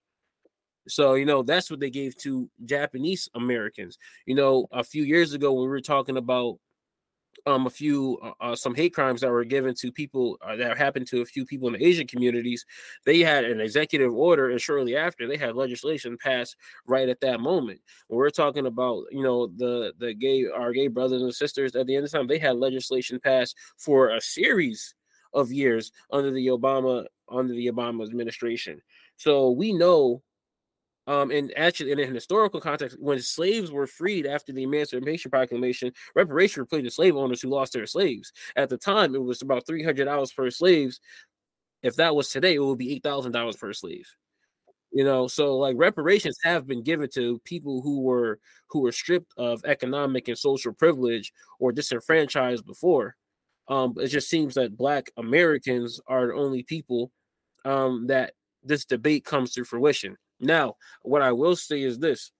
So, 0.87 1.13
you 1.13 1.25
know, 1.25 1.43
that's 1.43 1.71
what 1.71 1.79
they 1.79 1.89
gave 1.89 2.15
to 2.17 2.49
Japanese 2.65 3.29
Americans. 3.35 3.97
You 4.25 4.35
know, 4.35 4.67
a 4.71 4.83
few 4.83 5.03
years 5.03 5.33
ago 5.33 5.53
when 5.53 5.63
we 5.63 5.69
were 5.69 5.81
talking 5.81 6.17
about 6.17 6.59
um 7.45 7.68
a 7.68 7.70
few 7.70 8.18
uh, 8.24 8.32
uh, 8.40 8.56
some 8.56 8.74
hate 8.74 8.94
crimes 8.94 9.22
that 9.22 9.32
were 9.32 9.44
given 9.44 9.74
to 9.76 9.91
people 9.91 10.38
uh, 10.41 10.56
that 10.56 10.78
happened 10.78 11.07
to 11.07 11.22
a 11.22 11.26
few 11.26 11.45
people 11.45 11.68
in 11.68 11.74
the 11.74 11.86
Asian 11.86 12.07
communities, 12.07 12.65
they 13.06 13.20
had 13.20 13.44
an 13.44 13.60
executive 13.60 14.14
order, 14.14 14.49
and 14.49 14.61
shortly 14.61 14.95
after 14.95 15.28
they 15.28 15.38
had 15.38 15.56
legislation 15.56 16.18
passed 16.18 16.56
right 16.88 17.10
at 17.10 17.20
that 17.22 17.40
moment. 17.40 17.82
When 18.07 18.18
we're 18.18 18.30
talking 18.30 18.65
about 18.65 19.06
you 19.11 19.24
know 19.24 19.48
the 19.48 19.94
the 19.98 20.14
gay 20.14 20.45
our 20.48 20.72
gay 20.72 20.88
brothers 20.88 21.22
and 21.22 21.34
sisters 21.34 21.76
at 21.76 21.88
the 21.88 21.95
end 21.95 22.06
of 22.06 22.11
the 22.11 22.18
time, 22.18 22.28
they 22.28 22.40
had 22.40 22.57
legislation 22.57 23.20
passed 23.20 23.57
for 23.78 24.10
a 24.11 24.22
series 24.22 24.95
of 25.34 25.52
years 25.52 25.91
under 26.11 26.32
the 26.32 26.48
Obama 26.48 27.06
under 27.30 27.53
the 27.53 27.68
Obama 27.68 28.06
administration. 28.06 28.82
So 29.18 29.52
we 29.52 29.74
know 29.74 30.22
um, 31.07 31.31
and 31.31 31.51
actually, 31.57 31.91
in 31.91 31.99
a 31.99 32.05
historical 32.05 32.61
context, 32.61 32.97
when 32.99 33.19
slaves 33.19 33.71
were 33.71 33.88
freed 33.88 34.25
after 34.25 34.53
the 34.53 34.63
Emancipation 34.63 35.30
Proclamation, 35.31 35.91
reparation 36.15 36.61
were 36.61 36.65
paid 36.65 36.84
to 36.84 36.91
slave 36.91 37.15
owners 37.15 37.41
who 37.41 37.49
lost 37.49 37.73
their 37.73 37.85
slaves. 37.85 38.31
At 38.55 38.69
the 38.69 38.77
time, 38.77 39.13
it 39.15 39.21
was 39.23 39.41
about 39.41 39.65
three 39.67 39.84
hundred 39.84 40.05
dollars 40.05 40.31
per 40.31 40.49
slave. 40.49 40.97
If 41.81 41.97
that 41.97 42.15
was 42.15 42.30
today, 42.30 42.55
it 42.55 42.59
would 42.63 42.77
be 42.77 42.93
eight 42.93 43.03
thousand 43.03 43.34
dollars 43.34 43.57
per 43.57 43.73
slave. 43.73 44.07
You 44.91 45.03
know, 45.03 45.27
so 45.27 45.57
like 45.57 45.75
reparations 45.77 46.38
have 46.43 46.67
been 46.67 46.84
given 46.84 47.09
to 47.15 47.39
people 47.45 47.81
who 47.81 48.01
were 48.01 48.39
who 48.69 48.81
were 48.81 48.91
stripped 48.91 49.34
of 49.38 49.61
economic 49.65 50.27
and 50.27 50.38
social 50.38 50.71
privilege 50.73 51.34
or 51.59 51.71
disenfranchised 51.71 52.65
before. 52.65 53.15
Um, 53.67 53.95
it 53.97 54.07
just 54.07 54.30
seems 54.30 54.55
that 54.55 54.77
Black 54.77 55.09
Americans 55.17 55.99
are 56.07 56.27
the 56.27 56.34
only 56.35 56.63
people 56.63 57.11
um, 57.65 58.07
that 58.07 58.34
this 58.63 58.85
debate 58.85 59.25
comes 59.25 59.53
to 59.53 59.63
fruition. 59.65 60.17
Now, 60.44 60.76
what 61.02 61.22
I 61.22 61.32
will 61.32 61.56
say 61.56 61.82
is 61.82 61.99
this. 61.99 62.32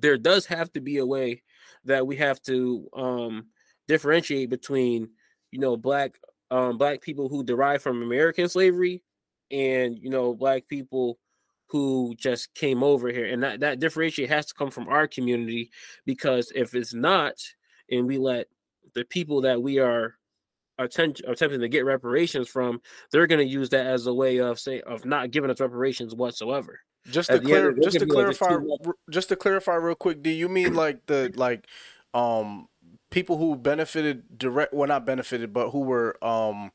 There 0.00 0.18
does 0.18 0.46
have 0.46 0.72
to 0.72 0.80
be 0.80 0.98
a 0.98 1.06
way 1.06 1.42
that 1.84 2.06
we 2.06 2.16
have 2.16 2.42
to 2.42 2.88
um, 2.94 3.46
differentiate 3.86 4.50
between, 4.50 5.10
you 5.52 5.60
know, 5.60 5.76
black 5.76 6.18
um, 6.50 6.78
black 6.78 7.00
people 7.00 7.28
who 7.28 7.44
derive 7.44 7.82
from 7.82 8.02
American 8.02 8.48
slavery 8.48 9.02
and 9.50 9.98
you 9.98 10.10
know 10.10 10.34
black 10.34 10.66
people 10.68 11.18
who 11.68 12.14
just 12.16 12.54
came 12.54 12.82
over 12.82 13.08
here. 13.08 13.26
And 13.26 13.42
that, 13.42 13.60
that 13.60 13.80
differentiate 13.80 14.28
has 14.28 14.46
to 14.46 14.54
come 14.54 14.70
from 14.70 14.88
our 14.88 15.08
community 15.08 15.70
because 16.04 16.52
if 16.54 16.74
it's 16.74 16.94
not 16.94 17.34
and 17.90 18.06
we 18.06 18.18
let 18.18 18.46
the 18.94 19.04
people 19.04 19.40
that 19.40 19.60
we 19.60 19.78
are 19.78 20.14
attempt, 20.78 21.22
attempting 21.26 21.60
to 21.60 21.68
get 21.68 21.84
reparations 21.84 22.48
from 22.48 22.80
they're 23.10 23.26
going 23.26 23.44
to 23.44 23.52
use 23.52 23.70
that 23.70 23.86
as 23.86 24.06
a 24.06 24.14
way 24.14 24.38
of 24.38 24.58
say 24.58 24.80
of 24.82 25.04
not 25.04 25.30
giving 25.30 25.50
us 25.50 25.60
reparations 25.60 26.14
whatsoever 26.14 26.80
just 27.08 27.32
to 27.32 27.40
clear, 27.40 27.72
just 27.74 27.98
to 27.98 28.06
clarify, 28.06 28.58
just 29.10 29.28
to 29.28 29.36
clarify 29.36 29.74
real 29.74 29.94
quick, 29.94 30.22
do 30.22 30.30
you 30.30 30.48
mean 30.48 30.74
like 30.74 31.06
the 31.06 31.32
like 31.36 31.66
um 32.14 32.68
people 33.10 33.38
who 33.38 33.56
benefited 33.56 34.38
direct 34.38 34.72
well 34.72 34.88
not 34.88 35.04
benefited 35.06 35.52
but 35.52 35.70
who 35.70 35.80
were 35.80 36.16
um 36.24 36.72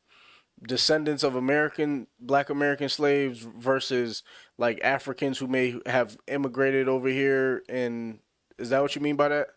descendants 0.68 1.24
of 1.24 1.36
American 1.36 2.08
black 2.20 2.50
American 2.50 2.90
slaves 2.90 3.40
versus 3.40 4.24
like 4.58 4.80
Africans 4.84 5.38
who 5.40 5.48
may 5.48 5.80
have 5.86 6.18
immigrated 6.28 6.88
over 6.88 7.08
here 7.10 7.64
and 7.70 8.20
is 8.58 8.70
that 8.70 8.82
what 8.82 8.96
you 8.96 9.02
mean 9.02 9.16
by 9.16 9.30
that? 9.30 9.48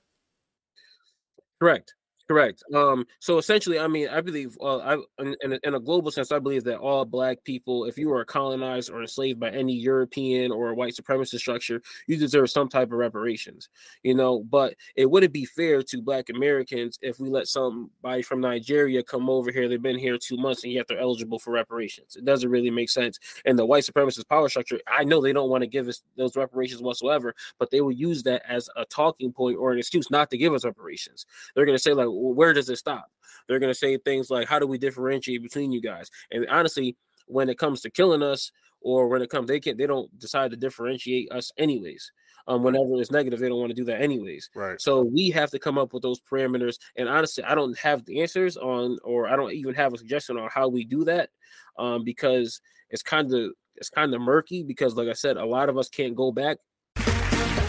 Correct. 1.60 1.94
Correct. 2.28 2.62
Um, 2.74 3.06
so 3.18 3.38
essentially, 3.38 3.78
I 3.78 3.88
mean, 3.88 4.08
I 4.08 4.20
believe, 4.20 4.56
uh, 4.60 4.78
I 4.78 4.94
in, 5.18 5.36
in, 5.42 5.52
a, 5.54 5.58
in, 5.64 5.74
a, 5.74 5.80
global 5.80 6.10
sense, 6.10 6.30
I 6.30 6.38
believe 6.38 6.64
that 6.64 6.78
all 6.78 7.04
Black 7.04 7.42
people, 7.44 7.84
if 7.84 7.98
you 7.98 8.08
were 8.08 8.24
colonized 8.24 8.90
or 8.90 9.00
enslaved 9.00 9.40
by 9.40 9.50
any 9.50 9.74
European 9.74 10.52
or 10.52 10.72
white 10.74 10.94
supremacist 10.94 11.40
structure, 11.40 11.82
you 12.06 12.16
deserve 12.16 12.50
some 12.50 12.68
type 12.68 12.92
of 12.92 12.98
reparations. 12.98 13.68
You 14.02 14.14
know, 14.14 14.44
but 14.44 14.74
it 14.94 15.10
wouldn't 15.10 15.32
be 15.32 15.44
fair 15.44 15.82
to 15.82 16.00
Black 16.00 16.30
Americans 16.30 16.98
if 17.02 17.18
we 17.18 17.28
let 17.28 17.48
somebody 17.48 18.22
from 18.22 18.40
Nigeria 18.40 19.02
come 19.02 19.28
over 19.28 19.50
here. 19.50 19.68
They've 19.68 19.82
been 19.82 19.98
here 19.98 20.16
two 20.16 20.36
months, 20.36 20.62
and 20.62 20.72
yet 20.72 20.86
they're 20.88 21.00
eligible 21.00 21.40
for 21.40 21.50
reparations. 21.50 22.16
It 22.16 22.24
doesn't 22.24 22.50
really 22.50 22.70
make 22.70 22.90
sense. 22.90 23.18
And 23.44 23.58
the 23.58 23.66
white 23.66 23.84
supremacist 23.84 24.28
power 24.28 24.48
structure, 24.48 24.78
I 24.86 25.04
know 25.04 25.20
they 25.20 25.32
don't 25.32 25.50
want 25.50 25.62
to 25.62 25.68
give 25.68 25.88
us 25.88 26.02
those 26.16 26.36
reparations 26.36 26.82
whatsoever, 26.82 27.34
but 27.58 27.70
they 27.70 27.80
will 27.80 27.92
use 27.92 28.22
that 28.22 28.42
as 28.48 28.68
a 28.76 28.84
talking 28.84 29.32
point 29.32 29.58
or 29.58 29.72
an 29.72 29.78
excuse 29.78 30.10
not 30.10 30.30
to 30.30 30.38
give 30.38 30.54
us 30.54 30.64
reparations. 30.64 31.26
They're 31.54 31.66
going 31.66 31.76
to 31.76 31.82
say 31.82 31.92
like 31.92 32.11
where 32.12 32.52
does 32.52 32.68
it 32.68 32.76
stop? 32.76 33.06
They're 33.48 33.58
going 33.58 33.72
to 33.72 33.78
say 33.78 33.96
things 33.98 34.30
like, 34.30 34.48
how 34.48 34.58
do 34.58 34.66
we 34.66 34.78
differentiate 34.78 35.42
between 35.42 35.72
you 35.72 35.80
guys? 35.80 36.10
And 36.30 36.46
honestly, 36.48 36.96
when 37.26 37.48
it 37.48 37.58
comes 37.58 37.80
to 37.82 37.90
killing 37.90 38.22
us 38.22 38.52
or 38.80 39.08
when 39.08 39.22
it 39.22 39.30
comes, 39.30 39.48
they 39.48 39.60
can't, 39.60 39.78
they 39.78 39.86
don't 39.86 40.16
decide 40.18 40.50
to 40.50 40.56
differentiate 40.56 41.30
us 41.32 41.50
anyways. 41.58 42.10
Um, 42.48 42.62
whenever 42.64 43.00
it's 43.00 43.12
negative, 43.12 43.38
they 43.38 43.48
don't 43.48 43.60
want 43.60 43.70
to 43.70 43.74
do 43.76 43.84
that 43.84 44.00
anyways. 44.00 44.50
Right. 44.54 44.80
So 44.80 45.02
we 45.02 45.30
have 45.30 45.50
to 45.50 45.58
come 45.58 45.78
up 45.78 45.92
with 45.92 46.02
those 46.02 46.20
parameters. 46.20 46.76
And 46.96 47.08
honestly, 47.08 47.44
I 47.44 47.54
don't 47.54 47.78
have 47.78 48.04
the 48.04 48.20
answers 48.20 48.56
on, 48.56 48.98
or 49.04 49.28
I 49.28 49.36
don't 49.36 49.52
even 49.52 49.74
have 49.74 49.94
a 49.94 49.98
suggestion 49.98 50.36
on 50.36 50.50
how 50.52 50.68
we 50.68 50.84
do 50.84 51.04
that, 51.04 51.30
um, 51.78 52.02
because 52.02 52.60
it's 52.90 53.02
kind 53.02 53.32
of 53.32 53.52
it's 53.76 53.90
kind 53.90 54.12
of 54.12 54.20
murky. 54.20 54.64
Because 54.64 54.96
like 54.96 55.08
I 55.08 55.12
said, 55.12 55.36
a 55.36 55.46
lot 55.46 55.68
of 55.68 55.78
us 55.78 55.88
can't 55.88 56.16
go 56.16 56.32
back. 56.32 56.58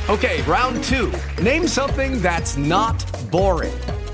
Okay, 0.09 0.41
round 0.41 0.83
two. 0.83 1.13
Name 1.41 1.67
something 1.67 2.19
that's 2.21 2.57
not 2.57 3.05
boring 3.31 3.73
a 3.87 3.92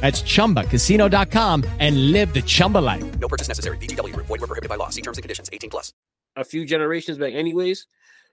That's 0.00 0.22
chumbacasino.com 0.22 1.64
and 1.78 2.12
live 2.12 2.34
the 2.34 2.42
Chumba 2.42 2.78
life. 2.78 3.18
No 3.18 3.28
purchase 3.28 3.48
necessary. 3.48 3.78
VGW, 3.78 4.14
void, 4.16 4.28
were 4.28 4.38
prohibited 4.38 4.68
by 4.68 4.76
law. 4.76 4.90
See 4.90 5.00
terms 5.00 5.16
and 5.16 5.22
conditions 5.22 5.48
18 5.52 5.70
plus. 5.70 5.92
A 6.36 6.44
few 6.44 6.64
generations 6.66 7.16
back, 7.16 7.34
anyways. 7.34 7.86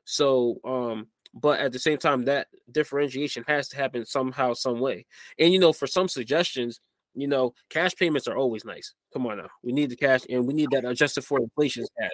So, 0.05 0.59
um, 0.65 1.07
but 1.33 1.59
at 1.59 1.71
the 1.71 1.79
same 1.79 1.97
time, 1.97 2.25
that 2.25 2.47
differentiation 2.71 3.43
has 3.47 3.69
to 3.69 3.77
happen 3.77 4.05
somehow, 4.05 4.53
some 4.53 4.79
way. 4.79 5.05
And 5.39 5.53
you 5.53 5.59
know, 5.59 5.73
for 5.73 5.87
some 5.87 6.07
suggestions, 6.07 6.79
you 7.13 7.27
know, 7.27 7.53
cash 7.69 7.95
payments 7.95 8.27
are 8.27 8.37
always 8.37 8.65
nice. 8.65 8.93
Come 9.13 9.27
on 9.27 9.37
now, 9.37 9.49
we 9.63 9.71
need 9.71 9.89
the 9.89 9.95
cash, 9.95 10.21
and 10.29 10.47
we 10.47 10.53
need 10.53 10.69
that 10.71 10.85
adjusted 10.85 11.23
for 11.23 11.39
inflation 11.39 11.85
cash. 11.99 12.11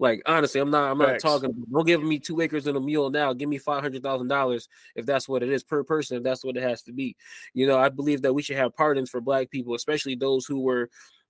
Like 0.00 0.22
honestly, 0.24 0.62
I'm 0.62 0.70
not. 0.70 0.90
I'm 0.90 0.96
not 0.96 1.20
talking. 1.20 1.52
Don't 1.70 1.86
give 1.86 2.02
me 2.02 2.18
two 2.18 2.40
acres 2.40 2.66
and 2.66 2.76
a 2.76 2.80
mule 2.80 3.10
now. 3.10 3.34
Give 3.34 3.50
me 3.50 3.58
five 3.58 3.82
hundred 3.82 4.02
thousand 4.02 4.28
dollars 4.28 4.66
if 4.96 5.04
that's 5.04 5.28
what 5.28 5.42
it 5.42 5.50
is 5.50 5.62
per 5.62 5.84
person. 5.84 6.16
If 6.16 6.22
that's 6.22 6.42
what 6.42 6.56
it 6.56 6.62
has 6.62 6.80
to 6.84 6.92
be. 6.92 7.14
You 7.52 7.66
know, 7.66 7.78
I 7.78 7.90
believe 7.90 8.22
that 8.22 8.32
we 8.32 8.40
should 8.40 8.56
have 8.56 8.74
pardons 8.74 9.10
for 9.10 9.20
Black 9.20 9.50
people, 9.50 9.74
especially 9.74 10.14
those 10.14 10.46
who 10.46 10.60
were, 10.60 10.88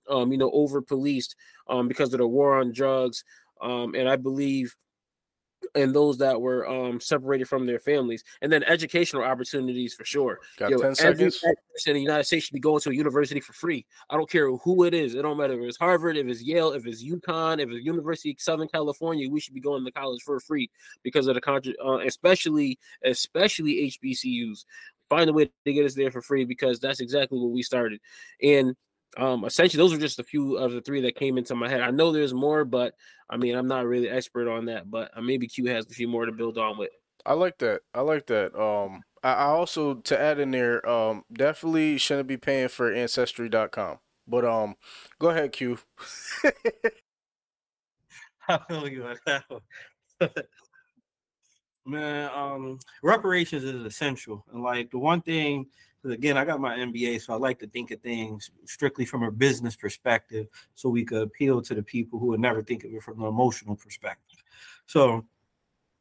um, 0.09 0.31
you 0.31 0.37
know, 0.37 0.49
over 0.51 0.81
policed, 0.81 1.35
um, 1.67 1.89
because 1.89 2.13
of 2.13 2.19
the 2.19 2.27
war 2.27 2.59
on 2.59 2.71
drugs. 2.71 3.25
Um, 3.61 3.93
and 3.93 4.07
I 4.07 4.15
believe 4.15 4.73
and 5.75 5.93
those 5.93 6.17
that 6.17 6.39
were 6.39 6.67
um 6.67 6.99
separated 6.99 7.47
from 7.47 7.65
their 7.65 7.79
families, 7.79 8.23
and 8.41 8.51
then 8.51 8.63
educational 8.63 9.23
opportunities 9.23 9.93
for 9.93 10.05
sure. 10.05 10.39
Got 10.57 10.71
Yo, 10.71 10.77
10 10.79 10.95
every 10.99 11.31
seconds? 11.31 11.39
person 11.39 11.91
in 11.91 11.95
the 11.95 12.01
United 12.01 12.23
States 12.25 12.45
should 12.45 12.53
be 12.53 12.59
going 12.59 12.81
to 12.81 12.89
a 12.89 12.93
university 12.93 13.39
for 13.39 13.53
free. 13.53 13.85
I 14.09 14.17
don't 14.17 14.29
care 14.29 14.51
who 14.51 14.83
it 14.83 14.93
is. 14.93 15.15
It 15.15 15.21
don't 15.21 15.37
matter 15.37 15.53
if 15.53 15.67
it's 15.67 15.77
Harvard, 15.77 16.17
if 16.17 16.27
it's 16.27 16.41
Yale, 16.41 16.73
if 16.73 16.85
it's 16.85 17.03
UConn, 17.03 17.61
if 17.61 17.69
it's 17.69 17.85
University 17.85 18.31
of 18.31 18.41
Southern 18.41 18.67
California. 18.67 19.29
We 19.29 19.39
should 19.39 19.53
be 19.53 19.61
going 19.61 19.85
to 19.85 19.91
college 19.91 20.21
for 20.23 20.39
free 20.39 20.69
because 21.03 21.27
of 21.27 21.35
the 21.35 21.41
country, 21.41 21.75
uh, 21.83 21.99
especially 21.99 22.77
especially 23.03 23.91
HBCUs. 24.03 24.65
Find 25.09 25.29
a 25.29 25.33
way 25.33 25.51
to 25.65 25.73
get 25.73 25.85
us 25.85 25.93
there 25.93 26.11
for 26.11 26.21
free 26.21 26.45
because 26.45 26.79
that's 26.79 27.01
exactly 27.01 27.37
what 27.37 27.51
we 27.51 27.63
started. 27.63 27.99
And 28.41 28.75
um 29.17 29.43
essentially 29.45 29.81
those 29.81 29.93
are 29.93 29.99
just 29.99 30.19
a 30.19 30.23
few 30.23 30.57
of 30.57 30.71
the 30.71 30.81
three 30.81 31.01
that 31.01 31.15
came 31.15 31.37
into 31.37 31.55
my 31.55 31.69
head. 31.69 31.81
I 31.81 31.91
know 31.91 32.11
there's 32.11 32.33
more, 32.33 32.65
but 32.65 32.95
I 33.29 33.37
mean 33.37 33.55
I'm 33.55 33.67
not 33.67 33.85
really 33.85 34.09
expert 34.09 34.49
on 34.49 34.65
that, 34.65 34.89
but 34.89 35.11
uh, 35.15 35.21
maybe 35.21 35.47
Q 35.47 35.65
has 35.65 35.85
a 35.85 35.93
few 35.93 36.07
more 36.07 36.25
to 36.25 36.31
build 36.31 36.57
on 36.57 36.77
with. 36.77 36.91
I 37.25 37.33
like 37.33 37.57
that. 37.59 37.81
I 37.93 38.01
like 38.01 38.27
that. 38.27 38.55
Um, 38.59 39.03
I, 39.23 39.33
I 39.33 39.45
also 39.45 39.95
to 39.95 40.19
add 40.19 40.39
in 40.39 40.51
there, 40.51 40.87
um, 40.87 41.23
definitely 41.31 41.97
shouldn't 41.97 42.27
be 42.27 42.37
paying 42.37 42.69
for 42.69 42.91
ancestry.com. 42.91 43.99
But 44.27 44.45
um, 44.45 44.75
go 45.19 45.29
ahead, 45.29 45.51
Q. 45.51 45.77
I 48.47 48.57
feel 48.67 48.87
you 48.87 49.05
on 49.05 49.17
that 49.25 49.43
one. 49.49 49.61
Man, 51.85 52.29
um, 52.33 52.79
reparations 53.03 53.63
is 53.63 53.83
essential. 53.83 54.45
And 54.53 54.61
like 54.61 54.91
the 54.91 54.99
one 54.99 55.21
thing, 55.21 55.67
'cause 56.01 56.11
again, 56.11 56.37
I 56.37 56.45
got 56.45 56.59
my 56.59 56.77
MBA, 56.77 57.21
so 57.21 57.33
I 57.33 57.37
like 57.37 57.59
to 57.59 57.67
think 57.67 57.91
of 57.91 58.01
things 58.01 58.51
strictly 58.65 59.05
from 59.05 59.23
a 59.23 59.31
business 59.31 59.75
perspective 59.75 60.47
so 60.75 60.89
we 60.89 61.05
could 61.05 61.21
appeal 61.21 61.61
to 61.61 61.75
the 61.75 61.83
people 61.83 62.19
who 62.19 62.27
would 62.27 62.39
never 62.39 62.61
think 62.61 62.83
of 62.83 62.93
it 62.93 63.03
from 63.03 63.21
an 63.21 63.27
emotional 63.27 63.75
perspective. 63.75 64.39
So, 64.85 65.25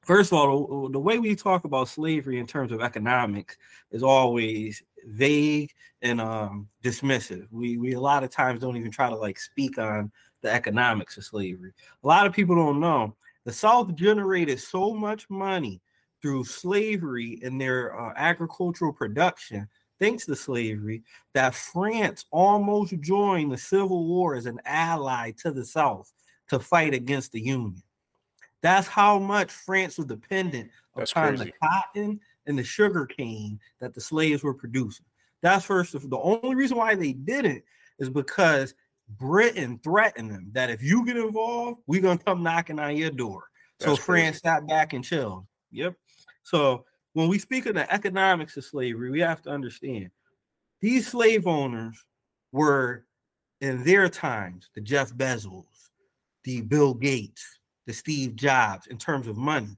first 0.02 0.32
of 0.32 0.38
all, 0.38 0.88
the, 0.88 0.98
way 0.98 1.18
we 1.18 1.34
talk 1.36 1.64
about 1.64 1.88
slavery 1.88 2.38
in 2.38 2.46
terms 2.46 2.72
of 2.72 2.80
economics 2.80 3.56
is 3.90 4.02
always 4.02 4.82
vague 5.06 5.72
and 6.02 6.20
um, 6.20 6.68
dismissive. 6.82 7.46
We, 7.50 7.76
we 7.76 7.94
a 7.94 8.00
lot 8.00 8.24
of 8.24 8.30
times 8.30 8.60
don't 8.60 8.76
even 8.76 8.90
try 8.90 9.08
to 9.08 9.16
like 9.16 9.38
speak 9.38 9.78
on 9.78 10.10
the 10.42 10.50
economics 10.50 11.16
of 11.16 11.24
slavery. 11.24 11.72
A 12.02 12.06
lot 12.06 12.26
of 12.26 12.32
people 12.32 12.56
don't 12.56 12.80
know 12.80 13.14
the 13.44 13.52
South 13.52 13.94
generated 13.94 14.60
so 14.60 14.94
much 14.94 15.28
money 15.30 15.80
through 16.20 16.44
slavery 16.44 17.38
in 17.42 17.56
their 17.56 17.98
uh, 17.98 18.12
agricultural 18.16 18.92
production, 18.92 19.66
thanks 20.00 20.26
to 20.26 20.34
slavery, 20.34 21.02
that 21.34 21.54
France 21.54 22.24
almost 22.30 22.98
joined 23.00 23.52
the 23.52 23.58
Civil 23.58 24.06
War 24.06 24.34
as 24.34 24.46
an 24.46 24.60
ally 24.64 25.32
to 25.42 25.50
the 25.50 25.64
South 25.64 26.12
to 26.48 26.58
fight 26.58 26.94
against 26.94 27.32
the 27.32 27.40
Union. 27.40 27.82
That's 28.62 28.88
how 28.88 29.18
much 29.18 29.52
France 29.52 29.96
was 29.96 30.06
dependent 30.06 30.70
That's 30.96 31.12
upon 31.12 31.36
crazy. 31.36 31.44
the 31.44 31.66
cotton 31.66 32.20
and 32.46 32.58
the 32.58 32.64
sugar 32.64 33.06
cane 33.06 33.60
that 33.80 33.94
the 33.94 34.00
slaves 34.00 34.42
were 34.42 34.54
producing. 34.54 35.06
That's 35.42 35.64
first 35.64 35.94
of 35.94 36.08
the 36.10 36.18
only 36.18 36.54
reason 36.54 36.76
why 36.76 36.94
they 36.94 37.12
did 37.12 37.46
it 37.46 37.64
is 37.98 38.10
because 38.10 38.74
Britain 39.08 39.80
threatened 39.82 40.30
them 40.30 40.48
that 40.52 40.70
if 40.70 40.82
you 40.82 41.04
get 41.06 41.16
involved, 41.16 41.80
we're 41.86 42.02
gonna 42.02 42.18
come 42.18 42.42
knocking 42.42 42.78
on 42.78 42.96
your 42.96 43.10
door. 43.10 43.44
So 43.80 43.90
That's 43.90 44.04
France 44.04 44.40
sat 44.40 44.66
back 44.66 44.92
and 44.92 45.04
chilled. 45.04 45.46
Yep. 45.72 45.94
So 46.42 46.84
when 47.12 47.28
we 47.28 47.38
speak 47.38 47.66
of 47.66 47.74
the 47.74 47.92
economics 47.92 48.56
of 48.56 48.64
slavery, 48.64 49.10
we 49.10 49.20
have 49.20 49.42
to 49.42 49.50
understand 49.50 50.10
these 50.80 51.06
slave 51.06 51.46
owners 51.46 52.04
were 52.52 53.04
in 53.60 53.84
their 53.84 54.08
times 54.08 54.70
the 54.74 54.80
Jeff 54.80 55.12
Bezos, 55.12 55.90
the 56.44 56.62
Bill 56.62 56.94
Gates, 56.94 57.58
the 57.86 57.92
Steve 57.92 58.36
Jobs 58.36 58.86
in 58.86 58.96
terms 58.96 59.26
of 59.26 59.36
money. 59.36 59.76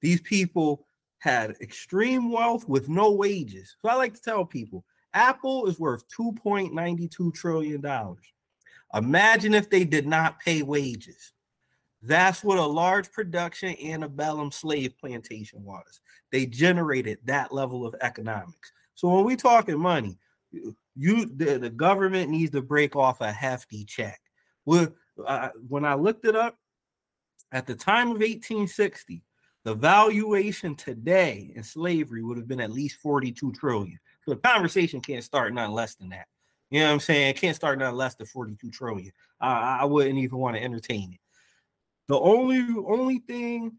These 0.00 0.20
people 0.22 0.86
had 1.18 1.56
extreme 1.60 2.30
wealth 2.30 2.68
with 2.68 2.88
no 2.88 3.10
wages. 3.12 3.76
So 3.80 3.88
I 3.88 3.94
like 3.94 4.14
to 4.14 4.20
tell 4.20 4.44
people 4.44 4.84
Apple 5.14 5.66
is 5.66 5.80
worth 5.80 6.04
$2.92 6.16 7.34
trillion. 7.34 7.84
Imagine 8.94 9.54
if 9.54 9.70
they 9.70 9.84
did 9.84 10.06
not 10.06 10.38
pay 10.40 10.62
wages. 10.62 11.32
That's 12.06 12.44
what 12.44 12.58
a 12.58 12.66
large 12.66 13.10
production 13.10 13.74
antebellum 13.82 14.50
slave 14.52 14.92
plantation 14.98 15.64
was. 15.64 16.00
They 16.30 16.44
generated 16.44 17.18
that 17.24 17.50
level 17.50 17.86
of 17.86 17.94
economics. 18.02 18.72
So 18.94 19.08
when 19.08 19.24
we 19.24 19.36
talking 19.36 19.80
money, 19.80 20.18
you 20.94 21.26
the, 21.26 21.58
the 21.58 21.70
government 21.70 22.30
needs 22.30 22.52
to 22.52 22.60
break 22.60 22.94
off 22.94 23.22
a 23.22 23.32
hefty 23.32 23.84
check. 23.84 24.20
Well, 24.66 24.88
uh, 25.26 25.48
when 25.66 25.86
I 25.86 25.94
looked 25.94 26.26
it 26.26 26.36
up, 26.36 26.58
at 27.52 27.66
the 27.66 27.74
time 27.74 28.08
of 28.08 28.18
1860, 28.18 29.22
the 29.64 29.74
valuation 29.74 30.74
today 30.74 31.52
in 31.54 31.62
slavery 31.62 32.22
would 32.22 32.36
have 32.36 32.48
been 32.48 32.60
at 32.60 32.72
least 32.72 33.00
42 33.00 33.52
trillion. 33.52 33.98
So 34.24 34.32
the 34.32 34.40
conversation 34.40 35.00
can't 35.00 35.24
start 35.24 35.54
nothing 35.54 35.72
less 35.72 35.94
than 35.94 36.10
that. 36.10 36.26
You 36.70 36.80
know 36.80 36.86
what 36.86 36.92
I'm 36.94 37.00
saying? 37.00 37.28
It 37.28 37.36
can't 37.36 37.56
start 37.56 37.78
nothing 37.78 37.96
less 37.96 38.14
than 38.14 38.26
42 38.26 38.70
trillion. 38.70 39.12
I, 39.40 39.78
I 39.80 39.84
wouldn't 39.84 40.18
even 40.18 40.38
want 40.38 40.56
to 40.56 40.62
entertain 40.62 41.12
it. 41.12 41.20
The 42.08 42.18
only 42.18 42.64
only 42.86 43.18
thing 43.18 43.72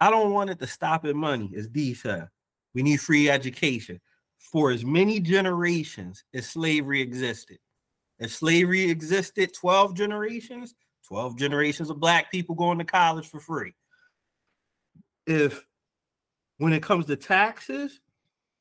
I 0.00 0.10
don't 0.10 0.32
want 0.32 0.50
it 0.50 0.58
to 0.60 0.66
stop 0.66 1.04
at 1.04 1.16
money 1.16 1.50
is 1.52 1.68
D 1.68 1.94
said. 1.94 2.28
We 2.74 2.82
need 2.82 3.00
free 3.00 3.30
education 3.30 4.00
for 4.38 4.70
as 4.70 4.84
many 4.84 5.20
generations 5.20 6.24
as 6.34 6.48
slavery 6.48 7.00
existed. 7.00 7.58
If 8.18 8.32
slavery 8.32 8.90
existed 8.90 9.52
12 9.54 9.94
generations, 9.94 10.74
12 11.08 11.36
generations 11.36 11.90
of 11.90 12.00
black 12.00 12.30
people 12.30 12.54
going 12.54 12.78
to 12.78 12.84
college 12.84 13.28
for 13.28 13.40
free. 13.40 13.74
If 15.26 15.66
when 16.58 16.72
it 16.72 16.82
comes 16.82 17.06
to 17.06 17.16
taxes, 17.16 18.00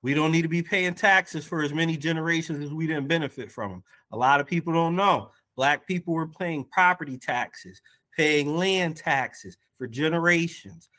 we 0.01 0.13
don't 0.13 0.31
need 0.31 0.41
to 0.41 0.49
be 0.49 0.63
paying 0.63 0.95
taxes 0.95 1.45
for 1.45 1.63
as 1.63 1.73
many 1.73 1.97
generations 1.97 2.63
as 2.63 2.73
we 2.73 2.87
didn't 2.87 3.07
benefit 3.07 3.51
from 3.51 3.71
them. 3.71 3.83
A 4.11 4.17
lot 4.17 4.39
of 4.39 4.47
people 4.47 4.73
don't 4.73 4.95
know. 4.95 5.31
Black 5.55 5.87
people 5.87 6.13
were 6.13 6.27
paying 6.27 6.65
property 6.65 7.17
taxes, 7.17 7.81
paying 8.15 8.55
land 8.55 8.97
taxes 8.97 9.57
for 9.77 9.87
generations, 9.87 10.89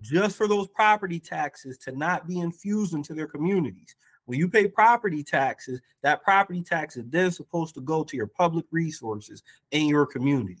just 0.00 0.36
for 0.36 0.48
those 0.48 0.68
property 0.68 1.20
taxes 1.20 1.78
to 1.78 1.92
not 1.92 2.26
be 2.26 2.40
infused 2.40 2.94
into 2.94 3.14
their 3.14 3.26
communities. 3.26 3.94
When 4.26 4.38
you 4.38 4.48
pay 4.48 4.68
property 4.68 5.24
taxes, 5.24 5.80
that 6.02 6.22
property 6.22 6.62
tax 6.62 6.96
is 6.96 7.04
then 7.08 7.30
supposed 7.32 7.74
to 7.74 7.80
go 7.80 8.04
to 8.04 8.16
your 8.16 8.28
public 8.28 8.64
resources 8.70 9.42
in 9.72 9.86
your 9.86 10.06
community. 10.06 10.58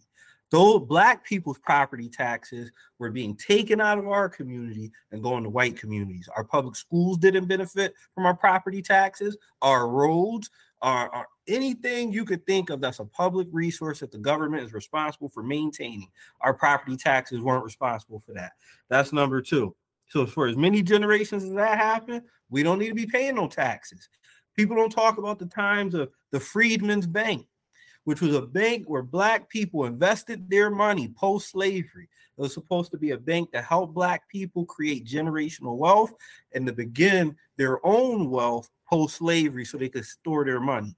Those 0.50 0.80
black 0.80 1.24
people's 1.24 1.58
property 1.58 2.08
taxes 2.08 2.72
were 2.98 3.10
being 3.10 3.36
taken 3.36 3.80
out 3.80 3.98
of 3.98 4.08
our 4.08 4.28
community 4.28 4.90
and 5.12 5.22
going 5.22 5.44
to 5.44 5.50
white 5.50 5.76
communities. 5.76 6.28
Our 6.36 6.42
public 6.42 6.74
schools 6.74 7.18
didn't 7.18 7.46
benefit 7.46 7.94
from 8.14 8.26
our 8.26 8.34
property 8.34 8.82
taxes. 8.82 9.36
Our 9.62 9.88
roads, 9.88 10.50
our, 10.82 11.08
our 11.10 11.26
anything 11.50 12.12
you 12.12 12.24
could 12.24 12.46
think 12.46 12.70
of 12.70 12.80
that's 12.80 13.00
a 13.00 13.04
public 13.04 13.48
resource 13.52 14.00
that 14.00 14.12
the 14.12 14.18
government 14.18 14.64
is 14.64 14.72
responsible 14.72 15.28
for 15.28 15.42
maintaining. 15.42 16.08
Our 16.40 16.54
property 16.54 16.96
taxes 16.96 17.40
weren't 17.40 17.64
responsible 17.64 18.20
for 18.20 18.32
that. 18.34 18.52
That's 18.88 19.12
number 19.12 19.42
two. 19.42 19.74
So 20.08 20.26
for 20.26 20.46
as 20.46 20.56
many 20.56 20.82
generations 20.82 21.44
as 21.44 21.52
that 21.52 21.78
happened, 21.78 22.22
we 22.48 22.62
don't 22.62 22.78
need 22.78 22.88
to 22.88 22.94
be 22.94 23.06
paying 23.06 23.36
no 23.36 23.46
taxes. 23.46 24.08
People 24.56 24.76
don't 24.76 24.90
talk 24.90 25.18
about 25.18 25.38
the 25.38 25.46
times 25.46 25.94
of 25.94 26.10
the 26.32 26.40
Freedmen's 26.40 27.06
Bank, 27.06 27.46
which 28.04 28.20
was 28.20 28.34
a 28.34 28.42
bank 28.42 28.88
where 28.88 29.02
black 29.02 29.48
people 29.48 29.84
invested 29.84 30.50
their 30.50 30.70
money 30.70 31.12
post-slavery. 31.16 32.08
It 32.36 32.40
was 32.40 32.54
supposed 32.54 32.90
to 32.90 32.98
be 32.98 33.10
a 33.10 33.18
bank 33.18 33.52
to 33.52 33.62
help 33.62 33.94
black 33.94 34.28
people 34.28 34.64
create 34.64 35.06
generational 35.06 35.76
wealth 35.76 36.12
and 36.54 36.66
to 36.66 36.72
begin 36.72 37.36
their 37.56 37.84
own 37.86 38.30
wealth 38.30 38.68
post-slavery 38.88 39.64
so 39.64 39.78
they 39.78 39.88
could 39.88 40.04
store 40.04 40.44
their 40.44 40.60
money. 40.60 40.96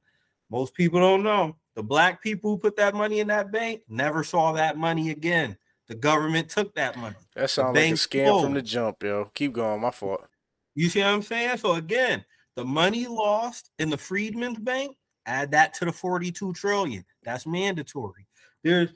Most 0.52 0.74
people 0.74 1.00
don't 1.00 1.22
know. 1.22 1.56
The 1.76 1.82
black 1.82 2.22
people 2.22 2.50
who 2.50 2.58
put 2.58 2.76
that 2.76 2.94
money 2.94 3.20
in 3.20 3.28
that 3.28 3.50
bank 3.50 3.80
never 3.88 4.22
saw 4.22 4.52
that 4.52 4.76
money 4.76 5.08
again. 5.08 5.56
The 5.88 5.94
government 5.94 6.50
took 6.50 6.74
that 6.74 6.98
money. 6.98 7.16
That 7.34 7.48
sounds 7.48 7.74
like 7.74 7.90
a 7.90 7.94
scam 7.94 8.42
from 8.42 8.52
the 8.52 8.60
jump, 8.60 9.02
yo. 9.02 9.30
Keep 9.32 9.54
going. 9.54 9.80
My 9.80 9.90
fault. 9.90 10.26
You 10.74 10.90
see 10.90 11.00
what 11.00 11.08
I'm 11.08 11.22
saying? 11.22 11.56
So 11.56 11.76
again, 11.76 12.22
the 12.54 12.66
money 12.66 13.06
lost 13.06 13.70
in 13.78 13.88
the 13.88 13.96
Freedmen's 13.96 14.58
Bank, 14.58 14.94
add 15.24 15.52
that 15.52 15.72
to 15.74 15.86
the 15.86 15.92
42 15.92 16.52
trillion. 16.52 17.02
That's 17.22 17.46
mandatory. 17.46 18.26
There's 18.62 18.90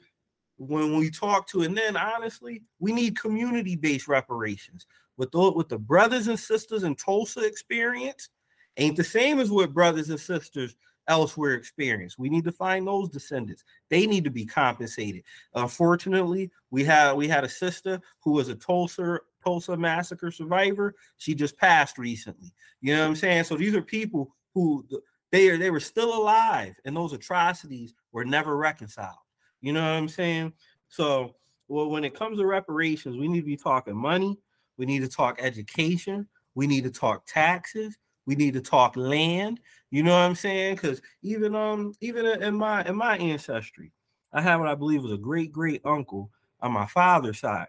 when 0.59 0.95
we 0.97 1.09
talk 1.09 1.47
to, 1.49 1.63
and 1.63 1.75
then 1.75 1.97
honestly, 1.97 2.61
we 2.79 2.93
need 2.93 3.19
community-based 3.19 4.07
reparations. 4.07 4.85
With 5.17 5.31
the 5.31 5.51
with 5.51 5.69
the 5.69 5.79
brothers 5.79 6.27
and 6.27 6.39
sisters 6.39 6.83
in 6.83 6.93
Tulsa 6.93 7.43
experience, 7.43 8.29
ain't 8.77 8.95
the 8.95 9.03
same 9.03 9.39
as 9.39 9.49
what 9.49 9.73
brothers 9.73 10.11
and 10.11 10.19
sisters 10.19 10.75
elsewhere 11.07 11.53
experience. 11.53 12.17
We 12.17 12.29
need 12.29 12.43
to 12.45 12.51
find 12.51 12.85
those 12.85 13.09
descendants. 13.09 13.63
They 13.89 14.05
need 14.05 14.23
to 14.25 14.29
be 14.29 14.45
compensated. 14.45 15.23
Unfortunately, 15.55 16.51
we 16.71 16.83
had 16.83 17.13
we 17.13 17.27
had 17.27 17.43
a 17.43 17.49
sister 17.49 18.01
who 18.21 18.31
was 18.31 18.49
a 18.49 18.55
Tulsa 18.55 19.19
Tulsa 19.43 19.77
massacre 19.77 20.31
survivor. 20.31 20.95
She 21.17 21.33
just 21.33 21.57
passed 21.57 21.97
recently. 21.97 22.53
You 22.81 22.95
know 22.95 23.01
what 23.01 23.07
I'm 23.07 23.15
saying? 23.15 23.45
So 23.45 23.55
these 23.55 23.75
are 23.75 23.81
people 23.81 24.35
who 24.53 24.85
they 25.31 25.49
are 25.49 25.57
they 25.57 25.71
were 25.71 25.79
still 25.79 26.17
alive, 26.17 26.75
and 26.85 26.95
those 26.95 27.13
atrocities 27.13 27.93
were 28.11 28.25
never 28.25 28.57
reconciled. 28.57 29.15
You 29.61 29.73
know 29.73 29.81
what 29.81 29.97
I'm 29.97 30.09
saying? 30.09 30.53
So 30.89 31.35
well, 31.67 31.89
when 31.89 32.03
it 32.03 32.15
comes 32.15 32.37
to 32.37 32.45
reparations, 32.45 33.17
we 33.17 33.27
need 33.27 33.41
to 33.41 33.45
be 33.45 33.57
talking 33.57 33.95
money. 33.95 34.37
We 34.77 34.85
need 34.85 34.99
to 34.99 35.09
talk 35.09 35.37
education. 35.41 36.27
We 36.55 36.67
need 36.67 36.83
to 36.83 36.91
talk 36.91 37.25
taxes. 37.25 37.97
We 38.25 38.35
need 38.35 38.53
to 38.53 38.61
talk 38.61 38.95
land. 38.95 39.59
You 39.89 40.03
know 40.03 40.11
what 40.11 40.19
I'm 40.19 40.35
saying? 40.35 40.75
Because 40.75 41.01
even 41.21 41.55
um 41.55 41.93
even 42.01 42.25
in 42.25 42.55
my 42.55 42.83
in 42.85 42.95
my 42.95 43.17
ancestry, 43.17 43.91
I 44.33 44.41
have 44.41 44.59
what 44.59 44.69
I 44.69 44.75
believe 44.75 45.03
was 45.03 45.13
a 45.13 45.17
great 45.17 45.51
great 45.51 45.81
uncle 45.85 46.29
on 46.61 46.71
my 46.71 46.85
father's 46.85 47.39
side. 47.39 47.67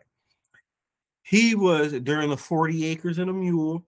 He 1.22 1.54
was 1.54 1.92
during 1.92 2.30
the 2.30 2.36
40 2.36 2.86
acres 2.86 3.18
and 3.18 3.30
a 3.30 3.32
mule. 3.32 3.84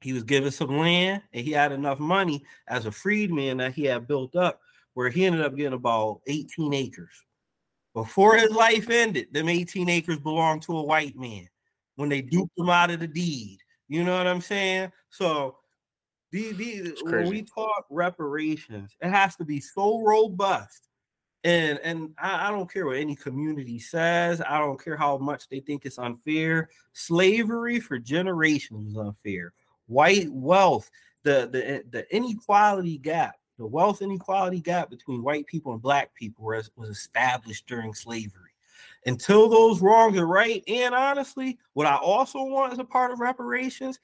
He 0.00 0.12
was 0.12 0.24
given 0.24 0.50
some 0.50 0.78
land 0.78 1.22
and 1.32 1.44
he 1.44 1.52
had 1.52 1.72
enough 1.72 1.98
money 1.98 2.42
as 2.68 2.86
a 2.86 2.92
freedman 2.92 3.58
that 3.58 3.74
he 3.74 3.84
had 3.84 4.08
built 4.08 4.34
up 4.34 4.60
where 4.94 5.10
he 5.10 5.26
ended 5.26 5.42
up 5.42 5.54
getting 5.54 5.74
about 5.74 6.20
18 6.26 6.72
acres. 6.72 7.24
Before 7.92 8.36
his 8.36 8.50
life 8.50 8.90
ended, 8.90 9.32
them 9.32 9.48
18 9.48 9.88
acres 9.88 10.18
belonged 10.18 10.62
to 10.62 10.76
a 10.76 10.82
white 10.82 11.16
man 11.16 11.48
when 11.96 12.08
they 12.08 12.22
duped 12.22 12.58
him 12.58 12.68
out 12.68 12.90
of 12.90 13.00
the 13.00 13.06
deed. 13.06 13.58
You 13.88 14.04
know 14.04 14.16
what 14.16 14.26
I'm 14.26 14.40
saying? 14.40 14.92
So 15.10 15.56
these, 16.30 16.56
these 16.56 16.92
when 17.02 17.28
we 17.28 17.42
talk 17.42 17.86
reparations, 17.90 18.96
it 19.00 19.10
has 19.10 19.36
to 19.36 19.44
be 19.44 19.60
so 19.60 20.02
robust. 20.02 20.88
And 21.44 21.78
and 21.84 22.10
I, 22.18 22.48
I 22.48 22.50
don't 22.50 22.70
care 22.70 22.86
what 22.86 22.96
any 22.96 23.14
community 23.14 23.78
says. 23.78 24.40
I 24.40 24.58
don't 24.58 24.82
care 24.82 24.96
how 24.96 25.18
much 25.18 25.48
they 25.48 25.60
think 25.60 25.86
it's 25.86 25.98
unfair. 25.98 26.68
Slavery 26.92 27.78
for 27.78 27.98
generations 27.98 28.94
was 28.94 29.06
unfair. 29.06 29.52
White 29.86 30.30
wealth, 30.32 30.90
the 31.22 31.48
the 31.50 31.70
eh, 31.70 31.82
the 31.90 32.14
inequality 32.14 32.98
gap, 32.98 33.36
the 33.58 33.66
wealth 33.66 34.02
inequality 34.02 34.60
gap 34.60 34.90
between 34.90 35.22
white 35.22 35.46
people 35.46 35.72
and 35.72 35.80
black 35.80 36.12
people 36.14 36.46
was, 36.46 36.70
was 36.76 36.88
established 36.88 37.66
during 37.66 37.94
slavery 37.94 38.50
until 39.06 39.48
those 39.48 39.80
wrongs 39.80 40.18
are 40.18 40.26
right. 40.26 40.62
And 40.66 40.94
honestly, 40.94 41.58
what 41.72 41.86
I 41.86 41.96
also 41.96 42.42
want 42.42 42.72
as 42.72 42.78
a 42.78 42.84
part 42.84 43.12
of 43.12 43.20
reparations, 43.20 44.00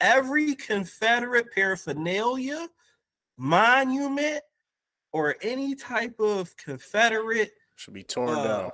every 0.00 0.54
Confederate 0.54 1.46
paraphernalia, 1.54 2.68
monument, 3.36 4.40
or 5.12 5.36
any 5.42 5.74
type 5.74 6.18
of 6.18 6.56
Confederate 6.56 7.52
should 7.76 7.94
be 7.94 8.02
torn 8.02 8.30
uh, 8.30 8.44
down. 8.44 8.70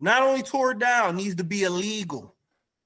Not 0.00 0.22
only 0.22 0.42
torn 0.42 0.78
down, 0.78 1.16
needs 1.16 1.36
to 1.36 1.44
be 1.44 1.62
illegal. 1.62 2.34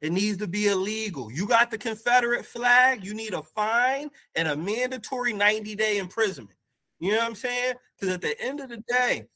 It 0.02 0.12
needs 0.12 0.36
to 0.39 0.47
be 0.47 0.68
illegal. 0.68 1.32
You 1.32 1.47
got 1.47 1.70
the 1.70 1.78
Confederate 1.78 2.44
flag, 2.44 3.05
you 3.05 3.14
need 3.14 3.32
a 3.32 3.43
fine 3.43 4.10
and 4.35 4.48
a 4.48 4.56
mandatory 4.56 5.32
90 5.32 5.74
day 5.74 5.98
imprisonment. 5.98 6.56
You 7.01 7.12
know 7.12 7.18
what 7.18 7.27
I'm 7.27 7.35
saying? 7.35 7.74
Because 7.98 8.14
at 8.14 8.20
the 8.20 8.40
end 8.40 8.60
of 8.60 8.68
the 8.68 8.82
day, 8.89 9.27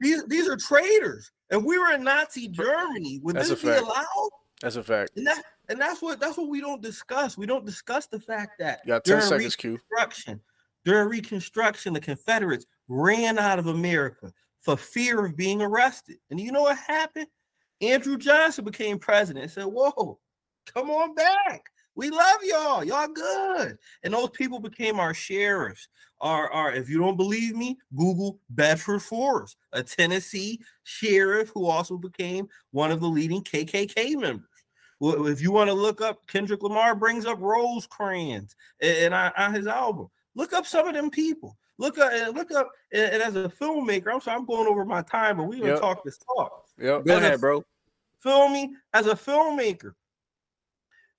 these 0.00 0.24
these 0.26 0.48
are 0.48 0.56
traitors, 0.56 1.30
and 1.50 1.64
we 1.64 1.78
were 1.78 1.92
in 1.92 2.04
Nazi 2.04 2.48
Germany. 2.48 3.20
Would 3.22 3.36
That's 3.36 3.48
this 3.48 3.62
a 3.62 3.66
be 3.66 3.72
fact. 3.72 3.82
allowed? 3.82 4.30
That's 4.62 4.76
a 4.76 4.82
fact. 4.84 5.12
And 5.16 5.26
that 5.26 5.42
and 5.68 5.80
that's 5.80 6.00
what 6.00 6.20
that's 6.20 6.36
what 6.36 6.48
we 6.48 6.60
don't 6.60 6.82
discuss. 6.82 7.36
We 7.36 7.46
don't 7.46 7.66
discuss 7.66 8.06
the 8.06 8.20
fact 8.20 8.58
that 8.58 8.86
10 8.86 9.00
during 9.04 9.22
seconds, 9.22 9.56
Q. 9.56 9.72
Reconstruction, 9.72 10.40
during 10.84 11.08
Reconstruction, 11.08 11.92
the 11.92 12.00
Confederates 12.00 12.66
ran 12.88 13.38
out 13.38 13.58
of 13.58 13.66
America 13.66 14.32
for 14.58 14.76
fear 14.76 15.24
of 15.24 15.36
being 15.36 15.62
arrested. 15.62 16.16
And 16.30 16.40
you 16.40 16.52
know 16.52 16.62
what 16.62 16.78
happened? 16.78 17.28
Andrew 17.80 18.16
Johnson 18.16 18.64
became 18.64 18.98
president 18.98 19.44
and 19.44 19.52
said, 19.52 19.66
Whoa, 19.66 20.18
come 20.66 20.90
on 20.90 21.14
back. 21.14 21.62
We 21.94 22.10
love 22.10 22.38
y'all. 22.44 22.84
Y'all 22.84 23.08
good. 23.08 23.76
And 24.04 24.14
those 24.14 24.30
people 24.30 24.60
became 24.60 25.00
our 25.00 25.12
sheriffs. 25.12 25.88
Our, 26.20 26.48
our, 26.50 26.72
if 26.72 26.88
you 26.88 26.98
don't 26.98 27.16
believe 27.16 27.56
me, 27.56 27.76
Google 27.96 28.38
Bedford 28.50 29.02
Forrest, 29.02 29.56
a 29.72 29.82
Tennessee 29.82 30.60
sheriff 30.84 31.50
who 31.54 31.66
also 31.66 31.96
became 31.96 32.48
one 32.70 32.92
of 32.92 33.00
the 33.00 33.08
leading 33.08 33.42
KKK 33.42 34.16
members. 34.16 34.47
Well, 35.00 35.26
if 35.28 35.40
you 35.40 35.52
want 35.52 35.68
to 35.68 35.74
look 35.74 36.00
up, 36.00 36.26
Kendrick 36.26 36.62
Lamar 36.62 36.94
brings 36.94 37.24
up 37.24 37.40
Rosecrans 37.40 38.56
and 38.80 39.14
on, 39.14 39.54
his 39.54 39.66
album. 39.66 40.08
Look 40.34 40.52
up 40.52 40.66
some 40.66 40.88
of 40.88 40.94
them 40.94 41.10
people. 41.10 41.56
Look 41.78 41.98
up 41.98 42.12
and 42.12 42.34
look 42.34 42.50
up. 42.50 42.70
And, 42.92 43.22
as 43.22 43.36
a 43.36 43.48
filmmaker, 43.48 44.12
I'm 44.12 44.20
sorry, 44.20 44.36
I'm 44.38 44.44
going 44.46 44.66
over 44.66 44.84
my 44.84 45.02
time, 45.02 45.36
but 45.36 45.44
we're 45.44 45.60
gonna 45.60 45.72
Yep. 45.72 45.80
talk 45.80 46.04
this 46.04 46.18
talk. 46.18 46.66
Yep. 46.78 47.04
Go 47.04 47.16
As 47.16 47.22
a- 47.22 47.26
ahead, 47.26 47.40
bro. 47.40 47.64
Feel 48.20 48.48
me? 48.48 48.74
As 48.92 49.06
a 49.06 49.14
filmmaker, 49.14 49.94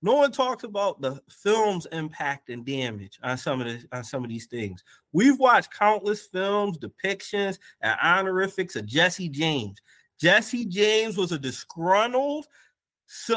no 0.01 0.15
one 0.15 0.31
talks 0.33 0.63
about 0.63 0.99
the 0.99 1.21
film's 1.29 1.85
impact 1.93 2.49
and 2.49 2.65
damage 2.65 3.19
on 3.23 3.37
some 3.37 3.61
of 3.61 3.67
the 3.67 3.87
on 3.95 4.03
some 4.03 4.23
of 4.23 4.29
these 4.29 4.47
things. 4.47 4.83
We've 5.13 5.39
watched 5.39 5.73
countless 5.73 6.25
films, 6.27 6.77
depictions, 6.77 7.57
and 7.81 7.97
honorifics 8.01 8.75
of 8.75 8.85
Jesse 8.85 9.29
James. 9.29 9.79
Jesse 10.19 10.65
James 10.65 11.15
was 11.17 11.31
a 11.31 11.39
disgruntled 11.39 12.47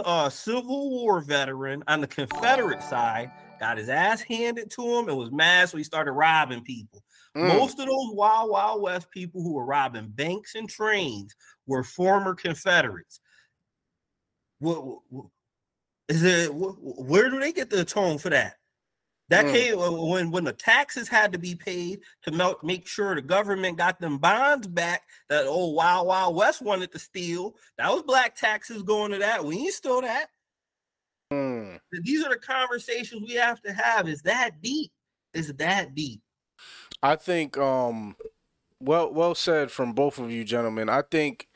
uh, 0.04 0.28
Civil 0.28 0.90
War 0.90 1.20
veteran 1.20 1.82
on 1.88 2.00
the 2.00 2.06
Confederate 2.06 2.82
side, 2.82 3.30
got 3.58 3.78
his 3.78 3.88
ass 3.88 4.20
handed 4.20 4.70
to 4.72 4.82
him 4.82 5.08
and 5.08 5.16
was 5.16 5.30
mad, 5.30 5.68
so 5.68 5.76
he 5.78 5.84
started 5.84 6.12
robbing 6.12 6.62
people. 6.62 7.02
Mm. 7.36 7.58
Most 7.58 7.78
of 7.78 7.86
those 7.86 8.10
Wild 8.12 8.50
Wild 8.50 8.82
West 8.82 9.10
people 9.10 9.42
who 9.42 9.54
were 9.54 9.64
robbing 9.64 10.08
banks 10.08 10.54
and 10.54 10.68
trains 10.68 11.34
were 11.66 11.82
former 11.84 12.34
Confederates. 12.34 13.20
What, 14.58 14.98
what- 15.08 15.26
is 16.08 16.22
it? 16.24 16.50
wh- 16.50 16.78
Where 17.08 17.30
do 17.30 17.40
they 17.40 17.52
get 17.52 17.70
the 17.70 17.84
tone 17.84 18.18
for 18.18 18.28
that? 18.30 18.56
That 19.32 19.46
Mm. 19.46 19.52
came 19.52 19.78
when 20.10 20.30
when 20.30 20.44
the 20.44 20.52
taxes 20.52 21.08
had 21.08 21.32
to 21.32 21.38
be 21.38 21.54
paid 21.54 22.02
to 22.24 22.56
make 22.62 22.86
sure 22.86 23.14
the 23.14 23.22
government 23.22 23.78
got 23.78 23.98
them 23.98 24.18
bonds 24.18 24.66
back 24.66 25.04
that 25.30 25.46
old 25.46 25.74
Wild 25.74 26.06
Wild 26.06 26.36
West 26.36 26.60
wanted 26.60 26.92
to 26.92 26.98
steal. 26.98 27.56
That 27.78 27.90
was 27.90 28.02
black 28.02 28.36
taxes 28.36 28.82
going 28.82 29.10
to 29.12 29.18
that. 29.20 29.42
We 29.42 29.56
ain't 29.56 29.72
steal 29.72 30.02
that. 30.02 30.26
Mm. 31.32 31.80
These 32.02 32.22
are 32.26 32.28
the 32.28 32.36
conversations 32.36 33.22
we 33.26 33.36
have 33.36 33.62
to 33.62 33.72
have. 33.72 34.06
Is 34.06 34.20
that 34.20 34.60
deep? 34.60 34.92
Is 35.32 35.54
that 35.54 35.94
deep? 35.94 36.20
I 37.02 37.16
think 37.16 37.56
um 37.56 38.16
well 38.80 39.10
well 39.14 39.34
said 39.34 39.70
from 39.70 39.94
both 39.94 40.18
of 40.18 40.30
you 40.30 40.44
gentlemen. 40.44 40.90
I 40.90 41.00
think 41.10 41.48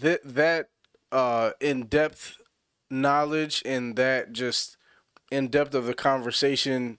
th- 0.00 0.22
that 0.24 0.70
uh 1.12 1.52
in-depth 1.60 2.36
knowledge 2.90 3.62
and 3.64 3.94
that 3.94 4.32
just 4.32 4.76
in-depth 5.30 5.74
of 5.74 5.86
the 5.86 5.94
conversation 5.94 6.98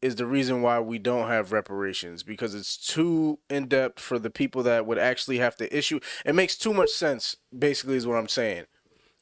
is 0.00 0.16
the 0.16 0.26
reason 0.26 0.62
why 0.62 0.80
we 0.80 0.98
don't 0.98 1.28
have 1.28 1.52
reparations 1.52 2.22
because 2.22 2.54
it's 2.54 2.76
too 2.76 3.38
in-depth 3.48 4.00
for 4.00 4.18
the 4.18 4.30
people 4.30 4.62
that 4.64 4.84
would 4.84 4.98
actually 4.98 5.38
have 5.38 5.56
to 5.56 5.76
issue. 5.76 6.00
It 6.26 6.34
makes 6.34 6.56
too 6.56 6.74
much 6.74 6.90
sense 6.90 7.36
basically 7.56 7.96
is 7.96 8.06
what 8.06 8.16
I'm 8.16 8.28
saying. 8.28 8.64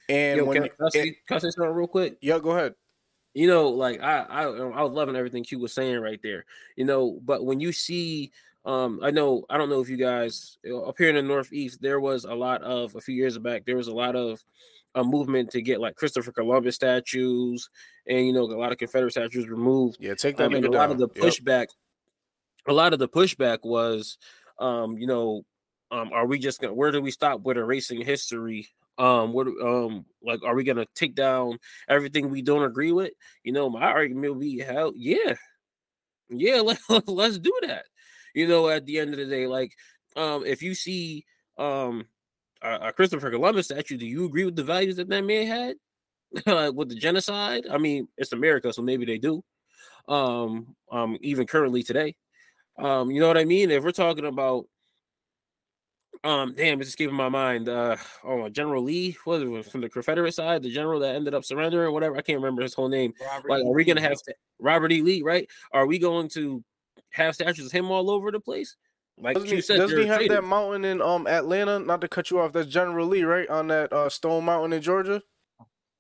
And 0.09 0.39
Yo, 0.39 0.45
when 0.47 0.63
can, 0.63 0.65
I- 0.65 0.87
I 0.87 0.89
say, 0.89 1.17
can 1.29 1.37
I 1.37 1.39
say 1.39 1.51
something 1.51 1.75
real 1.75 1.87
quick? 1.87 2.17
Yeah, 2.21 2.39
go 2.39 2.51
ahead. 2.51 2.75
You 3.35 3.47
know, 3.47 3.69
like 3.69 4.03
I, 4.03 4.23
I, 4.23 4.43
I 4.45 4.83
was 4.83 4.91
loving 4.93 5.15
everything 5.15 5.45
Q 5.45 5.61
was 5.61 5.73
saying 5.73 6.01
right 6.01 6.19
there. 6.23 6.45
You 6.77 6.85
know, 6.85 7.21
but 7.23 7.45
when 7.45 7.61
you 7.61 7.71
see, 7.73 8.33
um, 8.65 9.01
I 9.03 9.11
know, 9.11 9.45
I 9.49 9.57
don't 9.57 9.71
know 9.71 9.81
if 9.81 9.89
you 9.89 9.97
guys 9.97 10.59
up 10.87 10.97
here 10.99 11.11
in 11.11 11.15
the 11.15 11.23
Northeast, 11.23 11.81
there 11.81 12.01
was 12.01 12.25
a 12.25 12.35
lot 12.35 12.63
of 12.63 12.97
a 12.97 13.01
few 13.01 13.15
years 13.15 13.39
back, 13.39 13.65
there 13.67 13.77
was 13.77 13.87
a 13.89 13.95
lot 13.95 14.17
of 14.17 14.43
a 14.95 15.05
movement 15.05 15.51
to 15.53 15.63
get 15.63 15.81
like 15.81 15.97
Christopher 15.97 16.33
Columbus 16.33 16.77
statues 16.77 17.69
and 18.07 18.27
you 18.27 18.33
know 18.33 18.45
a 18.45 18.59
lot 18.59 18.73
of 18.73 18.79
Confederate 18.79 19.13
statues 19.13 19.49
removed. 19.49 19.99
Yeah, 19.99 20.15
take 20.15 20.37
that 20.37 20.45
Um, 20.47 20.55
and 20.55 20.65
a 20.65 20.71
lot 20.71 20.91
down. 20.91 20.91
of 20.91 20.99
the 20.99 21.09
Yep. 21.15 21.35
pushback, 21.35 21.69
a 22.67 22.73
lot 22.73 22.93
of 22.93 22.99
the 22.99 23.09
pushback 23.09 23.59
was, 23.63 24.19
um, 24.59 24.97
you 24.99 25.07
know, 25.07 25.43
um, 25.91 26.13
are 26.13 26.27
we 26.27 26.39
just 26.39 26.61
gonna 26.61 26.75
where 26.75 26.93
do 26.93 27.01
we 27.01 27.11
stop 27.11 27.43
with 27.43 27.57
erasing 27.57 28.01
history? 28.03 28.69
Um, 28.99 29.33
what 29.33 29.47
um 29.49 30.07
like 30.23 30.43
are 30.45 30.55
we 30.55 30.65
gonna 30.65 30.87
take 30.95 31.15
down 31.15 31.59
everything 31.89 32.31
we 32.31 32.43
don't 32.43 32.63
agree 32.65 32.93
with? 32.93 33.13
You 33.45 33.53
know, 33.53 33.71
my 33.71 33.83
argument 33.83 34.35
would 34.35 34.41
be 34.41 34.59
hell 34.61 34.93
yeah. 34.97 35.35
Yeah, 36.29 36.61
let, 36.61 36.79
let's 37.09 37.39
do 37.39 37.53
that. 37.63 37.87
You 38.35 38.47
know, 38.47 38.69
at 38.69 38.87
the 38.87 38.99
end 38.99 39.11
of 39.13 39.19
the 39.19 39.27
day, 39.27 39.47
like 39.47 39.73
um 40.17 40.45
if 40.47 40.63
you 40.63 40.75
see 40.75 41.25
um 41.59 42.07
a, 42.63 42.89
a 42.89 42.93
Christopher 42.93 43.31
Columbus 43.31 43.67
statue, 43.67 43.97
do 43.97 44.07
you 44.07 44.25
agree 44.25 44.45
with 44.45 44.57
the 44.57 44.65
values 44.65 44.97
that 44.97 45.09
that 45.09 45.25
man 45.25 45.47
had? 45.47 45.77
like 46.47 46.73
with 46.75 46.89
the 46.89 46.95
genocide? 46.95 47.67
I 47.71 47.79
mean, 47.79 48.09
it's 48.17 48.33
America, 48.33 48.73
so 48.73 48.83
maybe 48.83 49.05
they 49.05 49.19
do. 49.19 49.43
Um, 50.09 50.75
um, 50.91 51.19
even 51.21 51.47
currently 51.47 51.83
today. 51.83 52.17
Um, 52.79 53.11
you 53.11 53.21
know 53.21 53.29
what 53.29 53.39
I 53.39 53.45
mean? 53.45 53.71
If 53.71 53.85
we're 53.85 53.93
talking 53.93 54.25
about 54.25 54.67
um, 56.23 56.55
damn, 56.55 56.81
it's 56.81 56.91
escaping 56.91 57.17
my 57.17 57.31
mind. 57.31 57.69
Uh, 57.69 57.97
oh, 58.25 58.49
General 58.51 58.83
Lee, 58.83 59.17
what 59.25 59.41
was 59.47 59.67
it 59.67 59.73
from 59.73 59.81
the 59.81 59.89
Confederate 59.89 60.35
side? 60.35 60.63
The 60.63 60.71
general 60.71 61.01
that 61.01 61.15
ended 61.15 61.35
up 61.35 61.45
surrendering, 61.45 61.95
whatever. 61.95 62.17
I 62.17 62.21
can't 62.21 62.39
remember 62.39 62.63
his 62.63 62.75
whole 62.75 62.89
name. 62.89 63.15
Robert 63.25 63.49
like, 63.49 63.65
are 63.65 63.73
we 63.73 63.85
gonna 63.85 64.03
have 64.03 64.19
Robert 64.59 64.93
E. 64.93 65.01
Lee? 65.01 65.23
Right? 65.23 65.49
Are 65.73 65.87
we 65.87 65.99
going 65.99 66.29
to 66.31 66.63
have 67.11 67.35
statues 67.35 67.67
of 67.67 67.73
him 67.73 67.91
all 67.91 68.11
over 68.11 68.31
the 68.31 68.41
place? 68.41 68.77
Like 69.21 69.35
Doesn't 69.35 69.51
you 69.51 69.57
he, 69.57 69.63
said, 69.63 69.79
doesn't 69.79 69.99
he 69.99 70.07
have 70.07 70.19
traitors. 70.19 70.37
that 70.37 70.45
mountain 70.45 70.85
in 70.85 71.03
um 71.03 71.27
Atlanta? 71.27 71.79
Not 71.79 72.01
to 72.01 72.09
cut 72.09 72.31
you 72.31 72.41
off, 72.41 72.53
that's 72.53 72.69
General 72.69 73.07
Lee, 73.07 73.23
right? 73.23 73.49
On 73.49 73.67
that 73.69 73.93
uh 73.93 74.09
Stone 74.09 74.45
Mountain 74.45 74.73
in 74.73 74.83
Georgia. 74.83 75.23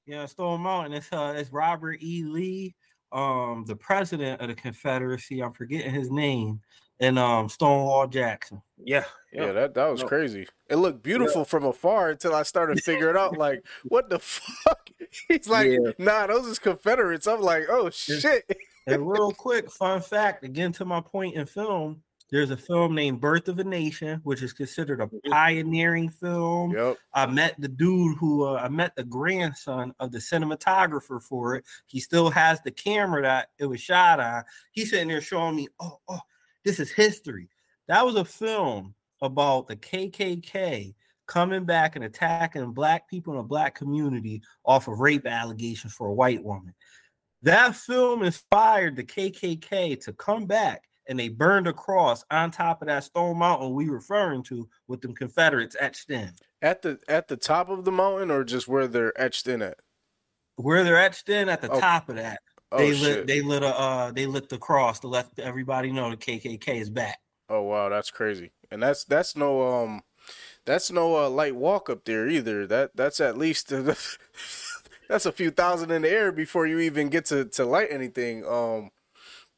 Yeah, 0.07 0.27
Stone 0.27 0.63
Mountain. 0.63 0.95
It's 0.95 1.13
uh, 1.13 1.35
it's 1.37 1.53
Robert 1.53 1.99
E. 2.03 2.25
Lee. 2.25 2.75
um 3.13 3.65
the 3.67 3.77
president 3.77 4.41
of 4.41 4.49
the 4.49 4.55
Confederacy. 4.55 5.41
I'm 5.43 5.53
forgetting 5.53 5.93
his 5.93 6.11
name, 6.11 6.61
and 6.99 7.19
um 7.19 7.49
Stonewall 7.49 8.07
Jackson. 8.09 8.63
Yeah, 8.83 9.05
Yeah, 9.33 9.53
that 9.53 9.75
that 9.75 9.87
was 9.89 10.01
No. 10.03 10.09
crazy. 10.09 10.49
It 10.69 10.77
looked 10.77 11.03
beautiful 11.03 11.45
from 11.45 11.65
afar 11.65 12.11
until 12.11 12.35
I 12.35 12.45
started 12.45 12.81
figuring 12.85 13.17
out 13.17 13.37
like 13.37 13.65
what 13.89 14.09
the 14.09 14.19
fuck. 14.19 14.89
He's 15.29 15.49
like, 15.49 15.69
Yeah. 15.69 15.93
nah, 15.99 16.27
those 16.27 16.47
is 16.47 16.59
Confederates. 16.59 17.27
I'm 17.27 17.41
like, 17.41 17.65
oh 17.69 17.91
shit. 17.91 18.49
And 18.87 19.09
real 19.11 19.33
quick, 19.33 19.71
fun 19.71 20.01
fact 20.01 20.45
again 20.45 20.73
to 20.73 20.85
my 20.85 21.01
point 21.01 21.37
in 21.37 21.47
film, 21.47 22.03
there's 22.31 22.51
a 22.51 22.57
film 22.57 22.95
named 22.95 23.21
Birth 23.21 23.49
of 23.49 23.59
a 23.59 23.65
Nation, 23.65 24.21
which 24.23 24.43
is 24.43 24.53
considered 24.53 25.01
a 25.01 25.09
pioneering 25.29 26.09
film. 26.09 26.73
Yep. 26.73 26.97
I 27.13 27.27
met 27.27 27.61
the 27.61 27.69
dude 27.69 28.17
who 28.19 28.45
uh, 28.45 28.61
I 28.63 28.69
met 28.69 28.95
the 28.95 29.05
grandson 29.05 29.93
of 29.99 30.13
the 30.13 30.19
cinematographer 30.19 31.21
for 31.23 31.57
it. 31.57 31.65
He 31.87 31.99
still 31.99 32.31
has 32.31 32.61
the 32.61 32.71
camera 32.71 33.23
that 33.23 33.49
it 33.59 33.67
was 33.67 33.81
shot 33.81 34.21
on. 34.21 34.45
He's 34.73 34.91
sitting 34.91 35.09
there 35.09 35.21
showing 35.21 35.57
me, 35.57 35.69
oh, 35.81 35.99
oh, 36.09 36.21
this 36.65 36.79
is 36.79 36.93
history. 36.93 37.49
That 37.89 38.07
was 38.07 38.15
a 38.15 38.25
film 38.25 38.95
about 39.23 39.67
the 39.67 39.77
KKK 39.77 40.95
coming 41.27 41.65
back 41.65 41.97
and 41.97 42.05
attacking 42.05 42.73
black 42.73 43.09
people 43.09 43.35
in 43.35 43.41
a 43.41 43.45
black 43.45 43.75
community 43.75 44.43
off 44.65 44.89
of 44.89 45.01
rape 45.01 45.27
allegations 45.27 45.95
for 45.95 46.09
a 46.09 46.15
white 46.15 46.43
woman. 46.43 46.75
That 47.43 47.75
film 47.75 48.23
inspired 48.23 48.97
the 48.97 49.05
KKK 49.05 50.01
to 50.05 50.13
come 50.13 50.47
back 50.47 50.85
and 51.11 51.19
they 51.19 51.29
burned 51.29 51.67
a 51.67 51.73
cross 51.73 52.25
on 52.31 52.53
top 52.53 52.81
of 52.81 52.89
that 52.89 53.03
stone 53.03 53.37
mountain 53.37 53.75
we 53.75 53.89
referring 53.89 54.45
to 54.45 54.69
with 54.87 55.01
them 55.01 55.13
Confederates 55.13 55.77
etched 55.79 56.09
in. 56.09 56.31
At 56.63 56.83
the 56.83 57.01
at 57.09 57.27
the 57.27 57.37
top 57.37 57.69
of 57.69 57.85
the 57.85 57.91
mountain 57.91 58.31
or 58.31 58.45
just 58.45 58.69
where 58.69 58.87
they're 58.87 59.13
etched 59.21 59.49
in 59.49 59.61
at? 59.61 59.79
Where 60.55 60.85
they're 60.85 60.97
etched 60.97 61.29
in 61.29 61.49
at 61.49 61.61
the 61.61 61.71
Oh. 61.71 61.81
top 61.81 62.09
of 62.09 62.17
that, 62.17 62.41
Oh, 62.71 62.79
they 62.79 62.93
shit. 62.93 63.03
lit 63.03 63.27
they 63.27 63.43
lit 63.43 63.65
a 63.65 63.77
uh 63.77 64.13
they 64.13 64.27
lit 64.27 64.49
the 64.49 64.59
cross 64.59 65.01
to 65.01 65.09
let 65.09 65.27
everybody 65.39 65.91
know 65.91 66.11
the 66.11 66.17
KKK 66.17 66.81
is 66.81 66.91
back. 66.91 67.19
Oh 67.49 67.63
wow, 67.63 67.89
that's 67.89 68.13
crazy. 68.13 68.53
And 68.71 68.81
that's 68.81 69.05
that's 69.05 69.35
no 69.35 69.83
um 69.83 70.03
that's 70.65 70.93
no 70.93 71.17
uh, 71.25 71.29
light 71.29 71.57
walk 71.57 71.91
up 71.91 72.05
there 72.05 72.29
either. 72.29 72.69
That 72.69 72.93
that's 72.95 73.19
at 73.19 73.37
least 73.37 73.69
that's 75.09 75.27
a 75.27 75.33
few 75.33 75.51
thousand 75.51 75.91
in 75.91 76.03
the 76.03 76.11
air 76.11 76.31
before 76.31 76.69
you 76.69 76.79
even 76.79 77.09
get 77.09 77.25
to 77.27 77.47
to 77.47 77.65
light 77.65 77.89
anything. 77.91 78.45
Um 78.47 78.91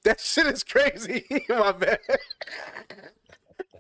that 0.05 0.21
shit 0.21 0.47
is 0.47 0.65
crazy. 0.65 1.25
My 1.49 1.73
bad. 1.73 1.99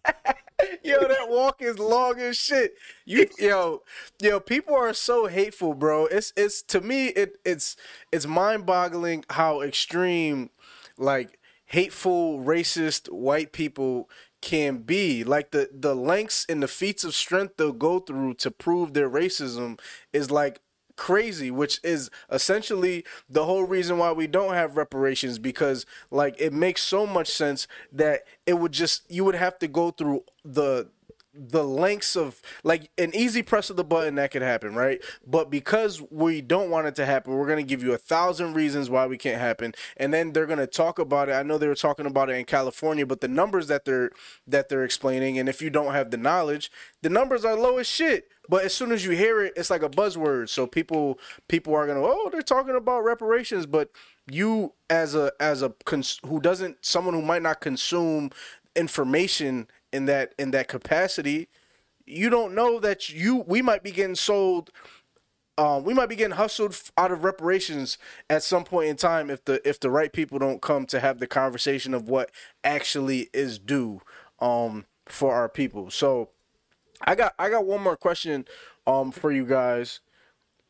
yo, 0.83 1.01
that 1.01 1.29
walk 1.29 1.63
is 1.63 1.79
long 1.79 2.19
as 2.21 2.37
shit. 2.37 2.75
You 3.05 3.29
yo, 3.39 3.83
yo, 4.21 4.41
people 4.41 4.75
are 4.75 4.95
so 4.95 5.27
hateful, 5.27 5.75
bro. 5.75 6.07
It's 6.07 6.33
it's 6.37 6.63
to 6.65 6.81
me 6.81 7.09
it 7.09 7.37
it's 7.45 7.77
it's 8.11 8.27
mind-boggling 8.27 9.25
how 9.31 9.61
extreme 9.61 10.51
like 10.99 11.39
hateful, 11.67 12.41
racist 12.41 13.11
white 13.11 13.53
people 13.53 14.09
can 14.41 14.79
be. 14.79 15.25
Like 15.25 15.51
the 15.51 15.71
the 15.73 15.95
lengths 15.95 16.47
and 16.49 16.63
the 16.63 16.69
feats 16.69 17.05
of 17.05 17.15
strength 17.15 17.57
they'll 17.57 17.73
go 17.73 18.01
through 18.01 18.35
to 18.35 18.51
prove 18.51 18.93
their 18.95 19.11
racism 19.11 19.79
is 20.13 20.31
like 20.31 20.61
crazy 20.97 21.51
which 21.51 21.81
is 21.83 22.11
essentially 22.31 23.05
the 23.29 23.45
whole 23.45 23.65
reason 23.65 23.99
why 23.99 24.13
we 24.13 24.27
don't 24.27 24.55
have 24.55 24.77
reparations 24.77 25.39
because 25.39 25.87
like 26.11 26.35
it 26.39 26.53
makes 26.53 26.83
so 26.83 27.07
much 27.07 27.29
sense 27.29 27.67
that 27.93 28.23
it 28.47 28.55
would 28.55 28.73
just 28.73 29.11
you 29.11 29.25
would 29.25 29.35
have 29.35 29.59
to 29.59 29.69
go 29.69 29.91
through 29.91 30.23
the 30.45 30.89
the 31.35 31.65
lengths 31.65 32.15
of 32.15 32.43
like 32.63 32.91
an 32.99 33.15
easy 33.15 33.43
press 33.43 33.71
of 33.71 33.77
the 33.77 33.85
button 33.85 34.17
that 34.17 34.31
could 34.31 34.43
happen, 34.43 34.75
right? 34.75 35.03
But 35.27 35.51
because 35.51 36.03
we 36.11 36.43
don't 36.43 36.71
want 36.71 36.87
it 36.87 36.95
to 36.97 37.07
happen, 37.07 37.33
we're 37.33 37.49
gonna 37.49 37.63
give 37.63 37.83
you 37.83 37.93
a 37.93 37.99
thousand 37.99 38.55
reasons 38.55 38.91
why 38.91 39.07
we 39.07 39.17
can't 39.17 39.41
happen, 39.41 39.73
and 39.97 40.13
then 40.13 40.33
they're 40.33 40.47
gonna 40.47 40.67
talk 40.67 40.99
about 40.99 41.29
it. 41.29 41.33
I 41.33 41.43
know 41.43 41.57
they 41.59 41.69
were 41.69 41.75
talking 41.75 42.07
about 42.07 42.29
it 42.31 42.35
in 42.35 42.45
California, 42.45 43.07
but 43.07 43.21
the 43.21 43.29
numbers 43.29 43.69
that 43.69 43.85
they're 43.85 44.11
that 44.47 44.69
they're 44.69 44.85
explaining, 44.85 45.39
and 45.39 45.49
if 45.49 45.63
you 45.63 45.71
don't 45.71 45.93
have 45.93 46.11
the 46.11 46.17
knowledge, 46.17 46.71
the 47.03 47.09
numbers 47.09 47.45
are 47.45 47.57
low 47.57 47.79
as 47.79 47.87
shit. 47.87 48.29
But 48.49 48.65
as 48.65 48.75
soon 48.75 48.93
as 48.93 49.05
you 49.05 49.13
hear 49.13 49.43
it, 49.43 49.53
it's 49.57 49.71
like 49.71 49.83
a 49.83 49.89
buzzword. 49.89 50.49
So 50.49 50.67
people 50.67 51.19
people 51.49 51.75
are 51.75 51.87
gonna 51.87 52.03
oh 52.03 52.29
they're 52.31 52.43
talking 52.43 52.77
about 52.77 53.05
reparations, 53.05 53.67
but 53.67 53.91
you 54.31 54.75
as 54.91 55.15
a 55.15 55.33
as 55.41 55.63
a 55.63 55.71
cons- 55.85 56.21
who 56.27 56.41
doesn't 56.41 56.85
someone 56.85 57.15
who 57.15 57.23
might 57.23 57.43
not 57.43 57.61
consume 57.61 58.31
information 58.75 59.69
in 59.93 60.07
that 60.07 60.35
in 60.39 60.51
that 60.51 60.69
capacity 60.69 61.49
you 62.07 62.29
don't 62.31 62.55
know 62.55 62.81
that 62.81 63.09
you 63.09 63.45
we 63.47 63.63
might 63.63 63.83
be 63.83 63.91
getting 63.91 64.15
sold 64.15 64.71
um, 65.59 65.85
we 65.85 65.93
might 65.93 66.09
be 66.09 66.17
getting 66.17 66.37
hustled 66.37 66.81
out 66.97 67.13
of 67.13 67.25
reparations 67.25 67.99
at 68.31 68.43
some 68.43 68.65
point 68.65 68.89
in 68.89 68.97
time 68.97 69.31
if 69.31 69.45
the 69.45 69.67
if 69.69 69.79
the 69.79 69.91
right 69.91 70.13
people 70.13 70.39
don't 70.39 70.63
come 70.63 70.87
to 70.87 70.99
have 71.01 71.19
the 71.19 71.27
conversation 71.27 71.93
of 71.93 72.09
what 72.09 72.31
actually 72.65 73.29
is 73.35 73.59
due 73.59 74.01
um, 74.41 74.87
for 75.07 75.35
our 75.35 75.49
people. 75.49 75.91
So 75.91 76.31
I 77.03 77.15
got 77.15 77.35
I 77.39 77.51
got 77.51 77.67
one 77.67 77.83
more 77.83 77.97
question 77.97 78.47
um, 78.87 79.13
for 79.13 79.31
you 79.31 79.45
guys 79.45 80.01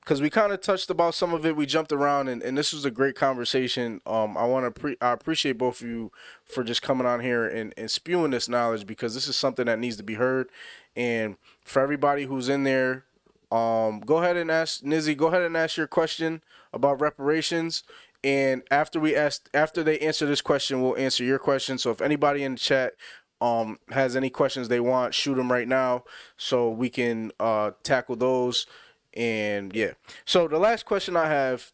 because 0.02 0.20
we 0.20 0.30
kind 0.30 0.52
of 0.52 0.60
touched 0.60 0.90
about 0.90 1.14
some 1.14 1.32
of 1.32 1.46
it. 1.46 1.54
We 1.54 1.64
jumped 1.64 1.92
around, 1.92 2.26
and, 2.26 2.42
and 2.42 2.58
this 2.58 2.72
was 2.72 2.84
a 2.84 2.90
great 2.90 3.14
conversation. 3.14 4.00
Um, 4.04 4.36
I 4.36 4.44
want 4.44 4.66
to 4.66 4.80
pre- 4.80 4.96
I 5.00 5.12
appreciate 5.12 5.58
both 5.58 5.80
of 5.80 5.86
you 5.86 6.10
for 6.44 6.64
just 6.64 6.82
coming 6.82 7.06
on 7.06 7.20
here 7.20 7.46
and, 7.46 7.72
and 7.76 7.88
spewing 7.88 8.32
this 8.32 8.48
knowledge 8.48 8.84
because 8.84 9.14
this 9.14 9.28
is 9.28 9.36
something 9.36 9.66
that 9.66 9.78
needs 9.78 9.96
to 9.98 10.02
be 10.02 10.14
heard. 10.14 10.48
And 10.96 11.36
for 11.64 11.80
everybody 11.80 12.24
who's 12.24 12.48
in 12.48 12.64
there, 12.64 13.04
um, 13.52 14.00
go 14.00 14.18
ahead 14.18 14.36
and 14.36 14.50
ask 14.50 14.82
Nizzy. 14.82 15.16
Go 15.16 15.28
ahead 15.28 15.42
and 15.42 15.56
ask 15.56 15.76
your 15.76 15.86
question 15.86 16.42
about 16.72 17.00
reparations. 17.00 17.84
And 18.24 18.62
after 18.70 18.98
we 18.98 19.14
ask, 19.14 19.48
after 19.54 19.84
they 19.84 19.98
answer 20.00 20.26
this 20.26 20.40
question, 20.40 20.82
we'll 20.82 20.96
answer 20.96 21.22
your 21.22 21.38
question. 21.38 21.78
So 21.78 21.90
if 21.90 22.00
anybody 22.00 22.42
in 22.42 22.52
the 22.52 22.58
chat 22.58 22.94
um 23.40 23.78
has 23.90 24.14
any 24.16 24.30
questions 24.30 24.68
they 24.68 24.80
want, 24.80 25.14
shoot 25.14 25.34
them 25.34 25.50
right 25.50 25.68
now 25.68 26.04
so 26.36 26.70
we 26.70 26.88
can 26.90 27.30
uh 27.38 27.72
tackle 27.82 28.16
those. 28.16 28.66
And 29.14 29.74
yeah. 29.74 29.92
So 30.24 30.48
the 30.48 30.58
last 30.58 30.84
question 30.86 31.16
I 31.16 31.28
have 31.28 31.72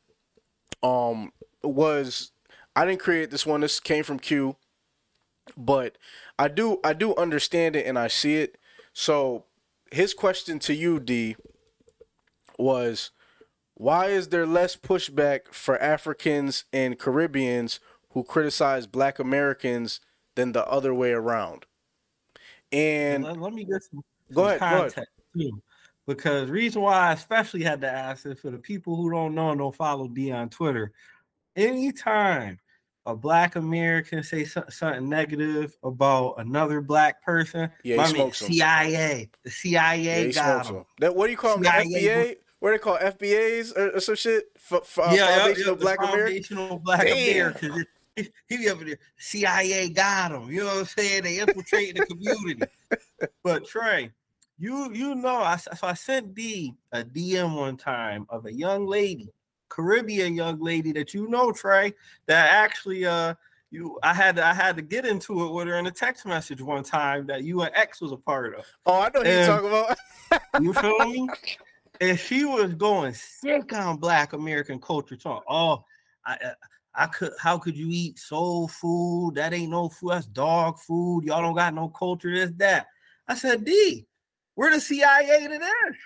um 0.83 1.33
was 1.63 2.33
I 2.77 2.85
didn't 2.85 3.01
create 3.01 3.31
this 3.31 3.47
one. 3.47 3.61
This 3.61 3.81
came 3.81 4.05
from 4.05 4.19
Q. 4.19 4.57
But 5.57 5.99
I 6.39 6.49
do 6.49 6.79
I 6.85 6.93
do 6.93 7.15
understand 7.17 7.77
it 7.77 7.87
and 7.87 7.99
I 7.99 8.09
see 8.09 8.37
it. 8.37 8.59
So 8.93 9.45
his 9.91 10.13
question 10.15 10.59
to 10.61 10.75
you, 10.75 11.01
D, 11.01 11.37
was 12.59 13.11
why 13.75 14.07
is 14.07 14.29
there 14.29 14.47
less 14.47 14.77
pushback 14.77 15.53
for 15.53 15.81
Africans 15.81 16.65
and 16.73 16.99
Caribbeans 16.99 17.81
who 18.11 18.25
criticize 18.25 18.87
black 18.87 19.19
Americans 19.19 20.01
than 20.35 20.53
the 20.53 20.67
other 20.67 20.93
way 20.93 21.13
around? 21.13 21.67
And 22.73 23.25
let, 23.25 23.39
let 23.41 23.53
me 23.53 23.65
get 23.65 23.83
some, 23.83 24.03
Go 24.33 24.43
some 24.43 24.49
ahead, 24.49 24.65
go 24.69 24.81
ahead. 24.81 24.95
context 24.95 25.13
too. 25.37 25.63
Because 26.09 26.49
reason 26.49 26.81
why 26.81 27.11
I 27.11 27.13
especially 27.13 27.63
had 27.63 27.83
to 27.83 27.89
ask 27.91 28.25
it 28.25 28.39
for 28.41 28.51
the 28.51 28.57
people 28.59 28.97
who 28.97 29.11
don't 29.11 29.35
know 29.35 29.51
and 29.51 29.59
don't 29.59 29.75
follow 29.77 30.09
D 30.09 30.33
on 30.33 30.49
Twitter. 30.49 30.91
Anytime 31.55 32.59
a 33.05 33.15
black 33.15 33.57
American 33.57 34.23
say 34.23 34.45
something 34.45 35.07
negative 35.09 35.77
about 35.83 36.35
another 36.39 36.81
black 36.81 37.23
person, 37.23 37.71
Yeah, 37.85 38.07
he 38.07 38.15
smokes. 38.15 38.39
CIA, 38.39 39.29
the 39.45 39.51
CIA 39.51 40.27
yeah, 40.29 40.33
got 40.33 40.67
him. 40.67 40.75
them. 40.77 40.85
That 41.01 41.15
what 41.15 41.27
do 41.27 41.33
you 41.33 41.37
call 41.37 41.55
them? 41.59 41.65
The 41.65 41.83
CIA 41.85 42.03
FBA? 42.03 42.37
What 42.61 42.71
they 42.73 42.79
call 42.79 42.99
FBAs 42.99 43.77
or, 43.77 43.91
or 43.97 44.01
some 44.01 44.17
shit? 44.17 44.47
F- 44.57 44.81
f- 44.83 44.99
uh, 44.99 45.13
yeah, 45.15 45.39
Foundational 45.39 45.75
yeah, 45.75 45.81
Black 45.81 46.01
foundational 46.01 46.79
black. 46.79 47.03
Americans. 47.03 47.85
He, 48.17 48.29
he 48.49 48.57
be 48.57 48.69
over 48.71 48.85
there. 48.85 48.99
CIA 49.19 49.91
got 49.91 50.33
him. 50.33 50.51
You 50.51 50.61
know 50.61 50.67
what 50.67 50.79
I'm 50.79 50.85
saying? 50.87 51.23
They 51.23 51.39
infiltrating 51.39 51.97
the 51.97 52.07
community. 52.07 52.63
But 53.45 53.67
Trey, 53.67 54.11
you 54.59 54.93
you 54.93 55.15
know, 55.15 55.37
I 55.37 55.57
so 55.57 55.87
I 55.87 55.95
sent 55.95 56.35
D 56.35 56.75
a 56.93 57.05
DM 57.05 57.57
one 57.57 57.77
time 57.77 58.27
of 58.29 58.47
a 58.47 58.53
young 58.53 58.87
lady, 58.87 59.29
Caribbean 59.69 60.35
young 60.35 60.61
lady 60.61 60.93
that 60.93 61.15
you 61.15 61.29
know, 61.29 61.53
Trey, 61.53 61.95
that 62.27 62.51
actually 62.51 63.07
uh 63.07 63.35
you 63.71 63.99
I 64.03 64.15
had 64.15 64.37
to, 64.37 64.47
I 64.47 64.55
had 64.55 64.77
to 64.77 64.83
get 64.83 65.05
into 65.05 65.45
it 65.45 65.53
with 65.53 65.69
her 65.69 65.75
in 65.75 65.87
a 65.87 65.91
text 65.91 66.25
message 66.27 66.61
one 66.63 66.83
time 66.83 67.27
that 67.27 67.45
you 67.45 67.63
and 67.63 67.75
X 67.75 68.01
was 68.01 68.13
a 68.13 68.17
part 68.17 68.55
of. 68.59 68.65
Oh, 68.87 69.01
I 69.03 69.11
know 69.15 69.21
who 69.23 69.29
you 69.29 69.35
And- 69.35 69.47
talking 69.47 69.69
about. 69.69 69.99
You 70.63 70.73
feel 70.75 70.99
me? 71.07 71.29
And 72.01 72.17
she 72.17 72.45
was 72.45 72.75
going 72.75 73.13
sick 73.13 73.73
on 73.73 73.97
Black 73.97 74.33
American 74.33 74.79
culture. 74.81 75.17
Talk. 75.17 75.43
Oh, 75.49 75.83
I, 76.25 76.35
I- 76.35 76.53
I 76.95 77.07
could. 77.07 77.33
How 77.41 77.59
could 77.59 77.77
you 77.77 77.89
eat 77.91 78.19
soul 78.19 78.67
food? 78.69 79.35
That 79.37 79.53
ain't 79.53 79.71
no 79.71 79.89
food. 79.89 80.11
That's 80.13 80.27
dog 80.27 80.79
food. 80.81 81.25
Y'all 81.25 81.43
don't 81.43 81.55
got 81.55 81.75
no 81.75 81.89
culture. 81.89 82.33
This 82.33 82.51
that. 82.57 82.87
I 83.29 83.35
said, 83.35 83.65
D, 83.65 84.05
we're 84.59 84.73
the 84.73 84.81
CIA 84.81 85.47
to 85.47 85.59
this. 85.59 85.97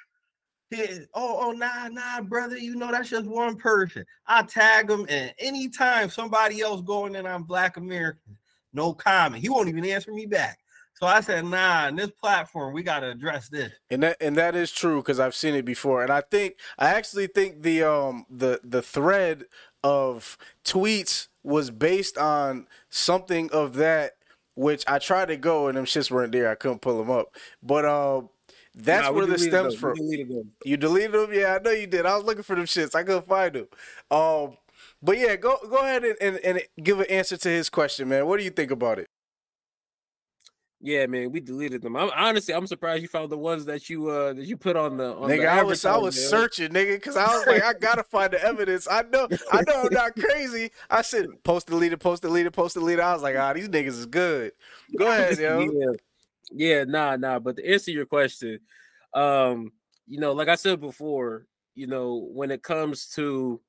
He- 0.91 1.07
oh, 1.15 1.39
oh, 1.41 1.53
nah, 1.53 1.89
nah, 1.89 2.21
brother. 2.21 2.59
You 2.59 2.77
know 2.77 2.93
that's 2.93 3.09
just 3.09 3.27
one 3.27 3.57
person. 3.57 4.05
I 4.27 4.43
tag 4.43 4.91
him, 4.91 5.07
and 5.09 5.33
anytime 5.39 6.11
somebody 6.11 6.61
else 6.61 6.83
going 6.83 7.15
in 7.15 7.27
on 7.27 7.45
Black 7.45 7.79
Americans, 7.79 8.37
no 8.75 8.93
comment. 8.93 9.43
He 9.43 9.49
won't 9.49 9.71
even 9.71 9.87
answer 9.87 10.13
me 10.13 10.27
back. 10.27 10.59
So 10.95 11.07
I 11.07 11.23
said, 11.23 11.47
nah, 11.47 11.89
in 11.89 11.97
this 11.97 12.11
platform, 12.11 12.75
we 12.75 12.83
gotta 12.83 13.11
address 13.11 13.49
this. 13.49 13.73
And 13.91 14.03
that 14.03 14.19
and 14.21 14.37
that 14.37 14.55
is 14.55 14.71
true 14.71 15.01
because 15.01 15.19
I've 15.19 15.35
seen 15.35 15.55
it 15.55 15.65
before. 15.65 16.03
And 16.03 16.13
I 16.13 16.21
think 16.21 16.57
I 16.79 16.91
actually 16.91 17.29
think 17.29 17.63
the 17.63 17.83
um 17.83 18.27
the 18.31 18.61
the 18.63 18.83
thread 18.83 19.45
of 19.83 20.37
tweets 20.65 21.29
was 21.43 21.71
based 21.71 22.19
on 22.19 22.67
something 22.91 23.51
of 23.51 23.75
that 23.75 24.13
which 24.55 24.85
I 24.87 24.99
tried 24.99 25.29
to 25.29 25.37
go 25.37 25.69
and 25.69 25.77
them 25.77 25.87
shits 25.87 26.11
weren't 26.11 26.33
there. 26.33 26.51
I 26.51 26.55
couldn't 26.55 26.83
pull 26.83 26.99
them 26.99 27.11
up. 27.11 27.35
But 27.63 27.85
um 27.85 28.29
that's 28.75 29.09
Nah, 29.09 29.13
where 29.13 29.27
the 29.27 29.37
deleted 29.37 29.53
stems 29.53 29.75
them. 29.75 29.81
from. 29.81 29.95
Deleted 29.95 30.29
them. 30.29 30.53
You 30.65 30.77
deleted 30.77 31.13
them? 31.13 31.33
Yeah, 31.33 31.57
I 31.57 31.63
know 31.63 31.71
you 31.71 31.87
did. 31.87 32.07
I 32.07 32.17
was 32.17 32.25
looking 32.25 32.43
for 32.43 32.57
them 32.57 32.65
shits. 32.65 32.95
I 32.95 33.03
couldn't 33.03 33.27
find 33.29 33.55
them. 33.55 33.67
Um, 34.11 34.57
but 35.03 35.19
yeah, 35.19 35.37
go 35.37 35.57
go 35.69 35.79
ahead 35.79 36.05
and, 36.05 36.17
and, 36.21 36.37
and 36.39 36.63
give 36.83 37.01
an 37.01 37.07
answer 37.11 37.37
to 37.37 37.49
his 37.49 37.69
question, 37.69 38.09
man. 38.09 38.27
What 38.27 38.39
do 38.39 38.45
you 38.45 38.51
think 38.51 38.71
about 38.71 38.99
it? 38.99 39.09
Yeah, 40.85 41.07
man, 41.07 41.31
we 41.31 41.39
deleted 41.39 41.81
them. 41.83 41.95
I'm 41.97 42.11
honestly, 42.17 42.53
I'm 42.53 42.67
surprised 42.67 43.03
you 43.03 43.09
found 43.09 43.31
the 43.31 43.39
ones 43.39 43.67
that 43.67 43.89
you 43.89 44.09
uh 44.09 44.33
that 44.33 44.45
you 44.45 44.57
put 44.57 44.75
on 44.75 44.97
the 44.97 45.15
on 45.15 45.29
nigga, 45.31 45.43
the 45.43 45.49
I 45.49 45.63
was 45.63 45.85
I 45.85 45.97
was 45.97 46.17
advertisement. 46.17 46.17
searching, 46.17 46.69
nigga, 46.71 46.97
because 46.97 47.17
I 47.17 47.27
was 47.37 47.47
like, 47.47 47.63
I 47.63 47.73
gotta 47.81 48.03
find 48.03 48.33
the 48.33 48.43
evidence. 48.45 48.89
I 48.91 49.03
know, 49.03 49.29
I 49.53 49.63
know, 49.63 49.85
I'm 49.85 49.93
not 49.93 50.17
crazy. 50.17 50.73
I 50.91 51.03
said, 51.03 51.29
post 51.45 51.69
the 51.69 51.73
deleted, 51.75 52.01
post 52.01 52.23
the 52.23 52.29
deleted, 52.29 52.53
post 52.53 52.75
the 52.75 52.81
deleted. 52.81 52.99
I 53.01 53.13
was 53.13 53.23
like, 53.23 53.37
ah, 53.37 53.53
these 53.53 53.69
niggas 53.69 53.87
is 53.99 54.07
good. 54.07 54.53
Go 54.97 55.07
ahead, 55.11 55.39
yo. 55.39 55.73
yeah, 55.73 55.93
yeah, 56.55 56.85
nah, 56.85 57.17
nah. 57.17 57.39
But 57.39 57.57
to 57.57 57.73
answer 57.73 57.91
your 57.91 58.07
question, 58.07 58.61
um, 59.15 59.73
you 60.07 60.21
know, 60.21 60.33
like 60.33 60.49
I 60.49 60.57
said 60.57 60.81
before, 60.81 61.47
you 61.75 61.87
know, 61.87 62.29
when 62.33 62.51
it 62.51 62.63
comes 62.63 63.09
to 63.15 63.61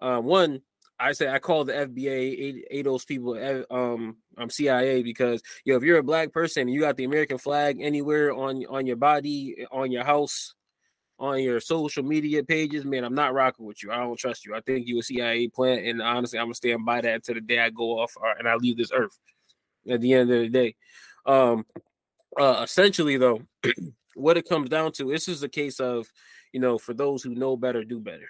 uh, 0.00 0.20
one, 0.20 0.62
I 0.98 1.12
say 1.12 1.28
I 1.28 1.38
call 1.38 1.64
the 1.64 1.74
FBA 1.74 2.64
eight, 2.70 2.84
those 2.84 3.04
people 3.04 3.36
eh, 3.36 3.62
um 3.70 4.16
um 4.38 4.48
CIA 4.48 5.02
because 5.02 5.42
you 5.64 5.72
know 5.72 5.76
if 5.76 5.82
you're 5.82 5.98
a 5.98 6.02
black 6.02 6.32
person 6.32 6.62
and 6.62 6.70
you 6.70 6.80
got 6.80 6.96
the 6.96 7.04
American 7.04 7.38
flag 7.38 7.78
anywhere 7.80 8.32
on 8.32 8.64
on 8.66 8.86
your 8.86 8.96
body, 8.96 9.66
on 9.70 9.92
your 9.92 10.04
house, 10.04 10.54
on 11.18 11.42
your 11.42 11.60
social 11.60 12.02
media 12.02 12.42
pages, 12.42 12.84
man, 12.84 13.04
I'm 13.04 13.14
not 13.14 13.34
rocking 13.34 13.66
with 13.66 13.82
you. 13.82 13.92
I 13.92 13.96
don't 13.96 14.18
trust 14.18 14.46
you. 14.46 14.54
I 14.54 14.60
think 14.60 14.86
you 14.86 14.98
a 14.98 15.02
CIA 15.02 15.48
plant, 15.48 15.86
and 15.86 16.00
honestly, 16.00 16.38
I'm 16.38 16.46
gonna 16.46 16.54
stand 16.54 16.86
by 16.86 17.02
that 17.02 17.24
to 17.24 17.34
the 17.34 17.40
day 17.42 17.58
I 17.58 17.70
go 17.70 17.98
off 18.00 18.12
or, 18.16 18.30
and 18.30 18.48
I 18.48 18.54
leave 18.54 18.78
this 18.78 18.92
earth. 18.92 19.18
At 19.88 20.00
the 20.00 20.14
end 20.14 20.30
of 20.32 20.40
the 20.40 20.48
day, 20.48 20.74
um, 21.26 21.64
uh, 22.38 22.62
essentially 22.62 23.16
though, 23.16 23.42
what 24.14 24.36
it 24.36 24.48
comes 24.48 24.68
down 24.68 24.92
to, 24.92 25.10
this 25.10 25.28
is 25.28 25.42
a 25.42 25.48
case 25.48 25.80
of, 25.80 26.06
you 26.52 26.60
know, 26.60 26.78
for 26.78 26.94
those 26.94 27.22
who 27.22 27.34
know 27.34 27.56
better, 27.56 27.84
do 27.84 28.00
better. 28.00 28.28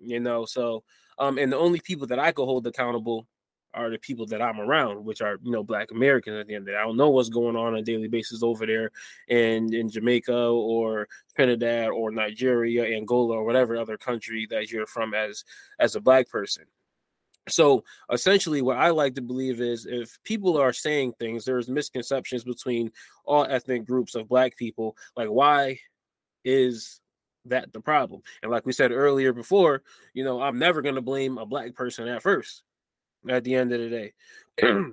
You 0.00 0.20
know, 0.20 0.44
so 0.44 0.84
um, 1.18 1.38
and 1.38 1.52
the 1.52 1.58
only 1.58 1.80
people 1.80 2.06
that 2.08 2.18
I 2.18 2.32
could 2.32 2.44
hold 2.44 2.66
accountable 2.66 3.26
are 3.74 3.90
the 3.90 3.98
people 3.98 4.26
that 4.26 4.40
I'm 4.40 4.60
around, 4.60 5.04
which 5.04 5.20
are 5.20 5.38
you 5.42 5.50
know 5.50 5.62
Black 5.62 5.90
Americans. 5.90 6.38
At 6.38 6.46
the 6.46 6.54
end 6.54 6.62
of 6.62 6.66
the 6.66 6.72
day, 6.72 6.78
I 6.78 6.82
don't 6.82 6.96
know 6.96 7.10
what's 7.10 7.28
going 7.28 7.56
on 7.56 7.74
on 7.74 7.78
a 7.78 7.82
daily 7.82 8.08
basis 8.08 8.42
over 8.42 8.66
there 8.66 8.90
in 9.28 9.74
in 9.74 9.90
Jamaica 9.90 10.36
or 10.36 11.08
Trinidad 11.36 11.90
or 11.90 12.10
Nigeria, 12.10 12.84
Angola 12.84 13.36
or 13.36 13.44
whatever 13.44 13.76
other 13.76 13.98
country 13.98 14.46
that 14.50 14.70
you're 14.70 14.86
from 14.86 15.14
as 15.14 15.44
as 15.78 15.96
a 15.96 16.00
Black 16.00 16.28
person. 16.28 16.64
So 17.48 17.84
essentially, 18.12 18.62
what 18.62 18.76
I 18.76 18.90
like 18.90 19.14
to 19.16 19.22
believe 19.22 19.60
is 19.60 19.86
if 19.86 20.18
people 20.24 20.56
are 20.56 20.72
saying 20.72 21.14
things, 21.18 21.44
there's 21.44 21.68
misconceptions 21.68 22.44
between 22.44 22.92
all 23.24 23.44
ethnic 23.44 23.84
groups 23.84 24.14
of 24.14 24.28
Black 24.28 24.56
people. 24.56 24.96
Like, 25.16 25.28
why 25.28 25.78
is 26.44 27.00
that 27.46 27.72
the 27.72 27.80
problem? 27.80 28.22
And 28.42 28.50
like 28.50 28.66
we 28.66 28.72
said 28.72 28.92
earlier 28.92 29.32
before, 29.32 29.82
you 30.14 30.24
know, 30.24 30.40
I'm 30.40 30.58
never 30.58 30.82
going 30.82 30.96
to 30.96 31.02
blame 31.02 31.38
a 31.38 31.46
Black 31.46 31.74
person 31.74 32.08
at 32.08 32.22
first. 32.22 32.62
At 33.28 33.42
the 33.42 33.56
end 33.56 33.72
of 33.72 33.80
the 33.80 33.88
day, 33.88 34.12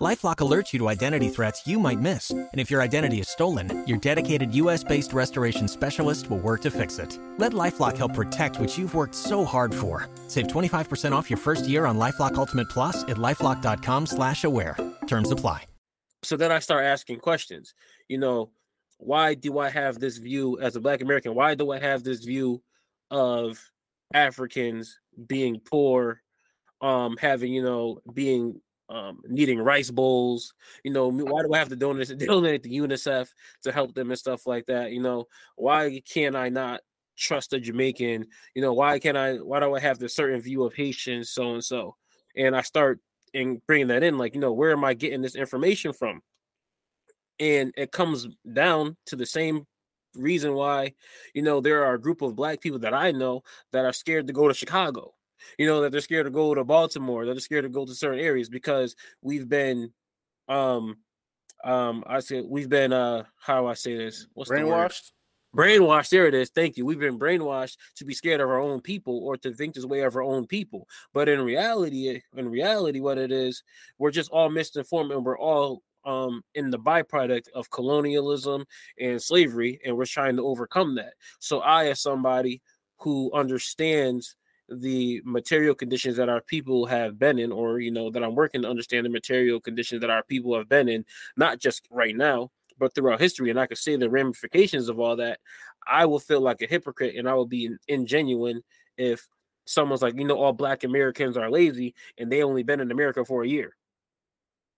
LifeLock 0.00 0.36
alerts 0.36 0.72
you 0.72 0.78
to 0.78 0.88
identity 0.88 1.28
threats 1.28 1.66
you 1.66 1.80
might 1.80 2.00
miss, 2.00 2.30
and 2.30 2.48
if 2.54 2.70
your 2.70 2.80
identity 2.80 3.18
is 3.18 3.28
stolen, 3.28 3.84
your 3.84 3.98
dedicated 3.98 4.54
U.S.-based 4.54 5.12
restoration 5.12 5.66
specialist 5.66 6.30
will 6.30 6.38
work 6.38 6.62
to 6.62 6.70
fix 6.70 7.00
it. 7.00 7.18
Let 7.36 7.50
LifeLock 7.50 7.96
help 7.96 8.14
protect 8.14 8.60
what 8.60 8.78
you've 8.78 8.94
worked 8.94 9.16
so 9.16 9.44
hard 9.44 9.74
for. 9.74 10.08
Save 10.28 10.46
25% 10.46 11.10
off 11.10 11.28
your 11.28 11.36
first 11.36 11.66
year 11.66 11.84
on 11.84 11.98
LifeLock 11.98 12.36
Ultimate 12.36 12.68
Plus 12.68 13.02
at 13.04 13.16
lifeLock.com/slash-aware. 13.16 14.76
Terms 15.08 15.32
apply. 15.32 15.64
so 16.22 16.36
then 16.36 16.52
I 16.52 16.60
start 16.60 16.84
asking 16.84 17.18
questions. 17.18 17.74
You 18.08 18.18
know, 18.18 18.50
why 18.98 19.34
do 19.34 19.58
I 19.58 19.68
have 19.68 19.98
this 19.98 20.18
view 20.18 20.60
as 20.60 20.76
a 20.76 20.80
Black 20.80 21.00
American? 21.00 21.34
Why 21.34 21.56
do 21.56 21.72
I 21.72 21.80
have 21.80 22.04
this 22.04 22.24
view 22.24 22.62
of 23.10 23.58
Africans 24.14 24.96
being 25.26 25.60
poor, 25.60 26.22
um, 26.80 27.16
having 27.20 27.52
you 27.52 27.64
know 27.64 28.00
being 28.14 28.60
um, 28.88 29.20
needing 29.26 29.58
rice 29.58 29.90
bowls? 29.90 30.54
You 30.84 30.92
know, 30.92 31.10
why 31.10 31.42
do 31.42 31.52
I 31.52 31.58
have 31.58 31.68
to 31.68 31.76
donate 31.76 32.16
donate 32.18 32.62
to 32.64 32.68
UNICEF 32.68 33.28
to 33.62 33.72
help 33.72 33.94
them 33.94 34.10
and 34.10 34.18
stuff 34.18 34.46
like 34.46 34.66
that? 34.66 34.92
You 34.92 35.02
know, 35.02 35.26
why 35.56 36.02
can't 36.12 36.36
I 36.36 36.48
not 36.48 36.80
trust 37.16 37.52
a 37.52 37.60
Jamaican? 37.60 38.26
You 38.54 38.62
know, 38.62 38.72
why 38.72 38.98
can't 38.98 39.16
I? 39.16 39.36
Why 39.36 39.60
do 39.60 39.74
I 39.74 39.80
have 39.80 39.98
this 39.98 40.14
certain 40.14 40.40
view 40.40 40.64
of 40.64 40.74
Haitians, 40.74 41.30
so 41.30 41.54
and 41.54 41.64
so? 41.64 41.96
And 42.36 42.56
I 42.56 42.62
start 42.62 43.00
and 43.34 43.60
bringing 43.66 43.88
that 43.88 44.02
in, 44.02 44.18
like, 44.18 44.34
you 44.34 44.40
know, 44.40 44.52
where 44.52 44.72
am 44.72 44.84
I 44.84 44.94
getting 44.94 45.20
this 45.20 45.36
information 45.36 45.92
from? 45.92 46.20
And 47.40 47.72
it 47.76 47.92
comes 47.92 48.26
down 48.52 48.96
to 49.06 49.16
the 49.16 49.26
same 49.26 49.66
reason 50.14 50.54
why, 50.54 50.94
you 51.34 51.42
know, 51.42 51.60
there 51.60 51.84
are 51.84 51.94
a 51.94 52.00
group 52.00 52.22
of 52.22 52.36
black 52.36 52.60
people 52.60 52.80
that 52.80 52.94
I 52.94 53.12
know 53.12 53.42
that 53.72 53.84
are 53.84 53.92
scared 53.92 54.26
to 54.26 54.32
go 54.32 54.48
to 54.48 54.54
Chicago. 54.54 55.14
You 55.58 55.66
know, 55.66 55.82
that 55.82 55.92
they're 55.92 56.00
scared 56.00 56.26
to 56.26 56.30
go 56.30 56.54
to 56.54 56.64
Baltimore, 56.64 57.26
that 57.26 57.32
they're 57.32 57.40
scared 57.40 57.64
to 57.64 57.68
go 57.68 57.84
to 57.84 57.94
certain 57.94 58.20
areas 58.20 58.48
because 58.48 58.96
we've 59.22 59.48
been 59.48 59.92
um 60.48 60.96
um 61.64 62.04
I 62.06 62.20
said 62.20 62.44
we've 62.46 62.68
been 62.68 62.92
uh 62.92 63.24
how 63.38 63.62
do 63.62 63.66
I 63.66 63.74
say 63.74 63.96
this? 63.96 64.26
What's 64.34 64.50
the 64.50 64.64
word? 64.64 64.90
Brainwashed? 64.90 65.12
Brainwashed, 65.56 66.10
there 66.10 66.26
it 66.26 66.34
is. 66.34 66.50
Thank 66.50 66.76
you. 66.76 66.84
We've 66.84 66.98
been 66.98 67.18
brainwashed 67.18 67.76
to 67.96 68.04
be 68.04 68.14
scared 68.14 68.40
of 68.40 68.50
our 68.50 68.60
own 68.60 68.80
people 68.80 69.18
or 69.24 69.36
to 69.38 69.52
think 69.54 69.74
this 69.74 69.86
way 69.86 70.00
of 70.00 70.14
our 70.14 70.22
own 70.22 70.46
people. 70.46 70.86
But 71.14 71.28
in 71.28 71.40
reality, 71.40 72.20
in 72.36 72.48
reality, 72.50 73.00
what 73.00 73.18
it 73.18 73.32
is, 73.32 73.62
we're 73.98 74.10
just 74.10 74.30
all 74.30 74.50
misinformed 74.50 75.10
and 75.10 75.24
we're 75.24 75.38
all 75.38 75.82
um 76.04 76.42
in 76.54 76.70
the 76.70 76.78
byproduct 76.78 77.48
of 77.54 77.70
colonialism 77.70 78.64
and 79.00 79.20
slavery, 79.20 79.80
and 79.84 79.96
we're 79.96 80.06
trying 80.06 80.36
to 80.36 80.46
overcome 80.46 80.94
that. 80.96 81.14
So 81.40 81.60
I, 81.60 81.86
as 81.86 82.00
somebody 82.00 82.62
who 82.98 83.30
understands 83.32 84.36
the 84.68 85.22
material 85.24 85.74
conditions 85.74 86.16
that 86.16 86.28
our 86.28 86.40
people 86.40 86.86
have 86.86 87.18
been 87.18 87.38
in, 87.38 87.52
or 87.52 87.80
you 87.80 87.90
know, 87.90 88.10
that 88.10 88.22
I'm 88.22 88.34
working 88.34 88.62
to 88.62 88.68
understand 88.68 89.06
the 89.06 89.10
material 89.10 89.60
conditions 89.60 90.00
that 90.02 90.10
our 90.10 90.22
people 90.22 90.56
have 90.56 90.68
been 90.68 90.88
in, 90.88 91.04
not 91.36 91.58
just 91.58 91.86
right 91.90 92.16
now, 92.16 92.50
but 92.78 92.94
throughout 92.94 93.20
history, 93.20 93.50
and 93.50 93.58
I 93.60 93.66
could 93.66 93.78
see 93.78 93.96
the 93.96 94.10
ramifications 94.10 94.88
of 94.88 94.98
all 95.00 95.16
that, 95.16 95.40
I 95.86 96.06
will 96.06 96.20
feel 96.20 96.40
like 96.40 96.62
a 96.62 96.66
hypocrite 96.66 97.16
and 97.16 97.28
I 97.28 97.34
will 97.34 97.46
be 97.46 97.66
in- 97.66 97.78
ingenuine 97.90 98.60
if 98.96 99.26
someone's 99.64 100.02
like, 100.02 100.14
you 100.16 100.24
know, 100.24 100.38
all 100.38 100.52
black 100.52 100.84
Americans 100.84 101.36
are 101.36 101.50
lazy 101.50 101.94
and 102.18 102.30
they 102.30 102.42
only 102.42 102.62
been 102.62 102.80
in 102.80 102.90
America 102.90 103.24
for 103.24 103.42
a 103.42 103.48
year. 103.48 103.74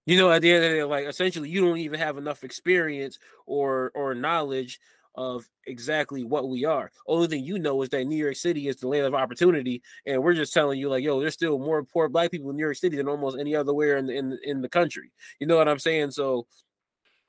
You 0.06 0.16
know, 0.18 0.30
at 0.32 0.42
the 0.42 0.52
end 0.52 0.64
of 0.64 0.70
the 0.70 0.76
day, 0.78 0.84
like 0.84 1.06
essentially 1.06 1.50
you 1.50 1.60
don't 1.60 1.78
even 1.78 2.00
have 2.00 2.16
enough 2.18 2.42
experience 2.42 3.18
or 3.46 3.92
or 3.94 4.14
knowledge 4.14 4.80
of 5.14 5.48
exactly 5.66 6.24
what 6.24 6.48
we 6.48 6.64
are. 6.64 6.90
Only 7.06 7.28
thing 7.28 7.44
you 7.44 7.58
know 7.58 7.82
is 7.82 7.88
that 7.90 8.04
New 8.04 8.16
York 8.16 8.36
City 8.36 8.68
is 8.68 8.76
the 8.76 8.88
land 8.88 9.06
of 9.06 9.14
opportunity, 9.14 9.82
and 10.06 10.22
we're 10.22 10.34
just 10.34 10.52
telling 10.52 10.78
you 10.78 10.88
like, 10.88 11.04
yo, 11.04 11.20
there's 11.20 11.34
still 11.34 11.58
more 11.58 11.82
poor 11.84 12.08
black 12.08 12.30
people 12.30 12.50
in 12.50 12.56
New 12.56 12.62
York 12.62 12.76
City 12.76 12.96
than 12.96 13.08
almost 13.08 13.38
any 13.38 13.54
other 13.54 13.74
where 13.74 13.96
in 13.96 14.06
the, 14.06 14.16
in 14.16 14.38
in 14.44 14.60
the 14.62 14.68
country. 14.68 15.12
You 15.38 15.46
know 15.46 15.56
what 15.56 15.68
I'm 15.68 15.78
saying? 15.78 16.12
So, 16.12 16.46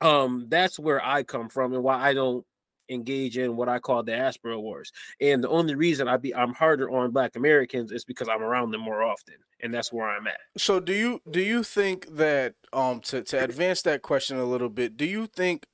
um, 0.00 0.46
that's 0.48 0.78
where 0.78 1.04
I 1.04 1.22
come 1.22 1.48
from, 1.48 1.72
and 1.72 1.82
why 1.82 2.00
I 2.00 2.14
don't 2.14 2.44
engage 2.88 3.38
in 3.38 3.56
what 3.56 3.68
I 3.68 3.78
call 3.78 4.02
the 4.02 4.12
diaspora 4.12 4.60
wars. 4.60 4.92
And 5.20 5.42
the 5.42 5.48
only 5.48 5.74
reason 5.74 6.08
I 6.08 6.16
be 6.16 6.34
I'm 6.34 6.54
harder 6.54 6.90
on 6.90 7.10
Black 7.10 7.36
Americans 7.36 7.92
is 7.92 8.04
because 8.04 8.28
I'm 8.28 8.42
around 8.42 8.70
them 8.70 8.80
more 8.80 9.02
often, 9.02 9.34
and 9.60 9.72
that's 9.72 9.92
where 9.92 10.08
I'm 10.08 10.26
at. 10.26 10.40
So 10.56 10.80
do 10.80 10.92
you 10.92 11.20
do 11.30 11.40
you 11.40 11.62
think 11.62 12.14
that 12.16 12.54
um 12.72 13.00
to 13.02 13.22
to 13.24 13.42
advance 13.42 13.82
that 13.82 14.02
question 14.02 14.38
a 14.38 14.44
little 14.44 14.68
bit, 14.68 14.96
do 14.96 15.04
you 15.04 15.26
think 15.26 15.66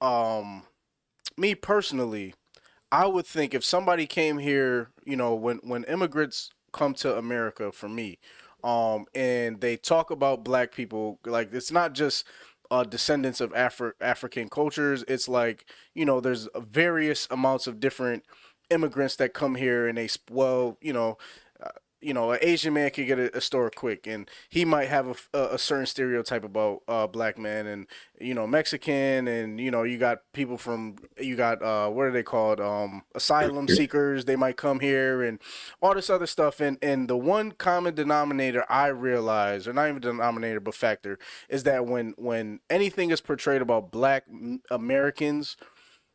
um 0.00 0.64
me 1.36 1.54
personally, 1.54 2.34
I 2.92 3.06
would 3.06 3.26
think 3.26 3.54
if 3.54 3.64
somebody 3.64 4.06
came 4.06 4.38
here, 4.38 4.90
you 5.04 5.16
know, 5.16 5.34
when 5.34 5.58
when 5.58 5.84
immigrants 5.84 6.50
come 6.72 6.94
to 6.94 7.16
America 7.16 7.72
for 7.72 7.88
me, 7.88 8.18
um 8.64 9.06
and 9.14 9.60
they 9.60 9.76
talk 9.76 10.10
about 10.10 10.44
black 10.44 10.72
people 10.74 11.18
like 11.26 11.52
it's 11.52 11.72
not 11.72 11.94
just 11.94 12.26
uh, 12.70 12.84
descendants 12.84 13.40
of 13.40 13.52
Afri- 13.52 13.92
African 14.00 14.48
cultures. 14.48 15.04
It's 15.08 15.28
like 15.28 15.66
you 15.94 16.04
know, 16.04 16.20
there's 16.20 16.48
various 16.56 17.28
amounts 17.30 17.66
of 17.66 17.80
different 17.80 18.24
immigrants 18.70 19.16
that 19.16 19.34
come 19.34 19.54
here, 19.56 19.86
and 19.88 19.98
they 19.98 20.08
well, 20.30 20.78
you 20.80 20.92
know, 20.92 21.18
you 22.04 22.12
know, 22.12 22.32
an 22.32 22.38
Asian 22.42 22.74
man 22.74 22.90
could 22.90 23.06
get 23.06 23.18
a, 23.18 23.36
a 23.36 23.40
store 23.40 23.70
quick, 23.70 24.06
and 24.06 24.30
he 24.50 24.64
might 24.64 24.88
have 24.88 25.08
a, 25.08 25.38
a, 25.38 25.54
a 25.54 25.58
certain 25.58 25.86
stereotype 25.86 26.44
about 26.44 26.82
uh, 26.86 27.06
black 27.06 27.38
men, 27.38 27.66
and 27.66 27.86
you 28.20 28.34
know, 28.34 28.46
Mexican, 28.46 29.26
and 29.26 29.58
you 29.58 29.70
know, 29.70 29.82
you 29.82 29.96
got 29.96 30.18
people 30.32 30.58
from, 30.58 30.96
you 31.18 31.34
got 31.34 31.62
uh, 31.62 31.88
what 31.88 32.04
are 32.04 32.10
they 32.10 32.22
called, 32.22 32.60
um, 32.60 33.02
asylum 33.14 33.68
seekers. 33.68 34.26
They 34.26 34.36
might 34.36 34.56
come 34.56 34.80
here, 34.80 35.22
and 35.22 35.38
all 35.80 35.94
this 35.94 36.10
other 36.10 36.26
stuff, 36.26 36.60
and 36.60 36.76
and 36.82 37.08
the 37.08 37.16
one 37.16 37.52
common 37.52 37.94
denominator 37.94 38.64
I 38.68 38.88
realize, 38.88 39.66
or 39.66 39.72
not 39.72 39.88
even 39.88 40.02
denominator, 40.02 40.60
but 40.60 40.74
factor, 40.74 41.18
is 41.48 41.62
that 41.62 41.86
when 41.86 42.14
when 42.18 42.60
anything 42.68 43.10
is 43.10 43.20
portrayed 43.22 43.62
about 43.62 43.90
black 43.90 44.24
Americans, 44.70 45.56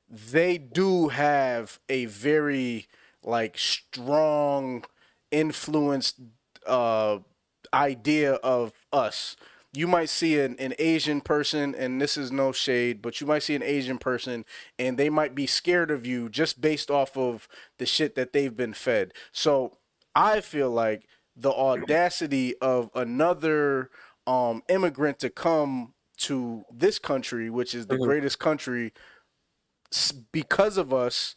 they 0.10 0.58
do 0.58 1.10
have 1.10 1.80
a 1.90 2.06
very 2.06 2.88
like 3.24 3.58
strong 3.58 4.84
influenced 5.32 6.20
uh, 6.66 7.20
idea 7.74 8.34
of 8.36 8.74
us. 8.92 9.36
You 9.74 9.88
might 9.88 10.10
see 10.10 10.40
an, 10.40 10.56
an 10.60 10.74
Asian 10.80 11.22
person, 11.22 11.76
and 11.76 12.02
this 12.02 12.18
is 12.18 12.32
no 12.32 12.52
shade, 12.52 13.02
but 13.02 13.22
you 13.22 13.28
might 13.28 13.44
see 13.44 13.56
an 13.56 13.64
Asian 13.64 13.98
person, 14.00 14.46
and 14.80 14.98
they 14.98 15.10
might 15.10 15.36
be 15.36 15.46
scared 15.46 15.92
of 15.92 16.06
you 16.06 16.30
just 16.30 16.60
based 16.62 16.90
off 16.90 17.16
of 17.18 17.48
the 17.78 17.86
shit 17.86 18.16
that 18.16 18.34
they've 18.34 18.56
been 18.56 18.74
fed. 18.74 19.14
So 19.32 19.78
I 20.16 20.42
feel 20.42 20.72
like 20.72 21.08
the 21.36 21.52
audacity 21.52 22.56
of 22.60 22.90
another 22.96 23.92
um, 24.28 24.64
immigrant 24.70 25.20
to 25.20 25.30
come 25.30 25.94
to 26.18 26.66
this 26.72 27.00
country, 27.00 27.50
which 27.50 27.74
is 27.76 27.88
the 27.88 27.98
Mhm. 27.98 28.00
greatest 28.00 28.40
country, 28.40 28.94
because 30.32 30.78
of 30.78 30.94
us, 30.94 31.36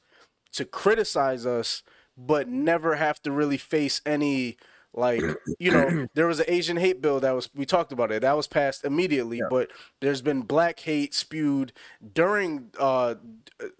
to 0.52 0.64
criticize 0.64 1.46
us, 1.46 1.82
but 2.26 2.48
never 2.48 2.96
have 2.96 3.20
to 3.22 3.32
really 3.32 3.58
face 3.58 4.00
any 4.06 4.56
like 4.94 5.26
you 5.58 5.70
know 5.70 5.88
there 6.14 6.26
was 6.26 6.40
an 6.40 6.46
asian 6.48 6.76
hate 6.76 7.00
bill 7.00 7.20
that 7.20 7.32
was 7.32 7.48
we 7.54 7.64
talked 7.64 7.92
about 7.92 8.10
it 8.12 8.22
that 8.22 8.36
was 8.36 8.46
passed 8.46 8.84
immediately 8.84 9.40
but 9.42 9.70
there's 10.00 10.22
been 10.22 10.42
black 10.42 10.80
hate 10.80 11.14
spewed 11.14 11.72
during 12.14 12.70
uh 12.78 13.14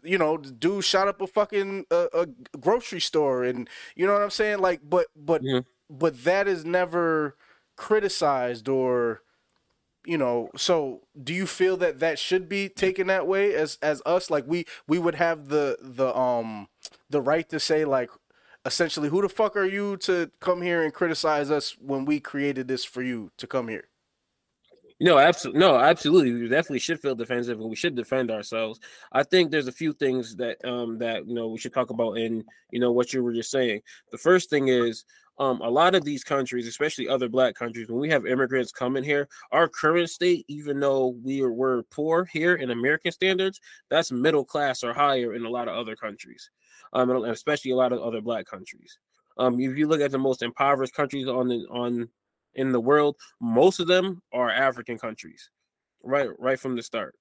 you 0.03 0.19
know 0.19 0.37
the 0.37 0.51
dude 0.51 0.85
shot 0.85 1.09
up 1.09 1.21
a 1.21 1.27
fucking 1.27 1.85
uh, 1.91 2.07
a 2.15 2.27
grocery 2.59 3.01
store 3.01 3.45
and 3.45 3.69
you 3.97 4.07
know 4.07 4.13
what 4.13 4.23
i'm 4.23 4.31
saying? 4.31 4.59
Like 4.59 4.81
but 4.85 5.09
but 5.17 5.45
but 5.91 6.25
that 6.25 6.49
is 6.49 6.65
never 6.65 7.37
criticized 7.77 8.69
or 8.69 9.23
you 10.05 10.19
know 10.19 10.51
so 10.57 11.03
do 11.23 11.33
you 11.33 11.47
feel 11.47 11.77
that 11.77 12.01
that 12.01 12.19
should 12.19 12.49
be 12.49 12.69
taken 12.69 13.07
that 13.07 13.27
way 13.27 13.55
as 13.55 13.79
as 13.83 14.03
us? 14.07 14.31
Like 14.31 14.45
we 14.47 14.67
we 14.89 14.99
would 14.99 15.15
have 15.17 15.49
the 15.49 15.79
the 15.81 16.17
um 16.17 16.69
the 17.11 17.21
right 17.21 17.49
to 17.51 17.61
say 17.61 17.85
like 17.85 18.11
essentially 18.65 19.09
who 19.09 19.23
the 19.23 19.29
fuck 19.29 19.57
are 19.57 19.65
you 19.65 19.97
to 19.99 20.31
come 20.41 20.63
here 20.63 20.83
and 20.83 20.95
criticize 20.95 21.51
us 21.51 21.77
when 21.81 22.05
we 22.05 22.21
created 22.21 22.69
this 22.69 22.85
for 22.85 23.03
you 23.03 23.31
to 23.37 23.47
come 23.47 23.69
here 23.69 23.89
No, 25.01 25.19
absolutely. 25.19 25.61
No, 25.61 25.79
absolutely. 25.79 26.33
We 26.33 26.49
definitely 26.49 26.79
should 26.79 27.01
feel 27.01 27.17
defensive, 27.17 27.61
and 27.61 27.69
we 27.69 27.75
should 27.77 27.97
defend 27.97 28.31
ourselves. 28.31 28.79
I 29.11 29.25
think 29.25 29.51
there's 29.51 29.67
a 29.67 29.73
few 29.73 29.93
things 29.93 30.37
that 30.37 30.65
um 30.65 30.99
that 30.99 31.27
you 31.27 31.35
know 31.35 31.49
we 31.49 31.59
should 31.59 31.75
talk 31.75 31.91
about 31.91 32.19
in 32.19 32.45
you 32.71 32.79
know 32.79 32.93
what 32.93 33.13
you 33.13 33.23
were 33.25 33.33
just 33.33 33.51
saying. 33.51 33.81
The 34.13 34.19
first 34.19 34.49
thing 34.49 34.69
is 34.69 35.05
um 35.39 35.61
a 35.61 35.69
lot 35.69 35.97
of 35.97 36.05
these 36.05 36.23
countries, 36.23 36.69
especially 36.69 37.09
other 37.09 37.29
black 37.29 37.57
countries, 37.57 37.89
when 37.89 37.99
we 38.01 38.11
have 38.11 38.27
immigrants 38.27 38.71
coming 38.71 39.03
here, 39.03 39.29
our 39.51 39.69
current 39.69 40.09
state, 40.09 40.45
even 40.47 40.79
though 40.79 41.09
we 41.25 41.43
were 41.43 41.83
poor 41.85 42.25
here 42.27 42.55
in 42.55 42.71
American 42.71 43.11
standards, 43.11 43.61
that's 43.91 44.13
middle 44.13 44.45
class 44.45 44.85
or 44.85 44.93
higher 44.93 45.35
in 45.35 45.45
a 45.45 45.51
lot 45.51 45.67
of 45.69 45.75
other 45.77 45.97
countries, 45.97 46.49
um, 46.93 47.11
especially 47.25 47.71
a 47.71 47.77
lot 47.77 47.93
of 47.93 48.01
other 48.01 48.21
black 48.21 48.47
countries. 48.47 48.99
Um, 49.39 49.59
if 49.61 49.77
you 49.77 49.87
look 49.87 50.01
at 50.01 50.11
the 50.11 50.19
most 50.19 50.43
impoverished 50.43 50.95
countries 50.95 51.27
on 51.27 51.49
the 51.49 51.67
on 51.71 52.09
in 52.55 52.71
the 52.73 52.81
world, 52.81 53.17
most 53.41 53.81
of 53.81 53.87
them 53.87 54.23
are 54.33 54.51
African 54.51 54.99
countries, 54.99 55.51
right? 56.03 56.29
Right 56.39 56.61
from 56.61 56.77
the 56.77 56.83
start. 56.83 57.15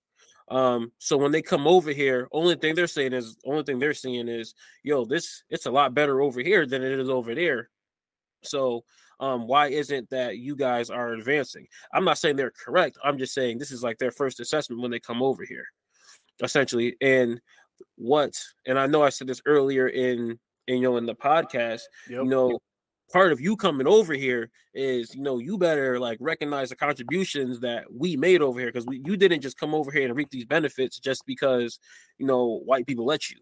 Um, 0.50 0.92
so 0.98 1.16
when 1.16 1.32
they 1.32 1.42
come 1.42 1.66
over 1.66 1.92
here, 1.92 2.28
only 2.34 2.56
thing 2.56 2.76
they're 2.76 2.88
saying 2.88 3.14
is 3.14 3.38
only 3.46 3.64
thing 3.64 3.80
they're 3.80 3.94
seeing 3.94 4.28
is, 4.28 4.54
yo, 4.84 5.06
this 5.06 5.44
it's 5.50 5.66
a 5.66 5.72
lot 5.72 5.94
better 5.94 6.22
over 6.22 6.42
here 6.42 6.66
than 6.66 6.84
it 6.84 7.00
is 7.00 7.10
over 7.10 7.34
there. 7.34 7.70
So 8.44 8.84
um, 9.22 9.48
why 9.48 9.68
isn't 9.68 10.10
that 10.10 10.40
you 10.40 10.56
guys 10.56 10.90
are 10.90 11.14
advancing? 11.14 11.68
I'm 11.94 12.04
not 12.04 12.18
saying 12.18 12.36
they're 12.36 12.52
correct. 12.52 12.98
I'm 13.04 13.18
just 13.18 13.34
saying 13.34 13.60
this 13.60 13.72
is 13.72 13.84
like 13.84 13.98
their 14.00 14.12
first 14.12 14.40
assessment 14.40 14.82
when 14.82 14.92
they 14.92 15.00
come 15.00 15.22
over 15.22 15.46
here, 15.46 15.68
essentially. 16.44 16.98
And 17.00 17.40
what 17.96 18.40
and 18.66 18.78
I 18.80 18.88
know 18.88 19.04
I 19.04 19.10
said 19.10 19.28
this 19.28 19.42
earlier 19.46 19.88
in 19.88 20.40
in 20.68 20.78
you 20.78 20.82
know 20.82 20.98
in 20.98 21.06
the 21.06 21.16
podcast, 21.16 21.82
you 22.08 22.24
know, 22.24 22.60
part 23.12 23.32
of 23.32 23.42
you 23.42 23.56
coming 23.56 23.88
over 23.88 24.14
here 24.14 24.50
is 24.74 25.14
you 25.14 25.22
know 25.22 25.38
you 25.38 25.58
better 25.58 26.00
like 26.00 26.18
recognize 26.22 26.70
the 26.70 26.76
contributions 26.76 27.60
that 27.60 27.86
we 27.92 28.16
made 28.16 28.42
over 28.42 28.60
here 28.60 28.72
because 28.72 28.88
you 28.90 29.18
didn't 29.18 29.42
just 29.42 29.60
come 29.60 29.76
over 29.76 29.92
here 29.92 30.06
and 30.06 30.16
reap 30.16 30.30
these 30.30 30.46
benefits 30.46 31.00
just 31.00 31.26
because 31.26 31.80
you 32.18 32.26
know 32.26 32.62
white 32.66 32.88
people 32.88 33.06
let 33.06 33.30
you. 33.30 33.38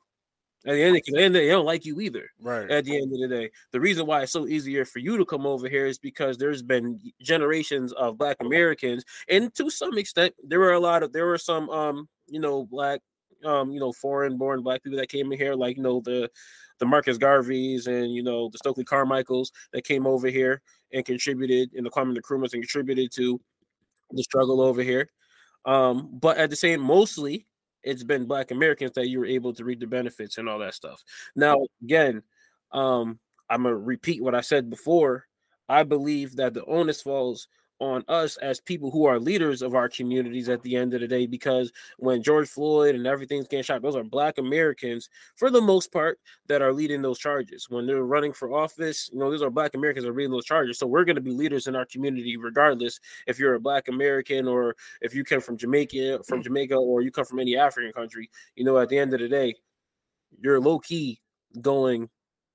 At 0.65 0.73
the 0.73 0.83
end 0.83 0.97
of 0.97 1.03
the 1.05 1.13
day 1.13 1.27
they 1.29 1.47
don't 1.47 1.65
like 1.65 1.85
you 1.85 2.01
either 2.01 2.29
right. 2.41 2.69
at 2.69 2.83
the 2.83 2.97
end 2.97 3.13
of 3.13 3.21
the 3.21 3.27
day. 3.29 3.49
The 3.71 3.79
reason 3.79 4.05
why 4.05 4.23
it's 4.23 4.33
so 4.33 4.45
easier 4.45 4.83
for 4.83 4.99
you 4.99 5.17
to 5.17 5.25
come 5.25 5.45
over 5.45 5.69
here 5.69 5.85
is 5.85 5.97
because 5.97 6.37
there's 6.37 6.61
been 6.61 6.99
generations 7.21 7.93
of 7.93 8.17
black 8.17 8.37
americans 8.41 9.05
and 9.29 9.53
to 9.55 9.69
some 9.69 9.97
extent 9.97 10.33
there 10.43 10.59
were 10.59 10.73
a 10.73 10.79
lot 10.79 11.01
of 11.01 11.13
there 11.13 11.27
were 11.27 11.37
some 11.37 11.69
um 11.69 12.09
you 12.27 12.41
know 12.41 12.65
black 12.65 12.99
um 13.45 13.71
you 13.71 13.79
know 13.79 13.91
foreign 13.93 14.37
born 14.37 14.61
black 14.61 14.83
people 14.83 14.97
that 14.97 15.09
came 15.09 15.31
in 15.31 15.37
here 15.37 15.55
like 15.55 15.77
you 15.77 15.83
know 15.83 16.01
the 16.03 16.29
the 16.79 16.85
Marcus 16.85 17.17
Garveys 17.17 17.87
and 17.87 18.13
you 18.13 18.23
know 18.23 18.49
the 18.49 18.57
Stokely 18.57 18.83
Carmichaels 18.83 19.51
that 19.73 19.83
came 19.83 20.07
over 20.07 20.27
here 20.27 20.61
and 20.93 21.05
contributed 21.05 21.73
in 21.73 21.83
the 21.83 21.89
Kwame 21.89 22.17
Nkrumahs 22.17 22.53
and 22.53 22.63
contributed 22.63 23.11
to 23.13 23.39
the 24.11 24.23
struggle 24.23 24.61
over 24.61 24.81
here. 24.81 25.07
Um, 25.65 26.09
but 26.19 26.37
at 26.37 26.49
the 26.49 26.55
same, 26.55 26.81
mostly 26.81 27.45
it's 27.83 28.03
been 28.03 28.25
Black 28.25 28.51
Americans 28.51 28.93
that 28.95 29.07
you 29.07 29.19
were 29.19 29.25
able 29.25 29.53
to 29.53 29.63
reap 29.63 29.79
the 29.79 29.87
benefits 29.87 30.37
and 30.37 30.49
all 30.49 30.59
that 30.59 30.73
stuff. 30.73 31.03
Now, 31.35 31.55
again, 31.83 32.23
um, 32.71 33.19
I'm 33.49 33.63
gonna 33.63 33.75
repeat 33.75 34.23
what 34.23 34.35
I 34.35 34.41
said 34.41 34.69
before. 34.69 35.25
I 35.67 35.83
believe 35.83 36.35
that 36.37 36.53
the 36.53 36.65
onus 36.65 37.01
falls 37.01 37.47
on 37.79 38.03
us 38.07 38.37
as 38.37 38.59
people 38.59 38.91
who 38.91 39.05
are 39.05 39.19
leaders 39.19 39.61
of 39.61 39.73
our 39.73 39.87
communities 39.87 40.49
at 40.49 40.61
the 40.63 40.75
end 40.75 40.93
of 40.93 41.01
the 41.01 41.07
day 41.07 41.25
because 41.25 41.71
when 41.97 42.21
George 42.21 42.49
Floyd 42.49 42.95
and 42.95 43.07
everything's 43.07 43.47
getting 43.47 43.63
shot, 43.63 43.81
those 43.81 43.95
are 43.95 44.03
black 44.03 44.37
Americans 44.37 45.09
for 45.35 45.49
the 45.49 45.61
most 45.61 45.91
part 45.91 46.19
that 46.47 46.61
are 46.61 46.73
leading 46.73 47.01
those 47.01 47.19
charges. 47.19 47.69
When 47.69 47.87
they're 47.87 48.03
running 48.03 48.33
for 48.33 48.53
office, 48.53 49.09
you 49.13 49.19
know, 49.19 49.31
those 49.31 49.41
are 49.41 49.49
black 49.49 49.75
Americans 49.75 50.03
that 50.05 50.11
are 50.11 50.15
leading 50.15 50.31
those 50.31 50.45
charges. 50.45 50.77
So 50.77 50.87
we're 50.87 51.05
going 51.05 51.15
to 51.15 51.21
be 51.21 51.31
leaders 51.31 51.67
in 51.67 51.75
our 51.75 51.85
community 51.85 52.37
regardless 52.37 52.99
if 53.27 53.39
you're 53.39 53.55
a 53.55 53.59
black 53.59 53.87
American 53.87 54.47
or 54.47 54.75
if 55.01 55.15
you 55.15 55.23
come 55.23 55.41
from 55.41 55.57
Jamaica 55.57 56.23
from 56.23 56.41
mm. 56.41 56.43
Jamaica 56.43 56.75
or 56.75 57.01
you 57.01 57.11
come 57.11 57.25
from 57.25 57.39
any 57.39 57.55
African 57.55 57.93
country, 57.93 58.29
you 58.55 58.63
know, 58.63 58.77
at 58.77 58.89
the 58.89 58.97
end 58.97 59.13
of 59.13 59.19
the 59.19 59.29
day, 59.29 59.55
you're 60.41 60.59
low 60.59 60.79
key 60.79 61.21
going 61.61 62.09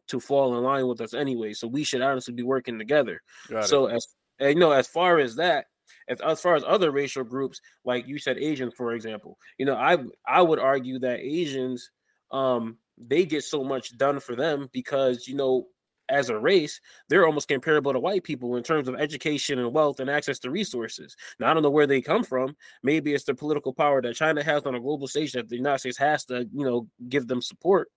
to 0.07 0.21
fall 0.21 0.57
in 0.57 0.63
line 0.63 0.87
with 0.87 1.01
us 1.01 1.15
anyway. 1.15 1.53
So 1.55 1.67
we 1.67 1.83
should 1.83 2.03
honestly 2.03 2.35
be 2.35 2.43
working 2.43 2.79
together. 2.79 3.23
So 3.63 3.87
as 3.87 4.07
and, 4.39 4.51
you 4.51 4.61
know, 4.61 4.73
as 4.73 4.89
far 4.89 5.19
as 5.19 5.37
that, 5.37 5.67
as, 6.09 6.21
as 6.21 6.41
far 6.41 6.55
as 6.55 6.65
other 6.67 6.91
racial 6.91 7.25
groups, 7.25 7.61
like 7.85 8.07
you 8.07 8.19
said, 8.19 8.39
Asians, 8.39 8.75
for 8.77 8.93
example, 8.95 9.39
you 9.59 9.67
know, 9.67 9.75
I 9.77 9.99
I 10.27 10.43
would 10.43 10.59
argue 10.59 10.99
that 11.01 11.21
Asians, 11.21 11.91
um, 12.31 12.79
they 12.99 13.25
get 13.25 13.45
so 13.45 13.65
much 13.65 13.97
done 13.97 14.21
for 14.21 14.37
them 14.37 14.69
because 14.73 15.27
you 15.27 15.35
know, 15.35 15.67
as 16.09 16.29
a 16.29 16.39
race, 16.39 16.81
they're 17.09 17.27
almost 17.27 17.49
comparable 17.49 17.93
to 17.93 17.99
white 17.99 18.25
people 18.25 18.57
in 18.57 18.63
terms 18.63 18.89
of 18.89 18.97
education 18.97 19.59
and 19.59 19.73
wealth 19.73 20.01
and 20.01 20.11
access 20.11 20.39
to 20.41 20.51
resources. 20.51 21.17
Now, 21.39 21.51
I 21.51 21.55
don't 21.55 21.63
know 21.63 21.71
where 21.71 21.87
they 21.87 22.03
come 22.03 22.25
from. 22.25 22.57
Maybe 22.83 23.15
it's 23.15 23.25
the 23.25 23.35
political 23.35 23.73
power 23.73 24.03
that 24.03 24.15
China 24.15 24.43
has 24.43 24.65
on 24.65 24.75
a 24.75 24.81
global 24.81 25.07
stage 25.07 25.33
that 25.33 25.49
the 25.49 25.57
United 25.57 25.79
States 25.79 25.99
has 25.99 26.25
to, 26.27 26.47
you 26.53 26.65
know, 26.65 26.89
give 27.09 27.27
them 27.27 27.41
support. 27.41 27.89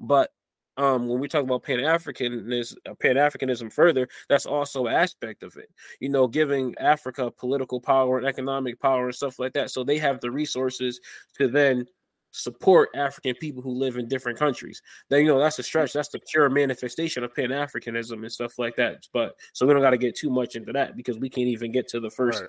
But 0.00 0.30
um, 0.76 1.08
when 1.08 1.20
we 1.20 1.28
talk 1.28 1.42
about 1.42 1.62
Pan 1.62 1.78
Africanism, 1.78 2.76
Pan 3.00 3.16
Africanism 3.16 3.72
further, 3.72 4.08
that's 4.28 4.46
also 4.46 4.86
an 4.86 4.94
aspect 4.94 5.42
of 5.42 5.56
it. 5.56 5.70
You 6.00 6.08
know, 6.08 6.26
giving 6.26 6.74
Africa 6.78 7.30
political 7.30 7.80
power 7.80 8.18
and 8.18 8.26
economic 8.26 8.80
power 8.80 9.06
and 9.06 9.14
stuff 9.14 9.38
like 9.38 9.52
that, 9.54 9.70
so 9.70 9.84
they 9.84 9.98
have 9.98 10.20
the 10.20 10.30
resources 10.30 11.00
to 11.38 11.48
then 11.48 11.86
support 12.32 12.88
African 12.94 13.34
people 13.34 13.62
who 13.62 13.72
live 13.72 13.96
in 13.96 14.08
different 14.08 14.38
countries. 14.38 14.80
Then 15.10 15.20
you 15.20 15.28
know 15.28 15.38
that's 15.38 15.58
a 15.58 15.62
stretch. 15.62 15.92
That's 15.92 16.08
the 16.08 16.20
pure 16.30 16.48
manifestation 16.48 17.22
of 17.24 17.34
Pan 17.34 17.50
Africanism 17.50 18.22
and 18.22 18.32
stuff 18.32 18.58
like 18.58 18.76
that. 18.76 19.06
But 19.12 19.36
so 19.52 19.66
we 19.66 19.74
don't 19.74 19.82
got 19.82 19.90
to 19.90 19.98
get 19.98 20.16
too 20.16 20.30
much 20.30 20.56
into 20.56 20.72
that 20.72 20.96
because 20.96 21.18
we 21.18 21.28
can't 21.28 21.48
even 21.48 21.72
get 21.72 21.88
to 21.88 22.00
the 22.00 22.10
first 22.10 22.42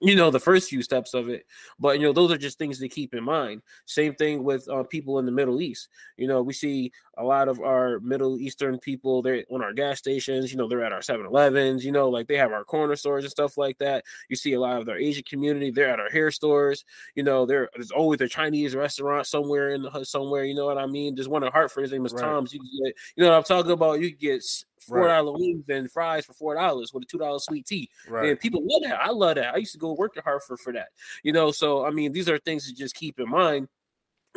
you 0.00 0.14
know 0.14 0.30
the 0.30 0.38
first 0.38 0.68
few 0.68 0.82
steps 0.82 1.14
of 1.14 1.30
it 1.30 1.46
but 1.78 1.98
you 1.98 2.04
know 2.06 2.12
those 2.12 2.30
are 2.30 2.36
just 2.36 2.58
things 2.58 2.78
to 2.78 2.88
keep 2.88 3.14
in 3.14 3.24
mind. 3.24 3.62
Same 3.86 4.14
thing 4.14 4.44
with 4.44 4.68
uh, 4.68 4.82
people 4.82 5.18
in 5.18 5.24
the 5.24 5.32
middle 5.32 5.60
east. 5.60 5.88
You 6.18 6.28
know 6.28 6.42
we 6.42 6.52
see 6.52 6.92
a 7.16 7.24
lot 7.24 7.48
of 7.48 7.60
our 7.60 7.98
middle 8.00 8.38
eastern 8.38 8.78
people 8.78 9.22
they're 9.22 9.42
on 9.50 9.62
our 9.62 9.72
gas 9.72 9.98
stations 9.98 10.52
you 10.52 10.58
know 10.58 10.68
they're 10.68 10.84
at 10.84 10.92
our 10.92 11.00
7-elevens 11.00 11.82
you 11.82 11.92
know 11.92 12.10
like 12.10 12.26
they 12.26 12.36
have 12.36 12.52
our 12.52 12.62
corner 12.62 12.94
stores 12.94 13.24
and 13.24 13.30
stuff 13.30 13.56
like 13.56 13.78
that. 13.78 14.04
You 14.28 14.36
see 14.36 14.52
a 14.52 14.60
lot 14.60 14.78
of 14.78 14.84
their 14.86 14.98
asian 14.98 15.24
community 15.24 15.70
they're 15.70 15.88
at 15.88 16.00
our 16.00 16.10
hair 16.10 16.30
stores. 16.30 16.84
You 17.14 17.22
know 17.22 17.46
there's 17.46 17.90
always 17.90 18.20
a 18.20 18.28
chinese 18.28 18.74
restaurant 18.74 19.26
somewhere 19.26 19.70
in 19.70 19.82
the 19.82 20.04
somewhere 20.04 20.44
you 20.44 20.54
know 20.54 20.66
what 20.66 20.78
i 20.78 20.86
mean? 20.86 21.14
There's 21.14 21.28
one 21.28 21.42
in 21.42 21.50
hartford 21.52 21.82
his 21.84 21.92
name 21.92 22.04
is 22.04 22.12
Right. 22.12 22.22
tom's. 22.22 22.52
You 22.52 22.60
can 22.60 22.68
get 22.84 22.94
you 23.16 23.24
know 23.24 23.30
what 23.30 23.36
i'm 23.38 23.44
talking 23.44 23.72
about? 23.72 24.00
You 24.00 24.10
get 24.10 24.42
four 24.80 25.06
Right. 25.06 25.20
wings 25.20 25.68
and 25.68 25.90
fries 25.90 26.24
for 26.24 26.32
four 26.34 26.54
dollars 26.54 26.92
with 26.92 27.04
a 27.04 27.06
two 27.06 27.18
dollar 27.18 27.38
sweet 27.38 27.66
tea. 27.66 27.88
Right. 28.08 28.30
And 28.30 28.40
people 28.40 28.62
love 28.64 28.82
that. 28.82 29.00
I 29.00 29.10
love 29.10 29.36
that. 29.36 29.54
I 29.54 29.58
used 29.58 29.72
to 29.72 29.78
go 29.78 29.92
work 29.92 30.16
at 30.16 30.24
Hartford 30.24 30.60
for 30.60 30.72
that. 30.72 30.88
You 31.22 31.32
know, 31.32 31.50
so 31.50 31.84
I 31.84 31.90
mean, 31.90 32.12
these 32.12 32.28
are 32.28 32.38
things 32.38 32.66
to 32.68 32.74
just 32.74 32.94
keep 32.94 33.18
in 33.18 33.28
mind 33.28 33.68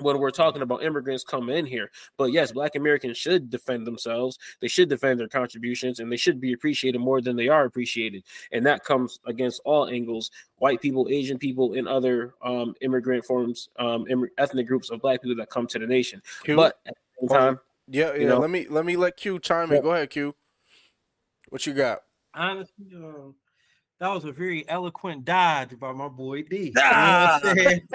when 0.01 0.17
we're 0.19 0.31
talking 0.31 0.61
about 0.61 0.83
immigrants 0.83 1.23
coming 1.23 1.57
in 1.57 1.65
here. 1.65 1.91
But 2.17 2.31
yes, 2.31 2.51
black 2.51 2.75
Americans 2.75 3.17
should 3.17 3.49
defend 3.49 3.85
themselves. 3.85 4.37
They 4.61 4.67
should 4.67 4.89
defend 4.89 5.19
their 5.19 5.27
contributions 5.27 5.99
and 5.99 6.11
they 6.11 6.17
should 6.17 6.39
be 6.39 6.53
appreciated 6.53 6.99
more 6.99 7.21
than 7.21 7.35
they 7.35 7.49
are 7.49 7.65
appreciated. 7.65 8.23
And 8.51 8.65
that 8.65 8.83
comes 8.83 9.19
against 9.25 9.61
all 9.65 9.87
angles, 9.87 10.31
white 10.57 10.81
people, 10.81 11.07
Asian 11.09 11.37
people, 11.37 11.73
and 11.73 11.87
other 11.87 12.33
um, 12.43 12.75
immigrant 12.81 13.25
forms, 13.25 13.69
um, 13.77 14.05
ethnic 14.37 14.67
groups 14.67 14.89
of 14.89 15.01
black 15.01 15.21
people 15.21 15.35
that 15.37 15.49
come 15.49 15.67
to 15.67 15.79
the 15.79 15.87
nation. 15.87 16.21
But 16.47 16.79
at 16.85 16.95
the 17.21 17.27
same 17.27 17.37
time, 17.37 17.59
Yeah, 17.89 18.13
yeah. 18.13 18.19
you 18.19 18.27
know- 18.27 18.39
let 18.39 18.49
me 18.49 18.67
let 18.69 18.85
me 18.85 18.95
let 18.95 19.17
Q 19.17 19.39
chime 19.39 19.71
in. 19.71 19.81
Go 19.81 19.91
ahead, 19.93 20.09
Q. 20.09 20.35
What 21.49 21.65
you 21.65 21.73
got? 21.73 22.03
honestly, 22.35 22.85
um, 22.95 23.33
that 23.99 24.07
was 24.13 24.23
a 24.23 24.31
very 24.31 24.67
eloquent 24.69 25.25
dodge 25.25 25.77
by 25.79 25.91
my 25.91 26.07
boy 26.07 26.43
D. 26.43 26.57
You 26.67 26.71
know 26.73 26.81
Ah! 26.85 27.39
what 27.41 27.49
I'm 27.49 27.57
saying? 27.57 27.87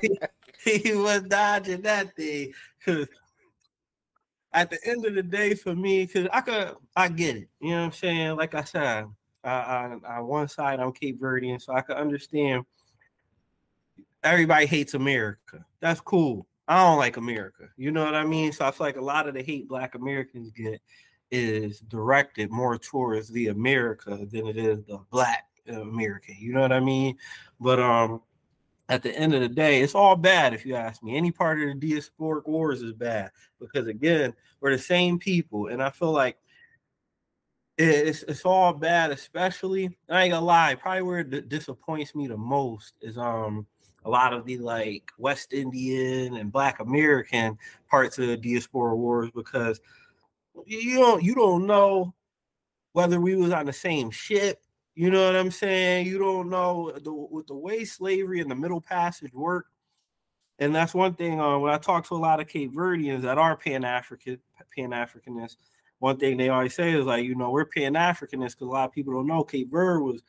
he, 0.64 0.78
he 0.78 0.94
was 0.94 1.22
dodging 1.22 1.82
that 1.82 2.14
thing 2.16 2.52
because 2.78 3.08
at 4.52 4.70
the 4.70 4.78
end 4.86 5.04
of 5.04 5.14
the 5.14 5.22
day, 5.22 5.54
for 5.54 5.74
me, 5.74 6.06
because 6.06 6.28
I 6.32 6.40
could, 6.40 6.76
I 6.94 7.08
get 7.08 7.36
it. 7.36 7.48
You 7.60 7.70
know 7.70 7.78
what 7.80 7.86
I'm 7.86 7.92
saying? 7.92 8.36
Like 8.36 8.54
I 8.54 8.62
said, 8.62 9.06
I, 9.42 9.50
I, 9.50 9.98
on 10.18 10.26
one 10.28 10.48
side, 10.48 10.78
I'm 10.78 10.92
Cape 10.92 11.20
Verdean, 11.20 11.60
so 11.60 11.74
I 11.74 11.80
could 11.80 11.96
understand. 11.96 12.64
Everybody 14.22 14.66
hates 14.66 14.94
America. 14.94 15.66
That's 15.80 16.00
cool. 16.00 16.46
I 16.66 16.82
don't 16.84 16.98
like 16.98 17.16
America. 17.16 17.68
You 17.76 17.90
know 17.90 18.04
what 18.04 18.14
I 18.14 18.24
mean? 18.24 18.52
So 18.52 18.64
I 18.64 18.70
feel 18.70 18.86
like 18.86 18.96
a 18.96 19.02
lot 19.02 19.28
of 19.28 19.34
the 19.34 19.42
hate 19.42 19.68
Black 19.68 19.94
Americans 19.94 20.50
get 20.50 20.80
is 21.30 21.80
directed 21.80 22.50
more 22.50 22.78
towards 22.78 23.28
the 23.28 23.48
America 23.48 24.26
than 24.30 24.46
it 24.46 24.56
is 24.56 24.84
the 24.84 24.98
Black 25.10 25.44
American. 25.68 26.36
You 26.38 26.52
know 26.52 26.60
what 26.60 26.72
I 26.72 26.80
mean? 26.80 27.16
But 27.60 27.80
um, 27.80 28.22
at 28.88 29.02
the 29.02 29.14
end 29.16 29.34
of 29.34 29.40
the 29.40 29.48
day, 29.48 29.82
it's 29.82 29.94
all 29.94 30.16
bad 30.16 30.54
if 30.54 30.64
you 30.64 30.74
ask 30.74 31.02
me. 31.02 31.16
Any 31.16 31.30
part 31.30 31.60
of 31.60 31.68
the 31.68 31.86
diasporic 31.86 32.46
wars 32.46 32.82
is 32.82 32.92
bad 32.92 33.30
because 33.60 33.86
again, 33.86 34.34
we're 34.60 34.72
the 34.72 34.78
same 34.82 35.18
people, 35.18 35.68
and 35.68 35.82
I 35.82 35.90
feel 35.90 36.12
like 36.12 36.38
it's 37.76 38.22
it's 38.24 38.44
all 38.44 38.72
bad. 38.72 39.10
Especially, 39.10 39.96
I 40.08 40.22
ain't 40.22 40.32
gonna 40.32 40.44
lie, 40.44 40.76
probably 40.76 41.02
where 41.02 41.18
it 41.20 41.48
disappoints 41.48 42.14
me 42.14 42.26
the 42.26 42.36
most 42.36 42.94
is 43.02 43.18
um 43.18 43.66
a 44.04 44.10
lot 44.10 44.32
of 44.32 44.44
the 44.44 44.58
like 44.58 45.10
West 45.18 45.52
Indian 45.52 46.36
and 46.36 46.52
Black 46.52 46.80
American 46.80 47.58
parts 47.88 48.18
of 48.18 48.26
the 48.26 48.36
diaspora 48.36 48.94
wars 48.94 49.30
because 49.34 49.80
you 50.66 50.98
don't 50.98 51.22
you 51.22 51.34
don't 51.34 51.66
know 51.66 52.14
whether 52.92 53.20
we 53.20 53.34
was 53.34 53.52
on 53.52 53.66
the 53.66 53.72
same 53.72 54.10
ship. 54.10 54.60
You 54.94 55.10
know 55.10 55.26
what 55.26 55.36
I'm 55.36 55.50
saying? 55.50 56.06
You 56.06 56.18
don't 56.18 56.48
know 56.48 56.92
the, 57.02 57.12
with 57.12 57.48
the 57.48 57.54
way 57.54 57.84
slavery 57.84 58.40
and 58.40 58.50
the 58.50 58.54
Middle 58.54 58.80
Passage 58.80 59.32
worked. 59.32 59.70
And 60.60 60.72
that's 60.72 60.94
one 60.94 61.14
thing. 61.14 61.40
Uh, 61.40 61.58
when 61.58 61.74
I 61.74 61.78
talk 61.78 62.06
to 62.06 62.14
a 62.14 62.16
lot 62.16 62.40
of 62.40 62.46
Cape 62.46 62.72
Verdeans 62.72 63.22
that 63.22 63.38
are 63.38 63.56
Pan 63.56 63.84
African, 63.84 64.38
Pan 64.76 64.90
Africanists, 64.90 65.56
one 65.98 66.16
thing 66.16 66.36
they 66.36 66.48
always 66.48 66.76
say 66.76 66.92
is 66.92 67.06
like, 67.06 67.24
you 67.24 67.34
know, 67.34 67.50
we're 67.50 67.64
Pan 67.64 67.94
Africanists 67.94 68.52
because 68.52 68.60
a 68.60 68.66
lot 68.66 68.84
of 68.84 68.92
people 68.92 69.14
don't 69.14 69.26
know 69.26 69.42
Cape 69.42 69.70
Verde 69.70 70.04
was 70.04 70.22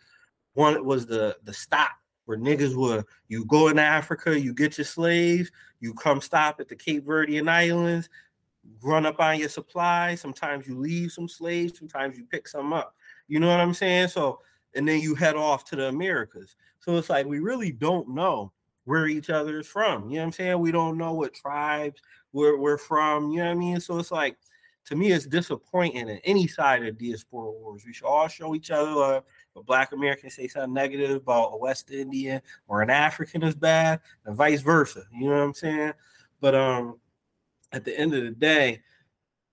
one 0.54 0.84
was 0.84 1.06
the 1.06 1.38
the 1.44 1.54
stop 1.54 1.92
where 2.26 2.38
niggas 2.38 2.76
were 2.76 3.04
you 3.28 3.46
go 3.46 3.68
into 3.68 3.82
Africa, 3.82 4.40
you 4.40 4.54
get 4.54 4.78
your 4.78 4.86
slaves, 4.86 5.52
you 5.80 5.94
come 5.94 6.22
stop 6.22 6.60
at 6.60 6.68
the 6.68 6.76
Cape 6.76 7.06
Verdean 7.06 7.50
Islands, 7.50 8.10
run 8.82 9.06
up 9.06 9.20
on 9.20 9.40
your 9.40 9.50
supplies. 9.50 10.22
Sometimes 10.22 10.68
you 10.68 10.78
leave 10.78 11.12
some 11.12 11.28
slaves, 11.28 11.78
sometimes 11.78 12.18
you 12.18 12.26
pick 12.26 12.48
some 12.48 12.74
up. 12.74 12.96
You 13.28 13.40
know 13.40 13.48
what 13.48 13.60
I'm 13.60 13.74
saying? 13.74 14.10
So, 14.10 14.40
and 14.76 14.88
then 14.88 15.00
you 15.00 15.16
head 15.16 15.36
off 15.36 15.66
to 15.66 15.76
the 15.76 15.88
Americas. 15.88 16.56
So 16.80 16.98
it's 16.98 17.10
like 17.10 17.26
we 17.26 17.40
really 17.40 17.72
don't 17.72 18.10
know 18.10 18.52
where 18.86 19.08
each 19.08 19.30
other 19.30 19.60
is 19.60 19.68
from. 19.68 20.10
You 20.10 20.16
know 20.16 20.22
what 20.22 20.26
I'm 20.26 20.32
saying? 20.34 20.60
We 20.60 20.72
don't 20.72 20.98
know 20.98 21.14
what 21.14 21.34
tribes 21.34 22.02
we're, 22.34 22.58
we're 22.58 22.78
from. 22.78 23.32
You 23.32 23.40
know 23.40 23.46
what 23.46 23.52
I 23.52 23.56
mean? 23.56 23.80
So 23.80 23.98
it's 23.98 24.12
like, 24.12 24.38
to 24.86 24.96
me, 24.96 25.12
it's 25.12 25.26
disappointing 25.26 26.08
in 26.08 26.20
any 26.20 26.48
side 26.48 26.86
of 26.86 27.00
diaspora 27.00 27.52
wars. 27.52 27.84
We 27.86 27.94
should 27.94 28.06
all 28.06 28.28
show 28.28 28.54
each 28.54 28.70
other 28.70 28.92
love. 28.92 29.24
But 29.56 29.66
Black 29.66 29.94
Americans 29.94 30.36
say 30.36 30.48
something 30.48 30.74
negative 30.74 31.22
about 31.22 31.54
a 31.54 31.58
West 31.58 31.90
Indian 31.90 32.42
or 32.68 32.82
an 32.82 32.90
African 32.90 33.42
is 33.42 33.56
bad, 33.56 34.02
and 34.26 34.36
vice 34.36 34.62
versa. 34.62 35.04
You 35.12 35.30
know 35.30 35.38
what 35.38 35.44
I'm 35.44 35.54
saying? 35.54 35.94
But 36.42 36.54
um, 36.54 37.00
at 37.72 37.86
the 37.86 37.98
end 37.98 38.14
of 38.14 38.24
the 38.24 38.32
day, 38.32 38.82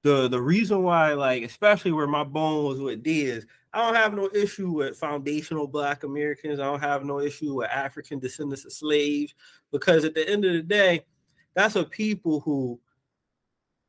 the 0.02 0.26
the 0.28 0.40
reason 0.40 0.82
why, 0.82 1.14
like, 1.14 1.44
especially 1.44 1.92
where 1.92 2.08
my 2.08 2.24
bone 2.24 2.64
was 2.64 2.80
with 2.80 3.06
is 3.06 3.46
I 3.72 3.80
don't 3.80 3.94
have 3.94 4.12
no 4.12 4.28
issue 4.34 4.70
with 4.70 4.98
foundational 4.98 5.66
black 5.66 6.02
Americans. 6.02 6.60
I 6.60 6.64
don't 6.64 6.80
have 6.80 7.04
no 7.04 7.20
issue 7.20 7.54
with 7.54 7.70
African 7.70 8.18
descendants 8.18 8.64
of 8.64 8.72
slaves 8.72 9.34
because 9.70 10.04
at 10.04 10.14
the 10.14 10.28
end 10.28 10.44
of 10.44 10.52
the 10.52 10.62
day, 10.62 11.06
that's 11.54 11.76
a 11.76 11.84
people 11.84 12.40
who 12.40 12.78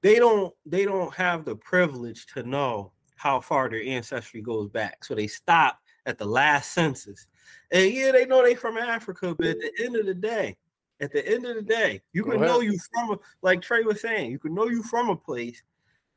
they 0.01 0.19
don't 0.19 0.53
they 0.65 0.85
don't 0.85 1.13
have 1.15 1.43
the 1.43 1.55
privilege 1.55 2.27
to 2.27 2.43
know 2.43 2.93
how 3.15 3.39
far 3.39 3.69
their 3.69 3.83
ancestry 3.83 4.41
goes 4.41 4.69
back. 4.69 5.03
So 5.03 5.15
they 5.15 5.27
stop 5.27 5.79
at 6.05 6.17
the 6.17 6.25
last 6.25 6.71
census. 6.71 7.27
And 7.71 7.91
yeah, 7.91 8.11
they 8.11 8.25
know 8.25 8.43
they 8.43 8.55
from 8.55 8.77
Africa, 8.77 9.35
but 9.37 9.47
at 9.47 9.59
the 9.59 9.71
end 9.83 9.95
of 9.95 10.05
the 10.05 10.13
day, 10.13 10.55
at 11.01 11.11
the 11.11 11.27
end 11.27 11.45
of 11.45 11.55
the 11.55 11.61
day, 11.61 12.01
you 12.13 12.23
can 12.23 12.39
know 12.39 12.61
you 12.61 12.77
from 12.93 13.11
a, 13.11 13.19
like 13.41 13.61
Trey 13.61 13.81
was 13.81 14.01
saying, 14.01 14.31
you 14.31 14.39
can 14.39 14.53
know 14.53 14.69
you 14.69 14.83
from 14.83 15.09
a 15.09 15.15
place 15.15 15.61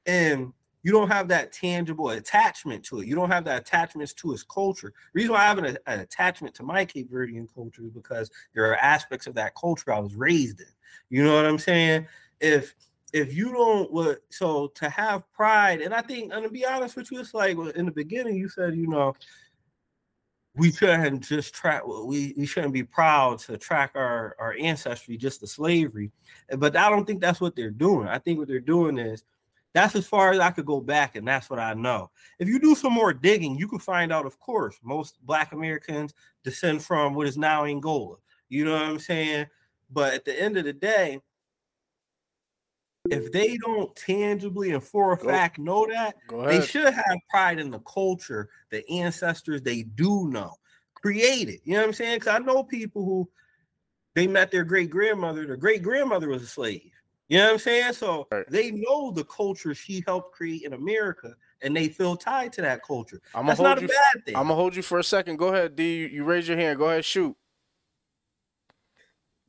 and 0.04 0.52
you 0.82 0.92
don't 0.92 1.10
have 1.10 1.26
that 1.28 1.52
tangible 1.52 2.10
attachment 2.10 2.84
to 2.84 3.00
it. 3.00 3.08
You 3.08 3.16
don't 3.16 3.30
have 3.30 3.44
that 3.46 3.62
attachments 3.62 4.12
to 4.14 4.32
its 4.32 4.44
culture. 4.44 4.92
The 5.12 5.20
reason 5.20 5.32
why 5.32 5.40
I 5.40 5.46
have 5.46 5.58
an, 5.58 5.76
an 5.86 5.98
attachment 5.98 6.54
to 6.54 6.62
my 6.62 6.84
Cape 6.84 7.10
Verdean 7.10 7.48
culture 7.52 7.82
is 7.82 7.90
because 7.90 8.30
there 8.54 8.70
are 8.70 8.76
aspects 8.76 9.26
of 9.26 9.34
that 9.34 9.56
culture 9.56 9.92
I 9.92 9.98
was 9.98 10.14
raised 10.14 10.60
in. 10.60 10.66
You 11.10 11.24
know 11.24 11.34
what 11.34 11.44
I'm 11.44 11.58
saying? 11.58 12.06
If 12.40 12.74
if 13.12 13.34
you 13.34 13.52
don't 13.52 13.92
what 13.92 14.20
so 14.28 14.68
to 14.76 14.88
have 14.88 15.28
pride, 15.32 15.80
and 15.80 15.92
I 15.92 16.02
think, 16.02 16.32
and 16.32 16.44
to 16.44 16.50
be 16.50 16.64
honest 16.64 16.94
with 16.96 17.10
you, 17.10 17.18
it's 17.18 17.34
like 17.34 17.56
in 17.74 17.86
the 17.86 17.92
beginning 17.92 18.36
you 18.36 18.48
said, 18.48 18.76
you 18.76 18.86
know, 18.86 19.16
we 20.56 20.72
shouldn't 20.72 21.22
just 21.22 21.54
track 21.54 21.82
we, 21.86 22.34
we 22.36 22.46
shouldn't 22.46 22.72
be 22.72 22.82
proud 22.82 23.38
to 23.40 23.58
track 23.58 23.92
our, 23.94 24.34
our 24.38 24.56
ancestry 24.58 25.16
just 25.16 25.40
to 25.40 25.46
slavery. 25.46 26.10
Eh, 26.50 26.56
but 26.56 26.76
I 26.76 26.88
don't 26.90 27.04
think 27.04 27.20
that's 27.20 27.40
what 27.40 27.54
they're 27.54 27.70
doing. 27.70 28.08
I 28.08 28.18
think 28.18 28.38
what 28.38 28.48
they're 28.48 28.60
doing 28.60 28.98
is 28.98 29.24
that's 29.74 29.94
as 29.94 30.06
far 30.06 30.32
as 30.32 30.38
I 30.38 30.52
could 30.52 30.64
go 30.64 30.80
back, 30.80 31.16
and 31.16 31.28
that's 31.28 31.50
what 31.50 31.58
I 31.58 31.74
know. 31.74 32.10
If 32.38 32.48
you 32.48 32.58
do 32.58 32.74
some 32.74 32.94
more 32.94 33.12
digging, 33.12 33.58
you 33.58 33.68
can 33.68 33.78
find 33.78 34.10
out, 34.10 34.24
of 34.24 34.40
course, 34.40 34.80
most 34.82 35.18
Black 35.26 35.52
Americans 35.52 36.14
descend 36.42 36.82
from 36.82 37.12
what 37.12 37.26
is 37.26 37.36
now 37.36 37.66
Angola. 37.66 38.16
You 38.48 38.64
know 38.64 38.72
what 38.72 38.84
I'm 38.84 38.98
saying? 38.98 39.48
But 39.90 40.14
at 40.14 40.24
the 40.24 40.40
end 40.40 40.56
of 40.56 40.64
the 40.64 40.72
day, 40.72 41.20
if 43.10 43.32
they 43.32 43.56
don't 43.56 43.94
tangibly 43.96 44.72
and 44.72 44.82
for 44.82 45.12
a 45.12 45.16
Go- 45.18 45.28
fact 45.28 45.58
know 45.58 45.86
that, 45.86 46.16
they 46.46 46.60
should 46.60 46.92
have 46.92 47.18
pride 47.30 47.58
in 47.58 47.70
the 47.70 47.80
culture, 47.80 48.48
the 48.70 48.88
ancestors 48.90 49.62
they 49.62 49.82
do 49.82 50.28
know, 50.28 50.54
created. 50.94 51.60
You 51.64 51.74
know 51.74 51.80
what 51.80 51.88
I'm 51.88 51.92
saying? 51.94 52.20
Because 52.20 52.34
I 52.34 52.38
know 52.38 52.62
people 52.62 53.04
who 53.04 53.28
they 54.14 54.26
met 54.26 54.50
their 54.50 54.64
great 54.64 54.90
grandmother. 54.90 55.46
Their 55.46 55.56
great 55.56 55.82
grandmother 55.82 56.28
was 56.28 56.42
a 56.42 56.46
slave. 56.46 56.90
You 57.28 57.38
know 57.38 57.44
what 57.44 57.52
I'm 57.54 57.58
saying? 57.58 57.92
So 57.94 58.28
they 58.48 58.70
know 58.70 59.10
the 59.10 59.24
culture 59.24 59.74
she 59.74 60.02
helped 60.06 60.32
create 60.32 60.62
in 60.62 60.72
America, 60.72 61.34
and 61.60 61.76
they 61.76 61.88
feel 61.88 62.16
tied 62.16 62.52
to 62.54 62.62
that 62.62 62.82
culture. 62.82 63.20
I'm 63.34 63.46
That's 63.46 63.58
gonna 63.58 63.70
not 63.70 63.78
hold 63.78 63.90
a 63.90 63.92
you. 63.92 63.98
bad 64.14 64.24
thing. 64.24 64.36
I'm 64.36 64.44
gonna 64.44 64.54
hold 64.54 64.76
you 64.76 64.82
for 64.82 64.98
a 64.98 65.04
second. 65.04 65.36
Go 65.36 65.48
ahead, 65.48 65.76
D. 65.76 65.96
You, 65.98 66.06
you 66.06 66.24
raise 66.24 66.46
your 66.46 66.56
hand. 66.56 66.78
Go 66.78 66.88
ahead, 66.88 67.04
shoot. 67.04 67.36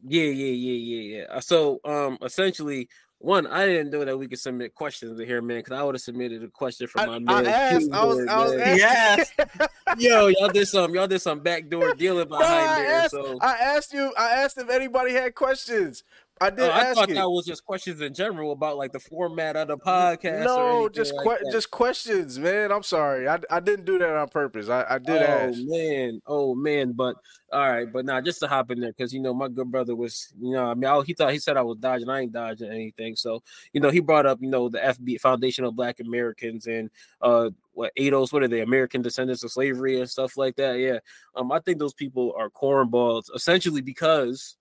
Yeah, 0.04 0.24
yeah, 0.24 0.54
yeah, 0.54 0.74
yeah, 0.74 1.18
yeah. 1.32 1.40
So, 1.40 1.80
um, 1.86 2.18
essentially, 2.22 2.90
one, 3.20 3.48
I 3.48 3.66
didn't 3.66 3.90
know 3.92 4.06
that 4.06 4.18
we 4.18 4.28
could 4.28 4.40
submit 4.40 4.76
questions 4.76 5.20
in 5.20 5.26
here, 5.26 5.42
man, 5.42 5.58
because 5.60 5.74
I 5.78 5.84
would 5.84 5.96
have 5.96 6.02
submitted 6.02 6.44
a 6.44 6.48
question 6.50 6.88
from 6.88 7.08
my 7.08 7.16
I 7.16 7.42
man. 7.42 7.46
asked. 7.48 7.90
I 7.92 8.06
was. 8.06 8.28
I 8.28 8.38
was 8.46 8.52
Keyboard, 8.52 9.58
man. 9.58 9.68
Yo, 9.98 10.28
y'all 10.28 10.50
did 10.50 10.68
some, 10.68 10.94
y'all 10.94 11.08
did 11.08 11.22
some 11.22 11.40
backdoor 11.40 11.94
dealing 11.98 12.30
No, 12.30 12.38
behind 12.38 12.70
I 12.70 12.76
there. 12.76 12.92
asked. 13.02 13.12
So, 13.12 13.38
I 13.42 13.56
asked 13.56 13.94
you. 13.94 14.14
I 14.18 14.30
asked 14.30 14.58
if 14.58 14.70
anybody 14.70 15.14
had 15.14 15.34
questions. 15.34 16.04
I 16.40 16.50
did 16.50 16.60
Oh, 16.62 16.72
I 16.72 16.94
thought 16.94 17.10
you. 17.10 17.16
that 17.16 17.30
was 17.30 17.46
just 17.46 17.66
questions 17.66 18.00
in 18.02 18.14
general 18.14 18.52
about 18.52 18.78
like 18.78 18.92
the 18.92 19.00
format 19.00 19.56
of 19.56 19.68
the 19.70 19.78
podcast. 19.78 20.44
no, 20.46 20.88
just 20.90 21.14
que- 21.14 21.38
that. 21.44 21.52
just 21.52 21.72
questions, 21.72 22.38
man. 22.38 22.72
I'm 22.72 22.84
sorry. 22.84 23.28
I, 23.28 23.40
I 23.50 23.60
didn't 23.60 23.86
do 23.86 23.98
that 24.00 24.16
on 24.16 24.30
purpose. 24.30 24.70
I, 24.70 24.86
I 24.90 24.98
did 25.00 25.22
oh 25.22 25.26
ask. 25.26 25.60
man, 25.64 26.22
oh 26.28 26.56
man, 26.56 26.92
but 26.94 27.16
all 27.52 27.62
right, 27.70 27.92
but 27.92 28.06
now 28.06 28.20
just 28.22 28.40
to 28.42 28.48
hop 28.48 28.72
in 28.72 28.80
there 28.80 28.92
because 28.92 29.14
you 29.14 29.20
know 29.22 29.34
my 29.34 29.48
good 29.48 29.72
brother 29.72 29.96
was, 29.96 30.34
you 30.40 30.52
know, 30.52 30.66
I 30.66 30.74
mean, 30.74 30.86
I, 30.86 31.02
he 31.04 31.14
thought 31.14 31.32
he 31.32 31.40
said 31.40 31.58
I 31.58 31.62
was 31.62 31.78
dodging, 31.78 32.10
I 32.10 32.22
ain't 32.22 32.34
dodging 32.34 32.70
anything. 32.72 33.16
So 33.16 33.42
you 33.74 33.80
know, 33.82 33.90
he 33.90 34.00
brought 34.00 34.26
up, 34.26 34.40
you 34.42 34.50
know, 34.50 34.70
the 34.70 34.80
FB 34.80 35.22
Foundation 35.22 35.64
of 35.64 35.76
Black 35.76 36.00
Americans 36.00 36.68
and 36.68 36.90
uh, 37.22 37.50
what 37.74 37.92
ADOS, 37.98 38.34
what 38.34 38.44
are 38.44 38.48
they, 38.48 38.62
American 38.62 39.02
Descendants 39.02 39.44
of 39.44 39.52
Slavery 39.52 40.00
and 40.02 40.10
stuff 40.10 40.36
like 40.36 40.56
that. 40.58 40.78
Yeah, 40.80 41.00
um, 41.36 41.52
I 41.52 41.60
think 41.60 41.80
those 41.80 41.94
people 41.94 42.34
are 42.38 42.50
cornballs 42.50 43.34
essentially 43.34 43.82
because, 43.82 44.58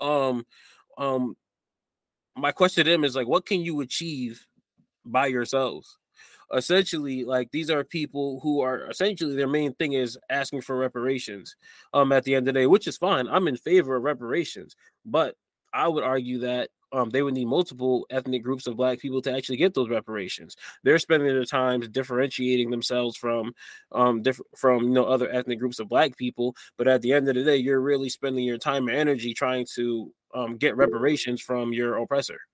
um, 0.00 0.46
um, 0.96 1.36
my 2.36 2.52
question 2.52 2.84
to 2.84 2.90
them 2.90 3.04
is 3.04 3.16
like, 3.16 3.26
what 3.26 3.46
can 3.46 3.60
you 3.60 3.80
achieve 3.80 4.46
by 5.04 5.26
yourselves? 5.26 5.98
essentially, 6.54 7.24
like 7.24 7.50
these 7.50 7.70
are 7.70 7.84
people 7.84 8.40
who 8.40 8.60
are 8.60 8.88
essentially 8.90 9.36
their 9.36 9.48
main 9.48 9.74
thing 9.74 9.92
is 9.92 10.18
asking 10.30 10.62
for 10.62 10.76
reparations. 10.76 11.56
Um, 11.92 12.12
at 12.12 12.24
the 12.24 12.34
end 12.34 12.48
of 12.48 12.54
the 12.54 12.60
day, 12.60 12.66
which 12.66 12.86
is 12.86 12.96
fine. 12.96 13.28
I'm 13.28 13.48
in 13.48 13.56
favor 13.56 13.96
of 13.96 14.02
reparations, 14.02 14.76
but 15.04 15.34
I 15.72 15.88
would 15.88 16.04
argue 16.04 16.38
that 16.40 16.70
um, 16.92 17.10
they 17.10 17.22
would 17.22 17.34
need 17.34 17.46
multiple 17.46 18.06
ethnic 18.10 18.42
groups 18.42 18.66
of 18.66 18.76
black 18.76 18.98
people 18.98 19.20
to 19.22 19.32
actually 19.34 19.56
get 19.56 19.74
those 19.74 19.88
reparations. 19.90 20.56
They're 20.82 20.98
spending 20.98 21.28
their 21.28 21.44
time 21.44 21.80
differentiating 21.80 22.70
themselves 22.70 23.16
from 23.16 23.52
um 23.92 24.22
different 24.22 24.56
from 24.56 24.84
you 24.84 24.90
know 24.90 25.04
other 25.04 25.30
ethnic 25.30 25.58
groups 25.58 25.78
of 25.78 25.88
black 25.88 26.16
people, 26.16 26.54
but 26.76 26.88
at 26.88 27.02
the 27.02 27.12
end 27.12 27.28
of 27.28 27.34
the 27.34 27.44
day, 27.44 27.56
you're 27.56 27.80
really 27.80 28.08
spending 28.08 28.44
your 28.44 28.58
time 28.58 28.88
and 28.88 28.96
energy 28.96 29.34
trying 29.34 29.66
to 29.74 30.12
um 30.34 30.56
get 30.56 30.76
reparations 30.76 31.40
from 31.40 31.72
your 31.72 31.96
oppressor. 31.96 32.38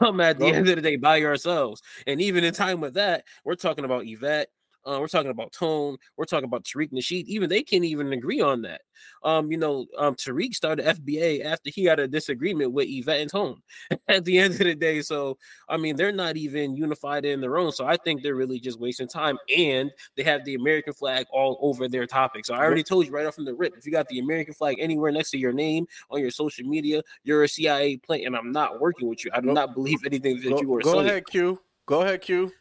Um, 0.00 0.20
at 0.20 0.38
the 0.38 0.52
end 0.52 0.68
of 0.68 0.76
the 0.76 0.82
day, 0.82 0.96
by 0.96 1.16
yourselves, 1.16 1.80
and 2.06 2.20
even 2.20 2.44
in 2.44 2.52
time 2.52 2.80
with 2.80 2.94
that, 2.94 3.24
we're 3.44 3.54
talking 3.54 3.84
about 3.84 4.04
Yvette, 4.04 4.48
uh, 4.86 4.98
we're 5.00 5.08
talking 5.08 5.30
about 5.30 5.52
Tone. 5.52 5.96
We're 6.16 6.24
talking 6.24 6.44
about 6.44 6.64
Tariq 6.64 6.92
Nasheed. 6.92 7.24
Even 7.26 7.48
they 7.48 7.62
can't 7.62 7.84
even 7.84 8.12
agree 8.12 8.40
on 8.40 8.62
that. 8.62 8.82
Um, 9.22 9.50
you 9.50 9.58
know, 9.58 9.86
um, 9.98 10.14
Tariq 10.14 10.54
started 10.54 10.84
FBA 10.84 11.44
after 11.44 11.70
he 11.70 11.84
had 11.84 11.98
a 11.98 12.06
disagreement 12.06 12.72
with 12.72 12.86
Yvette 12.88 13.20
and 13.20 13.30
Tone 13.30 13.60
at 14.08 14.24
the 14.24 14.38
end 14.38 14.54
of 14.54 14.60
the 14.60 14.74
day. 14.74 15.00
So, 15.02 15.38
I 15.68 15.76
mean, 15.76 15.96
they're 15.96 16.12
not 16.12 16.36
even 16.36 16.76
unified 16.76 17.24
in 17.24 17.40
their 17.40 17.58
own. 17.58 17.72
So 17.72 17.86
I 17.86 17.96
think 17.96 18.22
they're 18.22 18.34
really 18.34 18.60
just 18.60 18.78
wasting 18.78 19.08
time. 19.08 19.38
And 19.56 19.90
they 20.16 20.22
have 20.22 20.44
the 20.44 20.54
American 20.54 20.92
flag 20.92 21.26
all 21.32 21.58
over 21.62 21.88
their 21.88 22.06
topic. 22.06 22.44
So 22.46 22.54
I 22.54 22.58
already 22.58 22.82
told 22.82 23.06
you 23.06 23.12
right 23.12 23.26
off 23.26 23.34
from 23.34 23.44
the 23.44 23.54
rip 23.54 23.74
if 23.76 23.86
you 23.86 23.92
got 23.92 24.08
the 24.08 24.18
American 24.18 24.54
flag 24.54 24.76
anywhere 24.78 25.10
next 25.10 25.30
to 25.30 25.38
your 25.38 25.52
name 25.52 25.86
on 26.10 26.20
your 26.20 26.30
social 26.30 26.66
media, 26.66 27.02
you're 27.24 27.44
a 27.44 27.48
CIA 27.48 27.96
plant. 27.98 28.26
And 28.26 28.36
I'm 28.36 28.52
not 28.52 28.80
working 28.80 29.08
with 29.08 29.24
you. 29.24 29.30
I 29.34 29.40
do 29.40 29.52
not 29.52 29.74
believe 29.74 29.98
anything 30.04 30.40
that 30.40 30.50
Go, 30.50 30.60
you 30.60 30.74
are 30.74 30.82
saying. 30.82 30.94
go 30.94 30.98
saying. 31.00 31.10
ahead, 31.10 31.26
Q. 31.26 31.60
Go 31.86 32.02
ahead, 32.02 32.22
Q. 32.22 32.52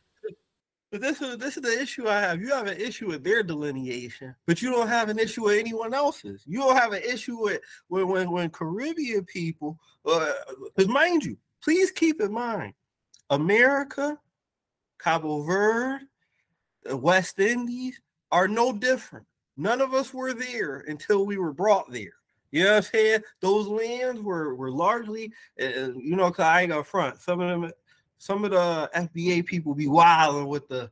But 0.94 1.02
this 1.02 1.24
is 1.24 1.40
this 1.40 1.58
is 1.58 1.64
the 1.64 1.82
issue 1.82 2.08
I 2.08 2.20
have. 2.20 2.40
You 2.40 2.50
have 2.50 2.68
an 2.68 2.80
issue 2.80 3.08
with 3.08 3.24
their 3.24 3.42
delineation, 3.42 4.36
but 4.46 4.62
you 4.62 4.70
don't 4.70 4.88
have 4.88 5.10
an 5.10 5.18
issue 5.18 5.46
with 5.46 5.58
anyone 5.58 5.92
else's. 5.92 6.44
You 6.46 6.60
don't 6.60 6.78
have 6.78 6.94
an 6.94 7.02
issue 7.02 7.36
with 7.42 7.62
when 7.88 8.08
when, 8.08 8.30
when 8.30 8.52
Caribbean 8.52 9.26
people, 9.26 9.80
because 10.06 10.88
mind 10.88 11.26
you, 11.26 11.36
please 11.64 11.90
keep 11.90 12.22
in 12.22 12.32
mind, 12.32 12.76
America, 13.32 14.20
Cabo 15.00 15.42
Verde, 15.42 16.06
the 16.84 16.96
West 16.96 17.40
Indies 17.40 18.00
are 18.32 18.48
no 18.48 18.72
different. 18.72 19.26
None 19.58 19.82
of 19.82 19.96
us 19.96 20.14
were 20.14 20.36
there 20.36 20.86
until 20.88 21.26
we 21.26 21.40
were 21.40 21.54
brought 21.54 21.92
there. 21.92 22.14
You 22.52 22.66
know 22.66 22.70
what 22.70 22.78
I'm 22.78 22.84
saying? 22.84 23.22
Those 23.40 23.66
lands 23.66 24.22
were 24.22 24.54
were 24.54 24.70
largely, 24.70 25.34
uh, 25.60 25.94
you 25.96 26.16
know, 26.16 26.30
cause 26.30 26.46
I 26.46 26.62
ain't 26.62 26.70
gonna 26.70 26.84
front. 26.84 27.20
Some 27.20 27.40
of 27.40 27.50
them 27.50 27.72
some 28.24 28.46
of 28.46 28.52
the 28.52 28.90
FBA 28.96 29.46
people 29.46 29.76
be 29.76 29.88
wilding 29.88 30.48
with 30.48 30.66
the 30.70 30.90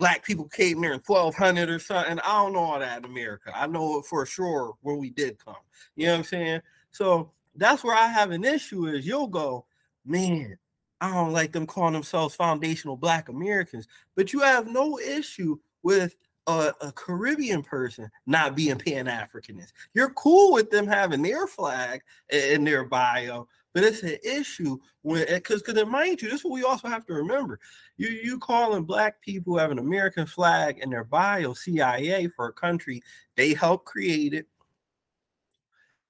black 0.00 0.24
people 0.24 0.48
came 0.48 0.80
there 0.80 0.92
in 0.92 0.98
1200 0.98 1.70
or 1.70 1.78
something. 1.78 2.18
I 2.18 2.32
don't 2.32 2.52
know 2.52 2.58
all 2.58 2.80
that 2.80 2.98
in 2.98 3.04
America. 3.04 3.52
I 3.54 3.68
know 3.68 4.00
it 4.00 4.06
for 4.06 4.26
sure 4.26 4.74
when 4.80 4.98
we 4.98 5.10
did 5.10 5.38
come. 5.38 5.54
You 5.94 6.06
know 6.06 6.12
what 6.14 6.18
I'm 6.18 6.24
saying? 6.24 6.62
So 6.90 7.30
that's 7.54 7.84
where 7.84 7.94
I 7.94 8.08
have 8.08 8.32
an 8.32 8.42
issue 8.42 8.86
is 8.86 9.06
you'll 9.06 9.28
go, 9.28 9.66
man, 10.04 10.58
I 11.00 11.14
don't 11.14 11.32
like 11.32 11.52
them 11.52 11.64
calling 11.64 11.92
themselves 11.92 12.34
foundational 12.34 12.96
black 12.96 13.28
Americans, 13.28 13.86
but 14.16 14.32
you 14.32 14.40
have 14.40 14.66
no 14.66 14.98
issue 14.98 15.60
with 15.84 16.16
a, 16.48 16.72
a 16.80 16.90
Caribbean 16.90 17.62
person 17.62 18.10
not 18.26 18.56
being 18.56 18.78
Pan 18.78 19.06
Africanist. 19.06 19.74
You're 19.94 20.10
cool 20.10 20.52
with 20.52 20.70
them 20.70 20.88
having 20.88 21.22
their 21.22 21.46
flag 21.46 22.02
in 22.30 22.64
their 22.64 22.82
bio, 22.82 23.46
but 23.74 23.84
it's 23.84 24.02
an 24.02 24.16
issue 24.24 24.78
when 25.02 25.26
because 25.28 25.62
because 25.62 25.84
mind 25.86 26.22
you, 26.22 26.28
this 26.28 26.40
is 26.40 26.44
what 26.44 26.52
we 26.54 26.64
also 26.64 26.88
have 26.88 27.06
to 27.06 27.14
remember. 27.14 27.58
You 27.96 28.08
you 28.08 28.38
calling 28.38 28.84
black 28.84 29.20
people 29.20 29.58
have 29.58 29.70
an 29.70 29.78
American 29.78 30.26
flag 30.26 30.78
in 30.78 30.90
their 30.90 31.04
bio 31.04 31.54
CIA 31.54 32.28
for 32.28 32.48
a 32.48 32.52
country 32.52 33.02
they 33.36 33.54
helped 33.54 33.86
create 33.86 34.34
it, 34.34 34.46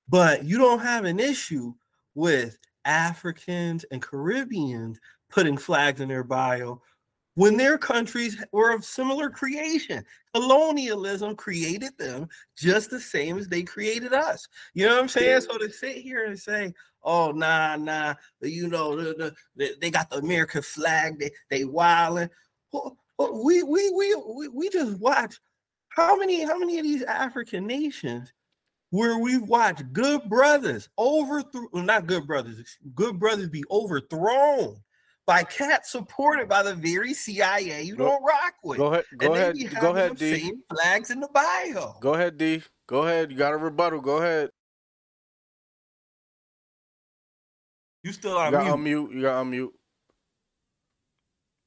but 0.08 0.44
you 0.44 0.58
don't 0.58 0.80
have 0.80 1.04
an 1.04 1.20
issue 1.20 1.72
with 2.14 2.58
Africans 2.84 3.84
and 3.90 4.02
Caribbeans 4.02 4.98
putting 5.30 5.56
flags 5.56 6.00
in 6.00 6.08
their 6.08 6.24
bio 6.24 6.82
when 7.34 7.56
their 7.56 7.78
countries 7.78 8.42
were 8.52 8.74
of 8.74 8.84
similar 8.84 9.30
creation. 9.30 10.04
Colonialism 10.34 11.34
created 11.34 11.96
them 11.98 12.28
just 12.56 12.90
the 12.90 13.00
same 13.00 13.38
as 13.38 13.48
they 13.48 13.62
created 13.62 14.12
us. 14.12 14.46
You 14.74 14.86
know 14.86 14.94
what 14.94 15.02
I'm 15.02 15.08
saying? 15.08 15.40
So 15.42 15.56
to 15.58 15.70
sit 15.70 15.96
here 15.96 16.26
and 16.26 16.38
say, 16.38 16.74
oh 17.04 17.32
nah 17.32 17.76
nah 17.76 18.14
you 18.40 18.68
know 18.68 18.96
the, 18.96 19.34
the, 19.56 19.74
they 19.80 19.90
got 19.90 20.08
the 20.10 20.16
american 20.16 20.62
flag 20.62 21.18
they 21.18 21.30
they 21.50 21.64
wilding 21.64 22.28
we, 23.18 23.62
we 23.62 23.90
we 23.90 24.14
we 24.36 24.48
we 24.48 24.68
just 24.70 24.98
watch 24.98 25.36
how 25.90 26.16
many 26.16 26.44
how 26.44 26.58
many 26.58 26.78
of 26.78 26.84
these 26.84 27.02
african 27.02 27.66
nations 27.66 28.32
where 28.90 29.18
we've 29.18 29.42
watched 29.42 29.92
good 29.92 30.22
brothers 30.28 30.88
overthrown 30.98 31.68
well, 31.72 31.84
not 31.84 32.06
good 32.06 32.26
brothers 32.26 32.78
good 32.94 33.18
brothers 33.18 33.48
be 33.48 33.64
overthrown 33.70 34.76
by 35.26 35.44
cats 35.44 35.92
supported 35.92 36.48
by 36.48 36.62
the 36.62 36.74
very 36.74 37.14
CIA 37.14 37.82
you 37.82 37.96
Go- 37.96 38.06
don't 38.06 38.24
rock 38.24 38.54
with. 38.62 38.78
Go 38.78 38.86
ahead. 38.86 39.04
Go 39.16 39.26
And 39.26 39.36
ahead. 39.36 39.80
Go 39.80 39.90
ahead, 39.90 40.16
D. 40.16 40.36
Same 40.36 40.62
flags 40.68 41.10
in 41.10 41.20
the 41.20 41.28
bio. 41.28 41.94
Go 42.00 42.14
ahead, 42.14 42.36
D. 42.36 42.62
Go 42.86 43.06
ahead. 43.06 43.30
You 43.30 43.38
got 43.38 43.52
a 43.52 43.56
rebuttal. 43.56 44.00
Go 44.00 44.18
ahead. 44.18 44.50
You 48.02 48.12
still 48.12 48.38
You 48.44 48.50
on 48.50 48.52
got 48.52 48.64
mute. 48.64 48.78
unmute. 48.78 49.12
You 49.14 49.22
got 49.22 49.44
unmute. 49.44 49.70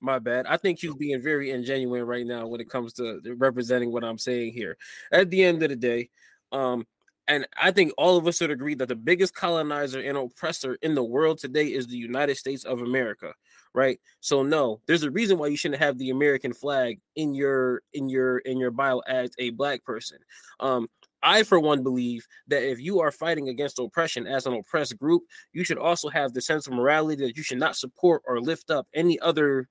My 0.02 0.20
bad. 0.20 0.46
I 0.46 0.58
think 0.58 0.80
he's 0.80 0.94
being 0.94 1.22
very 1.22 1.50
ingenuine 1.50 2.06
right 2.06 2.26
now 2.26 2.48
when 2.48 2.62
it 2.62 2.70
comes 2.70 2.94
to 2.94 3.22
representing 3.38 3.92
what 3.92 4.04
I'm 4.04 4.18
saying 4.18 4.54
here. 4.54 4.78
At 5.12 5.30
the 5.30 5.44
end 5.44 5.64
of 5.64 5.70
the 5.70 5.76
day, 5.76 6.10
um, 6.52 6.86
and 7.28 7.48
I 7.60 7.72
think 7.72 7.94
all 7.98 8.18
of 8.18 8.28
us 8.28 8.40
would 8.42 8.52
agree 8.52 8.76
that 8.76 8.88
the 8.88 8.96
biggest 8.96 9.34
colonizer 9.34 10.00
and 10.00 10.18
oppressor 10.18 10.78
in 10.84 10.94
the 10.94 11.04
world 11.04 11.40
today 11.40 11.68
is 11.68 11.88
the 11.88 11.98
United 11.98 12.36
States 12.38 12.66
of 12.66 12.82
America, 12.82 13.34
right? 13.74 14.00
So 14.20 14.44
no, 14.44 14.82
there's 14.86 15.02
a 15.04 15.10
reason 15.10 15.40
why 15.40 15.48
you 15.48 15.58
shouldn't 15.58 15.82
have 15.82 15.98
the 15.98 16.12
American 16.12 16.54
flag 16.54 17.00
in 17.16 17.34
your 17.34 17.82
in 17.94 18.10
your 18.10 18.40
in 18.40 18.60
your 18.60 18.72
bio 18.72 19.00
as 19.08 19.32
a 19.40 19.50
black 19.52 19.84
person. 19.84 20.20
Um, 20.60 20.88
I, 21.24 21.44
for 21.44 21.60
one, 21.60 21.84
believe 21.84 22.26
that 22.48 22.64
if 22.64 22.80
you 22.80 23.00
are 23.00 23.12
fighting 23.12 23.50
against 23.50 23.80
oppression 23.80 24.28
as 24.28 24.46
an 24.46 24.54
oppressed 24.54 24.98
group, 25.00 25.24
you 25.54 25.64
should 25.64 25.78
also 25.78 26.10
have 26.10 26.34
the 26.34 26.42
sense 26.42 26.68
of 26.68 26.74
morality 26.74 27.24
that 27.26 27.36
you 27.38 27.44
should 27.44 27.58
not 27.58 27.76
support 27.76 28.22
or 28.28 28.40
lift 28.40 28.70
up 28.70 28.88
any 28.94 29.20
other 29.20 29.68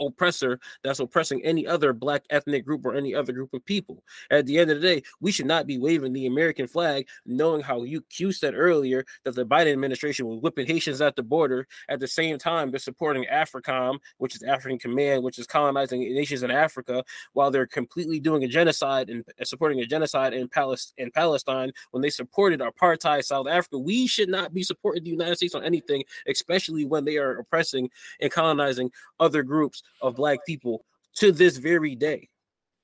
oppressor 0.00 0.60
that's 0.82 1.00
oppressing 1.00 1.44
any 1.44 1.66
other 1.66 1.92
black 1.92 2.24
ethnic 2.30 2.64
group 2.64 2.84
or 2.84 2.94
any 2.94 3.14
other 3.14 3.32
group 3.32 3.52
of 3.54 3.64
people. 3.64 4.02
At 4.30 4.46
the 4.46 4.58
end 4.58 4.70
of 4.70 4.80
the 4.80 4.86
day, 4.86 5.02
we 5.20 5.32
should 5.32 5.46
not 5.46 5.66
be 5.66 5.78
waving 5.78 6.12
the 6.12 6.26
American 6.26 6.66
flag, 6.66 7.08
knowing 7.24 7.62
how 7.62 7.82
you 7.82 8.02
Q 8.02 8.32
said 8.32 8.54
earlier 8.54 9.04
that 9.24 9.34
the 9.34 9.46
Biden 9.46 9.72
administration 9.72 10.26
was 10.26 10.40
whipping 10.40 10.66
Haitians 10.66 11.00
at 11.00 11.16
the 11.16 11.22
border. 11.22 11.66
At 11.88 12.00
the 12.00 12.08
same 12.08 12.38
time, 12.38 12.70
they're 12.70 12.80
supporting 12.80 13.24
AFRICOM, 13.30 13.98
which 14.18 14.34
is 14.34 14.42
African 14.42 14.78
Command, 14.78 15.22
which 15.22 15.38
is 15.38 15.46
colonizing 15.46 16.00
nations 16.00 16.42
in 16.42 16.50
Africa, 16.50 17.04
while 17.32 17.50
they're 17.50 17.66
completely 17.66 18.20
doing 18.20 18.44
a 18.44 18.48
genocide 18.48 19.10
and 19.10 19.24
supporting 19.44 19.80
a 19.80 19.86
genocide 19.86 20.34
in 20.34 20.48
Palestine 20.48 20.94
in 20.98 21.10
Palestine 21.10 21.72
when 21.90 22.02
they 22.02 22.10
supported 22.10 22.60
apartheid 22.60 23.24
South 23.24 23.46
Africa. 23.46 23.78
We 23.78 24.06
should 24.06 24.28
not 24.28 24.52
be 24.52 24.62
supporting 24.62 25.04
the 25.04 25.10
United 25.10 25.36
States 25.36 25.54
on 25.54 25.64
anything, 25.64 26.04
especially 26.28 26.84
when 26.84 27.04
they 27.04 27.16
are 27.16 27.38
oppressing 27.38 27.90
and 28.20 28.30
colonizing 28.30 28.90
other 29.20 29.42
groups 29.42 29.82
of 30.02 30.16
black 30.16 30.44
people 30.46 30.84
to 31.16 31.32
this 31.32 31.56
very 31.56 31.94
day. 31.94 32.28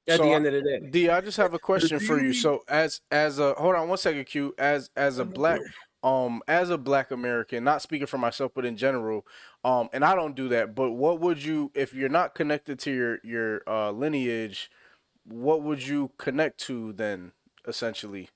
At 0.08 0.16
So 0.16 0.24
the 0.24 0.32
end 0.32 0.46
of 0.46 0.52
the 0.52 0.62
day. 0.62 0.80
D, 0.90 1.08
I 1.10 1.20
just 1.20 1.36
have 1.36 1.54
a 1.54 1.58
question 1.58 2.00
for 2.00 2.20
you. 2.20 2.32
So 2.32 2.62
as 2.68 3.00
as 3.10 3.38
a 3.38 3.54
hold 3.54 3.76
on 3.76 3.88
one 3.88 3.98
second, 3.98 4.24
Q. 4.24 4.54
As 4.58 4.90
as 4.96 5.18
a 5.18 5.24
black 5.24 5.60
um 6.02 6.42
as 6.48 6.70
a 6.70 6.78
black 6.78 7.12
American, 7.12 7.62
not 7.62 7.82
speaking 7.82 8.08
for 8.08 8.18
myself, 8.18 8.50
but 8.54 8.64
in 8.64 8.76
general, 8.76 9.24
um, 9.64 9.88
and 9.92 10.04
I 10.04 10.16
don't 10.16 10.34
do 10.34 10.48
that. 10.48 10.74
But 10.74 10.92
what 10.92 11.20
would 11.20 11.42
you 11.42 11.70
if 11.74 11.94
you're 11.94 12.08
not 12.08 12.34
connected 12.34 12.80
to 12.80 12.90
your 12.90 13.18
your 13.22 13.62
uh, 13.68 13.92
lineage? 13.92 14.70
What 15.24 15.62
would 15.62 15.86
you 15.86 16.10
connect 16.18 16.58
to 16.62 16.92
then? 16.94 17.30
Essentially, 17.68 18.28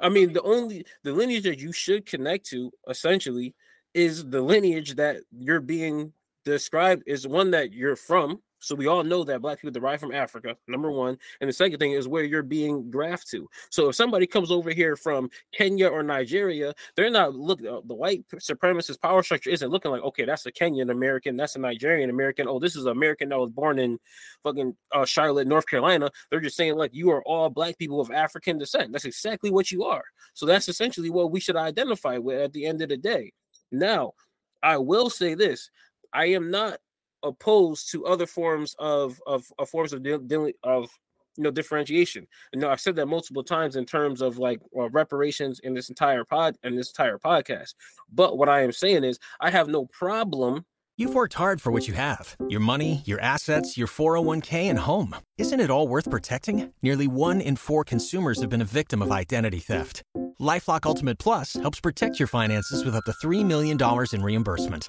I 0.00 0.08
mean, 0.08 0.32
the 0.32 0.42
only 0.42 0.84
the 1.04 1.12
lineage 1.12 1.44
that 1.44 1.60
you 1.60 1.72
should 1.72 2.04
connect 2.04 2.46
to 2.46 2.72
essentially 2.88 3.54
is 3.94 4.28
the 4.28 4.42
lineage 4.42 4.96
that 4.96 5.18
you're 5.30 5.60
being 5.60 6.12
described 6.52 7.04
is 7.06 7.26
one 7.26 7.50
that 7.52 7.72
you're 7.72 7.96
from. 7.96 8.40
So 8.60 8.74
we 8.74 8.88
all 8.88 9.04
know 9.04 9.22
that 9.22 9.40
black 9.40 9.58
people 9.58 9.70
derive 9.70 10.00
from 10.00 10.12
Africa, 10.12 10.56
number 10.66 10.90
one. 10.90 11.16
And 11.40 11.48
the 11.48 11.52
second 11.52 11.78
thing 11.78 11.92
is 11.92 12.08
where 12.08 12.24
you're 12.24 12.42
being 12.42 12.90
grafted 12.90 13.30
to. 13.30 13.48
So 13.70 13.88
if 13.88 13.94
somebody 13.94 14.26
comes 14.26 14.50
over 14.50 14.70
here 14.70 14.96
from 14.96 15.30
Kenya 15.52 15.86
or 15.86 16.02
Nigeria, 16.02 16.74
they're 16.96 17.08
not 17.08 17.36
look 17.36 17.60
uh, 17.64 17.80
the 17.84 17.94
white 17.94 18.24
supremacist 18.34 19.00
power 19.00 19.22
structure 19.22 19.50
isn't 19.50 19.70
looking 19.70 19.92
like, 19.92 20.02
okay, 20.02 20.24
that's 20.24 20.46
a 20.46 20.52
Kenyan 20.52 20.90
American, 20.90 21.36
that's 21.36 21.54
a 21.54 21.60
Nigerian 21.60 22.10
American. 22.10 22.48
Oh, 22.48 22.58
this 22.58 22.74
is 22.74 22.84
an 22.84 22.90
American 22.90 23.28
that 23.28 23.38
was 23.38 23.50
born 23.50 23.78
in 23.78 23.98
fucking 24.42 24.76
uh, 24.92 25.04
Charlotte, 25.04 25.46
North 25.46 25.68
Carolina. 25.68 26.10
They're 26.30 26.40
just 26.40 26.56
saying 26.56 26.74
like 26.74 26.92
you 26.92 27.10
are 27.10 27.22
all 27.22 27.50
black 27.50 27.78
people 27.78 28.00
of 28.00 28.10
African 28.10 28.58
descent. 28.58 28.92
That's 28.92 29.04
exactly 29.04 29.50
what 29.50 29.70
you 29.70 29.84
are. 29.84 30.04
So 30.34 30.46
that's 30.46 30.68
essentially 30.68 31.10
what 31.10 31.30
we 31.30 31.38
should 31.38 31.56
identify 31.56 32.18
with 32.18 32.40
at 32.40 32.52
the 32.52 32.66
end 32.66 32.82
of 32.82 32.88
the 32.88 32.96
day. 32.96 33.32
Now, 33.70 34.14
I 34.62 34.78
will 34.78 35.10
say 35.10 35.34
this: 35.34 35.70
I 36.12 36.26
am 36.26 36.50
not 36.50 36.78
opposed 37.22 37.90
to 37.90 38.06
other 38.06 38.26
forms 38.26 38.74
of 38.78 39.20
of, 39.26 39.46
of 39.58 39.68
forms 39.68 39.92
of 39.92 40.02
dealing 40.02 40.52
of 40.62 40.88
you 41.36 41.44
know 41.44 41.50
differentiation. 41.50 42.26
You 42.52 42.60
know, 42.60 42.70
I've 42.70 42.80
said 42.80 42.96
that 42.96 43.06
multiple 43.06 43.44
times 43.44 43.76
in 43.76 43.86
terms 43.86 44.20
of 44.20 44.38
like 44.38 44.60
uh, 44.76 44.90
reparations 44.90 45.60
in 45.60 45.72
this 45.74 45.88
entire 45.88 46.24
pod 46.24 46.56
and 46.62 46.76
this 46.76 46.90
entire 46.90 47.18
podcast. 47.18 47.74
But 48.12 48.36
what 48.36 48.48
I 48.48 48.62
am 48.62 48.72
saying 48.72 49.04
is, 49.04 49.18
I 49.40 49.50
have 49.50 49.68
no 49.68 49.86
problem. 49.86 50.66
You've 50.96 51.14
worked 51.14 51.34
hard 51.34 51.60
for 51.62 51.70
what 51.70 51.86
you 51.86 51.94
have 51.94 52.36
your 52.48 52.60
money, 52.60 53.02
your 53.04 53.20
assets, 53.20 53.78
your 53.78 53.86
401k, 53.86 54.64
and 54.64 54.80
home. 54.80 55.14
Isn't 55.38 55.60
it 55.60 55.70
all 55.70 55.86
worth 55.86 56.10
protecting? 56.10 56.72
Nearly 56.82 57.06
one 57.06 57.40
in 57.40 57.54
four 57.54 57.84
consumers 57.84 58.40
have 58.40 58.50
been 58.50 58.62
a 58.62 58.72
victim 58.80 59.00
of 59.00 59.12
identity 59.12 59.60
theft. 59.60 60.02
Lifelock 60.40 60.86
Ultimate 60.86 61.18
Plus 61.18 61.54
helps 61.54 61.80
protect 61.80 62.18
your 62.18 62.26
finances 62.26 62.84
with 62.84 62.96
up 62.96 63.04
to 63.04 63.12
$3 63.12 63.44
million 63.44 63.78
in 64.12 64.22
reimbursement. 64.22 64.88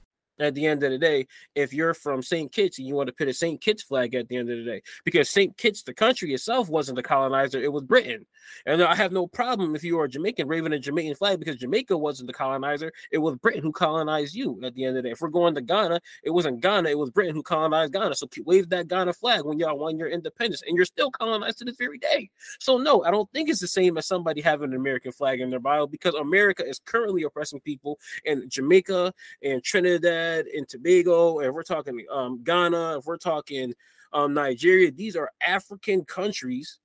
at 0.41 0.55
the 0.55 0.65
end 0.65 0.83
of 0.83 0.91
the 0.91 0.97
day 0.97 1.27
if 1.55 1.73
you're 1.73 1.93
from 1.93 2.21
St. 2.21 2.51
Kitts 2.51 2.77
and 2.77 2.87
you 2.87 2.95
want 2.95 3.07
to 3.07 3.13
put 3.13 3.27
a 3.27 3.33
St. 3.33 3.59
Kitts 3.61 3.83
flag 3.83 4.15
at 4.15 4.27
the 4.27 4.37
end 4.37 4.49
of 4.49 4.57
the 4.57 4.63
day 4.63 4.81
because 5.03 5.29
St. 5.29 5.55
Kitts, 5.57 5.83
the 5.83 5.93
country 5.93 6.33
itself, 6.33 6.69
wasn't 6.69 6.95
the 6.95 7.03
colonizer, 7.03 7.61
it 7.61 7.71
was 7.71 7.83
Britain. 7.83 8.25
And 8.65 8.81
I 8.83 8.95
have 8.95 9.11
no 9.11 9.27
problem 9.27 9.75
if 9.75 9.83
you 9.83 9.99
are 9.99 10.07
Jamaican 10.07 10.47
waving 10.47 10.73
a 10.73 10.79
Jamaican 10.79 11.15
flag 11.15 11.39
because 11.39 11.55
Jamaica 11.57 11.97
wasn't 11.97 12.27
the 12.27 12.33
colonizer, 12.33 12.91
it 13.11 13.19
was 13.19 13.35
Britain 13.35 13.61
who 13.61 13.71
colonized 13.71 14.35
you 14.35 14.59
at 14.63 14.75
the 14.75 14.85
end 14.85 14.97
of 14.97 15.03
the 15.03 15.09
day. 15.09 15.13
If 15.13 15.21
we're 15.21 15.29
going 15.29 15.55
to 15.55 15.61
Ghana, 15.61 16.01
it 16.23 16.31
wasn't 16.31 16.61
Ghana, 16.61 16.89
it 16.89 16.97
was 16.97 17.09
Britain 17.09 17.35
who 17.35 17.43
colonized 17.43 17.93
Ghana. 17.93 18.15
So 18.15 18.27
wave 18.45 18.69
that 18.69 18.87
Ghana 18.87 19.13
flag 19.13 19.43
when 19.43 19.59
y'all 19.59 19.77
won 19.77 19.97
your 19.97 20.09
independence 20.09 20.63
and 20.65 20.75
you're 20.75 20.85
still 20.85 21.11
colonized 21.11 21.59
to 21.59 21.65
this 21.65 21.75
very 21.77 21.97
day. 21.97 22.29
So, 22.59 22.77
no, 22.77 23.03
I 23.03 23.11
don't 23.11 23.31
think 23.31 23.49
it's 23.49 23.59
the 23.59 23.67
same 23.67 23.97
as 23.97 24.05
somebody 24.07 24.41
having 24.41 24.71
an 24.71 24.75
American 24.75 25.11
flag 25.11 25.39
in 25.39 25.49
their 25.49 25.59
bio 25.59 25.87
because 25.87 26.13
America 26.15 26.65
is 26.67 26.79
currently 26.85 27.23
oppressing 27.23 27.59
people 27.59 27.99
in 28.25 28.49
Jamaica 28.49 29.13
and 29.43 29.63
Trinidad 29.63 30.30
Trinidad 30.31 30.53
and 30.55 30.67
Tobago, 30.67 31.39
if 31.39 31.53
we're 31.53 31.63
talking 31.63 32.05
um, 32.11 32.43
Ghana, 32.43 32.97
if 32.99 33.05
we're 33.05 33.17
talking 33.17 33.73
um, 34.13 34.33
Nigeria, 34.33 34.91
these 34.91 35.15
are 35.15 35.31
African 35.45 36.03
countries 36.05 36.79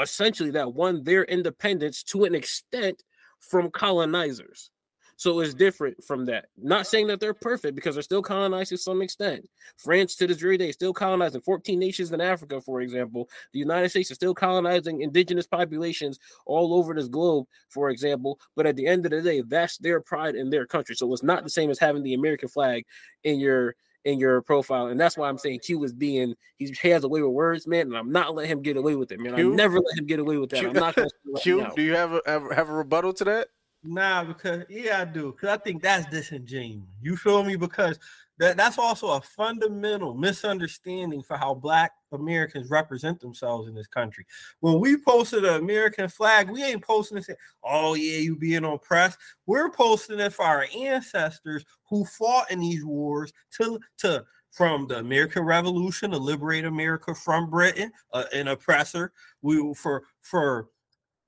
essentially 0.00 0.50
that 0.52 0.72
won 0.72 1.02
their 1.02 1.24
independence 1.24 2.02
to 2.02 2.24
an 2.24 2.34
extent 2.34 3.02
from 3.40 3.70
colonizers. 3.70 4.70
So 5.16 5.40
it's 5.40 5.54
different 5.54 6.02
from 6.04 6.24
that. 6.26 6.46
Not 6.56 6.86
saying 6.86 7.06
that 7.08 7.20
they're 7.20 7.34
perfect 7.34 7.74
because 7.74 7.94
they're 7.94 8.02
still 8.02 8.22
colonized 8.22 8.70
to 8.70 8.78
some 8.78 9.02
extent. 9.02 9.48
France 9.76 10.16
to 10.16 10.26
this 10.26 10.38
very 10.38 10.56
day 10.56 10.68
is 10.68 10.74
still 10.74 10.92
colonizing 10.92 11.40
14 11.40 11.78
nations 11.78 12.12
in 12.12 12.20
Africa, 12.20 12.60
for 12.60 12.80
example. 12.80 13.28
The 13.52 13.58
United 13.58 13.90
States 13.90 14.10
is 14.10 14.16
still 14.16 14.34
colonizing 14.34 15.02
indigenous 15.02 15.46
populations 15.46 16.18
all 16.46 16.74
over 16.74 16.94
this 16.94 17.08
globe, 17.08 17.46
for 17.68 17.90
example. 17.90 18.38
But 18.56 18.66
at 18.66 18.76
the 18.76 18.86
end 18.86 19.04
of 19.04 19.10
the 19.10 19.22
day, 19.22 19.42
that's 19.42 19.78
their 19.78 20.00
pride 20.00 20.34
in 20.34 20.50
their 20.50 20.66
country. 20.66 20.94
So 20.94 21.12
it's 21.12 21.22
not 21.22 21.44
the 21.44 21.50
same 21.50 21.70
as 21.70 21.78
having 21.78 22.02
the 22.02 22.14
American 22.14 22.48
flag 22.48 22.84
in 23.24 23.38
your 23.38 23.76
in 24.04 24.18
your 24.18 24.42
profile, 24.42 24.88
and 24.88 24.98
that's 24.98 25.16
why 25.16 25.28
I'm 25.28 25.38
saying 25.38 25.60
Q 25.60 25.84
is 25.84 25.92
being 25.92 26.34
he 26.58 26.88
has 26.88 27.04
a 27.04 27.08
way 27.08 27.22
with 27.22 27.30
words, 27.30 27.66
man, 27.66 27.86
and 27.86 27.96
I'm 27.96 28.10
not 28.10 28.34
letting 28.34 28.50
him 28.50 28.62
get 28.62 28.76
away 28.76 28.96
with 28.96 29.12
it, 29.12 29.20
man. 29.20 29.34
Q? 29.34 29.52
I 29.52 29.56
never 29.56 29.78
let 29.78 29.98
him 29.98 30.06
get 30.06 30.18
away 30.18 30.38
with 30.38 30.50
that. 30.50 30.60
Q, 30.60 30.68
I'm 30.68 30.74
not 30.74 30.94
to 30.94 31.08
Q. 31.40 31.68
Do 31.76 31.82
you 31.82 31.94
have 31.94 32.12
a 32.12 32.20
have 32.26 32.68
a 32.68 32.72
rebuttal 32.72 33.12
to 33.14 33.24
that? 33.24 33.48
Nah, 33.84 34.24
because 34.24 34.64
yeah, 34.68 35.00
I 35.00 35.04
do. 35.04 35.32
Because 35.32 35.48
I 35.48 35.56
think 35.56 35.82
that's 35.82 36.08
disingenuous. 36.08 36.86
You 37.00 37.16
feel 37.16 37.42
me? 37.42 37.56
Because 37.56 37.98
that, 38.38 38.56
that's 38.56 38.78
also 38.78 39.08
a 39.10 39.20
fundamental 39.20 40.14
misunderstanding 40.14 41.22
for 41.22 41.36
how 41.36 41.54
black 41.54 41.92
Americans 42.12 42.70
represent 42.70 43.20
themselves 43.20 43.68
in 43.68 43.74
this 43.74 43.88
country. 43.88 44.24
When 44.60 44.78
we 44.80 44.96
posted 44.96 45.44
an 45.44 45.54
American 45.54 46.08
flag, 46.08 46.48
we 46.50 46.62
ain't 46.62 46.82
posting 46.82 47.18
it 47.18 47.24
saying, 47.24 47.38
oh 47.64 47.94
yeah, 47.94 48.18
you 48.18 48.36
being 48.36 48.64
oppressed. 48.64 49.18
We're 49.46 49.70
posting 49.70 50.20
it 50.20 50.32
for 50.32 50.44
our 50.44 50.66
ancestors 50.76 51.64
who 51.88 52.04
fought 52.04 52.50
in 52.50 52.60
these 52.60 52.84
wars 52.84 53.32
to 53.58 53.80
to 53.98 54.24
from 54.52 54.86
the 54.86 54.98
American 54.98 55.42
Revolution 55.44 56.10
to 56.10 56.18
liberate 56.18 56.66
America 56.66 57.14
from 57.14 57.50
Britain, 57.50 57.90
uh, 58.12 58.24
an 58.32 58.48
oppressor. 58.48 59.12
We 59.40 59.74
for 59.74 60.04
for 60.20 60.68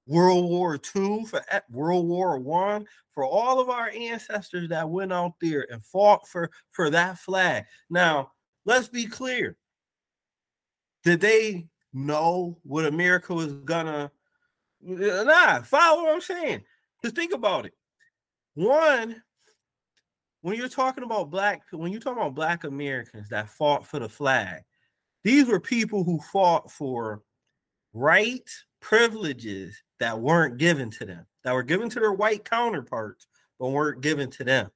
World 0.07 0.51
War 0.51 0.75
II, 0.75 1.25
for 1.25 1.43
World 1.71 2.07
War 2.07 2.39
One, 2.39 2.87
for 3.15 3.25
all 3.25 3.61
of 3.61 3.71
our 3.71 3.89
ancestors 3.89 4.69
that 4.69 4.89
went 4.89 5.13
out 5.13 5.35
there 5.41 5.67
and 5.71 5.85
fought 5.85 6.29
for 6.29 6.51
for 6.71 6.91
that 6.91 7.19
flag. 7.19 7.65
Now, 7.89 8.33
let's 8.65 8.89
be 8.89 9.07
clear. 9.07 9.57
Did 11.05 11.21
they 11.21 11.69
know 11.93 12.59
what 12.65 12.87
America 12.87 13.33
was 13.35 13.53
gonna? 13.53 14.11
Uh, 14.87 15.23
nah, 15.25 15.63
follow 15.63 16.03
what 16.03 16.15
I'm 16.15 16.21
saying. 16.21 16.63
Just 17.03 17.17
think 17.17 17.33
about 17.33 17.67
it. 17.67 17.75
One, 18.55 19.23
when 20.43 20.57
you're 20.57 20.69
talking 20.69 21.05
about 21.05 21.31
black, 21.31 21.63
when 21.71 21.91
you're 21.91 22.01
talking 22.01 22.21
about 22.21 22.35
black 22.35 22.65
Americans 22.65 23.31
that 23.31 23.49
fought 23.49 23.87
for 23.87 23.99
the 23.99 24.09
flag, 24.09 24.63
these 25.23 25.47
were 25.47 25.61
people 25.61 26.05
who 26.05 26.21
fought 26.33 26.71
for 26.71 27.23
rights, 27.95 28.67
privileges, 28.85 29.83
that 29.99 30.21
weren't 30.21 30.59
given 30.59 30.91
to 30.91 31.07
them, 31.07 31.25
that 31.43 31.55
were 31.55 31.63
given 31.63 31.89
to 31.89 31.99
their 31.99 32.13
white 32.13 32.45
counterparts, 32.45 33.27
but 33.59 33.71
weren't 33.71 34.03
given 34.03 34.31
to 34.31 34.45
them. 34.45 34.71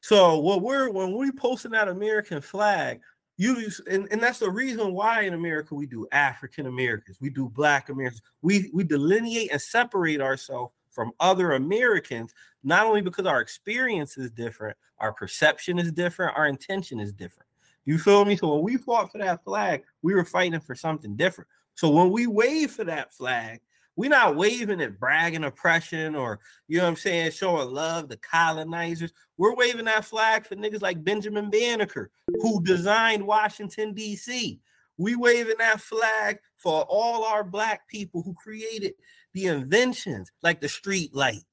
So 0.00 0.40
what 0.40 0.60
we're 0.60 0.90
when 0.90 1.16
we 1.16 1.30
posting 1.30 1.70
that 1.70 1.86
American 1.86 2.40
flag, 2.40 3.00
you 3.36 3.70
and, 3.88 4.08
and 4.10 4.20
that's 4.20 4.40
the 4.40 4.50
reason 4.50 4.92
why 4.92 5.22
in 5.22 5.34
America 5.34 5.76
we 5.76 5.86
do 5.86 6.08
African 6.10 6.66
Americans, 6.66 7.18
we 7.20 7.30
do 7.30 7.48
Black 7.48 7.90
Americans, 7.90 8.22
we 8.42 8.70
we 8.74 8.82
delineate 8.82 9.52
and 9.52 9.62
separate 9.62 10.20
ourselves 10.20 10.72
from 10.90 11.12
other 11.20 11.52
Americans, 11.52 12.34
not 12.64 12.86
only 12.86 13.02
because 13.02 13.24
our 13.24 13.40
experience 13.40 14.18
is 14.18 14.32
different, 14.32 14.76
our 14.98 15.12
perception 15.12 15.78
is 15.78 15.92
different, 15.92 16.36
our 16.36 16.48
intention 16.48 16.98
is 16.98 17.12
different. 17.12 17.48
You 17.84 17.98
feel 17.98 18.24
me? 18.24 18.34
So 18.34 18.52
when 18.52 18.64
we 18.64 18.78
fought 18.78 19.12
for 19.12 19.18
that 19.18 19.44
flag, 19.44 19.84
we 20.02 20.14
were 20.14 20.24
fighting 20.24 20.58
for 20.58 20.74
something 20.74 21.14
different. 21.14 21.48
So 21.74 21.90
when 21.90 22.10
we 22.10 22.26
wave 22.26 22.70
for 22.70 22.84
that 22.84 23.12
flag, 23.12 23.60
we're 23.96 24.10
not 24.10 24.36
waving 24.36 24.80
it, 24.80 24.98
bragging 24.98 25.44
oppression 25.44 26.16
or, 26.16 26.40
you 26.66 26.78
know 26.78 26.84
what 26.84 26.90
I'm 26.90 26.96
saying, 26.96 27.30
showing 27.30 27.70
love 27.70 28.08
to 28.08 28.16
colonizers. 28.16 29.12
We're 29.36 29.54
waving 29.54 29.84
that 29.84 30.04
flag 30.04 30.46
for 30.46 30.56
niggas 30.56 30.82
like 30.82 31.04
Benjamin 31.04 31.50
Banneker, 31.50 32.10
who 32.40 32.62
designed 32.62 33.24
Washington, 33.24 33.94
D.C. 33.94 34.60
We 34.96 35.16
waving 35.16 35.58
that 35.58 35.80
flag 35.80 36.38
for 36.56 36.82
all 36.88 37.24
our 37.24 37.44
black 37.44 37.86
people 37.88 38.22
who 38.22 38.34
created 38.34 38.94
the 39.32 39.46
inventions 39.46 40.30
like 40.42 40.60
the 40.60 40.68
street 40.68 41.14
light. 41.14 41.44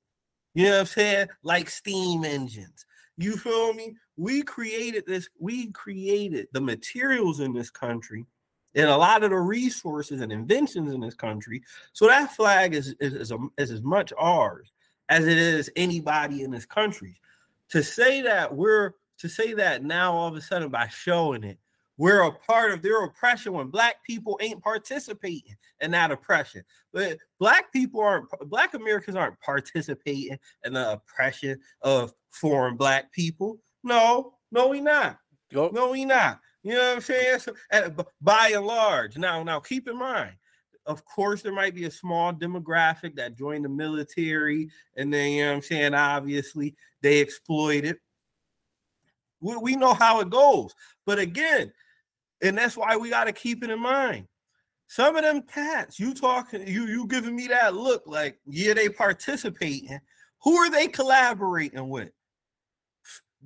You 0.53 0.65
know 0.65 0.71
what 0.71 0.79
I'm 0.81 0.85
saying? 0.87 1.27
Like 1.43 1.69
steam 1.69 2.23
engines. 2.23 2.85
You 3.17 3.37
feel 3.37 3.73
me? 3.73 3.95
We 4.17 4.41
created 4.43 5.05
this, 5.05 5.29
we 5.39 5.71
created 5.71 6.47
the 6.53 6.61
materials 6.61 7.39
in 7.39 7.53
this 7.53 7.69
country 7.69 8.25
and 8.75 8.89
a 8.89 8.97
lot 8.97 9.23
of 9.23 9.31
the 9.31 9.37
resources 9.37 10.21
and 10.21 10.31
inventions 10.31 10.93
in 10.93 11.01
this 11.01 11.15
country. 11.15 11.61
So 11.93 12.07
that 12.07 12.35
flag 12.35 12.73
is 12.73 12.95
is, 12.99 13.13
is, 13.13 13.31
a, 13.31 13.37
is 13.57 13.71
as 13.71 13.81
much 13.81 14.13
ours 14.17 14.71
as 15.09 15.27
it 15.27 15.37
is 15.37 15.69
anybody 15.75 16.43
in 16.43 16.51
this 16.51 16.65
country. 16.65 17.19
To 17.69 17.83
say 17.83 18.21
that 18.21 18.55
we're 18.55 18.93
to 19.19 19.29
say 19.29 19.53
that 19.53 19.83
now 19.83 20.13
all 20.13 20.27
of 20.27 20.35
a 20.35 20.41
sudden 20.41 20.69
by 20.69 20.87
showing 20.87 21.43
it, 21.43 21.59
we're 21.97 22.21
a 22.21 22.31
part 22.31 22.71
of 22.71 22.81
their 22.81 23.03
oppression 23.03 23.53
when 23.53 23.67
black 23.67 24.03
people 24.03 24.39
ain't 24.41 24.63
participating 24.63 25.55
in 25.81 25.91
that 25.91 26.11
oppression. 26.11 26.63
But 26.91 27.17
black 27.39 27.71
people 27.71 28.01
aren't 28.01 28.27
black 28.49 28.73
Americans 28.73 29.15
aren't 29.15 29.39
participating 29.41 30.39
in 30.65 30.73
the 30.73 30.93
oppression 30.93 31.59
of 31.81 32.13
foreign 32.29 32.77
black 32.77 33.11
people. 33.11 33.59
No, 33.83 34.33
no, 34.51 34.67
we 34.67 34.81
not. 34.81 35.19
No, 35.51 35.91
we 35.91 36.05
not. 36.05 36.39
You 36.63 36.73
know 36.73 36.79
what 36.79 36.95
I'm 36.95 37.01
saying? 37.01 37.39
So, 37.39 37.53
by 38.21 38.51
and 38.53 38.65
large, 38.65 39.17
now, 39.17 39.41
now 39.43 39.59
keep 39.59 39.87
in 39.87 39.97
mind, 39.97 40.33
of 40.85 41.03
course, 41.05 41.41
there 41.41 41.53
might 41.53 41.75
be 41.75 41.85
a 41.85 41.91
small 41.91 42.33
demographic 42.33 43.15
that 43.15 43.37
joined 43.37 43.65
the 43.65 43.69
military, 43.69 44.69
and 44.95 45.13
then 45.13 45.31
you 45.31 45.43
know 45.43 45.49
what 45.49 45.55
I'm 45.55 45.61
saying. 45.61 45.93
Obviously, 45.93 46.75
they 47.01 47.21
exploit 47.21 47.85
it. 47.85 47.99
We, 49.39 49.57
we 49.57 49.75
know 49.75 49.93
how 49.93 50.19
it 50.19 50.29
goes, 50.29 50.73
but 51.05 51.19
again, 51.19 51.71
and 52.43 52.57
that's 52.57 52.77
why 52.77 52.97
we 52.97 53.09
got 53.09 53.25
to 53.25 53.33
keep 53.33 53.63
it 53.63 53.69
in 53.69 53.79
mind. 53.79 54.27
Some 54.87 55.15
of 55.15 55.23
them 55.23 55.43
cats, 55.43 55.99
you 55.99 56.13
talking, 56.13 56.67
you 56.67 56.85
you 56.85 57.07
giving 57.07 57.35
me 57.35 57.47
that 57.47 57.75
look 57.75 58.03
like, 58.05 58.39
yeah, 58.45 58.73
they 58.73 58.89
participating. 58.89 59.99
Who 60.43 60.57
are 60.57 60.69
they 60.69 60.87
collaborating 60.87 61.89
with? 61.89 62.11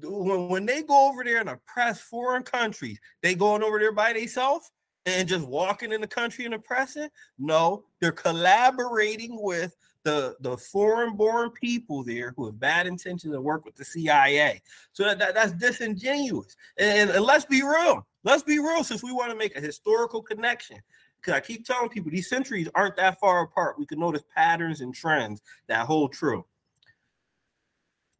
When, 0.01 0.49
when 0.49 0.65
they 0.65 0.83
go 0.83 1.09
over 1.09 1.23
there 1.23 1.39
and 1.39 1.49
oppress 1.49 2.01
foreign 2.01 2.43
countries, 2.43 2.99
they 3.21 3.35
going 3.35 3.63
over 3.63 3.79
there 3.79 3.91
by 3.91 4.13
themselves 4.13 4.71
and 5.05 5.27
just 5.27 5.47
walking 5.47 5.91
in 5.91 6.01
the 6.01 6.07
country 6.07 6.45
and 6.45 6.53
oppressing? 6.53 7.09
No, 7.37 7.83
they're 7.99 8.11
collaborating 8.11 9.37
with 9.41 9.75
the 10.03 10.35
the 10.39 10.55
foreign 10.55 11.17
born 11.17 11.49
people 11.49 12.03
there 12.03 12.33
who 12.37 12.45
have 12.45 12.59
bad 12.59 12.87
intentions 12.87 13.33
and 13.33 13.43
work 13.43 13.65
with 13.65 13.75
the 13.75 13.83
CIA. 13.83 14.61
So 14.93 15.03
that, 15.03 15.19
that 15.19 15.33
that's 15.33 15.51
disingenuous. 15.53 16.55
And, 16.77 17.09
and 17.09 17.25
let's 17.25 17.45
be 17.45 17.63
real. 17.63 18.05
Let's 18.23 18.43
be 18.43 18.59
real 18.59 18.83
since 18.83 19.03
we 19.03 19.11
want 19.11 19.31
to 19.31 19.37
make 19.37 19.55
a 19.55 19.61
historical 19.61 20.21
connection. 20.21 20.77
Because 21.17 21.33
I 21.33 21.39
keep 21.39 21.65
telling 21.65 21.89
people 21.89 22.11
these 22.11 22.29
centuries 22.29 22.69
aren't 22.75 22.97
that 22.97 23.19
far 23.19 23.41
apart. 23.41 23.79
We 23.79 23.87
can 23.87 23.99
notice 23.99 24.21
patterns 24.35 24.81
and 24.81 24.93
trends 24.93 25.41
that 25.67 25.87
hold 25.87 26.13
true. 26.13 26.45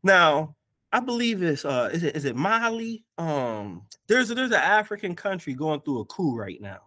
Now, 0.02 0.56
I 0.92 1.00
believe 1.00 1.44
it's 1.44 1.66
uh 1.66 1.90
is 1.92 2.04
it 2.04 2.16
is 2.16 2.26
it 2.26 2.36
Mali? 2.36 3.04
Um 3.18 3.86
there's 4.08 4.32
a, 4.32 4.36
there's 4.36 4.52
an 4.52 4.58
African 4.58 5.16
country 5.16 5.54
going 5.54 5.82
through 5.82 6.00
a 6.00 6.06
coup 6.06 6.36
right 6.36 6.62
now. 6.62 6.82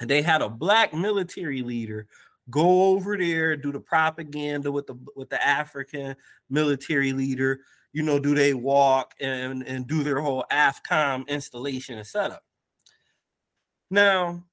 And 0.00 0.10
they 0.10 0.20
had 0.20 0.42
a 0.42 0.48
black 0.48 0.92
military 0.92 1.62
leader 1.62 2.06
go 2.50 2.92
over 2.92 3.16
there, 3.16 3.56
do 3.56 3.72
the 3.72 3.80
propaganda 3.80 4.70
with 4.70 4.86
the 4.86 4.96
with 5.14 5.30
the 5.30 5.44
African 5.44 6.16
military 6.50 7.12
leader. 7.12 7.60
You 7.92 8.02
know, 8.02 8.18
do 8.18 8.34
they 8.34 8.54
walk 8.54 9.14
and 9.20 9.62
and 9.66 9.86
do 9.86 10.02
their 10.02 10.20
whole 10.20 10.44
AFCOM 10.52 11.26
installation 11.28 11.98
and 11.98 12.06
setup? 12.06 12.44
Now, 13.90 14.44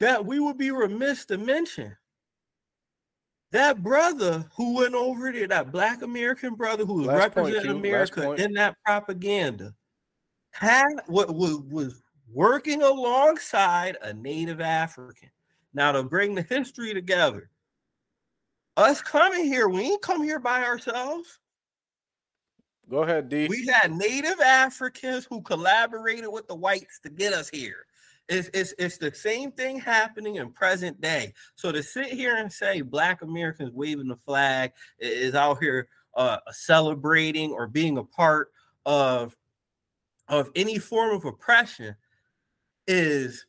that 0.00 0.24
we 0.24 0.38
would 0.38 0.58
be 0.58 0.70
remiss 0.70 1.24
to 1.26 1.38
mention 1.38 1.96
that 3.52 3.82
brother 3.82 4.44
who 4.54 4.76
went 4.76 4.94
over 4.94 5.32
there, 5.32 5.48
that 5.48 5.72
black 5.72 6.02
American 6.02 6.54
brother 6.54 6.84
who 6.84 6.94
was 6.94 7.06
Last 7.06 7.36
representing. 7.36 7.70
America 7.70 8.32
in 8.32 8.52
that 8.54 8.76
propaganda, 8.84 9.74
had 10.50 10.88
what 11.06 11.34
was, 11.34 11.58
was 11.70 12.02
working 12.32 12.82
alongside 12.82 13.96
a 14.02 14.12
native 14.12 14.60
African. 14.60 15.30
Now 15.74 15.92
to 15.92 16.02
bring 16.02 16.34
the 16.34 16.42
history 16.42 16.94
together, 16.94 17.50
us 18.76 19.02
coming 19.02 19.44
here, 19.44 19.68
we 19.68 19.82
ain't 19.82 20.02
come 20.02 20.22
here 20.22 20.40
by 20.40 20.64
ourselves. 20.64 21.38
Go 22.90 23.02
ahead, 23.02 23.28
D. 23.28 23.48
We 23.48 23.66
had 23.66 23.92
native 23.92 24.40
Africans 24.40 25.26
who 25.28 25.42
collaborated 25.42 26.28
with 26.30 26.48
the 26.48 26.54
whites 26.54 27.00
to 27.00 27.10
get 27.10 27.34
us 27.34 27.48
here. 27.50 27.84
It's, 28.28 28.50
it's, 28.52 28.74
it's 28.78 28.98
the 28.98 29.12
same 29.14 29.52
thing 29.52 29.80
happening 29.80 30.36
in 30.36 30.50
present 30.52 31.00
day. 31.00 31.32
So 31.54 31.72
to 31.72 31.82
sit 31.82 32.08
here 32.08 32.36
and 32.36 32.52
say 32.52 32.82
black 32.82 33.22
Americans 33.22 33.72
waving 33.72 34.08
the 34.08 34.16
flag 34.16 34.72
is 34.98 35.34
out 35.34 35.62
here 35.62 35.88
uh, 36.14 36.38
celebrating 36.50 37.52
or 37.52 37.66
being 37.66 37.98
a 37.98 38.04
part 38.04 38.50
of 38.86 39.36
of 40.28 40.50
any 40.54 40.78
form 40.78 41.16
of 41.16 41.24
oppression 41.24 41.96
is 42.86 43.46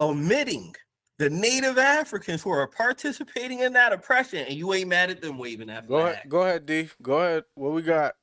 omitting 0.00 0.74
the 1.18 1.30
native 1.30 1.78
Africans 1.78 2.42
who 2.42 2.50
are 2.50 2.66
participating 2.66 3.60
in 3.60 3.72
that 3.74 3.92
oppression, 3.92 4.40
and 4.40 4.54
you 4.54 4.72
ain't 4.74 4.88
mad 4.88 5.10
at 5.10 5.20
them 5.20 5.38
waving 5.38 5.68
that 5.68 5.86
Go 5.86 5.98
flag. 5.98 6.12
ahead. 6.14 6.28
Go 6.28 6.42
ahead, 6.42 6.66
D. 6.66 6.88
Go 7.02 7.18
ahead. 7.18 7.44
What 7.54 7.72
we 7.72 7.82
got? 7.82 8.14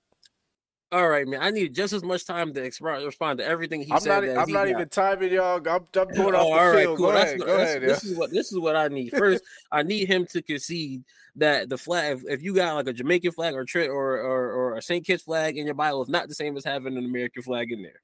All 0.94 1.08
right, 1.08 1.26
man. 1.26 1.42
I 1.42 1.52
need 1.52 1.74
just 1.74 1.94
as 1.94 2.04
much 2.04 2.26
time 2.26 2.54
to 2.54 2.62
expr- 2.62 3.06
respond 3.06 3.40
to 3.40 3.46
everything 3.46 3.82
he 3.82 3.92
I'm 3.94 4.00
said. 4.02 4.10
not. 4.10 4.24
as 4.26 4.38
I'm 4.38 4.48
he 4.48 4.54
not 4.54 4.66
got. 4.66 4.70
even 4.72 4.90
timing 4.90 5.32
y'all. 5.32 5.56
I'm, 5.56 5.66
I'm 5.66 6.08
going 6.14 6.18
Oh, 6.18 6.24
off 6.26 6.32
the 6.32 6.38
all 6.38 6.72
right, 6.72 6.80
field. 6.84 6.98
cool. 6.98 7.08
Go 7.08 7.14
That's 7.14 7.26
ahead. 7.30 7.40
Go 7.40 7.46
that's- 7.46 7.70
ahead. 7.70 7.82
This 7.84 8.04
yeah. 8.04 8.12
is 8.12 8.18
what 8.18 8.32
this 8.32 8.52
is 8.52 8.60
what 8.60 8.76
I 8.76 8.88
need. 8.90 9.12
First, 9.18 9.42
I 9.72 9.84
need 9.84 10.10
him 10.10 10.26
to 10.32 10.42
concede 10.42 11.04
that 11.38 11.70
the 11.70 11.78
flag, 11.78 12.18
if, 12.18 12.24
if 12.30 12.42
you 12.44 12.54
got 12.54 12.76
like 12.76 12.88
a 12.88 12.94
Jamaican 12.94 13.32
flag 13.32 13.54
or 13.54 13.64
tri- 13.64 13.88
or, 13.88 14.18
or 14.20 14.52
or 14.52 14.76
a 14.78 14.82
Saint 14.82 15.06
Kitts 15.06 15.24
flag 15.24 15.58
in 15.58 15.66
your 15.66 15.76
Bible, 15.76 16.04
is 16.04 16.10
not 16.10 16.28
the 16.28 16.36
same 16.36 16.58
as 16.58 16.66
having 16.66 16.98
an 16.98 17.06
American 17.06 17.42
flag 17.42 17.72
in 17.72 17.82
there. 17.84 18.02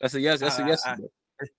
That's 0.00 0.14
a 0.14 0.20
yes. 0.20 0.40
That's 0.40 0.58
a 0.58 0.66
yes. 0.66 0.82
I- 0.86 0.96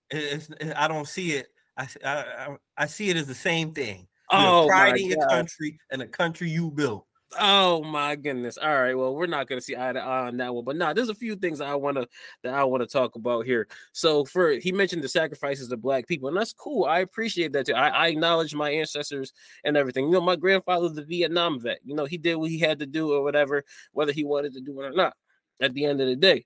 It's, 0.10 0.50
it's- 0.50 0.74
I 0.76 0.88
don't 0.88 1.08
see 1.08 1.34
it. 1.34 1.48
I, 1.78 1.88
I 2.04 2.10
I- 2.10 2.58
I 2.80 2.86
see 2.88 3.10
it 3.12 3.18
as 3.18 3.28
the 3.28 3.36
same 3.36 3.74
thing. 3.74 4.00
You 4.32 4.38
Oh, 4.40 4.62
have 4.62 4.68
pride 4.70 4.98
in 4.98 5.08
your 5.08 5.28
country 5.28 5.80
and 5.92 6.02
the 6.02 6.08
country 6.08 6.50
you 6.50 6.72
built. 6.72 7.06
Oh 7.38 7.84
my 7.84 8.16
goodness! 8.16 8.58
All 8.58 8.74
right, 8.82 8.96
well, 8.98 9.16
we're 9.16 9.28
not 9.28 9.48
to 9.48 9.62
see 9.62 9.76
eye 9.76 9.94
to 9.94 10.00
eye 10.00 10.28
on 10.28 10.38
that 10.38 10.54
one, 10.54 10.66
but 10.66 10.76
nah, 10.76 10.94
there's 10.94 11.10
a 11.10 11.16
few 11.16 11.36
things 11.36 11.62
I 11.62 11.76
want 11.76 11.98
to 11.98 12.08
that 12.42 12.56
I 12.56 12.64
want 12.64 12.82
to 12.82 12.88
talk 12.88 13.16
about 13.16 13.46
here. 13.46 13.68
So, 13.92 14.26
for 14.26 14.54
he 14.54 14.72
mentioned 14.72 15.04
the 15.04 15.10
sacrifices 15.10 15.72
of 15.72 15.80
black 15.80 16.08
people, 16.08 16.28
and 16.28 16.36
that's 16.36 16.54
cool. 16.54 16.86
I 16.86 17.00
appreciate 17.00 17.52
that 17.54 17.68
too. 17.68 17.76
I, 17.76 17.90
I 17.90 18.08
acknowledge 18.08 18.56
my 18.56 18.72
ancestors 18.72 19.32
and 19.64 19.78
everything. 19.78 20.06
You 20.06 20.14
know, 20.14 20.22
my 20.22 20.38
grandfather 20.38 20.90
the 20.90 21.04
Vietnam 21.04 21.60
vet. 21.62 21.80
You 21.86 21.94
know, 21.94 22.06
he 22.06 22.18
did 22.18 22.36
what 22.36 22.50
he 22.50 22.58
had 22.58 22.80
to 22.80 22.88
do 22.88 23.12
or 23.14 23.22
whatever, 23.22 23.64
whether 23.92 24.12
he 24.12 24.24
wanted 24.24 24.54
to 24.54 24.62
do 24.62 24.82
it 24.82 24.86
or 24.86 24.92
not. 24.92 25.14
At 25.62 25.74
the 25.74 25.86
end 25.86 26.02
of 26.02 26.08
the 26.08 26.16
day, 26.16 26.46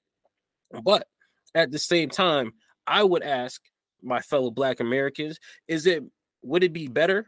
but 0.84 1.08
at 1.56 1.72
the 1.72 1.80
same 1.80 2.10
time, 2.10 2.54
I 2.88 3.04
would 3.04 3.24
ask 3.24 3.62
my 4.02 4.20
fellow 4.20 4.52
Black 4.52 4.82
Americans: 4.82 5.40
Is 5.68 5.86
it 5.86 6.04
would 6.42 6.64
it 6.64 6.74
be 6.74 6.88
better 6.88 7.28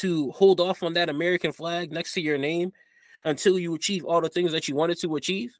to 0.00 0.30
hold 0.32 0.60
off 0.60 0.82
on 0.82 0.94
that 0.94 1.08
American 1.08 1.52
flag 1.52 1.92
next 1.92 2.12
to 2.14 2.20
your 2.20 2.38
name 2.38 2.72
until 3.24 3.58
you 3.58 3.74
achieve 3.74 4.04
all 4.04 4.20
the 4.20 4.28
things 4.28 4.52
that 4.52 4.68
you 4.68 4.74
wanted 4.74 5.00
to 5.00 5.16
achieve. 5.16 5.58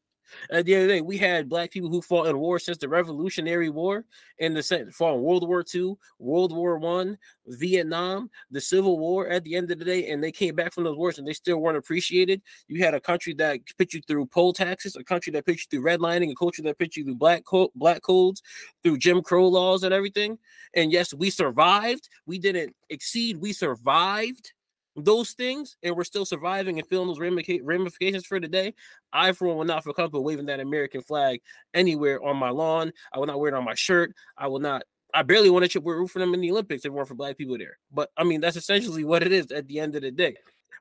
At 0.50 0.64
the 0.64 0.74
end 0.74 0.82
of 0.84 0.88
the 0.88 0.94
day, 0.94 1.00
we 1.00 1.18
had 1.18 1.48
black 1.48 1.70
people 1.70 1.90
who 1.90 2.02
fought 2.02 2.26
in 2.26 2.38
war 2.38 2.58
since 2.58 2.78
the 2.78 2.88
Revolutionary 2.88 3.70
War, 3.70 4.04
and 4.40 4.56
the 4.56 4.62
fought 4.92 5.14
in 5.14 5.22
World 5.22 5.46
War 5.46 5.64
II, 5.74 5.94
World 6.18 6.52
War 6.52 6.78
One, 6.78 7.18
Vietnam, 7.46 8.30
the 8.50 8.60
Civil 8.60 8.98
War. 8.98 9.28
At 9.28 9.44
the 9.44 9.54
end 9.56 9.70
of 9.70 9.78
the 9.78 9.84
day, 9.84 10.10
and 10.10 10.22
they 10.22 10.32
came 10.32 10.54
back 10.54 10.72
from 10.72 10.84
those 10.84 10.96
wars 10.96 11.18
and 11.18 11.26
they 11.26 11.32
still 11.32 11.58
weren't 11.58 11.76
appreciated. 11.76 12.42
You 12.68 12.82
had 12.82 12.94
a 12.94 13.00
country 13.00 13.34
that 13.34 13.60
put 13.78 13.92
you 13.92 14.00
through 14.02 14.26
poll 14.26 14.52
taxes, 14.52 14.96
a 14.96 15.04
country 15.04 15.32
that 15.32 15.46
put 15.46 15.56
you 15.56 15.64
through 15.70 15.84
redlining, 15.84 16.30
a 16.30 16.34
culture 16.34 16.62
that 16.62 16.78
put 16.78 16.96
you 16.96 17.04
through 17.04 17.16
black 17.16 17.44
co- 17.44 17.72
black 17.74 18.02
codes, 18.02 18.42
through 18.82 18.98
Jim 18.98 19.22
Crow 19.22 19.48
laws 19.48 19.82
and 19.82 19.94
everything. 19.94 20.38
And 20.74 20.92
yes, 20.92 21.14
we 21.14 21.30
survived. 21.30 22.08
We 22.26 22.38
didn't 22.38 22.74
exceed. 22.90 23.38
We 23.38 23.52
survived 23.52 24.52
those 24.96 25.32
things, 25.32 25.76
and 25.82 25.96
we're 25.96 26.04
still 26.04 26.24
surviving 26.24 26.78
and 26.78 26.88
feeling 26.88 27.08
those 27.08 27.18
ramifications 27.18 28.26
for 28.26 28.38
today. 28.38 28.74
I, 29.12 29.32
for 29.32 29.48
one, 29.48 29.56
will 29.56 29.64
not 29.64 29.84
feel 29.84 29.92
comfortable 29.92 30.24
waving 30.24 30.46
that 30.46 30.60
American 30.60 31.02
flag 31.02 31.40
anywhere 31.72 32.22
on 32.22 32.36
my 32.36 32.50
lawn. 32.50 32.92
I 33.12 33.18
will 33.18 33.26
not 33.26 33.40
wear 33.40 33.52
it 33.52 33.56
on 33.56 33.64
my 33.64 33.74
shirt. 33.74 34.14
I 34.36 34.48
will 34.48 34.60
not. 34.60 34.82
I 35.12 35.22
barely 35.22 35.50
want 35.50 35.70
to 35.70 35.80
root 35.80 36.08
for 36.08 36.18
them 36.18 36.34
in 36.34 36.40
the 36.40 36.50
Olympics 36.50 36.84
if 36.84 36.86
it 36.86 36.92
weren't 36.92 37.08
for 37.08 37.14
black 37.14 37.36
people 37.36 37.56
there. 37.56 37.78
But 37.92 38.10
I 38.16 38.24
mean, 38.24 38.40
that's 38.40 38.56
essentially 38.56 39.04
what 39.04 39.22
it 39.22 39.32
is 39.32 39.50
at 39.52 39.68
the 39.68 39.78
end 39.78 39.94
of 39.94 40.02
the 40.02 40.10
day. 40.10 40.36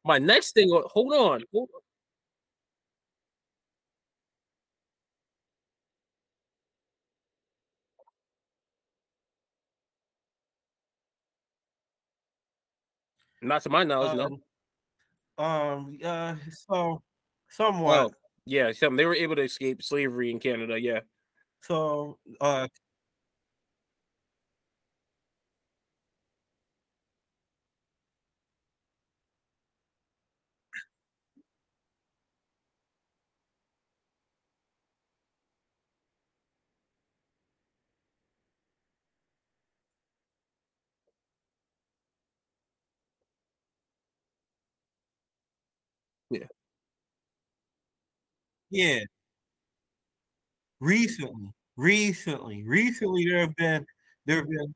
My 0.05 0.17
next 0.17 0.53
thing, 0.53 0.69
oh, 0.71 0.87
hold 0.91 1.13
on, 1.13 1.43
hold 1.53 1.69
on. 1.73 1.82
Not 13.43 13.61
to 13.63 13.69
my 13.69 13.83
knowledge, 13.83 14.17
no. 14.17 14.39
Um, 15.37 15.45
um, 15.45 15.97
uh, 16.03 16.35
so 16.67 17.01
somewhat. 17.49 17.91
Well, 17.91 18.13
yeah, 18.45 18.71
some 18.71 18.95
they 18.95 19.05
were 19.05 19.15
able 19.15 19.35
to 19.35 19.43
escape 19.43 19.83
slavery 19.83 20.31
in 20.31 20.39
Canada. 20.39 20.79
Yeah. 20.79 21.01
So, 21.61 22.17
uh, 22.41 22.67
Yeah. 46.29 46.47
Yeah. 48.73 49.03
Recently, 50.79 51.51
recently, 51.77 52.63
recently, 52.63 53.25
there 53.25 53.39
have 53.39 53.55
been 53.55 53.85
there 54.25 54.37
have 54.37 54.49
been 54.49 54.75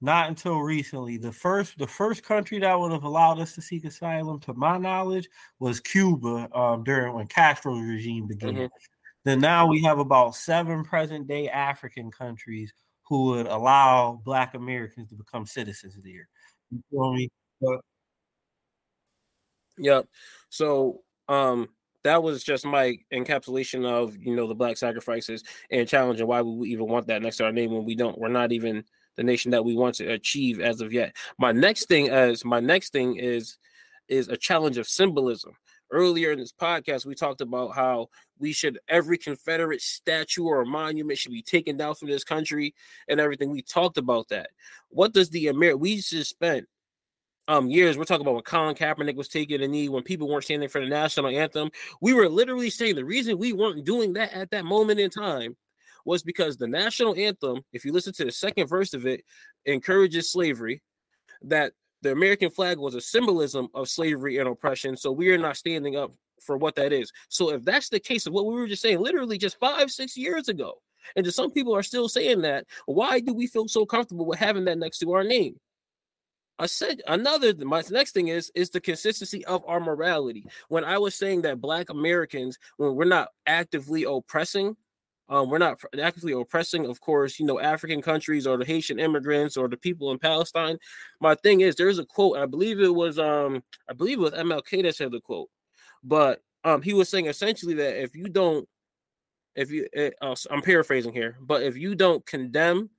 Not 0.00 0.28
until 0.28 0.60
recently. 0.60 1.18
The 1.18 1.32
first 1.32 1.76
the 1.78 1.86
first 1.86 2.22
country 2.24 2.58
that 2.60 2.78
would 2.78 2.92
have 2.92 3.04
allowed 3.04 3.38
us 3.38 3.54
to 3.54 3.62
seek 3.62 3.84
asylum, 3.84 4.40
to 4.40 4.54
my 4.54 4.78
knowledge, 4.78 5.28
was 5.58 5.80
Cuba 5.80 6.48
um, 6.56 6.84
during 6.84 7.14
when 7.14 7.26
Castro's 7.26 7.82
regime 7.86 8.26
began. 8.26 8.68
Mhm. 8.68 8.70
Then 9.24 9.40
now 9.40 9.66
we 9.66 9.82
have 9.82 9.98
about 9.98 10.34
seven 10.34 10.82
present 10.84 11.26
day 11.26 11.48
African 11.48 12.10
countries 12.10 12.72
who 13.08 13.26
would 13.26 13.46
allow 13.46 14.20
Black 14.24 14.54
Americans 14.54 15.08
to 15.08 15.14
become 15.14 15.46
citizens 15.46 15.98
there. 16.02 16.28
You 16.70 16.82
feel 16.90 17.12
me? 17.14 17.28
But 17.60 17.80
Yep. 19.78 20.06
So 20.50 21.02
um 21.28 21.68
that 22.02 22.22
was 22.22 22.42
just 22.42 22.64
my 22.64 22.96
encapsulation 23.12 23.84
of 23.84 24.16
you 24.16 24.34
know 24.34 24.46
the 24.46 24.54
black 24.54 24.76
sacrifices 24.76 25.42
and 25.70 25.88
challenge 25.88 26.20
and 26.20 26.28
why 26.28 26.42
we 26.42 26.70
even 26.70 26.86
want 26.86 27.06
that 27.08 27.22
next 27.22 27.36
to 27.38 27.44
our 27.44 27.52
name 27.52 27.72
when 27.72 27.84
we 27.84 27.94
don't. 27.94 28.18
We're 28.18 28.28
not 28.28 28.52
even 28.52 28.84
the 29.16 29.22
nation 29.22 29.50
that 29.50 29.64
we 29.64 29.74
want 29.74 29.96
to 29.96 30.06
achieve 30.06 30.60
as 30.60 30.80
of 30.80 30.92
yet. 30.92 31.14
My 31.38 31.52
next 31.52 31.88
thing 31.88 32.06
is 32.06 32.44
my 32.44 32.60
next 32.60 32.92
thing 32.92 33.16
is 33.16 33.58
is 34.08 34.28
a 34.28 34.36
challenge 34.36 34.76
of 34.76 34.88
symbolism, 34.88 35.52
earlier 35.90 36.32
in 36.32 36.38
this 36.38 36.52
podcast, 36.52 37.06
we 37.06 37.14
talked 37.14 37.40
about 37.40 37.74
how 37.74 38.08
we 38.40 38.52
should 38.52 38.78
every 38.88 39.18
Confederate 39.18 39.82
statue 39.82 40.44
or 40.44 40.64
monument 40.64 41.18
should 41.18 41.32
be 41.32 41.42
taken 41.42 41.76
down 41.76 41.94
from 41.94 42.08
this 42.08 42.24
country 42.24 42.74
and 43.08 43.20
everything. 43.20 43.50
We 43.50 43.62
talked 43.62 43.98
about 43.98 44.28
that. 44.28 44.50
What 44.88 45.12
does 45.12 45.30
the 45.30 45.48
Amer 45.48 45.76
we 45.76 45.96
just 45.96 46.30
spent 46.30 46.66
um 47.50 47.68
years. 47.68 47.98
We're 47.98 48.04
talking 48.04 48.22
about 48.22 48.34
when 48.34 48.44
Colin 48.44 48.76
Kaepernick 48.76 49.16
was 49.16 49.28
taking 49.28 49.60
a 49.62 49.68
knee, 49.68 49.88
when 49.88 50.04
people 50.04 50.28
weren't 50.28 50.44
standing 50.44 50.68
for 50.68 50.80
the 50.80 50.88
national 50.88 51.28
anthem. 51.28 51.70
We 52.00 52.14
were 52.14 52.28
literally 52.28 52.70
saying 52.70 52.94
the 52.94 53.04
reason 53.04 53.38
we 53.38 53.52
weren't 53.52 53.84
doing 53.84 54.12
that 54.14 54.32
at 54.32 54.50
that 54.52 54.64
moment 54.64 55.00
in 55.00 55.10
time 55.10 55.56
was 56.04 56.22
because 56.22 56.56
the 56.56 56.68
national 56.68 57.14
anthem, 57.16 57.62
if 57.72 57.84
you 57.84 57.92
listen 57.92 58.12
to 58.14 58.24
the 58.24 58.32
second 58.32 58.68
verse 58.68 58.94
of 58.94 59.04
it, 59.04 59.24
encourages 59.66 60.30
slavery, 60.30 60.80
that 61.42 61.72
the 62.02 62.12
American 62.12 62.50
flag 62.50 62.78
was 62.78 62.94
a 62.94 63.00
symbolism 63.00 63.68
of 63.74 63.88
slavery 63.88 64.38
and 64.38 64.48
oppression. 64.48 64.96
So 64.96 65.12
we 65.12 65.30
are 65.30 65.38
not 65.38 65.56
standing 65.56 65.96
up 65.96 66.12
for 66.40 66.56
what 66.56 66.74
that 66.76 66.92
is. 66.92 67.12
So 67.28 67.50
if 67.50 67.64
that's 67.64 67.88
the 67.88 68.00
case 68.00 68.26
of 68.26 68.32
what 68.32 68.46
we 68.46 68.54
were 68.54 68.66
just 68.66 68.82
saying, 68.82 69.00
literally 69.00 69.38
just 69.38 69.58
five, 69.58 69.90
six 69.90 70.16
years 70.16 70.48
ago, 70.48 70.80
and 71.16 71.26
some 71.32 71.50
people 71.50 71.74
are 71.74 71.82
still 71.82 72.08
saying 72.08 72.42
that, 72.42 72.66
why 72.86 73.20
do 73.20 73.32
we 73.32 73.46
feel 73.46 73.68
so 73.68 73.86
comfortable 73.86 74.26
with 74.26 74.38
having 74.38 74.64
that 74.66 74.78
next 74.78 74.98
to 74.98 75.12
our 75.12 75.24
name? 75.24 75.58
I 76.58 76.66
said 76.66 77.00
another 77.08 77.54
my 77.64 77.82
next 77.90 78.12
thing 78.12 78.28
is 78.28 78.52
is 78.54 78.68
the 78.68 78.82
consistency 78.82 79.42
of 79.46 79.64
our 79.66 79.80
morality. 79.80 80.46
When 80.68 80.84
I 80.84 80.98
was 80.98 81.14
saying 81.14 81.40
that 81.42 81.58
black 81.58 81.88
Americans, 81.88 82.58
when 82.76 82.94
we're 82.96 83.06
not 83.06 83.28
actively 83.46 84.04
oppressing 84.04 84.76
um, 85.30 85.48
we're 85.48 85.58
not 85.58 85.78
actively 85.98 86.32
oppressing, 86.32 86.86
of 86.86 87.00
course, 87.00 87.38
you 87.38 87.46
know, 87.46 87.60
African 87.60 88.02
countries 88.02 88.48
or 88.48 88.56
the 88.56 88.64
Haitian 88.64 88.98
immigrants 88.98 89.56
or 89.56 89.68
the 89.68 89.76
people 89.76 90.10
in 90.10 90.18
Palestine. 90.18 90.76
My 91.20 91.36
thing 91.36 91.60
is, 91.60 91.76
there's 91.76 92.00
a 92.00 92.04
quote. 92.04 92.36
I 92.36 92.46
believe 92.46 92.80
it 92.80 92.92
was, 92.92 93.16
um, 93.20 93.62
I 93.88 93.92
believe 93.92 94.18
it 94.18 94.22
was 94.22 94.32
MLK 94.32 94.82
that 94.82 94.96
said 94.96 95.12
the 95.12 95.20
quote, 95.20 95.48
but 96.02 96.42
um, 96.64 96.82
he 96.82 96.92
was 96.92 97.08
saying 97.08 97.26
essentially 97.26 97.74
that 97.74 98.02
if 98.02 98.14
you 98.14 98.28
don't, 98.28 98.68
if 99.54 99.70
you, 99.70 99.86
uh, 100.20 100.34
I'm 100.50 100.62
paraphrasing 100.62 101.12
here, 101.12 101.36
but 101.40 101.62
if 101.62 101.76
you 101.76 101.94
don't 101.94 102.24
condemn 102.26 102.90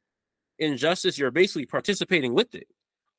injustice, 0.60 1.18
you're 1.18 1.32
basically 1.32 1.66
participating 1.66 2.34
with 2.34 2.54
it 2.56 2.68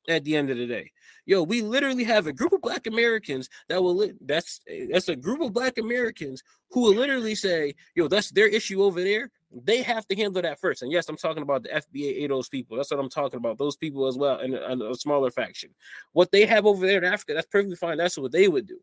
at 0.07 0.23
the 0.23 0.35
end 0.35 0.49
of 0.49 0.57
the 0.57 0.67
day. 0.67 0.91
Yo, 1.25 1.41
we 1.41 1.61
literally 1.61 2.03
have 2.03 2.27
a 2.27 2.33
group 2.33 2.51
of 2.51 2.61
black 2.61 2.85
Americans 2.87 3.49
that 3.69 3.81
will 3.81 3.95
li- 3.95 4.13
that's 4.21 4.59
that's 4.91 5.07
a 5.07 5.15
group 5.15 5.41
of 5.41 5.53
black 5.53 5.77
Americans 5.77 6.43
who 6.71 6.81
will 6.81 6.95
literally 6.95 7.35
say, 7.35 7.73
yo, 7.95 8.07
that's 8.07 8.31
their 8.31 8.47
issue 8.47 8.83
over 8.83 9.01
there. 9.01 9.31
They 9.63 9.81
have 9.83 10.05
to 10.07 10.15
handle 10.15 10.41
that 10.41 10.59
first. 10.59 10.81
And 10.81 10.91
yes, 10.91 11.07
I'm 11.07 11.15
talking 11.15 11.43
about 11.43 11.63
the 11.63 11.69
FBA, 11.69 12.27
those 12.27 12.49
people. 12.49 12.75
That's 12.75 12.91
what 12.91 12.99
I'm 12.99 13.09
talking 13.09 13.37
about. 13.37 13.57
Those 13.57 13.77
people 13.77 14.07
as 14.07 14.17
well, 14.17 14.39
and, 14.39 14.53
and 14.55 14.81
a 14.81 14.95
smaller 14.95 15.31
faction. 15.31 15.69
What 16.11 16.31
they 16.31 16.45
have 16.45 16.65
over 16.65 16.85
there 16.85 16.97
in 16.97 17.05
Africa, 17.05 17.35
that's 17.35 17.47
perfectly 17.47 17.75
fine. 17.75 17.97
That's 17.97 18.17
what 18.17 18.31
they 18.31 18.47
would 18.47 18.67
do 18.67 18.79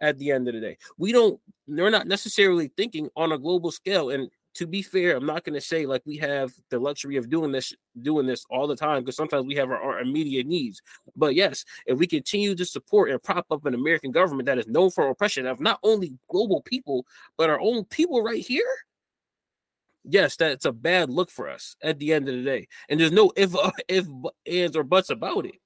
at 0.00 0.18
the 0.18 0.30
end 0.30 0.48
of 0.48 0.54
the 0.54 0.60
day. 0.60 0.78
We 0.96 1.12
don't, 1.12 1.40
they're 1.66 1.90
not 1.90 2.06
necessarily 2.06 2.70
thinking 2.76 3.08
on 3.16 3.32
a 3.32 3.38
global 3.38 3.70
scale. 3.70 4.10
And 4.10 4.30
to 4.54 4.66
be 4.66 4.82
fair, 4.82 5.16
I'm 5.16 5.26
not 5.26 5.44
going 5.44 5.54
to 5.54 5.60
say 5.60 5.86
like 5.86 6.02
we 6.04 6.16
have 6.16 6.52
the 6.70 6.78
luxury 6.78 7.16
of 7.16 7.30
doing 7.30 7.52
this, 7.52 7.72
doing 8.02 8.26
this 8.26 8.44
all 8.50 8.66
the 8.66 8.76
time 8.76 9.02
because 9.02 9.16
sometimes 9.16 9.46
we 9.46 9.54
have 9.54 9.70
our, 9.70 9.80
our, 9.80 10.00
immediate 10.00 10.46
needs. 10.46 10.82
But 11.14 11.34
yes, 11.34 11.64
if 11.86 11.98
we 11.98 12.06
continue 12.06 12.54
to 12.54 12.64
support 12.64 13.10
and 13.10 13.22
prop 13.22 13.46
up 13.50 13.66
an 13.66 13.74
American 13.74 14.10
government 14.10 14.46
that 14.46 14.58
is 14.58 14.66
known 14.66 14.90
for 14.90 15.08
oppression 15.08 15.46
of 15.46 15.60
not 15.60 15.78
only 15.82 16.18
global 16.28 16.62
people 16.62 17.06
but 17.36 17.50
our 17.50 17.60
own 17.60 17.84
people 17.84 18.22
right 18.22 18.44
here, 18.44 18.66
yes, 20.04 20.36
that's 20.36 20.64
a 20.64 20.72
bad 20.72 21.10
look 21.10 21.30
for 21.30 21.48
us 21.48 21.76
at 21.82 21.98
the 21.98 22.12
end 22.12 22.28
of 22.28 22.34
the 22.34 22.42
day. 22.42 22.66
And 22.88 22.98
there's 22.98 23.12
no 23.12 23.32
if, 23.36 23.54
uh, 23.54 23.70
if, 23.88 24.06
ands, 24.46 24.76
or 24.76 24.82
buts 24.82 25.10
about 25.10 25.46
it. 25.46 25.56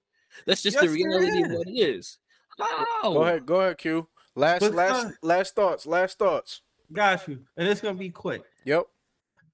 That's 0.47 0.63
just 0.63 0.77
yes, 0.77 0.85
the 0.85 0.91
reality 0.91 1.43
of 1.43 1.51
what 1.51 1.69
it 1.69 1.79
is. 1.79 2.19
How? 2.59 3.13
Go 3.15 3.23
ahead, 3.23 3.47
go 3.47 3.61
ahead, 3.61 3.79
Q. 3.79 4.09
Last, 4.35 4.61
but, 4.61 4.75
last, 4.75 5.15
last 5.23 5.55
thoughts. 5.55 5.87
Last 5.87 6.19
thoughts. 6.19 6.63
Got 6.93 7.27
you, 7.29 7.41
and 7.57 7.69
it's 7.69 7.81
gonna 7.81 7.99
be 7.99 8.11
quick. 8.11 8.43
Yep. 8.65 8.85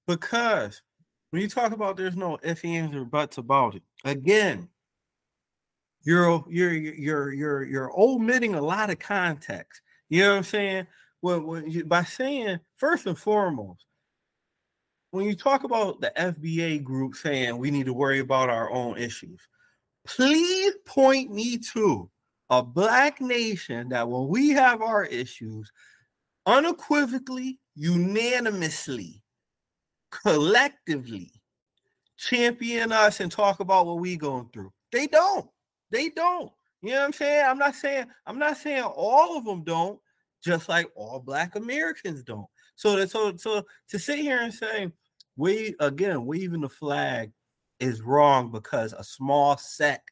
Because 0.06 0.82
when 1.30 1.42
you 1.42 1.48
talk 1.48 1.72
about 1.72 1.96
there's 1.96 2.16
no 2.16 2.38
ifs, 2.42 2.64
ands, 2.64 2.94
or 2.94 3.04
buts 3.04 3.38
about 3.38 3.74
it, 3.74 3.82
again, 4.04 4.68
you're 6.02 6.44
you're 6.48 6.72
you're 6.72 7.32
you're 7.32 7.64
you're 7.64 7.92
omitting 8.00 8.54
a 8.54 8.62
lot 8.62 8.90
of 8.90 8.98
context. 8.98 9.82
You 10.08 10.22
know 10.22 10.30
what 10.30 10.36
I'm 10.38 10.44
saying? 10.44 10.86
When, 11.20 11.46
when 11.46 11.70
you, 11.70 11.84
by 11.84 12.04
saying 12.04 12.60
first 12.76 13.06
and 13.06 13.18
foremost, 13.18 13.84
when 15.10 15.26
you 15.26 15.34
talk 15.34 15.64
about 15.64 16.00
the 16.00 16.12
FBA 16.16 16.82
group 16.82 17.14
saying 17.14 17.58
we 17.58 17.70
need 17.70 17.86
to 17.86 17.92
worry 17.92 18.20
about 18.20 18.48
our 18.48 18.70
own 18.70 18.96
issues, 18.96 19.40
please 20.06 20.74
point 20.86 21.32
me 21.32 21.58
to 21.74 22.08
a 22.50 22.62
black 22.62 23.20
nation 23.20 23.90
that 23.90 24.08
when 24.08 24.28
we 24.28 24.50
have 24.50 24.82
our 24.82 25.04
issues, 25.04 25.70
unequivocally, 26.46 27.58
unanimously, 27.74 29.22
collectively 30.10 31.30
champion 32.16 32.90
us 32.92 33.20
and 33.20 33.30
talk 33.30 33.60
about 33.60 33.86
what 33.86 34.00
we 34.00 34.16
going 34.16 34.48
through. 34.52 34.72
They 34.92 35.06
don't. 35.06 35.48
They 35.90 36.08
don't. 36.10 36.50
You 36.82 36.90
know 36.90 37.00
what 37.00 37.04
I'm 37.06 37.12
saying? 37.12 37.44
I'm 37.46 37.58
not 37.58 37.74
saying 37.74 38.06
I'm 38.26 38.38
not 38.38 38.56
saying 38.56 38.82
all 38.82 39.36
of 39.36 39.44
them 39.44 39.64
don't, 39.64 39.98
just 40.44 40.68
like 40.68 40.88
all 40.94 41.20
black 41.20 41.56
Americans 41.56 42.22
don't. 42.22 42.46
So 42.76 42.96
that 42.96 43.10
so 43.10 43.36
so 43.36 43.64
to 43.88 43.98
sit 43.98 44.18
here 44.18 44.40
and 44.40 44.54
say 44.54 44.92
we 45.36 45.74
again 45.80 46.24
waving 46.24 46.60
the 46.60 46.68
flag 46.68 47.32
is 47.80 48.02
wrong 48.02 48.50
because 48.50 48.92
a 48.92 49.04
small 49.04 49.56
sect 49.56 50.10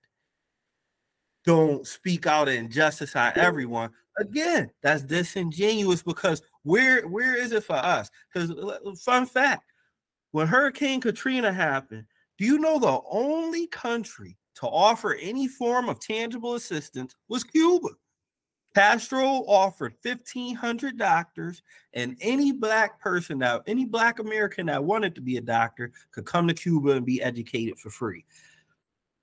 don't 1.46 1.86
speak 1.86 2.26
out 2.26 2.48
injustice 2.48 3.16
on 3.16 3.32
everyone 3.36 3.90
again, 4.18 4.70
that's 4.82 5.02
disingenuous 5.02 6.02
because 6.02 6.42
where 6.62 7.06
where 7.06 7.36
is 7.36 7.52
it 7.52 7.64
for 7.64 7.76
us? 7.76 8.10
Because 8.32 8.50
uh, 8.50 8.78
fun 8.96 9.26
fact, 9.26 9.64
when 10.32 10.46
Hurricane 10.46 11.00
Katrina 11.00 11.52
happened, 11.52 12.04
do 12.38 12.44
you 12.44 12.58
know 12.58 12.78
the 12.78 13.00
only 13.10 13.66
country 13.68 14.36
to 14.56 14.66
offer 14.66 15.14
any 15.14 15.48
form 15.48 15.88
of 15.88 16.00
tangible 16.00 16.54
assistance 16.54 17.14
was 17.28 17.44
Cuba? 17.44 17.88
Castro 18.74 19.44
offered 19.48 19.94
1,500 20.02 20.98
doctors, 20.98 21.62
and 21.94 22.14
any 22.20 22.52
black 22.52 23.00
person 23.00 23.38
that 23.38 23.62
any 23.66 23.86
black 23.86 24.18
American 24.18 24.66
that 24.66 24.84
wanted 24.84 25.14
to 25.14 25.22
be 25.22 25.38
a 25.38 25.40
doctor 25.40 25.92
could 26.10 26.26
come 26.26 26.46
to 26.46 26.52
Cuba 26.52 26.90
and 26.90 27.06
be 27.06 27.22
educated 27.22 27.78
for 27.78 27.88
free. 27.88 28.26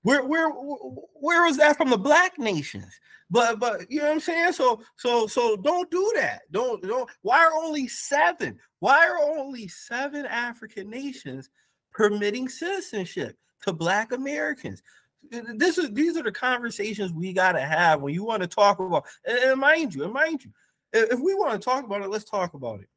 Where 0.04 0.26
where 0.26 0.50
where 0.50 1.46
was 1.46 1.58
that 1.58 1.78
from 1.78 1.90
the 1.90 1.98
black 1.98 2.38
nations? 2.38 3.00
But 3.30 3.60
but 3.60 3.90
you 3.90 4.00
know 4.00 4.06
what 4.06 4.14
I'm 4.14 4.20
saying? 4.20 4.54
So 4.54 4.82
so 4.98 5.28
so 5.28 5.56
don't 5.56 5.90
do 5.90 6.14
that. 6.18 6.42
Don't 6.52 6.82
don't 6.84 7.10
why 7.22 7.44
are 7.44 7.54
only 7.54 7.88
seven? 7.88 8.60
Why 8.80 9.08
are 9.08 9.18
only 9.18 9.70
seven 9.70 10.26
African 10.26 10.90
nations 10.90 11.50
permitting 11.94 12.50
citizenship 12.50 13.38
to 13.64 13.72
black 13.72 14.12
Americans? 14.12 14.84
This 15.32 15.78
is 15.78 15.90
these 15.92 16.18
are 16.18 16.24
the 16.24 16.34
conversations 16.34 17.14
we 17.14 17.32
gotta 17.32 17.62
have 17.62 18.02
when 18.02 18.14
you 18.14 18.26
want 18.26 18.44
to 18.44 18.48
talk 18.48 18.80
about 18.80 19.06
and, 19.26 19.40
and 19.40 19.60
mind 19.60 19.96
you, 19.96 20.04
and 20.04 20.14
mind 20.14 20.44
you, 20.44 20.52
if 20.92 21.20
we 21.20 21.34
want 21.34 21.54
to 21.54 21.66
talk 21.66 21.86
about 21.86 22.02
it, 22.02 22.10
let's 22.10 22.30
talk 22.30 22.54
about 22.54 22.82
it. 22.82 22.90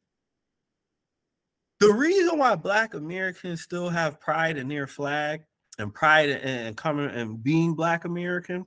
The 1.78 1.92
reason 1.92 2.38
why 2.38 2.56
black 2.56 2.94
Americans 2.94 3.62
still 3.62 3.90
have 3.90 4.20
pride 4.20 4.56
in 4.56 4.66
their 4.66 4.88
flag 4.88 5.44
and 5.78 5.92
pride 5.92 6.30
and 6.30 6.76
coming 6.76 7.10
and 7.10 7.42
being 7.42 7.74
black 7.74 8.04
American. 8.04 8.66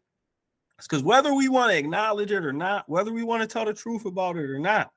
It's 0.78 0.88
because 0.88 1.04
whether 1.04 1.34
we 1.34 1.50
want 1.50 1.72
to 1.72 1.78
acknowledge 1.78 2.32
it 2.32 2.46
or 2.46 2.54
not, 2.54 2.88
whether 2.88 3.12
we 3.12 3.24
want 3.24 3.42
to 3.42 3.48
tell 3.48 3.66
the 3.66 3.74
truth 3.74 4.06
about 4.06 4.38
it 4.38 4.50
or 4.50 4.60
not, 4.60 4.92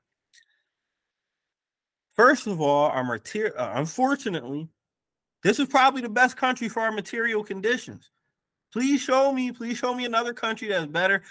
first 2.15 2.47
of 2.47 2.61
all, 2.61 2.91
our 2.91 3.03
material, 3.03 3.55
uh, 3.59 3.73
unfortunately, 3.75 4.69
this 5.43 5.59
is 5.59 5.67
probably 5.67 6.03
the 6.03 6.09
best 6.09 6.37
country 6.37 6.69
for 6.69 6.81
our 6.81 6.93
material 6.93 7.43
conditions. 7.43 8.11
Please 8.73 9.01
show 9.01 9.33
me, 9.33 9.53
please 9.53 9.77
show 9.77 9.93
me 9.93 10.05
another 10.05 10.33
country 10.33 10.69
that's 10.69 10.87
better 10.87 11.23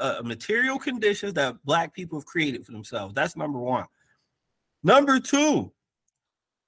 uh, 0.00 0.20
material 0.24 0.78
conditions 0.78 1.32
that 1.34 1.56
black 1.64 1.94
people 1.94 2.18
have 2.18 2.26
created 2.26 2.66
for 2.66 2.72
themselves. 2.72 3.14
That's 3.14 3.36
number 3.36 3.58
one. 3.58 3.86
Number 4.82 5.20
two, 5.20 5.72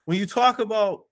when 0.05 0.19
you 0.19 0.27
talk 0.27 0.61
about 0.61 1.05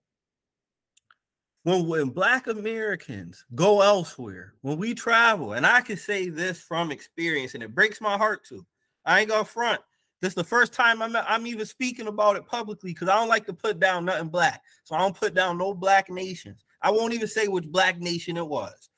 when 1.64 1.86
when 1.86 2.10
black 2.10 2.47
Americans 2.47 3.44
go 3.55 3.82
elsewhere, 3.82 4.55
when 4.62 4.78
we 4.78 4.94
travel, 4.94 5.52
and 5.52 5.66
I 5.66 5.80
can 5.80 5.97
say 5.97 6.28
this 6.28 6.60
from 6.60 6.90
experience, 6.90 7.55
and 7.55 7.62
it 7.62 7.74
breaks 7.74 8.01
my 8.01 8.16
heart 8.16 8.44
too. 8.44 8.66
I 9.05 9.20
ain't 9.20 9.30
gonna 9.30 9.44
front. 9.44 9.80
This 10.20 10.30
is 10.30 10.36
the 10.36 10.44
first 10.44 10.72
time 10.72 11.02
I'm 11.02 11.16
I'm 11.16 11.47
even 11.47 11.66
speaking 11.66 12.06
about 12.06 12.36
it 12.36 12.47
publicly 12.47 12.93
because 12.93 13.09
I 13.09 13.14
don't 13.14 13.28
like 13.28 13.47
to 13.47 13.52
put 13.52 13.80
down 13.80 14.05
nothing 14.05 14.28
black. 14.28 14.62
So 14.84 14.94
I 14.94 15.01
don't 15.01 15.18
put 15.18 15.34
down 15.34 15.59
no 15.59 15.74
black 15.74 16.10
nations. 16.10 16.64
I 16.80 16.90
won't 16.90 17.12
even 17.12 17.28
say 17.28 17.48
which 17.48 17.66
black 17.66 17.98
nation 17.98 18.36
it 18.36 18.47
was. 18.47 18.89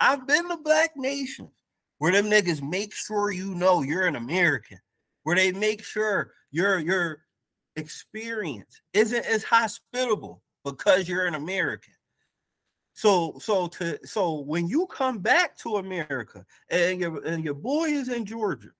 I've 0.00 0.26
been 0.26 0.48
to 0.48 0.56
black 0.58 0.92
nations 0.96 1.50
where 1.98 2.12
them 2.12 2.26
niggas 2.26 2.62
make 2.62 2.94
sure 2.94 3.30
you 3.30 3.54
know 3.54 3.82
you're 3.82 4.06
an 4.06 4.16
American, 4.16 4.78
where 5.22 5.36
they 5.36 5.52
make 5.52 5.82
sure 5.82 6.32
your 6.50 6.78
your 6.78 7.24
experience 7.76 8.80
isn't 8.92 9.24
as 9.26 9.42
hospitable 9.42 10.42
because 10.64 11.08
you're 11.08 11.26
an 11.26 11.34
American. 11.34 11.93
So 12.94 13.38
so 13.40 13.66
to 13.68 13.98
so 14.06 14.40
when 14.40 14.68
you 14.68 14.86
come 14.86 15.18
back 15.18 15.58
to 15.58 15.76
America 15.76 16.46
and 16.70 17.00
your 17.00 17.24
and 17.26 17.44
your 17.44 17.54
boy 17.54 17.86
is 17.86 18.08
in 18.08 18.24
Georgia, 18.24 18.70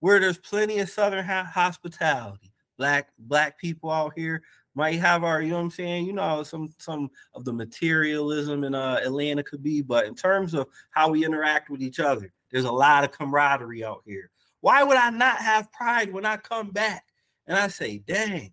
where 0.00 0.18
there's 0.18 0.38
plenty 0.38 0.80
of 0.80 0.88
Southern 0.88 1.24
hospitality. 1.24 2.52
Black 2.76 3.08
black 3.18 3.58
people 3.58 3.90
out 3.90 4.12
here 4.16 4.42
might 4.74 4.98
have 4.98 5.22
our, 5.22 5.40
you 5.40 5.50
know 5.50 5.56
what 5.56 5.62
I'm 5.62 5.70
saying? 5.70 6.06
You 6.06 6.12
know, 6.12 6.42
some 6.42 6.74
some 6.78 7.10
of 7.34 7.44
the 7.44 7.52
materialism 7.52 8.64
in 8.64 8.74
uh, 8.74 9.00
Atlanta 9.04 9.42
could 9.42 9.62
be, 9.62 9.82
but 9.82 10.06
in 10.06 10.14
terms 10.14 10.54
of 10.54 10.66
how 10.90 11.10
we 11.10 11.24
interact 11.24 11.70
with 11.70 11.82
each 11.82 12.00
other, 12.00 12.32
there's 12.50 12.64
a 12.64 12.72
lot 12.72 13.04
of 13.04 13.12
camaraderie 13.12 13.84
out 13.84 14.02
here. 14.04 14.30
Why 14.60 14.82
would 14.82 14.96
I 14.96 15.10
not 15.10 15.38
have 15.38 15.70
pride 15.72 16.12
when 16.12 16.24
I 16.24 16.38
come 16.38 16.70
back 16.70 17.04
and 17.46 17.56
I 17.56 17.68
say, 17.68 17.98
dang, 17.98 18.52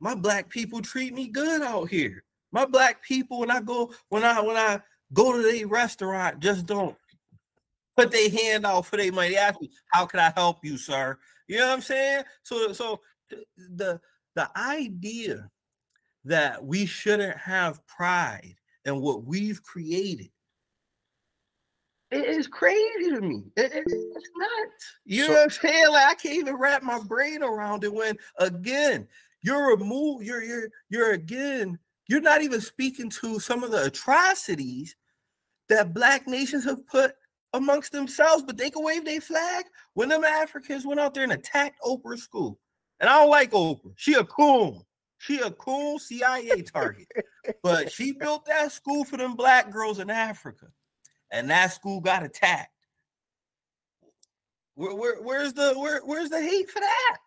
my 0.00 0.14
black 0.14 0.50
people 0.50 0.82
treat 0.82 1.14
me 1.14 1.28
good 1.28 1.62
out 1.62 1.88
here. 1.88 2.23
My 2.54 2.64
black 2.64 3.02
people, 3.02 3.40
when 3.40 3.50
I 3.50 3.60
go, 3.60 3.92
when 4.10 4.24
I 4.24 4.40
when 4.40 4.56
I 4.56 4.80
go 5.12 5.32
to 5.32 5.48
a 5.48 5.64
restaurant, 5.64 6.38
just 6.38 6.66
don't 6.66 6.96
put 7.96 8.12
their 8.12 8.30
hand 8.30 8.64
out 8.64 8.86
for 8.86 8.96
their 8.96 9.10
money. 9.10 9.30
They 9.30 9.36
ask 9.36 9.60
me, 9.60 9.70
how 9.90 10.06
can 10.06 10.20
I 10.20 10.32
help 10.36 10.64
you, 10.64 10.78
sir? 10.78 11.18
You 11.48 11.58
know 11.58 11.66
what 11.66 11.72
I'm 11.72 11.80
saying? 11.80 12.22
So 12.44 12.72
so 12.72 13.00
the 13.56 14.00
the 14.36 14.48
idea 14.56 15.50
that 16.24 16.64
we 16.64 16.86
shouldn't 16.86 17.36
have 17.36 17.84
pride 17.88 18.54
in 18.84 19.00
what 19.00 19.24
we've 19.24 19.62
created 19.64 20.30
it 22.12 22.24
is 22.26 22.46
crazy 22.46 23.10
to 23.10 23.20
me. 23.20 23.42
It, 23.56 23.72
it, 23.72 23.84
it's 23.86 24.30
nuts. 24.36 24.92
You 25.04 25.24
so, 25.24 25.32
know 25.32 25.38
what 25.38 25.42
I'm 25.42 25.50
saying? 25.50 25.88
Like 25.90 26.06
I 26.06 26.14
can't 26.14 26.36
even 26.36 26.54
wrap 26.54 26.84
my 26.84 27.00
brain 27.00 27.42
around 27.42 27.82
it 27.82 27.92
when 27.92 28.16
again 28.38 29.08
you're 29.42 29.76
remove 29.76 30.22
you're 30.22 30.42
you're 30.42 30.68
you're 30.88 31.12
again 31.12 31.80
you're 32.08 32.20
not 32.20 32.42
even 32.42 32.60
speaking 32.60 33.10
to 33.10 33.38
some 33.38 33.64
of 33.64 33.70
the 33.70 33.84
atrocities 33.84 34.96
that 35.68 35.94
black 35.94 36.26
nations 36.26 36.64
have 36.64 36.86
put 36.86 37.14
amongst 37.54 37.92
themselves, 37.92 38.42
but 38.42 38.56
they 38.56 38.70
can 38.70 38.84
wave 38.84 39.04
their 39.04 39.20
flag 39.20 39.64
when 39.94 40.08
them 40.08 40.24
Africans 40.24 40.84
went 40.84 41.00
out 41.00 41.14
there 41.14 41.24
and 41.24 41.32
attacked 41.32 41.80
Oprah's 41.82 42.22
school. 42.22 42.58
And 43.00 43.08
I 43.08 43.18
don't 43.18 43.30
like 43.30 43.52
Oprah. 43.52 43.92
She 43.96 44.14
a 44.14 44.24
cool. 44.24 44.86
She 45.18 45.40
a 45.40 45.50
cool 45.52 45.98
CIA 45.98 46.62
target. 46.62 47.08
but 47.62 47.90
she 47.92 48.12
built 48.12 48.44
that 48.46 48.72
school 48.72 49.04
for 49.04 49.16
them 49.16 49.34
black 49.34 49.70
girls 49.70 49.98
in 49.98 50.10
Africa. 50.10 50.66
And 51.30 51.48
that 51.50 51.72
school 51.72 52.00
got 52.00 52.22
attacked. 52.22 52.70
Where, 54.74 54.94
where, 54.94 55.22
where's 55.22 55.52
the 55.52 55.72
where, 55.76 56.00
where's 56.04 56.30
the 56.30 56.42
hate 56.42 56.68
for 56.70 56.80
that? 56.80 57.18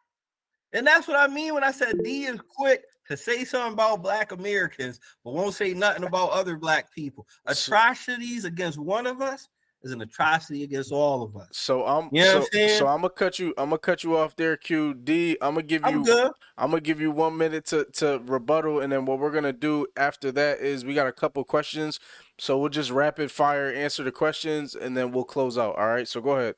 And 0.74 0.86
that's 0.86 1.08
what 1.08 1.18
I 1.18 1.34
mean 1.34 1.54
when 1.54 1.64
I 1.64 1.72
said 1.72 2.04
D 2.04 2.26
is 2.26 2.40
quick 2.56 2.84
to 3.08 3.18
say 3.18 3.44
something 3.44 3.74
about 3.74 4.02
black 4.02 4.32
Americans, 4.32 5.00
but 5.24 5.34
won't 5.34 5.54
say 5.54 5.74
nothing 5.74 6.04
about 6.04 6.32
other 6.32 6.58
black 6.58 6.94
people. 6.94 7.28
Atrocities 7.46 8.46
against 8.46 8.78
one 8.78 9.08
of 9.08 9.22
us 9.22 9.50
is 9.84 9.92
an 9.92 10.02
atrocity 10.02 10.64
against 10.64 10.92
all 10.92 11.24
of 11.24 11.36
us. 11.38 11.50
So 11.52 11.86
I'm 11.86 12.10
you 12.12 12.22
know 12.24 12.46
so, 12.52 12.68
so, 12.68 12.88
I'm 12.88 13.02
gonna 13.02 13.10
cut 13.10 13.40
you 13.40 13.54
I'm 13.58 13.70
gonna 13.70 13.78
cut 13.78 14.04
you 14.04 14.18
off 14.18 14.36
there, 14.36 14.58
Q 14.58 14.94
D. 14.94 15.38
I'm 15.42 15.54
gonna 15.54 15.64
give 15.64 15.84
you 15.84 15.88
I'm, 15.88 16.04
good. 16.04 16.32
I'm 16.58 16.72
gonna 16.72 16.82
give 16.82 17.00
you 17.00 17.12
one 17.12 17.38
minute 17.38 17.66
to, 17.68 17.86
to 17.94 18.22
rebuttal, 18.26 18.80
and 18.80 18.92
then 18.92 19.06
what 19.06 19.20
we're 19.20 19.32
gonna 19.32 19.54
do 19.54 19.88
after 19.96 20.32
that 20.32 20.60
is 20.60 20.84
we 20.84 20.94
got 20.94 21.08
a 21.08 21.12
couple 21.12 21.44
questions. 21.44 22.00
So 22.40 22.58
we'll 22.58 22.70
just 22.70 22.92
rapid 22.92 23.32
fire 23.32 23.72
answer 23.72 24.04
the 24.04 24.12
questions 24.12 24.76
and 24.76 24.96
then 24.96 25.12
we'll 25.12 25.24
close 25.24 25.58
out. 25.58 25.76
All 25.76 25.88
right. 25.88 26.08
So 26.08 26.22
go 26.22 26.32
ahead. 26.32 26.56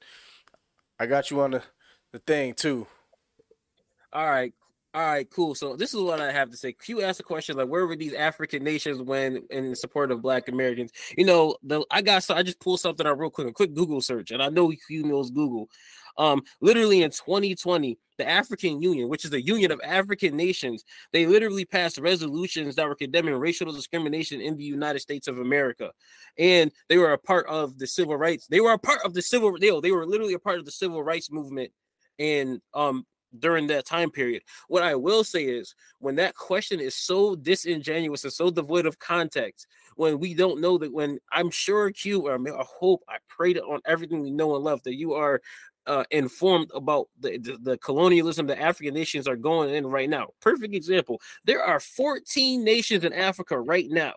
I 0.99 1.05
got 1.05 1.31
you 1.31 1.39
on 1.41 1.51
the, 1.51 1.63
the 2.11 2.19
thing 2.19 2.53
too. 2.53 2.87
All 4.11 4.27
right. 4.27 4.53
All 4.95 5.01
right, 5.03 5.29
cool. 5.29 5.53
So 5.53 5.75
this 5.75 5.93
is 5.93 6.01
what 6.01 6.19
I 6.19 6.31
have 6.31 6.49
to 6.49 6.57
say. 6.57 6.73
Q 6.73 7.03
asked 7.03 7.19
a 7.19 7.23
question 7.23 7.55
like, 7.55 7.67
"Where 7.67 7.85
were 7.85 7.95
these 7.95 8.13
African 8.15 8.63
nations 8.63 8.99
when 8.99 9.43
in 9.51 9.75
support 9.75 10.11
of 10.11 10.23
Black 10.23 10.47
Americans?" 10.47 10.91
You 11.15 11.25
know, 11.25 11.57
the 11.61 11.85
I 11.91 12.01
got 12.01 12.23
so 12.23 12.33
I 12.33 12.41
just 12.41 12.59
pulled 12.59 12.79
something 12.79 13.05
out 13.05 13.19
real 13.19 13.29
quick, 13.29 13.47
a 13.47 13.51
quick 13.51 13.75
Google 13.75 14.01
search, 14.01 14.31
and 14.31 14.41
I 14.41 14.49
know 14.49 14.71
Q 14.87 15.03
knows 15.03 15.29
Google. 15.29 15.69
Um, 16.17 16.41
literally 16.59 17.03
in 17.03 17.11
2020, 17.11 17.99
the 18.17 18.27
African 18.27 18.81
Union, 18.81 19.09
which 19.09 19.25
is 19.25 19.31
the 19.31 19.41
Union 19.41 19.71
of 19.71 19.79
African 19.83 20.35
Nations, 20.35 20.83
they 21.13 21.27
literally 21.27 21.65
passed 21.65 21.99
resolutions 21.99 22.75
that 22.75 22.87
were 22.87 22.95
condemning 22.95 23.35
racial 23.35 23.71
discrimination 23.71 24.41
in 24.41 24.57
the 24.57 24.63
United 24.63 24.99
States 24.99 25.27
of 25.27 25.37
America, 25.37 25.91
and 26.39 26.71
they 26.89 26.97
were 26.97 27.13
a 27.13 27.17
part 27.19 27.45
of 27.47 27.77
the 27.77 27.85
civil 27.85 28.17
rights. 28.17 28.47
They 28.47 28.59
were 28.59 28.73
a 28.73 28.79
part 28.79 29.01
of 29.05 29.13
the 29.13 29.21
civil. 29.21 29.55
They, 29.59 29.69
they 29.81 29.91
were 29.91 30.07
literally 30.07 30.33
a 30.33 30.39
part 30.39 30.57
of 30.57 30.65
the 30.65 30.71
civil 30.71 31.03
rights 31.03 31.31
movement 31.31 31.71
and 32.17 32.59
um 32.73 33.05
during 33.37 33.67
that 33.67 33.85
time 33.85 34.09
period. 34.09 34.43
What 34.67 34.83
I 34.83 34.95
will 34.95 35.23
say 35.23 35.43
is 35.43 35.75
when 35.99 36.15
that 36.15 36.35
question 36.35 36.79
is 36.79 36.95
so 36.95 37.35
disingenuous 37.35 38.23
and 38.23 38.33
so 38.33 38.49
devoid 38.49 38.85
of 38.85 38.99
context, 38.99 39.67
when 39.95 40.19
we 40.19 40.33
don't 40.33 40.61
know 40.61 40.77
that 40.77 40.93
when 40.93 41.19
I'm 41.31 41.51
sure 41.51 41.91
Q 41.91 42.27
or 42.27 42.35
I 42.35 42.63
hope 42.63 43.03
I 43.07 43.17
pray 43.27 43.53
that 43.53 43.63
on 43.63 43.81
everything 43.85 44.21
we 44.21 44.31
know 44.31 44.55
and 44.55 44.63
love 44.63 44.81
that 44.83 44.95
you 44.95 45.13
are 45.13 45.41
uh, 45.85 46.03
informed 46.11 46.69
about 46.73 47.07
the, 47.19 47.37
the, 47.37 47.57
the 47.61 47.77
colonialism 47.79 48.47
that 48.47 48.61
African 48.61 48.93
nations 48.93 49.27
are 49.27 49.35
going 49.35 49.73
in 49.73 49.87
right 49.87 50.09
now. 50.09 50.29
Perfect 50.39 50.73
example. 50.73 51.21
There 51.45 51.63
are 51.63 51.79
14 51.79 52.63
nations 52.63 53.03
in 53.03 53.13
Africa 53.13 53.59
right 53.59 53.89
now. 53.89 54.13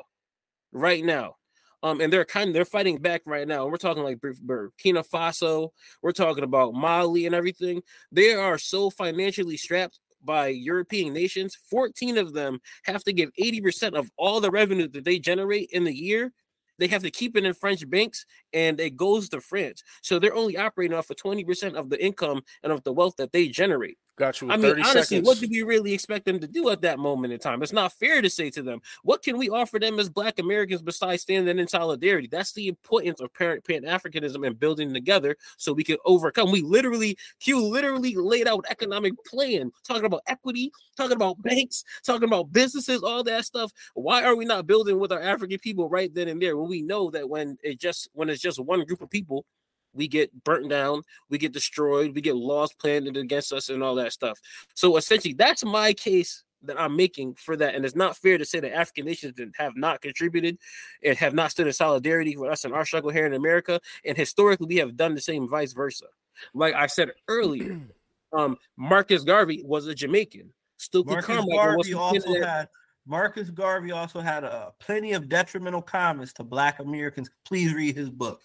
Right 0.72 1.04
now 1.04 1.36
um, 1.82 2.00
and 2.00 2.12
they're 2.12 2.24
kind 2.24 2.48
of 2.48 2.54
they're 2.54 2.64
fighting 2.64 2.98
back 2.98 3.22
right 3.26 3.46
now. 3.46 3.66
We're 3.66 3.76
talking 3.76 4.02
like 4.02 4.18
Burkina 4.18 5.06
Faso, 5.06 5.70
we're 6.02 6.12
talking 6.12 6.44
about 6.44 6.74
Mali 6.74 7.26
and 7.26 7.34
everything. 7.34 7.82
They 8.10 8.34
are 8.34 8.58
so 8.58 8.90
financially 8.90 9.56
strapped 9.56 9.98
by 10.24 10.48
European 10.48 11.12
nations. 11.12 11.58
14 11.68 12.18
of 12.18 12.32
them 12.32 12.60
have 12.84 13.02
to 13.04 13.12
give 13.12 13.30
80% 13.40 13.94
of 13.94 14.10
all 14.16 14.40
the 14.40 14.50
revenue 14.50 14.88
that 14.88 15.04
they 15.04 15.18
generate 15.18 15.70
in 15.72 15.84
the 15.84 15.94
year. 15.94 16.32
They 16.78 16.86
have 16.88 17.02
to 17.02 17.10
keep 17.10 17.36
it 17.36 17.44
in 17.44 17.54
French 17.54 17.88
banks 17.88 18.24
and 18.52 18.80
it 18.80 18.96
goes 18.96 19.28
to 19.30 19.40
France. 19.40 19.82
So 20.00 20.18
they're 20.18 20.34
only 20.34 20.56
operating 20.56 20.96
off 20.96 21.10
of 21.10 21.16
20% 21.16 21.74
of 21.74 21.90
the 21.90 22.02
income 22.02 22.42
and 22.62 22.72
of 22.72 22.82
the 22.84 22.92
wealth 22.92 23.16
that 23.18 23.32
they 23.32 23.48
generate. 23.48 23.98
Got 24.22 24.40
you. 24.40 24.52
I 24.52 24.56
mean, 24.56 24.70
honestly, 24.74 25.02
seconds. 25.02 25.26
what 25.26 25.40
do 25.40 25.48
we 25.50 25.64
really 25.64 25.92
expect 25.92 26.26
them 26.26 26.38
to 26.38 26.46
do 26.46 26.70
at 26.70 26.82
that 26.82 27.00
moment 27.00 27.32
in 27.32 27.40
time? 27.40 27.60
It's 27.60 27.72
not 27.72 27.92
fair 27.92 28.22
to 28.22 28.30
say 28.30 28.50
to 28.50 28.62
them, 28.62 28.80
what 29.02 29.20
can 29.20 29.36
we 29.36 29.48
offer 29.48 29.80
them 29.80 29.98
as 29.98 30.08
Black 30.08 30.38
Americans 30.38 30.80
besides 30.80 31.22
standing 31.22 31.58
in 31.58 31.66
solidarity? 31.66 32.28
That's 32.30 32.52
the 32.52 32.68
importance 32.68 33.20
of 33.20 33.34
parent 33.34 33.66
Pan 33.66 33.82
Africanism 33.82 34.46
and 34.46 34.56
building 34.56 34.94
together 34.94 35.36
so 35.56 35.72
we 35.72 35.82
can 35.82 35.96
overcome. 36.04 36.52
We 36.52 36.62
literally, 36.62 37.18
Q 37.40 37.64
literally 37.64 38.14
laid 38.14 38.46
out 38.46 38.64
economic 38.70 39.14
plan, 39.26 39.72
talking 39.82 40.04
about 40.04 40.22
equity, 40.28 40.70
talking 40.96 41.16
about 41.16 41.42
banks, 41.42 41.82
talking 42.06 42.28
about 42.28 42.52
businesses, 42.52 43.02
all 43.02 43.24
that 43.24 43.44
stuff. 43.44 43.72
Why 43.94 44.22
are 44.22 44.36
we 44.36 44.44
not 44.44 44.68
building 44.68 45.00
with 45.00 45.10
our 45.10 45.20
African 45.20 45.58
people 45.58 45.88
right 45.88 46.14
then 46.14 46.28
and 46.28 46.40
there 46.40 46.56
when 46.56 46.70
we 46.70 46.82
know 46.82 47.10
that 47.10 47.28
when 47.28 47.58
it 47.64 47.80
just 47.80 48.08
when 48.12 48.28
it's 48.28 48.40
just 48.40 48.60
one 48.60 48.84
group 48.84 49.00
of 49.00 49.10
people 49.10 49.46
we 49.94 50.08
get 50.08 50.44
burnt 50.44 50.68
down, 50.68 51.02
we 51.28 51.38
get 51.38 51.52
destroyed, 51.52 52.14
we 52.14 52.20
get 52.20 52.36
laws 52.36 52.72
planted 52.72 53.16
against 53.16 53.52
us, 53.52 53.68
and 53.68 53.82
all 53.82 53.94
that 53.96 54.12
stuff. 54.12 54.38
So 54.74 54.96
essentially, 54.96 55.34
that's 55.34 55.64
my 55.64 55.92
case 55.92 56.44
that 56.64 56.80
I'm 56.80 56.96
making 56.96 57.34
for 57.34 57.56
that. 57.56 57.74
And 57.74 57.84
it's 57.84 57.96
not 57.96 58.16
fair 58.16 58.38
to 58.38 58.44
say 58.44 58.60
that 58.60 58.74
African 58.74 59.04
nations 59.04 59.38
have 59.56 59.76
not 59.76 60.00
contributed 60.00 60.58
and 61.04 61.16
have 61.18 61.34
not 61.34 61.50
stood 61.50 61.66
in 61.66 61.72
solidarity 61.72 62.36
with 62.36 62.50
us 62.50 62.64
in 62.64 62.72
our 62.72 62.84
struggle 62.84 63.10
here 63.10 63.26
in 63.26 63.34
America. 63.34 63.80
And 64.04 64.16
historically, 64.16 64.66
we 64.66 64.76
have 64.76 64.96
done 64.96 65.14
the 65.14 65.20
same, 65.20 65.48
vice 65.48 65.72
versa. 65.72 66.06
Like 66.54 66.74
I 66.74 66.86
said 66.86 67.10
earlier, 67.28 67.80
um, 68.32 68.56
Marcus 68.76 69.24
Garvey 69.24 69.62
was 69.64 69.86
a 69.86 69.94
Jamaican. 69.94 70.52
Stokely 70.76 71.14
Marcus 71.14 71.36
Carmichael 71.36 71.56
Garvey 71.56 71.94
also 71.94 72.40
had 72.40 72.68
Marcus 73.06 73.50
Garvey 73.50 73.92
also 73.92 74.20
had 74.20 74.44
uh, 74.44 74.70
plenty 74.78 75.12
of 75.12 75.28
detrimental 75.28 75.82
comments 75.82 76.32
to 76.34 76.44
Black 76.44 76.78
Americans. 76.78 77.30
Please 77.44 77.74
read 77.74 77.96
his 77.96 78.10
book. 78.10 78.40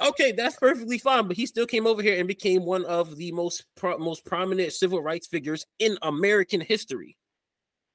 Okay, 0.00 0.32
that's 0.32 0.56
perfectly 0.56 0.98
fine, 0.98 1.26
but 1.28 1.36
he 1.36 1.46
still 1.46 1.66
came 1.66 1.86
over 1.86 2.02
here 2.02 2.18
and 2.18 2.26
became 2.26 2.64
one 2.64 2.84
of 2.86 3.16
the 3.16 3.32
most 3.32 3.64
pro- 3.76 3.98
most 3.98 4.24
prominent 4.24 4.72
civil 4.72 5.02
rights 5.02 5.26
figures 5.26 5.66
in 5.78 5.98
American 6.02 6.60
history. 6.60 7.16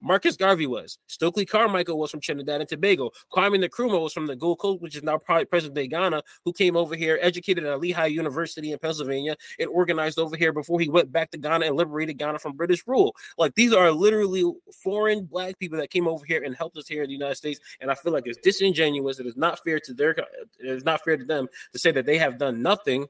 Marcus 0.01 0.35
Garvey 0.35 0.67
was. 0.67 0.97
Stokely 1.07 1.45
Carmichael 1.45 1.97
was 1.97 2.11
from 2.11 2.19
Trinidad 2.19 2.61
and 2.61 2.69
Tobago. 2.69 3.11
Kwame 3.31 3.63
Nkrumah 3.63 4.01
was 4.01 4.13
from 4.13 4.27
the 4.27 4.35
Gold 4.35 4.59
Coast, 4.59 4.81
which 4.81 4.95
is 4.95 5.03
now 5.03 5.17
probably 5.17 5.45
present 5.45 5.73
day 5.73 5.87
Ghana, 5.87 6.21
who 6.45 6.53
came 6.53 6.75
over 6.75 6.95
here, 6.95 7.17
educated 7.21 7.65
at 7.65 7.79
Lehigh 7.79 8.05
University 8.05 8.71
in 8.71 8.79
Pennsylvania, 8.79 9.35
and 9.59 9.69
organized 9.69 10.19
over 10.19 10.35
here 10.35 10.53
before 10.53 10.79
he 10.79 10.89
went 10.89 11.11
back 11.11 11.31
to 11.31 11.37
Ghana 11.37 11.65
and 11.65 11.75
liberated 11.75 12.17
Ghana 12.17 12.39
from 12.39 12.53
British 12.53 12.85
rule. 12.85 13.15
Like 13.37 13.55
these 13.55 13.73
are 13.73 13.91
literally 13.91 14.43
foreign 14.83 15.25
black 15.25 15.57
people 15.59 15.79
that 15.79 15.89
came 15.89 16.07
over 16.07 16.25
here 16.25 16.43
and 16.43 16.55
helped 16.55 16.77
us 16.77 16.87
here 16.87 17.03
in 17.03 17.07
the 17.07 17.13
United 17.13 17.35
States. 17.35 17.59
And 17.81 17.89
I 17.89 17.95
feel 17.95 18.13
like 18.13 18.27
it's 18.27 18.39
disingenuous. 18.39 19.19
It 19.19 19.25
is 19.25 19.37
not 19.37 19.59
fair 19.63 19.79
to 19.79 19.93
their. 19.93 20.11
It 20.11 20.27
is 20.59 20.83
not 20.83 21.03
fair 21.03 21.17
to 21.17 21.25
them 21.25 21.47
to 21.73 21.79
say 21.79 21.91
that 21.91 22.05
they 22.05 22.17
have 22.17 22.37
done 22.37 22.61
nothing 22.61 23.07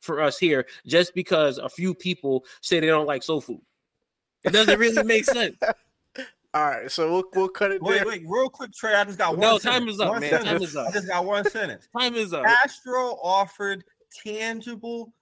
for 0.00 0.20
us 0.20 0.38
here 0.38 0.66
just 0.86 1.14
because 1.14 1.58
a 1.58 1.68
few 1.68 1.94
people 1.94 2.44
say 2.60 2.80
they 2.80 2.86
don't 2.86 3.06
like 3.06 3.22
soul 3.22 3.40
food. 3.40 3.60
It 4.44 4.52
doesn't 4.52 4.78
really 4.78 5.02
make 5.02 5.24
sense. 5.24 5.56
All 6.56 6.70
right, 6.70 6.90
so 6.90 7.12
we'll 7.12 7.24
we'll 7.34 7.48
cut 7.50 7.70
it. 7.70 7.82
Wait, 7.82 7.96
there. 7.98 8.06
wait, 8.06 8.22
real 8.26 8.48
quick, 8.48 8.72
Trey. 8.72 8.94
I 8.94 9.04
just 9.04 9.18
got 9.18 9.32
one. 9.32 9.40
No, 9.40 9.58
time 9.58 9.88
is 9.88 10.00
up, 10.00 10.08
one 10.10 10.20
man. 10.20 10.30
Sentence. 10.30 10.48
Time 10.50 10.62
is 10.62 10.76
up. 10.76 10.88
I 10.88 10.90
just 10.92 11.06
got 11.08 11.24
one 11.26 11.50
sentence. 11.50 11.88
Time 11.98 12.14
is 12.14 12.32
up. 12.32 12.44
Castro 12.46 13.18
offered 13.22 13.84
tangible 14.24 15.12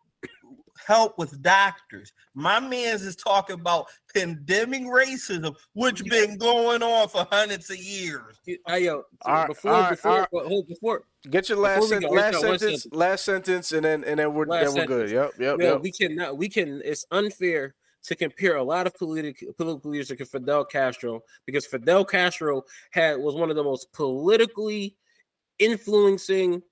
help 0.86 1.18
with 1.18 1.40
doctors. 1.42 2.12
My 2.34 2.60
man's 2.60 3.02
is 3.02 3.16
talking 3.16 3.54
about 3.54 3.86
condemning 4.12 4.86
racism, 4.86 5.56
which 5.72 6.04
been 6.04 6.38
going 6.38 6.82
on 6.84 7.08
for 7.08 7.26
hundreds 7.32 7.68
of 7.70 7.78
years. 7.78 8.36
Hey, 8.46 8.84
yo, 8.84 9.02
All 9.22 9.34
right, 9.34 9.48
before 9.48 9.72
all 9.72 9.80
right, 9.80 9.90
before 9.90 10.10
all 10.12 10.18
right. 10.18 10.28
well, 10.30 10.48
hold- 10.48 10.68
before 10.68 11.02
Get 11.30 11.48
your 11.48 11.58
last 11.58 11.80
we 11.82 11.86
sen- 11.88 12.02
last 12.02 12.34
Rachel, 12.34 12.48
one 12.50 12.58
sentence, 12.58 12.86
last 12.92 13.24
sentence, 13.24 13.72
and 13.72 13.84
then 13.84 14.04
and 14.04 14.20
then 14.20 14.34
we're 14.34 14.46
Last 14.46 14.74
then 14.74 14.82
we're 14.82 14.86
good. 14.86 15.10
Yep, 15.10 15.32
yep, 15.40 15.58
No, 15.58 15.64
yep. 15.72 15.80
we 15.82 15.90
cannot. 15.90 16.36
We 16.36 16.48
can. 16.48 16.80
It's 16.84 17.06
unfair 17.10 17.74
to 18.04 18.14
compare 18.14 18.56
a 18.56 18.62
lot 18.62 18.86
of 18.86 18.94
political 18.94 19.52
political 19.54 19.90
leaders 19.90 20.08
to 20.08 20.24
Fidel 20.24 20.64
Castro 20.64 21.22
because 21.46 21.66
Fidel 21.66 22.04
Castro 22.04 22.64
had 22.90 23.18
was 23.18 23.34
one 23.34 23.50
of 23.50 23.56
the 23.56 23.64
most 23.64 23.92
politically 23.92 24.96
influencing 25.58 26.62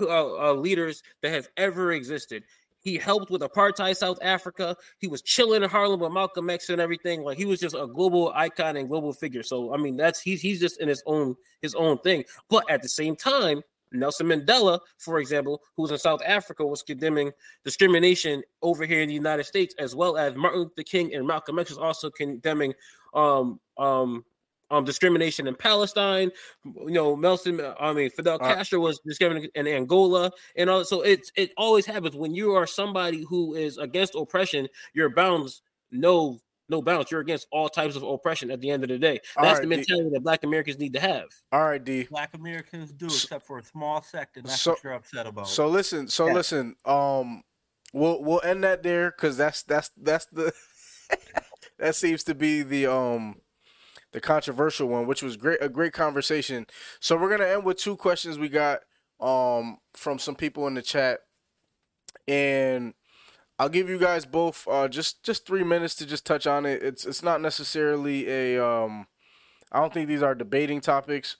uh, 0.00 0.50
uh, 0.50 0.52
leaders 0.54 1.02
that 1.22 1.32
have 1.32 1.48
ever 1.56 1.92
existed. 1.92 2.44
He 2.82 2.96
helped 2.96 3.30
with 3.30 3.42
apartheid 3.42 3.96
South 3.96 4.18
Africa. 4.22 4.74
He 4.98 5.06
was 5.06 5.20
chilling 5.20 5.62
in 5.62 5.68
Harlem 5.68 6.00
with 6.00 6.12
Malcolm 6.12 6.48
X 6.48 6.70
and 6.70 6.80
everything. 6.80 7.22
Like 7.22 7.36
he 7.36 7.44
was 7.44 7.60
just 7.60 7.74
a 7.74 7.86
global 7.86 8.32
icon 8.34 8.76
and 8.76 8.88
global 8.88 9.12
figure. 9.12 9.42
So 9.42 9.74
I 9.74 9.76
mean, 9.76 9.96
that's 9.96 10.20
he's 10.20 10.40
he's 10.40 10.60
just 10.60 10.80
in 10.80 10.88
his 10.88 11.02
own 11.06 11.36
his 11.60 11.74
own 11.74 11.98
thing. 11.98 12.24
But 12.48 12.70
at 12.70 12.82
the 12.82 12.88
same 12.88 13.16
time, 13.16 13.62
Nelson 13.92 14.26
Mandela, 14.26 14.80
for 14.98 15.18
example, 15.18 15.62
who 15.76 15.82
was 15.82 15.90
in 15.90 15.98
South 15.98 16.22
Africa, 16.24 16.64
was 16.64 16.82
condemning 16.82 17.32
discrimination 17.64 18.42
over 18.62 18.84
here 18.86 19.00
in 19.00 19.08
the 19.08 19.14
United 19.14 19.44
States, 19.44 19.74
as 19.78 19.94
well 19.94 20.16
as 20.16 20.34
Martin 20.34 20.60
Luther 20.60 20.82
King 20.82 21.14
and 21.14 21.26
Malcolm 21.26 21.58
X 21.58 21.70
was 21.70 21.78
also 21.78 22.10
condemning 22.10 22.74
um 23.14 23.60
um 23.78 24.24
um 24.70 24.84
discrimination 24.84 25.48
in 25.48 25.54
Palestine. 25.54 26.30
You 26.64 26.90
know, 26.90 27.16
Nelson, 27.16 27.60
I 27.80 27.92
mean 27.92 28.10
Fidel 28.10 28.38
Uh, 28.40 28.54
Castro 28.54 28.80
was 28.80 29.00
discriminating 29.04 29.50
in 29.54 29.66
Angola, 29.66 30.30
and 30.56 30.70
all. 30.70 30.84
So 30.84 31.00
it's 31.00 31.32
it 31.34 31.52
always 31.56 31.86
happens 31.86 32.14
when 32.14 32.34
you 32.34 32.52
are 32.52 32.66
somebody 32.66 33.24
who 33.28 33.54
is 33.54 33.78
against 33.78 34.14
oppression. 34.14 34.68
Your 34.94 35.08
bounds 35.10 35.62
no 35.90 36.40
no 36.70 36.80
bounds. 36.80 37.10
You're 37.10 37.20
against 37.20 37.46
all 37.50 37.68
types 37.68 37.96
of 37.96 38.02
oppression. 38.02 38.50
At 38.50 38.60
the 38.60 38.70
end 38.70 38.82
of 38.84 38.88
the 38.88 38.98
day, 38.98 39.20
that's 39.36 39.36
right, 39.36 39.56
the 39.56 39.62
D- 39.62 39.76
mentality 39.76 40.10
that 40.14 40.20
Black 40.22 40.44
Americans 40.44 40.78
need 40.78 40.92
to 40.94 41.00
have. 41.00 41.24
All 41.52 41.64
right, 41.64 41.82
D. 41.82 42.04
Black 42.04 42.32
Americans 42.34 42.92
do, 42.92 43.06
except 43.06 43.46
for 43.46 43.58
a 43.58 43.64
small 43.64 44.00
sector. 44.02 44.40
That's 44.42 44.60
So- 44.60 44.72
what 44.72 44.84
you're 44.84 44.92
upset 44.94 45.26
about. 45.26 45.48
So 45.48 45.68
listen, 45.68 46.08
so 46.08 46.26
Yeah. 46.28 46.32
listen. 46.34 46.76
Um, 46.84 47.42
we'll 47.92 48.22
we'll 48.22 48.40
end 48.44 48.64
that 48.64 48.82
there 48.82 49.10
because 49.10 49.36
that's 49.36 49.62
that's 49.64 49.90
that's 49.96 50.26
the 50.26 50.52
that 51.78 51.94
seems 51.96 52.22
to 52.24 52.34
be 52.34 52.62
the 52.62 52.86
um 52.86 53.40
the 54.12 54.20
controversial 54.20 54.88
one, 54.88 55.06
which 55.06 55.22
was 55.22 55.36
great 55.36 55.58
a 55.60 55.68
great 55.68 55.92
conversation. 55.92 56.66
So 57.00 57.16
we're 57.16 57.30
gonna 57.30 57.48
end 57.50 57.64
with 57.64 57.78
two 57.78 57.96
questions 57.96 58.38
we 58.38 58.48
got 58.48 58.80
um 59.20 59.78
from 59.94 60.18
some 60.18 60.34
people 60.34 60.66
in 60.66 60.74
the 60.74 60.82
chat, 60.82 61.20
and 62.28 62.94
I'll 63.60 63.68
give 63.68 63.90
you 63.90 63.98
guys 63.98 64.24
both 64.24 64.66
uh 64.66 64.88
just 64.88 65.22
just 65.22 65.46
three 65.46 65.64
minutes 65.64 65.94
to 65.96 66.06
just 66.06 66.24
touch 66.24 66.46
on 66.46 66.64
it. 66.64 66.82
It's 66.82 67.04
it's 67.04 67.22
not 67.22 67.42
necessarily 67.42 68.18
a 68.28 68.64
um 68.64 69.06
I 69.70 69.80
don't 69.80 69.92
think 69.92 70.08
these 70.08 70.22
are 70.22 70.34
debating 70.34 70.80
topics. 70.80 71.36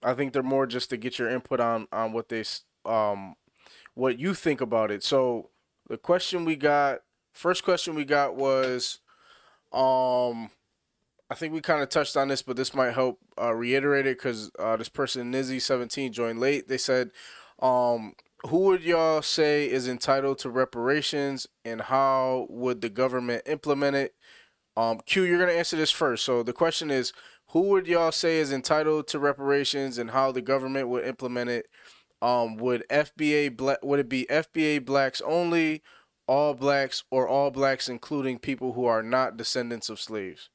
I 0.00 0.14
think 0.14 0.32
they're 0.32 0.42
more 0.54 0.66
just 0.66 0.88
to 0.90 0.96
get 0.96 1.18
your 1.18 1.28
input 1.28 1.58
on 1.58 1.88
on 1.92 2.12
what 2.12 2.28
they 2.28 2.44
um 2.84 3.34
what 3.94 4.18
you 4.20 4.34
think 4.34 4.60
about 4.60 4.90
it. 4.92 5.02
So 5.02 5.50
the 5.88 5.96
question 5.96 6.44
we 6.44 6.56
got, 6.56 7.00
first 7.32 7.64
question 7.64 7.94
we 7.94 8.04
got 8.04 8.36
was, 8.36 9.00
um, 9.72 10.50
I 11.30 11.34
think 11.34 11.54
we 11.54 11.60
kind 11.60 11.82
of 11.82 11.88
touched 11.88 12.16
on 12.16 12.28
this, 12.28 12.42
but 12.42 12.56
this 12.56 12.74
might 12.74 12.94
help 12.94 13.18
uh, 13.40 13.54
reiterate 13.54 14.06
it 14.06 14.18
because 14.18 14.50
uh, 14.58 14.76
this 14.76 14.88
person 14.88 15.32
Nizzy 15.32 15.60
seventeen 15.60 16.12
joined 16.12 16.40
late. 16.40 16.68
They 16.68 16.78
said, 16.78 17.10
um, 17.60 18.14
who 18.46 18.60
would 18.60 18.82
y'all 18.82 19.22
say 19.22 19.70
is 19.70 19.88
entitled 19.88 20.38
to 20.40 20.50
reparations, 20.50 21.46
and 21.64 21.82
how 21.82 22.46
would 22.50 22.80
the 22.80 22.90
government 22.90 23.42
implement 23.46 23.96
it? 23.96 24.14
Um, 24.76 25.00
Q, 25.06 25.22
you're 25.24 25.38
gonna 25.38 25.52
answer 25.52 25.76
this 25.76 25.90
first. 25.90 26.24
So 26.24 26.42
the 26.42 26.52
question 26.52 26.90
is, 26.90 27.12
who 27.48 27.62
would 27.70 27.86
y'all 27.86 28.12
say 28.12 28.38
is 28.38 28.52
entitled 28.52 29.08
to 29.08 29.18
reparations, 29.18 29.98
and 29.98 30.10
how 30.10 30.32
the 30.32 30.42
government 30.42 30.88
would 30.88 31.04
implement 31.04 31.50
it? 31.50 31.66
Um, 32.22 32.56
would 32.56 32.84
FBA 32.90 33.50
black 33.56 33.78
would 33.84 34.00
it 34.00 34.08
be 34.08 34.26
FBA 34.30 34.84
blacks 34.84 35.20
only, 35.22 35.82
all 36.26 36.54
blacks, 36.54 37.04
or 37.10 37.28
all 37.28 37.50
blacks 37.50 37.88
including 37.88 38.38
people 38.38 38.72
who 38.74 38.84
are 38.86 39.02
not 39.02 39.36
descendants 39.36 39.88
of 39.90 40.00
slaves? 40.00 40.50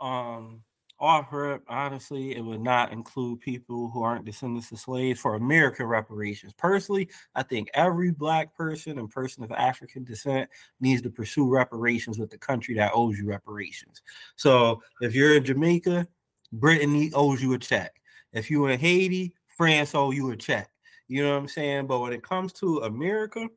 um 0.00 0.62
off 1.00 1.32
rip, 1.32 1.62
honestly, 1.68 2.34
it 2.34 2.44
would 2.44 2.60
not 2.60 2.92
include 2.92 3.40
people 3.40 3.90
who 3.90 4.02
aren't 4.02 4.24
descendants 4.24 4.72
of 4.72 4.80
slaves 4.80 5.20
for 5.20 5.34
American 5.34 5.86
reparations. 5.86 6.52
Personally, 6.54 7.08
I 7.34 7.42
think 7.42 7.70
every 7.74 8.10
black 8.10 8.54
person 8.56 8.98
and 8.98 9.08
person 9.08 9.44
of 9.44 9.52
African 9.52 10.04
descent 10.04 10.50
needs 10.80 11.02
to 11.02 11.10
pursue 11.10 11.48
reparations 11.48 12.18
with 12.18 12.30
the 12.30 12.38
country 12.38 12.74
that 12.74 12.92
owes 12.94 13.18
you 13.18 13.28
reparations. 13.28 14.02
So 14.36 14.82
if 15.00 15.14
you're 15.14 15.36
in 15.36 15.44
Jamaica, 15.44 16.06
Britain 16.52 17.10
owes 17.14 17.42
you 17.42 17.52
a 17.52 17.58
check. 17.58 18.00
If 18.32 18.50
you're 18.50 18.70
in 18.70 18.80
Haiti, 18.80 19.34
France 19.56 19.94
owes 19.94 20.16
you 20.16 20.30
a 20.30 20.36
check. 20.36 20.70
You 21.06 21.22
know 21.22 21.32
what 21.32 21.38
I'm 21.38 21.48
saying? 21.48 21.86
But 21.86 22.00
when 22.00 22.12
it 22.12 22.22
comes 22.22 22.52
to 22.54 22.78
America, 22.78 23.48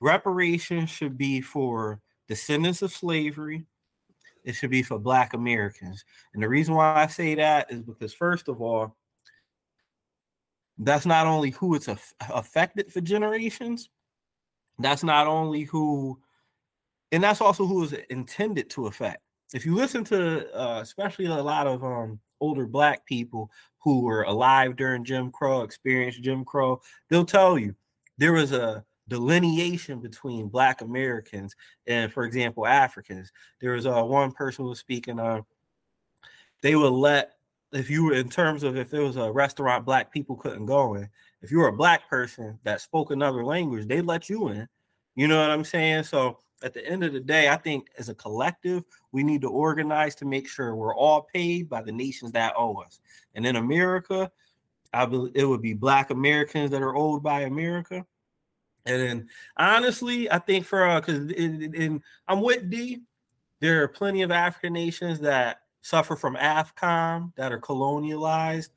reparations 0.00 0.90
should 0.90 1.16
be 1.16 1.40
for 1.40 2.00
descendants 2.28 2.82
of 2.82 2.92
slavery, 2.92 3.64
it 4.44 4.54
should 4.54 4.70
be 4.70 4.82
for 4.82 4.98
black 4.98 5.34
Americans. 5.34 6.04
And 6.34 6.42
the 6.42 6.48
reason 6.48 6.74
why 6.74 6.94
I 6.94 7.06
say 7.06 7.34
that 7.34 7.70
is 7.70 7.82
because 7.82 8.12
first 8.12 8.48
of 8.48 8.60
all, 8.60 8.96
that's 10.78 11.06
not 11.06 11.26
only 11.26 11.50
who 11.50 11.74
it's 11.74 11.88
aff- 11.88 12.14
affected 12.20 12.92
for 12.92 13.00
generations, 13.00 13.90
that's 14.78 15.04
not 15.04 15.26
only 15.26 15.62
who 15.62 16.20
and 17.12 17.22
that's 17.22 17.40
also 17.40 17.64
who 17.64 17.84
is 17.84 17.92
intended 18.10 18.68
to 18.70 18.86
affect. 18.86 19.22
If 19.52 19.64
you 19.64 19.74
listen 19.74 20.02
to 20.04 20.52
uh, 20.52 20.80
especially 20.80 21.26
a 21.26 21.34
lot 21.34 21.66
of 21.66 21.84
um, 21.84 22.18
older 22.40 22.66
black 22.66 23.06
people 23.06 23.50
who 23.78 24.00
were 24.00 24.24
alive 24.24 24.76
during 24.76 25.04
Jim 25.04 25.30
Crow, 25.30 25.62
experienced 25.62 26.22
Jim 26.22 26.44
Crow, 26.44 26.80
they'll 27.08 27.24
tell 27.24 27.58
you 27.58 27.74
there 28.18 28.32
was 28.32 28.52
a 28.52 28.84
delineation 29.08 30.00
between 30.00 30.48
black 30.48 30.80
Americans 30.80 31.54
and, 31.86 32.12
for 32.12 32.24
example, 32.24 32.66
Africans. 32.66 33.30
There 33.60 33.72
was 33.72 33.86
uh, 33.86 34.02
one 34.02 34.32
person 34.32 34.64
who 34.64 34.70
was 34.70 34.78
speaking 34.78 35.18
of 35.18 35.44
they 36.62 36.74
would 36.74 36.92
let 36.92 37.34
if 37.72 37.90
you 37.90 38.04
were 38.04 38.14
in 38.14 38.28
terms 38.28 38.62
of 38.62 38.76
if 38.76 38.90
there 38.90 39.02
was 39.02 39.16
a 39.16 39.30
restaurant 39.30 39.84
black 39.84 40.12
people 40.12 40.36
couldn't 40.36 40.66
go 40.66 40.94
in, 40.94 41.08
if 41.42 41.50
you 41.50 41.58
were 41.58 41.68
a 41.68 41.76
black 41.76 42.08
person 42.08 42.58
that 42.62 42.80
spoke 42.80 43.10
another 43.10 43.44
language, 43.44 43.86
they 43.86 44.00
let 44.00 44.30
you 44.30 44.48
in. 44.48 44.68
You 45.16 45.28
know 45.28 45.40
what 45.40 45.50
I'm 45.50 45.64
saying? 45.64 46.04
So 46.04 46.38
at 46.62 46.72
the 46.72 46.86
end 46.88 47.04
of 47.04 47.12
the 47.12 47.20
day, 47.20 47.48
I 47.48 47.56
think 47.56 47.88
as 47.98 48.08
a 48.08 48.14
collective, 48.14 48.84
we 49.12 49.22
need 49.22 49.42
to 49.42 49.50
organize 49.50 50.14
to 50.16 50.24
make 50.24 50.48
sure 50.48 50.74
we're 50.74 50.94
all 50.94 51.22
paid 51.22 51.68
by 51.68 51.82
the 51.82 51.92
nations 51.92 52.32
that 52.32 52.54
owe 52.56 52.76
us. 52.76 53.00
And 53.34 53.44
in 53.44 53.56
America, 53.56 54.30
I 54.92 55.06
believe 55.06 55.32
it 55.34 55.44
would 55.44 55.62
be 55.62 55.74
black 55.74 56.10
Americans 56.10 56.70
that 56.70 56.82
are 56.82 56.96
owed 56.96 57.22
by 57.22 57.42
America. 57.42 58.06
And 58.86 59.00
then 59.00 59.28
honestly, 59.56 60.30
I 60.30 60.38
think 60.38 60.66
for 60.66 60.86
uh 60.86 61.00
because 61.00 61.30
in, 61.32 61.74
in 61.74 62.02
I'm 62.28 62.40
with 62.40 62.70
D, 62.70 63.02
there 63.60 63.82
are 63.82 63.88
plenty 63.88 64.22
of 64.22 64.30
African 64.30 64.72
nations 64.72 65.20
that 65.20 65.60
suffer 65.80 66.16
from 66.16 66.36
AFCOM 66.36 67.34
that 67.36 67.52
are 67.52 67.60
colonialized. 67.60 68.70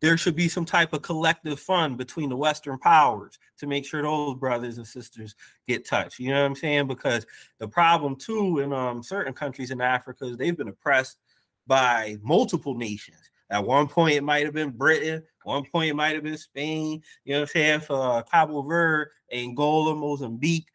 There 0.00 0.16
should 0.16 0.36
be 0.36 0.48
some 0.48 0.64
type 0.64 0.92
of 0.92 1.02
collective 1.02 1.58
fund 1.58 1.96
between 1.96 2.28
the 2.28 2.36
Western 2.36 2.78
powers 2.78 3.38
to 3.58 3.66
make 3.66 3.86
sure 3.86 4.02
those 4.02 4.36
brothers 4.36 4.76
and 4.76 4.86
sisters 4.86 5.34
get 5.66 5.86
touched. 5.86 6.18
You 6.18 6.30
know 6.30 6.40
what 6.40 6.46
I'm 6.46 6.56
saying? 6.56 6.88
Because 6.88 7.26
the 7.58 7.68
problem 7.68 8.16
too 8.16 8.58
in 8.58 8.72
um, 8.72 9.02
certain 9.02 9.32
countries 9.32 9.70
in 9.70 9.80
Africa 9.80 10.26
is 10.26 10.36
they've 10.36 10.56
been 10.56 10.68
oppressed 10.68 11.18
by 11.66 12.18
multiple 12.22 12.74
nations. 12.74 13.30
At 13.50 13.64
one 13.64 13.88
point, 13.88 14.16
it 14.16 14.24
might 14.24 14.44
have 14.44 14.54
been 14.54 14.70
Britain. 14.70 15.22
One 15.44 15.64
point, 15.64 15.90
it 15.90 15.94
might 15.94 16.14
have 16.14 16.24
been 16.24 16.38
Spain. 16.38 17.02
You 17.24 17.34
know 17.34 17.40
what 17.40 17.48
I'm 17.48 17.52
saying? 17.52 17.80
For 17.80 18.18
uh, 18.18 18.22
Cabo 18.22 18.62
Verde, 18.62 19.10
Angola, 19.32 19.94
Mozambique, 19.94 20.68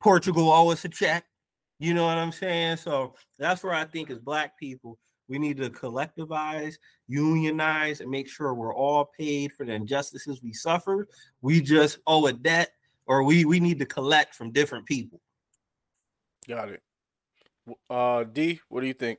Portugal 0.00 0.50
always 0.50 0.84
a 0.84 0.88
check. 0.88 1.24
You 1.78 1.94
know 1.94 2.06
what 2.06 2.18
I'm 2.18 2.32
saying? 2.32 2.78
So 2.78 3.14
that's 3.38 3.62
where 3.62 3.74
I 3.74 3.84
think 3.84 4.10
as 4.10 4.18
black 4.18 4.58
people, 4.58 4.98
we 5.28 5.38
need 5.38 5.56
to 5.58 5.70
collectivize, 5.70 6.76
unionize, 7.08 8.00
and 8.00 8.10
make 8.10 8.28
sure 8.28 8.54
we're 8.54 8.74
all 8.74 9.10
paid 9.18 9.52
for 9.52 9.66
the 9.66 9.72
injustices 9.72 10.42
we 10.42 10.52
suffer. 10.52 11.08
We 11.42 11.60
just 11.60 11.98
owe 12.06 12.26
a 12.26 12.32
debt, 12.32 12.70
or 13.06 13.24
we 13.24 13.44
we 13.44 13.60
need 13.60 13.78
to 13.80 13.86
collect 13.86 14.34
from 14.34 14.52
different 14.52 14.86
people. 14.86 15.20
Got 16.48 16.70
it. 16.70 16.82
Uh, 17.90 18.24
D, 18.24 18.60
what 18.68 18.82
do 18.82 18.86
you 18.86 18.94
think? 18.94 19.18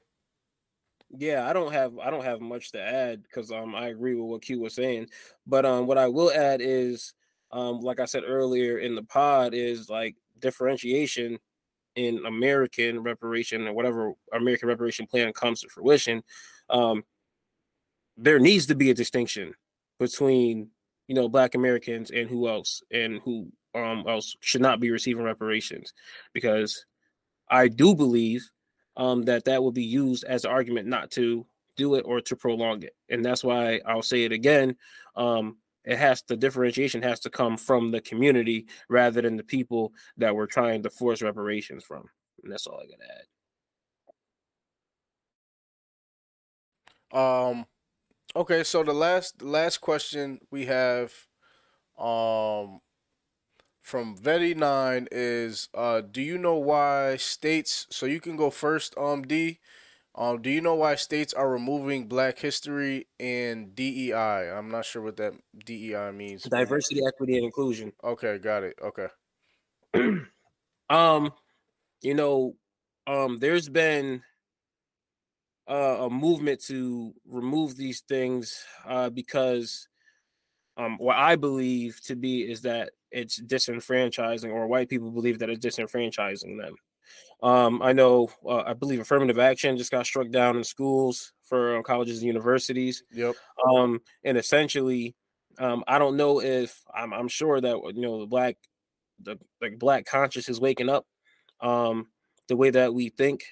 Yeah, 1.09 1.47
I 1.49 1.53
don't 1.53 1.71
have 1.71 1.97
I 1.99 2.09
don't 2.09 2.23
have 2.25 2.41
much 2.41 2.71
to 2.73 2.81
add 2.81 3.23
because 3.23 3.51
um 3.51 3.73
I 3.75 3.88
agree 3.88 4.15
with 4.15 4.25
what 4.29 4.41
Q 4.41 4.59
was 4.59 4.75
saying. 4.75 5.07
But 5.45 5.65
um 5.65 5.88
what 5.88 5.97
I 5.97 6.07
will 6.07 6.31
add 6.31 6.59
is 6.61 7.13
um 7.51 7.79
like 7.79 7.99
I 7.99 8.05
said 8.05 8.23
earlier 8.25 8.77
in 8.79 8.95
the 8.95 9.03
pod 9.03 9.53
is 9.53 9.89
like 9.89 10.15
differentiation 10.39 11.39
in 11.95 12.25
American 12.25 13.01
reparation 13.03 13.67
or 13.67 13.73
whatever 13.73 14.13
American 14.34 14.69
reparation 14.69 15.07
plan 15.07 15.34
comes 15.34 15.61
to 15.61 15.69
fruition. 15.69 16.23
Um 16.69 17.03
there 18.17 18.39
needs 18.39 18.65
to 18.67 18.75
be 18.75 18.89
a 18.89 18.93
distinction 18.93 19.53
between 19.99 20.69
you 21.07 21.15
know 21.15 21.29
black 21.29 21.55
Americans 21.55 22.11
and 22.11 22.29
who 22.29 22.47
else 22.47 22.81
and 22.91 23.19
who 23.23 23.47
um 23.75 24.03
else 24.07 24.35
should 24.39 24.61
not 24.61 24.79
be 24.79 24.91
receiving 24.91 25.23
reparations 25.23 25.93
because 26.34 26.85
I 27.49 27.67
do 27.69 27.95
believe 27.95 28.49
um 28.98 29.24
that 29.24 29.45
that 29.45 29.64
will 29.64 29.72
be 29.72 29.86
used 29.86 30.26
as 30.26 30.44
an 30.44 30.52
argument 30.52 30.88
not 30.88 31.11
to 31.11 31.45
do 31.78 31.95
it 31.95 32.02
or 32.02 32.19
to 32.19 32.36
prolong 32.36 32.84
it. 32.84 32.95
And 33.10 33.24
that's 33.24 33.44
why 33.44 33.80
I'll 33.86 34.02
say 34.02 34.24
it 34.24 34.32
again. 34.32 34.76
Um, 35.15 35.57
it 35.86 35.98
has 35.98 36.22
the 36.24 36.36
differentiation 36.36 37.02
has 37.03 37.22
to 37.22 37.30
come 37.30 37.56
from 37.56 37.91
the 37.91 38.02
community 38.02 38.68
rather 38.90 39.22
than 39.22 39.38
the 39.38 39.44
people 39.44 39.94
that 40.18 40.36
we're 40.36 40.48
trying 40.48 40.84
to 40.84 40.90
force 40.90 41.22
reparations 41.22 41.84
from. 41.86 42.10
And 42.44 42.52
that's 42.52 42.68
all 42.68 42.82
I 42.82 42.88
gotta 42.88 43.10
add. 47.14 47.57
Um 47.57 47.65
okay, 48.36 48.64
so 48.65 48.84
the 48.84 48.94
last 48.94 49.41
last 49.41 49.78
question 49.78 50.40
we 50.52 50.65
have 50.65 51.14
um 51.98 52.82
from 53.88 54.18
Vetty 54.18 54.53
Nine 54.55 55.07
is 55.11 55.69
uh 55.73 56.01
do 56.01 56.22
you 56.22 56.38
know 56.38 56.55
why 56.55 57.15
states 57.15 57.88
so 57.89 58.05
you 58.05 58.19
can 58.19 58.35
go 58.35 58.49
first, 58.49 58.93
um 58.97 59.22
D. 59.23 59.59
Um, 60.14 60.41
do 60.41 60.49
you 60.49 60.61
know 60.61 60.76
why 60.76 60.95
states 60.95 61.34
are 61.34 61.49
removing 61.49 62.07
Black 62.07 62.39
History 62.39 63.07
and 63.19 63.76
DEI? 63.76 64.51
I'm 64.51 64.69
not 64.69 64.84
sure 64.84 65.01
what 65.03 65.15
that 65.18 65.34
DEI 65.64 66.11
means. 66.11 66.43
Diversity, 66.43 67.01
equity, 67.07 67.35
and 67.38 67.45
inclusion. 67.45 67.93
Okay, 68.03 68.39
got 68.39 68.64
it. 68.64 68.77
Okay. 68.84 69.07
um, 70.89 71.31
you 72.01 72.15
know, 72.15 72.55
um, 73.05 73.38
there's 73.38 73.69
been 73.69 74.23
uh, 75.69 76.05
a 76.05 76.09
movement 76.09 76.64
to 76.64 77.14
remove 77.26 77.77
these 77.77 78.01
things 78.01 78.65
uh, 78.88 79.09
because 79.09 79.88
um, 80.77 80.97
what 80.97 81.18
I 81.18 81.35
believe 81.35 82.01
to 82.05 82.15
be 82.15 82.41
is 82.41 82.61
that 82.61 82.91
it's 83.11 83.41
disenfranchising, 83.41 84.51
or 84.51 84.67
white 84.67 84.89
people 84.89 85.11
believe 85.11 85.39
that 85.39 85.49
it's 85.49 85.65
disenfranchising 85.65 86.59
them. 86.59 86.75
Um, 87.41 87.81
I 87.81 87.93
know, 87.93 88.29
uh, 88.45 88.63
I 88.65 88.73
believe 88.73 88.99
affirmative 88.99 89.39
action 89.39 89.77
just 89.77 89.91
got 89.91 90.05
struck 90.05 90.29
down 90.29 90.57
in 90.57 90.63
schools 90.63 91.34
for 91.43 91.77
uh, 91.77 91.81
colleges 91.84 92.19
and 92.19 92.27
universities. 92.27 93.03
Yep. 93.11 93.35
Um, 93.69 94.01
and 94.23 94.38
essentially, 94.38 95.15
um, 95.59 95.84
I 95.88 95.99
don't 95.99 96.17
know 96.17 96.41
if 96.41 96.84
I'm, 96.93 97.13
I'm 97.13 97.27
sure 97.27 97.61
that 97.61 97.77
you 97.95 98.01
know 98.01 98.19
the 98.19 98.25
black, 98.25 98.57
the 99.21 99.38
like 99.61 99.79
black 99.79 100.05
conscious 100.05 100.49
is 100.49 100.59
waking 100.59 100.89
up. 100.89 101.05
Um, 101.61 102.07
the 102.47 102.55
way 102.55 102.69
that 102.69 102.93
we 102.93 103.09
think 103.09 103.43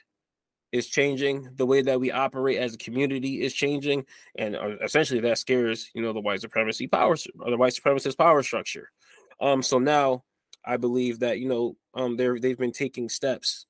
is 0.72 0.88
changing. 0.88 1.50
The 1.56 1.66
way 1.66 1.82
that 1.82 2.00
we 2.00 2.12
operate 2.12 2.58
as 2.58 2.74
a 2.74 2.78
community 2.78 3.42
is 3.42 3.54
changing, 3.54 4.06
and 4.38 4.56
uh, 4.56 4.78
essentially 4.84 5.22
that 5.22 5.38
scares 5.38 5.90
you 5.94 6.02
know 6.02 6.14
the 6.14 6.20
white 6.20 6.42
supremacy 6.42 6.88
power, 6.88 7.16
or 7.40 7.52
the 7.52 7.58
white 7.58 7.74
supremacist 7.74 8.18
power 8.18 8.44
structure. 8.44 8.92
Um, 9.40 9.62
so 9.62 9.80
now 9.80 10.24
I 10.64 10.78
believe 10.78 11.20
that 11.20 11.40
you 11.40 11.50
know 11.50 11.78
um, 11.94 12.18
they're 12.18 12.40
they've 12.40 12.58
been 12.58 12.72
taking 12.72 13.10
steps 13.10 13.66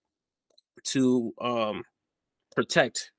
to 0.85 1.33
um, 1.41 1.83
protect 2.55 3.11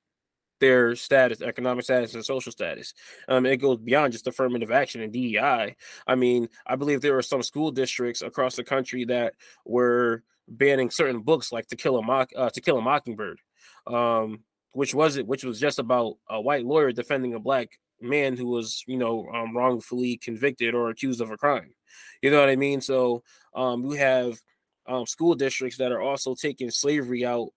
their 0.60 0.96
status, 0.96 1.42
economic 1.42 1.84
status, 1.84 2.14
and 2.14 2.24
social 2.24 2.52
status. 2.52 2.94
Um, 3.28 3.46
it 3.46 3.58
goes 3.58 3.78
beyond 3.78 4.12
just 4.12 4.26
affirmative 4.26 4.70
action 4.70 5.02
and 5.02 5.12
DEI. 5.12 5.76
I 6.06 6.14
mean, 6.14 6.48
I 6.66 6.76
believe 6.76 7.00
there 7.00 7.16
are 7.18 7.22
some 7.22 7.42
school 7.42 7.70
districts 7.70 8.22
across 8.22 8.56
the 8.56 8.64
country 8.64 9.04
that 9.06 9.34
were 9.64 10.22
banning 10.48 10.90
certain 10.90 11.20
books, 11.20 11.52
like 11.52 11.66
To 11.68 11.76
Kill 11.76 11.98
a 11.98 12.02
Mock, 12.02 12.30
uh, 12.36 12.50
To 12.50 12.60
Kill 12.60 12.78
a 12.78 12.82
Mockingbird, 12.82 13.40
um, 13.86 14.40
which 14.72 14.94
was 14.94 15.16
it, 15.16 15.26
which 15.26 15.44
was 15.44 15.60
just 15.60 15.78
about 15.78 16.16
a 16.30 16.40
white 16.40 16.64
lawyer 16.64 16.92
defending 16.92 17.34
a 17.34 17.40
black 17.40 17.78
man 18.00 18.36
who 18.36 18.46
was, 18.46 18.82
you 18.86 18.96
know, 18.96 19.26
um, 19.34 19.56
wrongfully 19.56 20.16
convicted 20.16 20.74
or 20.74 20.90
accused 20.90 21.20
of 21.20 21.30
a 21.30 21.36
crime. 21.36 21.75
You 22.22 22.30
know 22.30 22.40
what 22.40 22.48
I 22.48 22.56
mean? 22.56 22.80
So 22.80 23.22
um, 23.54 23.82
we 23.82 23.98
have 23.98 24.40
um, 24.86 25.06
school 25.06 25.34
districts 25.34 25.78
that 25.78 25.92
are 25.92 26.00
also 26.00 26.34
taking 26.34 26.70
slavery 26.70 27.24
out 27.24 27.48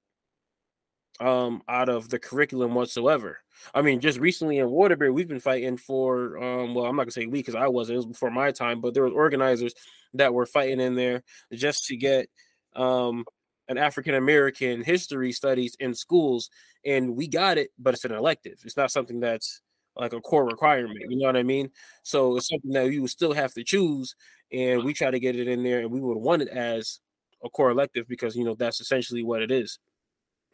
um, 1.19 1.61
out 1.67 1.89
of 1.89 2.09
the 2.09 2.19
curriculum 2.19 2.73
whatsoever. 2.73 3.39
I 3.73 3.81
mean, 3.81 3.99
just 3.99 4.19
recently 4.19 4.59
in 4.59 4.69
Waterbury, 4.69 5.11
we've 5.11 5.27
been 5.27 5.39
fighting 5.39 5.77
for. 5.77 6.37
Um, 6.41 6.73
well, 6.73 6.85
I'm 6.85 6.95
not 6.95 7.03
gonna 7.03 7.11
say 7.11 7.25
we 7.25 7.39
because 7.39 7.55
I 7.55 7.67
wasn't. 7.67 7.95
It 7.95 7.97
was 7.97 8.05
before 8.05 8.31
my 8.31 8.51
time, 8.51 8.81
but 8.81 8.93
there 8.93 9.03
were 9.03 9.09
organizers 9.09 9.73
that 10.13 10.33
were 10.33 10.45
fighting 10.45 10.79
in 10.79 10.95
there 10.95 11.23
just 11.53 11.85
to 11.87 11.97
get 11.97 12.29
um, 12.75 13.25
an 13.67 13.77
African 13.77 14.15
American 14.15 14.81
history 14.81 15.31
studies 15.31 15.75
in 15.79 15.93
schools, 15.93 16.49
and 16.85 17.15
we 17.15 17.27
got 17.27 17.57
it, 17.57 17.71
but 17.77 17.93
it's 17.93 18.05
an 18.05 18.13
elective. 18.13 18.59
It's 18.63 18.77
not 18.77 18.91
something 18.91 19.19
that's 19.19 19.61
like 19.95 20.13
a 20.13 20.21
core 20.21 20.45
requirement. 20.45 20.99
You 21.09 21.17
know 21.17 21.25
what 21.27 21.37
I 21.37 21.43
mean? 21.43 21.71
So 22.03 22.37
it's 22.37 22.47
something 22.49 22.71
that 22.71 22.91
you 22.91 23.01
would 23.01 23.11
still 23.11 23.33
have 23.33 23.53
to 23.53 23.63
choose, 23.63 24.15
and 24.51 24.83
we 24.83 24.93
try 24.93 25.11
to 25.11 25.19
get 25.19 25.35
it 25.35 25.47
in 25.47 25.63
there, 25.63 25.79
and 25.79 25.91
we 25.91 25.99
would 25.99 26.17
want 26.17 26.41
it 26.41 26.49
as 26.49 26.99
a 27.43 27.49
core 27.49 27.69
elective 27.71 28.07
because 28.07 28.35
you 28.35 28.43
know 28.43 28.55
that's 28.55 28.81
essentially 28.81 29.23
what 29.23 29.41
it 29.41 29.51
is. 29.51 29.79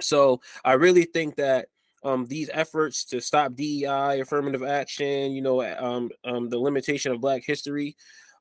So 0.02 0.42
I 0.64 0.74
really 0.74 1.06
think 1.06 1.36
that 1.38 1.68
um, 2.04 2.28
these 2.28 2.50
efforts 2.54 3.04
to 3.06 3.20
stop 3.20 3.56
DEI, 3.56 4.20
affirmative 4.20 4.64
action, 4.64 5.32
you 5.32 5.42
know, 5.42 5.64
um, 5.64 6.12
um, 6.24 6.50
the 6.50 6.60
limitation 6.60 7.12
of 7.12 7.22
Black 7.22 7.44
history, 7.44 7.96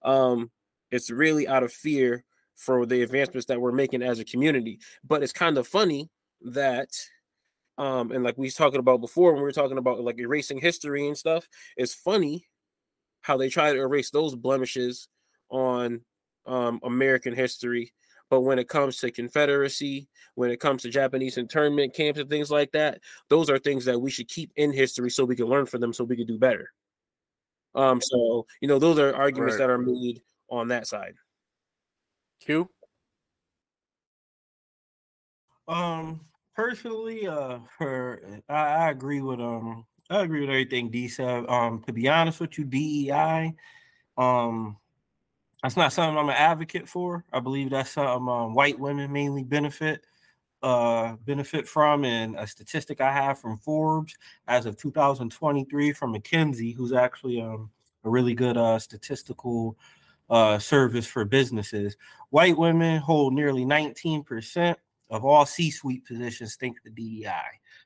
um, 0.05 0.51
it's 0.91 1.11
really 1.11 1.49
out 1.49 1.63
of 1.63 1.73
fear 1.73 2.25
for 2.57 2.85
the 2.87 3.03
advancements 3.03 3.47
that 3.47 3.61
we're 3.61 3.73
making 3.73 4.03
as 4.03 4.19
a 4.21 4.25
community. 4.25 4.79
But 5.03 5.23
it's 5.23 5.33
kind 5.33 5.57
of 5.57 5.67
funny 5.67 6.11
that, 6.43 6.89
um, 7.79 8.13
and 8.13 8.23
like 8.23 8.39
we 8.39 8.47
was 8.47 8.55
talking 8.55 8.81
about 8.81 9.01
before 9.01 9.33
when 9.33 9.43
we 9.43 9.47
were 9.47 9.53
talking 9.53 9.79
about 9.79 10.03
like 10.03 10.19
erasing 10.19 10.59
history 10.59 11.07
and 11.07 11.17
stuff, 11.17 11.49
it's 11.77 11.95
funny 11.95 12.47
how 13.23 13.37
they 13.37 13.49
try 13.49 13.73
to 13.73 13.79
erase 13.79 14.11
those 14.11 14.35
blemishes 14.35 15.09
on 15.51 16.01
um, 16.47 16.81
American 16.83 17.35
history 17.35 17.93
but 18.31 18.41
when 18.41 18.59
it 18.59 18.69
comes 18.69 18.97
to 18.99 19.11
Confederacy, 19.11 20.09
when 20.35 20.51
it 20.51 20.59
comes 20.59 20.83
to 20.83 20.91
Japanese 20.91 21.39
internment 21.39 21.95
camps 21.95 22.19
and 22.19 22.29
things 22.29 22.51
like 22.51 22.73
that, 22.73 23.01
those 23.29 23.51
are 23.51 23.59
things 23.59 23.85
that 23.85 24.01
we 24.01 24.11
should 24.11 24.29
keep 24.29 24.51
in 24.57 24.73
history 24.73 25.11
so 25.11 25.25
we 25.25 25.37
can 25.37 25.47
learn 25.47 25.67
from 25.67 25.81
them 25.81 25.93
so 25.93 26.05
we 26.05 26.17
can 26.17 26.27
do 26.27 26.39
better. 26.39 26.73
Um, 27.75 28.01
so 28.01 28.47
you 28.61 28.69
know, 28.69 28.79
those 28.79 28.99
are 28.99 29.15
arguments 29.15 29.55
right. 29.55 29.67
that 29.67 29.71
are 29.71 29.79
made 29.79 30.21
on 30.49 30.69
that 30.69 30.87
side. 30.87 31.15
Q. 32.41 32.69
Um, 35.69 36.21
personally, 36.55 37.27
uh, 37.27 37.59
for 37.77 38.21
I, 38.49 38.55
I 38.55 38.91
agree 38.91 39.21
with 39.21 39.41
um, 39.41 39.85
I 40.11 40.23
agree 40.23 40.41
with 40.41 40.51
everything 40.51 40.91
D 40.91 41.09
said. 41.09 41.47
Um, 41.49 41.83
to 41.87 41.93
be 41.93 42.09
honest 42.09 42.41
with 42.41 42.59
you, 42.59 42.65
DEI, 42.65 43.55
um, 44.17 44.77
that's 45.63 45.77
not 45.77 45.93
something 45.93 46.19
I'm 46.19 46.29
an 46.29 46.35
advocate 46.37 46.89
for. 46.89 47.25
I 47.33 47.41
believe 47.41 47.71
that's 47.71 47.91
something 47.91 48.29
um, 48.29 48.55
white 48.55 48.79
women 48.79 49.13
mainly 49.13 49.45
benefit 49.45 50.05
uh, 50.63 51.17
benefit 51.25 51.69
from. 51.69 52.05
And 52.05 52.37
a 52.37 52.47
statistic 52.47 53.01
I 53.01 53.13
have 53.13 53.39
from 53.39 53.59
Forbes 53.59 54.17
as 54.49 54.67
of 54.67 54.77
2023 54.77 55.93
from 55.93 56.15
McKinsey, 56.15 56.75
who's 56.75 56.93
actually 56.93 57.41
um, 57.41 57.71
a 58.05 58.11
really 58.11 58.35
good 58.35 58.57
uh, 58.57 58.79
statistical 58.79 59.77
uh, 60.31 60.59
service 60.59 61.07
for 61.07 61.25
businesses. 61.25 61.97
White 62.31 62.57
women 62.57 63.01
hold 63.01 63.35
nearly 63.35 63.65
19% 63.65 64.75
of 65.11 65.25
all 65.25 65.47
C-suite 65.47 66.05
positions. 66.05 66.57
Think 66.57 66.79
the 66.83 66.91
DEI. 66.91 67.31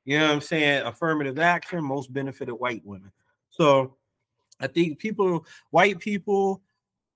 You 0.04 0.18
know 0.18 0.26
what 0.26 0.34
I'm 0.34 0.40
saying? 0.40 0.86
Affirmative 0.86 1.38
action 1.38 1.84
most 1.84 2.12
benefited 2.12 2.54
white 2.54 2.82
women. 2.84 3.12
So 3.50 3.96
I 4.60 4.66
think 4.66 4.98
people, 4.98 5.44
white 5.70 5.98
people 5.98 6.62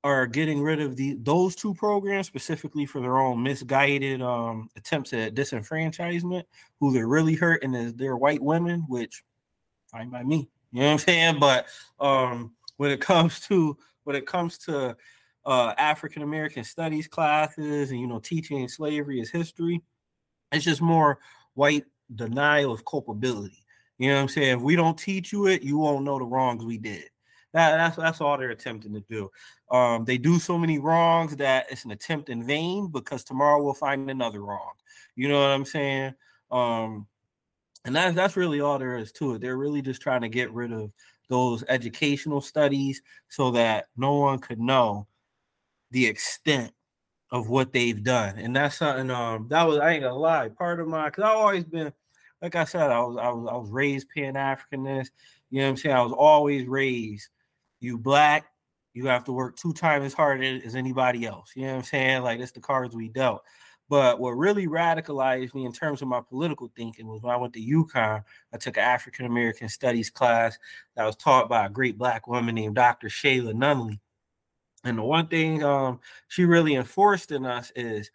are 0.04 0.26
getting 0.26 0.60
rid 0.60 0.80
of 0.80 0.96
the 0.96 1.14
those 1.20 1.54
two 1.54 1.74
programs 1.74 2.26
specifically 2.26 2.86
for 2.86 3.00
their 3.00 3.18
own 3.18 3.42
misguided 3.42 4.20
um, 4.20 4.68
attempts 4.76 5.12
at 5.12 5.34
disenfranchisement. 5.34 6.44
Who 6.80 6.92
they're 6.92 7.06
really 7.06 7.34
hurting 7.34 7.74
is 7.74 7.94
their 7.94 8.16
white 8.16 8.42
women, 8.42 8.84
which 8.88 9.22
fine 9.86 10.10
by 10.10 10.24
me. 10.24 10.48
You 10.72 10.80
know 10.80 10.86
what 10.86 10.92
I'm 10.92 10.98
saying? 10.98 11.38
But 11.38 11.66
um, 12.00 12.52
when 12.78 12.90
it 12.90 13.00
comes 13.00 13.40
to 13.46 13.76
when 14.04 14.16
it 14.16 14.26
comes 14.26 14.58
to 14.58 14.96
uh, 15.44 15.74
African 15.78 16.22
American 16.22 16.64
studies 16.64 17.06
classes 17.06 17.90
and 17.90 18.00
you 18.00 18.06
know 18.06 18.18
teaching 18.18 18.66
slavery 18.68 19.20
as 19.20 19.30
history, 19.30 19.82
it's 20.52 20.64
just 20.64 20.80
more 20.80 21.18
white 21.54 21.84
denial 22.14 22.72
of 22.72 22.84
culpability. 22.84 23.64
You 23.98 24.08
know 24.08 24.16
what 24.16 24.22
I'm 24.22 24.28
saying? 24.28 24.56
If 24.56 24.62
we 24.62 24.76
don't 24.76 24.98
teach 24.98 25.32
you 25.32 25.46
it, 25.46 25.62
you 25.62 25.78
won't 25.78 26.04
know 26.04 26.18
the 26.18 26.24
wrongs 26.24 26.64
we 26.64 26.78
did. 26.78 27.04
That, 27.52 27.76
that's 27.76 27.96
that's 27.96 28.20
all 28.20 28.38
they're 28.38 28.50
attempting 28.50 28.94
to 28.94 29.00
do. 29.00 29.30
Um, 29.70 30.04
they 30.04 30.18
do 30.18 30.38
so 30.38 30.58
many 30.58 30.78
wrongs 30.78 31.36
that 31.36 31.66
it's 31.70 31.84
an 31.84 31.90
attempt 31.90 32.30
in 32.30 32.46
vain 32.46 32.88
because 32.88 33.24
tomorrow 33.24 33.62
we'll 33.62 33.74
find 33.74 34.10
another 34.10 34.42
wrong. 34.42 34.72
You 35.16 35.28
know 35.28 35.40
what 35.40 35.50
I'm 35.50 35.66
saying? 35.66 36.14
Um, 36.50 37.06
and 37.84 37.94
that's 37.94 38.16
that's 38.16 38.36
really 38.36 38.60
all 38.60 38.78
there 38.78 38.96
is 38.96 39.12
to 39.12 39.34
it. 39.34 39.40
They're 39.40 39.56
really 39.56 39.82
just 39.82 40.00
trying 40.00 40.22
to 40.22 40.28
get 40.28 40.52
rid 40.52 40.72
of 40.72 40.92
those 41.28 41.64
educational 41.68 42.40
studies 42.40 43.02
so 43.28 43.50
that 43.52 43.86
no 43.96 44.14
one 44.14 44.38
could 44.38 44.60
know 44.60 45.06
the 45.90 46.06
extent 46.06 46.72
of 47.32 47.48
what 47.48 47.72
they've 47.72 48.04
done. 48.04 48.38
And 48.38 48.54
that's 48.54 48.76
something 48.78 49.10
um 49.10 49.48
that 49.48 49.64
was 49.64 49.78
I 49.78 49.92
ain't 49.92 50.04
gonna 50.04 50.14
lie, 50.14 50.48
part 50.50 50.78
of 50.78 50.86
my 50.86 51.06
because 51.06 51.24
I've 51.24 51.36
always 51.36 51.64
been 51.64 51.92
like 52.40 52.54
I 52.54 52.64
said, 52.64 52.90
I 52.90 53.00
was 53.00 53.16
I 53.16 53.30
was 53.30 53.48
I 53.50 53.56
was 53.56 53.70
raised 53.70 54.08
pan 54.10 54.34
Africanist. 54.34 55.10
You 55.50 55.60
know 55.60 55.64
what 55.64 55.70
I'm 55.70 55.76
saying? 55.78 55.96
I 55.96 56.02
was 56.02 56.12
always 56.12 56.66
raised 56.66 57.28
you 57.80 57.98
black, 57.98 58.46
you 58.94 59.06
have 59.06 59.24
to 59.24 59.32
work 59.32 59.56
two 59.56 59.72
times 59.72 60.04
as 60.04 60.14
hard 60.14 60.42
as 60.42 60.76
anybody 60.76 61.26
else. 61.26 61.52
You 61.56 61.62
know 61.62 61.72
what 61.72 61.78
I'm 61.78 61.84
saying? 61.84 62.22
Like 62.22 62.40
it's 62.40 62.52
the 62.52 62.60
cards 62.60 62.94
we 62.94 63.08
dealt. 63.08 63.42
But 63.88 64.20
what 64.20 64.30
really 64.30 64.66
radicalized 64.66 65.54
me 65.54 65.66
in 65.66 65.72
terms 65.72 66.00
of 66.00 66.08
my 66.08 66.20
political 66.20 66.70
thinking 66.76 67.08
was 67.08 67.20
when 67.22 67.34
I 67.34 67.36
went 67.36 67.52
to 67.54 67.60
UConn. 67.60 68.22
I 68.52 68.56
took 68.56 68.76
an 68.76 68.84
African 68.84 69.26
American 69.26 69.68
Studies 69.68 70.10
class 70.10 70.58
that 70.96 71.04
was 71.04 71.16
taught 71.16 71.48
by 71.48 71.66
a 71.66 71.70
great 71.70 71.98
black 71.98 72.26
woman 72.26 72.54
named 72.54 72.76
Dr. 72.76 73.08
Shayla 73.08 73.52
Nunnally. 73.52 73.98
And 74.84 74.98
the 74.98 75.02
one 75.02 75.28
thing 75.28 75.62
um, 75.62 76.00
she 76.28 76.44
really 76.44 76.74
enforced 76.74 77.30
in 77.30 77.46
us 77.46 77.72
is 77.76 78.10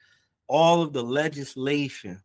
all 0.48 0.82
of 0.82 0.94
the 0.94 1.04
legislation 1.04 2.22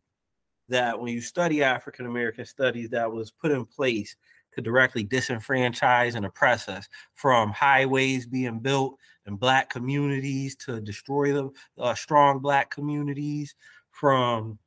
that 0.69 0.99
when 0.99 1.13
you 1.13 1.21
study 1.21 1.63
African 1.63 2.05
American 2.05 2.45
studies 2.45 2.89
that 2.89 3.11
was 3.11 3.31
put 3.31 3.51
in 3.51 3.65
place 3.65 4.15
to 4.55 4.61
directly 4.61 5.05
disenfranchise 5.05 6.15
and 6.15 6.25
oppress 6.25 6.69
us 6.69 6.87
from 7.15 7.51
highways 7.51 8.25
being 8.25 8.59
built 8.59 8.97
in 9.25 9.35
black 9.35 9.69
communities 9.69 10.55
to 10.55 10.79
destroy 10.81 11.33
the 11.33 11.49
uh, 11.79 11.95
strong 11.95 12.39
black 12.39 12.69
communities 12.69 13.55
from 13.91 14.57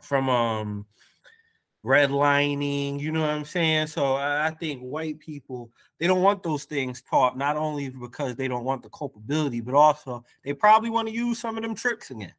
from 0.00 0.28
um 0.30 0.86
redlining 1.84 3.00
you 3.00 3.10
know 3.10 3.22
what 3.22 3.30
i'm 3.30 3.44
saying? 3.44 3.86
So 3.86 4.16
i 4.16 4.50
think 4.60 4.82
white 4.82 5.18
people 5.18 5.70
they 5.98 6.06
don't 6.06 6.22
want 6.22 6.42
those 6.42 6.64
things 6.64 7.02
taught 7.02 7.38
not 7.38 7.56
only 7.56 7.88
because 7.88 8.36
they 8.36 8.48
don't 8.48 8.64
want 8.64 8.82
the 8.82 8.90
culpability 8.90 9.60
but 9.60 9.74
also 9.74 10.24
they 10.44 10.52
probably 10.52 10.90
want 10.90 11.08
to 11.08 11.14
use 11.14 11.38
some 11.38 11.56
of 11.56 11.62
them 11.62 11.74
tricks 11.74 12.10
again. 12.10 12.34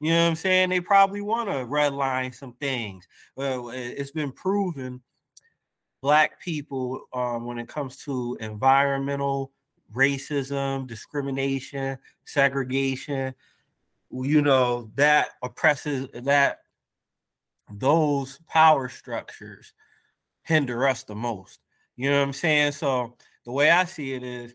You 0.00 0.10
know 0.10 0.24
what 0.24 0.30
i'm 0.30 0.36
saying? 0.36 0.68
They 0.68 0.80
probably 0.80 1.22
want 1.22 1.48
to 1.48 1.54
redline 1.54 2.34
some 2.34 2.52
things. 2.54 3.08
Well 3.34 3.70
it's 3.70 4.10
been 4.10 4.32
proven 4.32 5.00
black 6.02 6.40
people 6.40 7.00
um, 7.14 7.46
when 7.46 7.58
it 7.58 7.68
comes 7.68 7.96
to 8.04 8.36
environmental 8.40 9.52
racism, 9.94 10.86
discrimination, 10.86 11.96
segregation, 12.24 13.34
you 14.10 14.42
know, 14.42 14.90
that 14.96 15.30
oppresses 15.42 16.08
that 16.12 16.61
those 17.78 18.38
power 18.48 18.88
structures 18.88 19.72
hinder 20.44 20.86
us 20.86 21.04
the 21.04 21.14
most. 21.14 21.60
You 21.96 22.10
know 22.10 22.18
what 22.18 22.26
I'm 22.26 22.32
saying? 22.32 22.72
So 22.72 23.16
the 23.44 23.52
way 23.52 23.70
I 23.70 23.84
see 23.84 24.14
it 24.14 24.22
is 24.22 24.54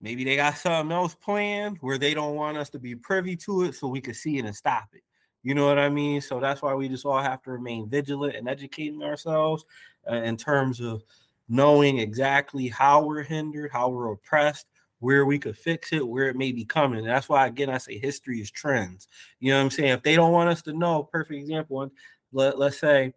maybe 0.00 0.24
they 0.24 0.36
got 0.36 0.56
something 0.56 0.92
else 0.92 1.14
planned 1.14 1.78
where 1.80 1.98
they 1.98 2.14
don't 2.14 2.34
want 2.34 2.56
us 2.56 2.70
to 2.70 2.78
be 2.78 2.94
privy 2.94 3.36
to 3.36 3.64
it 3.64 3.74
so 3.74 3.88
we 3.88 4.00
can 4.00 4.14
see 4.14 4.38
it 4.38 4.44
and 4.44 4.56
stop 4.56 4.88
it. 4.92 5.02
You 5.42 5.54
know 5.54 5.66
what 5.66 5.78
I 5.78 5.88
mean? 5.88 6.20
So 6.20 6.38
that's 6.38 6.62
why 6.62 6.74
we 6.74 6.88
just 6.88 7.06
all 7.06 7.22
have 7.22 7.42
to 7.42 7.50
remain 7.50 7.88
vigilant 7.88 8.36
and 8.36 8.48
educating 8.48 9.02
ourselves 9.02 9.64
uh, 10.10 10.16
in 10.16 10.36
terms 10.36 10.80
of 10.80 11.02
knowing 11.48 11.98
exactly 11.98 12.68
how 12.68 13.04
we're 13.04 13.22
hindered, 13.22 13.70
how 13.72 13.88
we're 13.88 14.12
oppressed, 14.12 14.66
where 15.00 15.24
we 15.24 15.38
could 15.38 15.56
fix 15.56 15.92
it, 15.92 16.06
where 16.06 16.28
it 16.28 16.36
may 16.36 16.52
be 16.52 16.64
coming. 16.64 17.00
And 17.00 17.08
that's 17.08 17.28
why, 17.28 17.46
again, 17.46 17.70
I 17.70 17.78
say 17.78 17.98
history 17.98 18.40
is 18.40 18.50
trends. 18.50 19.08
You 19.40 19.50
know 19.50 19.58
what 19.58 19.64
I'm 19.64 19.70
saying? 19.70 19.92
If 19.92 20.02
they 20.02 20.14
don't 20.14 20.32
want 20.32 20.50
us 20.50 20.62
to 20.62 20.74
know, 20.74 21.04
perfect 21.04 21.40
example, 21.40 21.90
let, 22.32 22.58
let's 22.58 22.78
say 22.78 23.12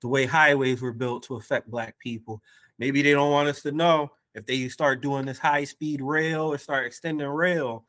the 0.00 0.08
way 0.08 0.26
highways 0.26 0.82
were 0.82 0.92
built 0.92 1.24
to 1.24 1.36
affect 1.36 1.70
Black 1.70 1.98
people, 1.98 2.42
maybe 2.78 3.02
they 3.02 3.12
don't 3.12 3.30
want 3.30 3.48
us 3.48 3.62
to 3.62 3.72
know 3.72 4.10
if 4.34 4.46
they 4.46 4.68
start 4.68 5.02
doing 5.02 5.26
this 5.26 5.38
high 5.38 5.64
speed 5.64 6.00
rail 6.00 6.52
or 6.52 6.58
start 6.58 6.86
extending 6.86 7.26
rail 7.28 7.84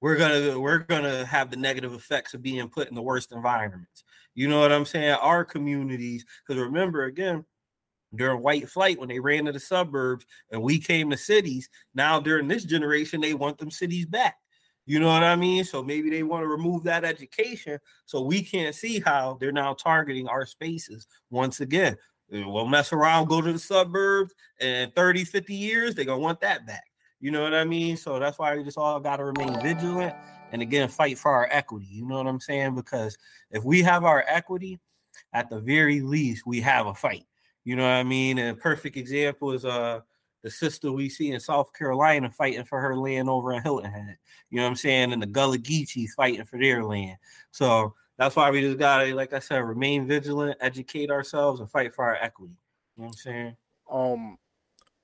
we're 0.00 0.16
gonna 0.16 0.58
we're 0.58 0.78
gonna 0.78 1.24
have 1.24 1.50
the 1.50 1.56
negative 1.56 1.92
effects 1.92 2.34
of 2.34 2.42
being 2.42 2.68
put 2.68 2.88
in 2.88 2.94
the 2.94 3.02
worst 3.02 3.32
environments. 3.32 4.04
You 4.34 4.48
know 4.48 4.60
what 4.60 4.72
I'm 4.72 4.84
saying? 4.84 5.12
Our 5.20 5.44
communities, 5.44 6.24
because 6.46 6.62
remember 6.62 7.04
again, 7.04 7.44
during 8.14 8.42
white 8.42 8.68
flight 8.68 8.98
when 8.98 9.08
they 9.08 9.18
ran 9.18 9.46
to 9.46 9.52
the 9.52 9.60
suburbs 9.60 10.26
and 10.50 10.62
we 10.62 10.78
came 10.78 11.10
to 11.10 11.16
cities, 11.16 11.68
now 11.94 12.20
during 12.20 12.46
this 12.46 12.64
generation, 12.64 13.20
they 13.20 13.34
want 13.34 13.58
them 13.58 13.70
cities 13.70 14.06
back. 14.06 14.36
You 14.86 15.00
know 15.00 15.08
what 15.08 15.24
I 15.24 15.34
mean? 15.34 15.64
So 15.64 15.82
maybe 15.82 16.10
they 16.10 16.22
want 16.22 16.44
to 16.44 16.48
remove 16.48 16.84
that 16.84 17.04
education 17.04 17.78
so 18.06 18.22
we 18.22 18.42
can't 18.42 18.74
see 18.74 19.00
how 19.00 19.36
they're 19.40 19.52
now 19.52 19.74
targeting 19.74 20.28
our 20.28 20.46
spaces 20.46 21.08
once 21.30 21.60
again. 21.60 21.96
We'll 22.30 22.66
mess 22.66 22.92
around, 22.92 23.28
go 23.28 23.40
to 23.40 23.52
the 23.52 23.58
suburbs, 23.58 24.32
and 24.60 24.94
30, 24.94 25.24
50 25.24 25.54
years, 25.54 25.94
they're 25.94 26.04
gonna 26.04 26.20
want 26.20 26.40
that 26.40 26.66
back. 26.66 26.84
You 27.20 27.30
know 27.30 27.42
what 27.42 27.54
I 27.54 27.64
mean? 27.64 27.96
So 27.96 28.18
that's 28.18 28.38
why 28.38 28.56
we 28.56 28.62
just 28.62 28.78
all 28.78 29.00
got 29.00 29.16
to 29.16 29.24
remain 29.24 29.60
vigilant 29.60 30.14
and 30.52 30.62
again 30.62 30.88
fight 30.88 31.18
for 31.18 31.32
our 31.32 31.48
equity. 31.50 31.86
You 31.90 32.06
know 32.06 32.16
what 32.16 32.26
I'm 32.26 32.40
saying? 32.40 32.74
Because 32.74 33.16
if 33.50 33.64
we 33.64 33.82
have 33.82 34.04
our 34.04 34.24
equity, 34.28 34.78
at 35.32 35.48
the 35.50 35.58
very 35.58 36.00
least, 36.00 36.46
we 36.46 36.60
have 36.60 36.86
a 36.86 36.94
fight. 36.94 37.24
You 37.64 37.74
know 37.74 37.82
what 37.82 37.90
I 37.90 38.04
mean? 38.04 38.38
And 38.38 38.56
a 38.56 38.60
perfect 38.60 38.96
example 38.96 39.52
is 39.52 39.64
uh 39.64 40.00
the 40.46 40.50
sister 40.52 40.92
we 40.92 41.08
see 41.08 41.32
in 41.32 41.40
South 41.40 41.72
Carolina 41.72 42.30
fighting 42.30 42.62
for 42.62 42.80
her 42.80 42.96
land 42.96 43.28
over 43.28 43.52
in 43.52 43.64
Hilton 43.64 43.90
Head. 43.90 44.16
You 44.48 44.58
know 44.58 44.62
what 44.62 44.70
I'm 44.70 44.76
saying? 44.76 45.12
And 45.12 45.20
the 45.20 45.26
Gullah 45.26 45.58
Geechees 45.58 46.10
fighting 46.16 46.44
for 46.44 46.56
their 46.56 46.84
land. 46.84 47.16
So 47.50 47.94
that's 48.16 48.36
why 48.36 48.48
we 48.52 48.60
just 48.60 48.78
gotta, 48.78 49.12
like 49.12 49.32
I 49.32 49.40
said, 49.40 49.56
remain 49.56 50.06
vigilant, 50.06 50.56
educate 50.60 51.10
ourselves, 51.10 51.58
and 51.58 51.68
fight 51.68 51.92
for 51.92 52.04
our 52.04 52.14
equity. 52.14 52.54
You 52.96 53.02
know 53.02 53.06
what 53.08 53.08
I'm 53.08 53.12
saying? 53.14 53.56
Um, 53.90 54.38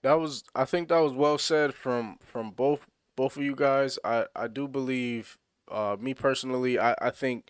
that 0.04 0.14
was 0.14 0.44
I 0.54 0.64
think 0.64 0.90
that 0.90 1.00
was 1.00 1.12
well 1.12 1.38
said 1.38 1.74
from 1.74 2.18
from 2.24 2.52
both 2.52 2.86
both 3.16 3.36
of 3.36 3.42
you 3.42 3.56
guys. 3.56 3.98
I 4.04 4.26
I 4.36 4.46
do 4.46 4.68
believe 4.68 5.38
uh 5.72 5.96
me 5.98 6.14
personally 6.14 6.78
I 6.78 6.94
I 7.02 7.10
think 7.10 7.48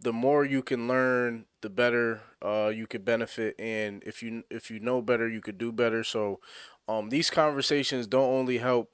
the 0.00 0.12
more 0.14 0.46
you 0.46 0.62
can 0.62 0.88
learn 0.88 1.44
the 1.60 1.70
better 1.70 2.22
uh 2.42 2.70
you 2.74 2.86
could 2.86 3.04
benefit 3.04 3.54
and 3.58 4.02
if 4.04 4.22
you 4.22 4.44
if 4.50 4.70
you 4.70 4.80
know 4.80 5.00
better 5.02 5.28
you 5.28 5.42
could 5.42 5.58
do 5.58 5.72
better. 5.72 6.02
So 6.04 6.40
um 6.88 7.08
these 7.10 7.30
conversations 7.30 8.06
don't 8.06 8.30
only 8.32 8.58
help 8.58 8.90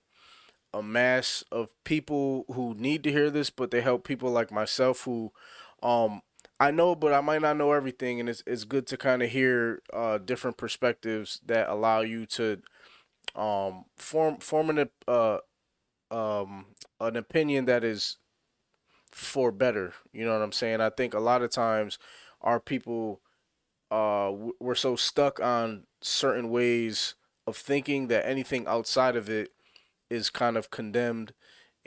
a 0.74 0.82
mass 0.82 1.44
of 1.52 1.70
people 1.84 2.44
who 2.54 2.74
need 2.74 3.02
to 3.04 3.12
hear 3.12 3.30
this, 3.30 3.50
but 3.50 3.70
they 3.70 3.80
help 3.80 4.04
people 4.04 4.30
like 4.30 4.52
myself 4.52 5.02
who 5.02 5.32
um 5.82 6.22
I 6.60 6.70
know, 6.70 6.94
but 6.94 7.12
I 7.14 7.22
might 7.22 7.42
not 7.42 7.56
know 7.56 7.72
everything, 7.72 8.20
and 8.20 8.28
it's 8.28 8.42
it's 8.46 8.64
good 8.64 8.86
to 8.88 8.96
kind 8.96 9.22
of 9.22 9.30
hear 9.30 9.82
uh, 9.92 10.18
different 10.18 10.56
perspectives 10.58 11.40
that 11.46 11.68
allow 11.68 12.00
you 12.02 12.26
to 12.26 12.60
um 13.36 13.84
form 13.96 14.38
forming 14.38 14.78
a 14.78 14.88
uh 15.10 15.38
um 16.10 16.66
an 17.00 17.16
opinion 17.16 17.66
that 17.66 17.84
is 17.84 18.18
for 19.10 19.50
better 19.52 19.92
you 20.12 20.24
know 20.24 20.32
what 20.32 20.42
i'm 20.42 20.52
saying? 20.52 20.80
I 20.80 20.90
think 20.90 21.14
a 21.14 21.20
lot 21.20 21.42
of 21.42 21.50
times 21.50 21.98
our 22.42 22.60
people 22.60 23.20
uh 23.90 24.32
we're 24.60 24.74
so 24.74 24.96
stuck 24.96 25.40
on 25.40 25.84
certain 26.02 26.50
ways 26.50 27.14
of 27.50 27.56
thinking 27.56 28.08
that 28.08 28.26
anything 28.26 28.66
outside 28.68 29.16
of 29.16 29.28
it 29.30 29.50
is 30.10 30.30
kind 30.30 30.56
of 30.56 30.70
condemned 30.70 31.34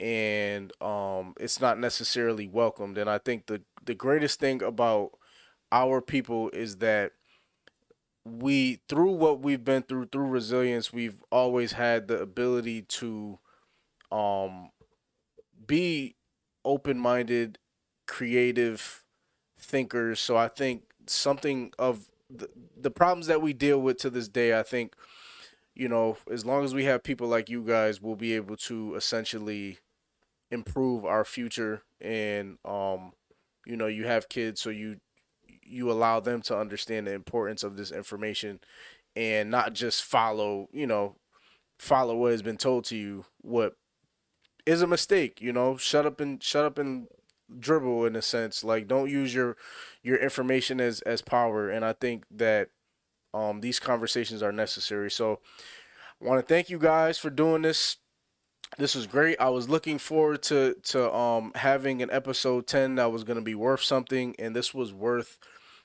and 0.00 0.72
um 0.82 1.34
it's 1.40 1.60
not 1.60 1.78
necessarily 1.78 2.48
welcomed. 2.48 2.98
And 2.98 3.10
i 3.10 3.18
think 3.18 3.46
the 3.46 3.62
the 3.84 3.94
greatest 3.94 4.40
thing 4.40 4.62
about 4.62 5.12
our 5.72 6.00
people 6.00 6.50
is 6.50 6.78
that 6.78 7.12
we 8.24 8.80
through 8.88 9.12
what 9.12 9.40
we've 9.40 9.64
been 9.64 9.82
through 9.82 10.06
through 10.06 10.28
resilience 10.28 10.92
we've 10.92 11.22
always 11.30 11.72
had 11.72 12.08
the 12.08 12.18
ability 12.20 12.82
to 12.82 13.38
um 14.12 14.70
be 15.66 16.16
open-minded 16.64 17.58
creative 18.06 19.04
thinkers. 19.58 20.20
So 20.20 20.36
i 20.36 20.48
think 20.48 20.84
something 21.06 21.72
of 21.78 22.08
the, 22.30 22.48
the 22.76 22.90
problems 22.90 23.26
that 23.28 23.42
we 23.42 23.52
deal 23.52 23.80
with 23.80 23.98
to 23.98 24.10
this 24.10 24.28
day 24.28 24.58
i 24.58 24.62
think 24.62 24.94
you 25.74 25.88
know 25.88 26.16
as 26.30 26.44
long 26.44 26.64
as 26.64 26.74
we 26.74 26.84
have 26.84 27.02
people 27.02 27.28
like 27.28 27.48
you 27.48 27.62
guys 27.62 28.00
we'll 28.00 28.16
be 28.16 28.34
able 28.34 28.56
to 28.56 28.94
essentially 28.94 29.78
improve 30.50 31.04
our 31.04 31.24
future 31.24 31.82
and 32.00 32.58
um 32.64 33.12
you 33.66 33.76
know 33.76 33.86
you 33.86 34.06
have 34.06 34.28
kids 34.28 34.60
so 34.60 34.70
you 34.70 34.98
you 35.66 35.90
allow 35.90 36.20
them 36.20 36.42
to 36.42 36.58
understand 36.58 37.06
the 37.06 37.12
importance 37.12 37.62
of 37.62 37.76
this 37.76 37.90
information 37.90 38.60
and 39.16 39.50
not 39.50 39.72
just 39.72 40.02
follow, 40.04 40.68
you 40.72 40.86
know, 40.86 41.16
follow 41.78 42.16
what 42.16 42.32
has 42.32 42.42
been 42.42 42.56
told 42.56 42.84
to 42.86 42.96
you. 42.96 43.24
What 43.40 43.76
is 44.66 44.82
a 44.82 44.86
mistake, 44.86 45.40
you 45.40 45.52
know, 45.52 45.76
shut 45.76 46.06
up 46.06 46.20
and 46.20 46.42
shut 46.42 46.64
up 46.64 46.78
and 46.78 47.08
dribble 47.58 48.06
in 48.06 48.16
a 48.16 48.22
sense. 48.22 48.64
Like 48.64 48.88
don't 48.88 49.10
use 49.10 49.34
your 49.34 49.56
your 50.02 50.16
information 50.16 50.80
as 50.80 51.00
as 51.02 51.22
power. 51.22 51.68
And 51.70 51.84
I 51.84 51.92
think 51.92 52.24
that 52.30 52.70
um 53.34 53.60
these 53.60 53.80
conversations 53.80 54.42
are 54.42 54.52
necessary. 54.52 55.10
So 55.10 55.40
I 56.22 56.26
want 56.26 56.40
to 56.40 56.46
thank 56.46 56.70
you 56.70 56.78
guys 56.78 57.18
for 57.18 57.30
doing 57.30 57.62
this 57.62 57.98
this 58.78 58.94
was 58.94 59.06
great. 59.06 59.38
I 59.40 59.50
was 59.50 59.68
looking 59.68 59.98
forward 59.98 60.42
to 60.44 60.76
to 60.84 61.12
um 61.14 61.52
having 61.56 62.02
an 62.02 62.10
episode 62.10 62.66
10 62.66 62.96
that 62.96 63.12
was 63.12 63.24
going 63.24 63.38
to 63.38 63.44
be 63.44 63.54
worth 63.54 63.82
something 63.82 64.34
and 64.38 64.54
this 64.54 64.72
was 64.74 64.92
worth 64.92 65.38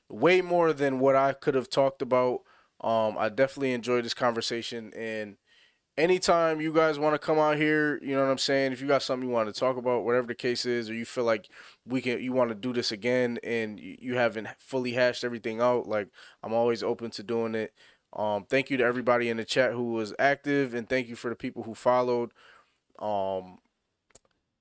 way 0.10 0.42
more 0.42 0.74
than 0.74 1.00
what 1.00 1.16
I 1.16 1.34
could 1.34 1.56
have 1.56 1.70
talked 1.70 2.02
about. 2.02 2.42
Um, 2.82 3.18
I 3.18 3.30
definitely 3.30 3.74
enjoyed 3.74 4.06
this 4.06 4.14
conversation, 4.14 4.94
and 4.96 5.38
anytime 6.00 6.62
you 6.62 6.74
guys 6.74 6.98
want 7.00 7.14
to 7.14 7.20
come 7.20 7.38
out 7.40 7.58
here, 7.58 8.00
you 8.02 8.16
know 8.16 8.24
what 8.24 8.32
I'm 8.32 8.38
saying. 8.40 8.72
If 8.72 8.82
you 8.82 8.88
got 8.88 9.04
something 9.04 9.28
you 9.28 9.34
want 9.34 9.54
to 9.54 9.60
talk 9.60 9.78
about, 9.78 10.06
whatever 10.06 10.28
the 10.28 10.36
case 10.36 10.66
is, 10.66 10.90
or 10.90 10.94
you 10.96 11.06
feel 11.06 11.26
like 11.26 11.50
we 11.86 12.02
can, 12.02 12.22
you 12.24 12.34
want 12.34 12.50
to 12.50 12.56
do 12.56 12.74
this 12.74 12.92
again, 12.92 13.40
and 13.44 13.80
you 13.80 14.16
haven't 14.16 14.48
fully 14.60 14.94
hashed 14.94 15.24
everything 15.24 15.62
out, 15.62 15.88
like 15.88 16.10
I'm 16.44 16.54
always 16.54 16.84
open 16.84 17.12
to 17.12 17.24
doing 17.24 17.56
it. 17.56 17.74
Um, 18.14 18.46
thank 18.50 18.70
you 18.72 18.78
to 18.78 18.84
everybody 18.84 19.30
in 19.30 19.38
the 19.38 19.46
chat 19.46 19.74
who 19.74 19.94
was 19.94 20.14
active, 20.20 20.74
and 20.74 20.90
thank 20.90 21.08
you 21.10 21.16
for 21.16 21.30
the 21.30 21.36
people 21.36 21.64
who 21.64 21.76
followed. 21.76 22.32
um, 23.00 23.60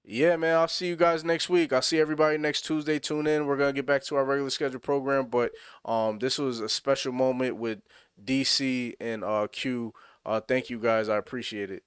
yeah, 0.05 0.37
man, 0.37 0.57
I'll 0.57 0.69
see 0.69 0.87
you 0.89 0.97
guys 0.97 1.23
next 1.23 1.51
week. 1.51 1.73
I'll 1.73 1.83
see 1.83 2.01
everybody 2.01 2.39
next 2.39 2.63
Tuesday. 2.63 2.99
Tune 2.99 3.27
in. 3.27 3.47
We're 3.47 3.59
gonna 3.59 3.75
get 3.75 3.85
back 3.87 4.03
to 4.05 4.17
our 4.17 4.25
regular 4.25 4.51
schedule 4.51 4.81
program, 4.81 5.27
but 5.27 5.53
um, 5.85 6.19
this 6.19 6.39
was 6.39 6.61
a 6.61 6.69
special 6.69 7.13
moment 7.13 7.57
with 7.57 7.81
DC 8.23 8.95
and 9.01 9.23
uh 9.23 9.49
Q. 9.53 9.93
Uh, 10.25 10.41
thank 10.41 10.71
you 10.71 10.79
guys. 10.79 11.09
I 11.09 11.17
appreciate 11.17 11.71
it. 11.71 11.83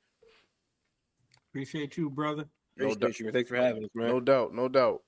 Appreciate 1.51 1.97
you, 1.97 2.09
brother. 2.09 2.45
No 2.77 2.91
Appreciate 2.91 3.19
you. 3.19 3.31
Thanks 3.31 3.49
for 3.49 3.57
having 3.57 3.83
us, 3.83 3.89
man. 3.93 4.07
No 4.07 4.19
doubt, 4.19 4.53
no 4.53 4.69
doubt. 4.69 5.01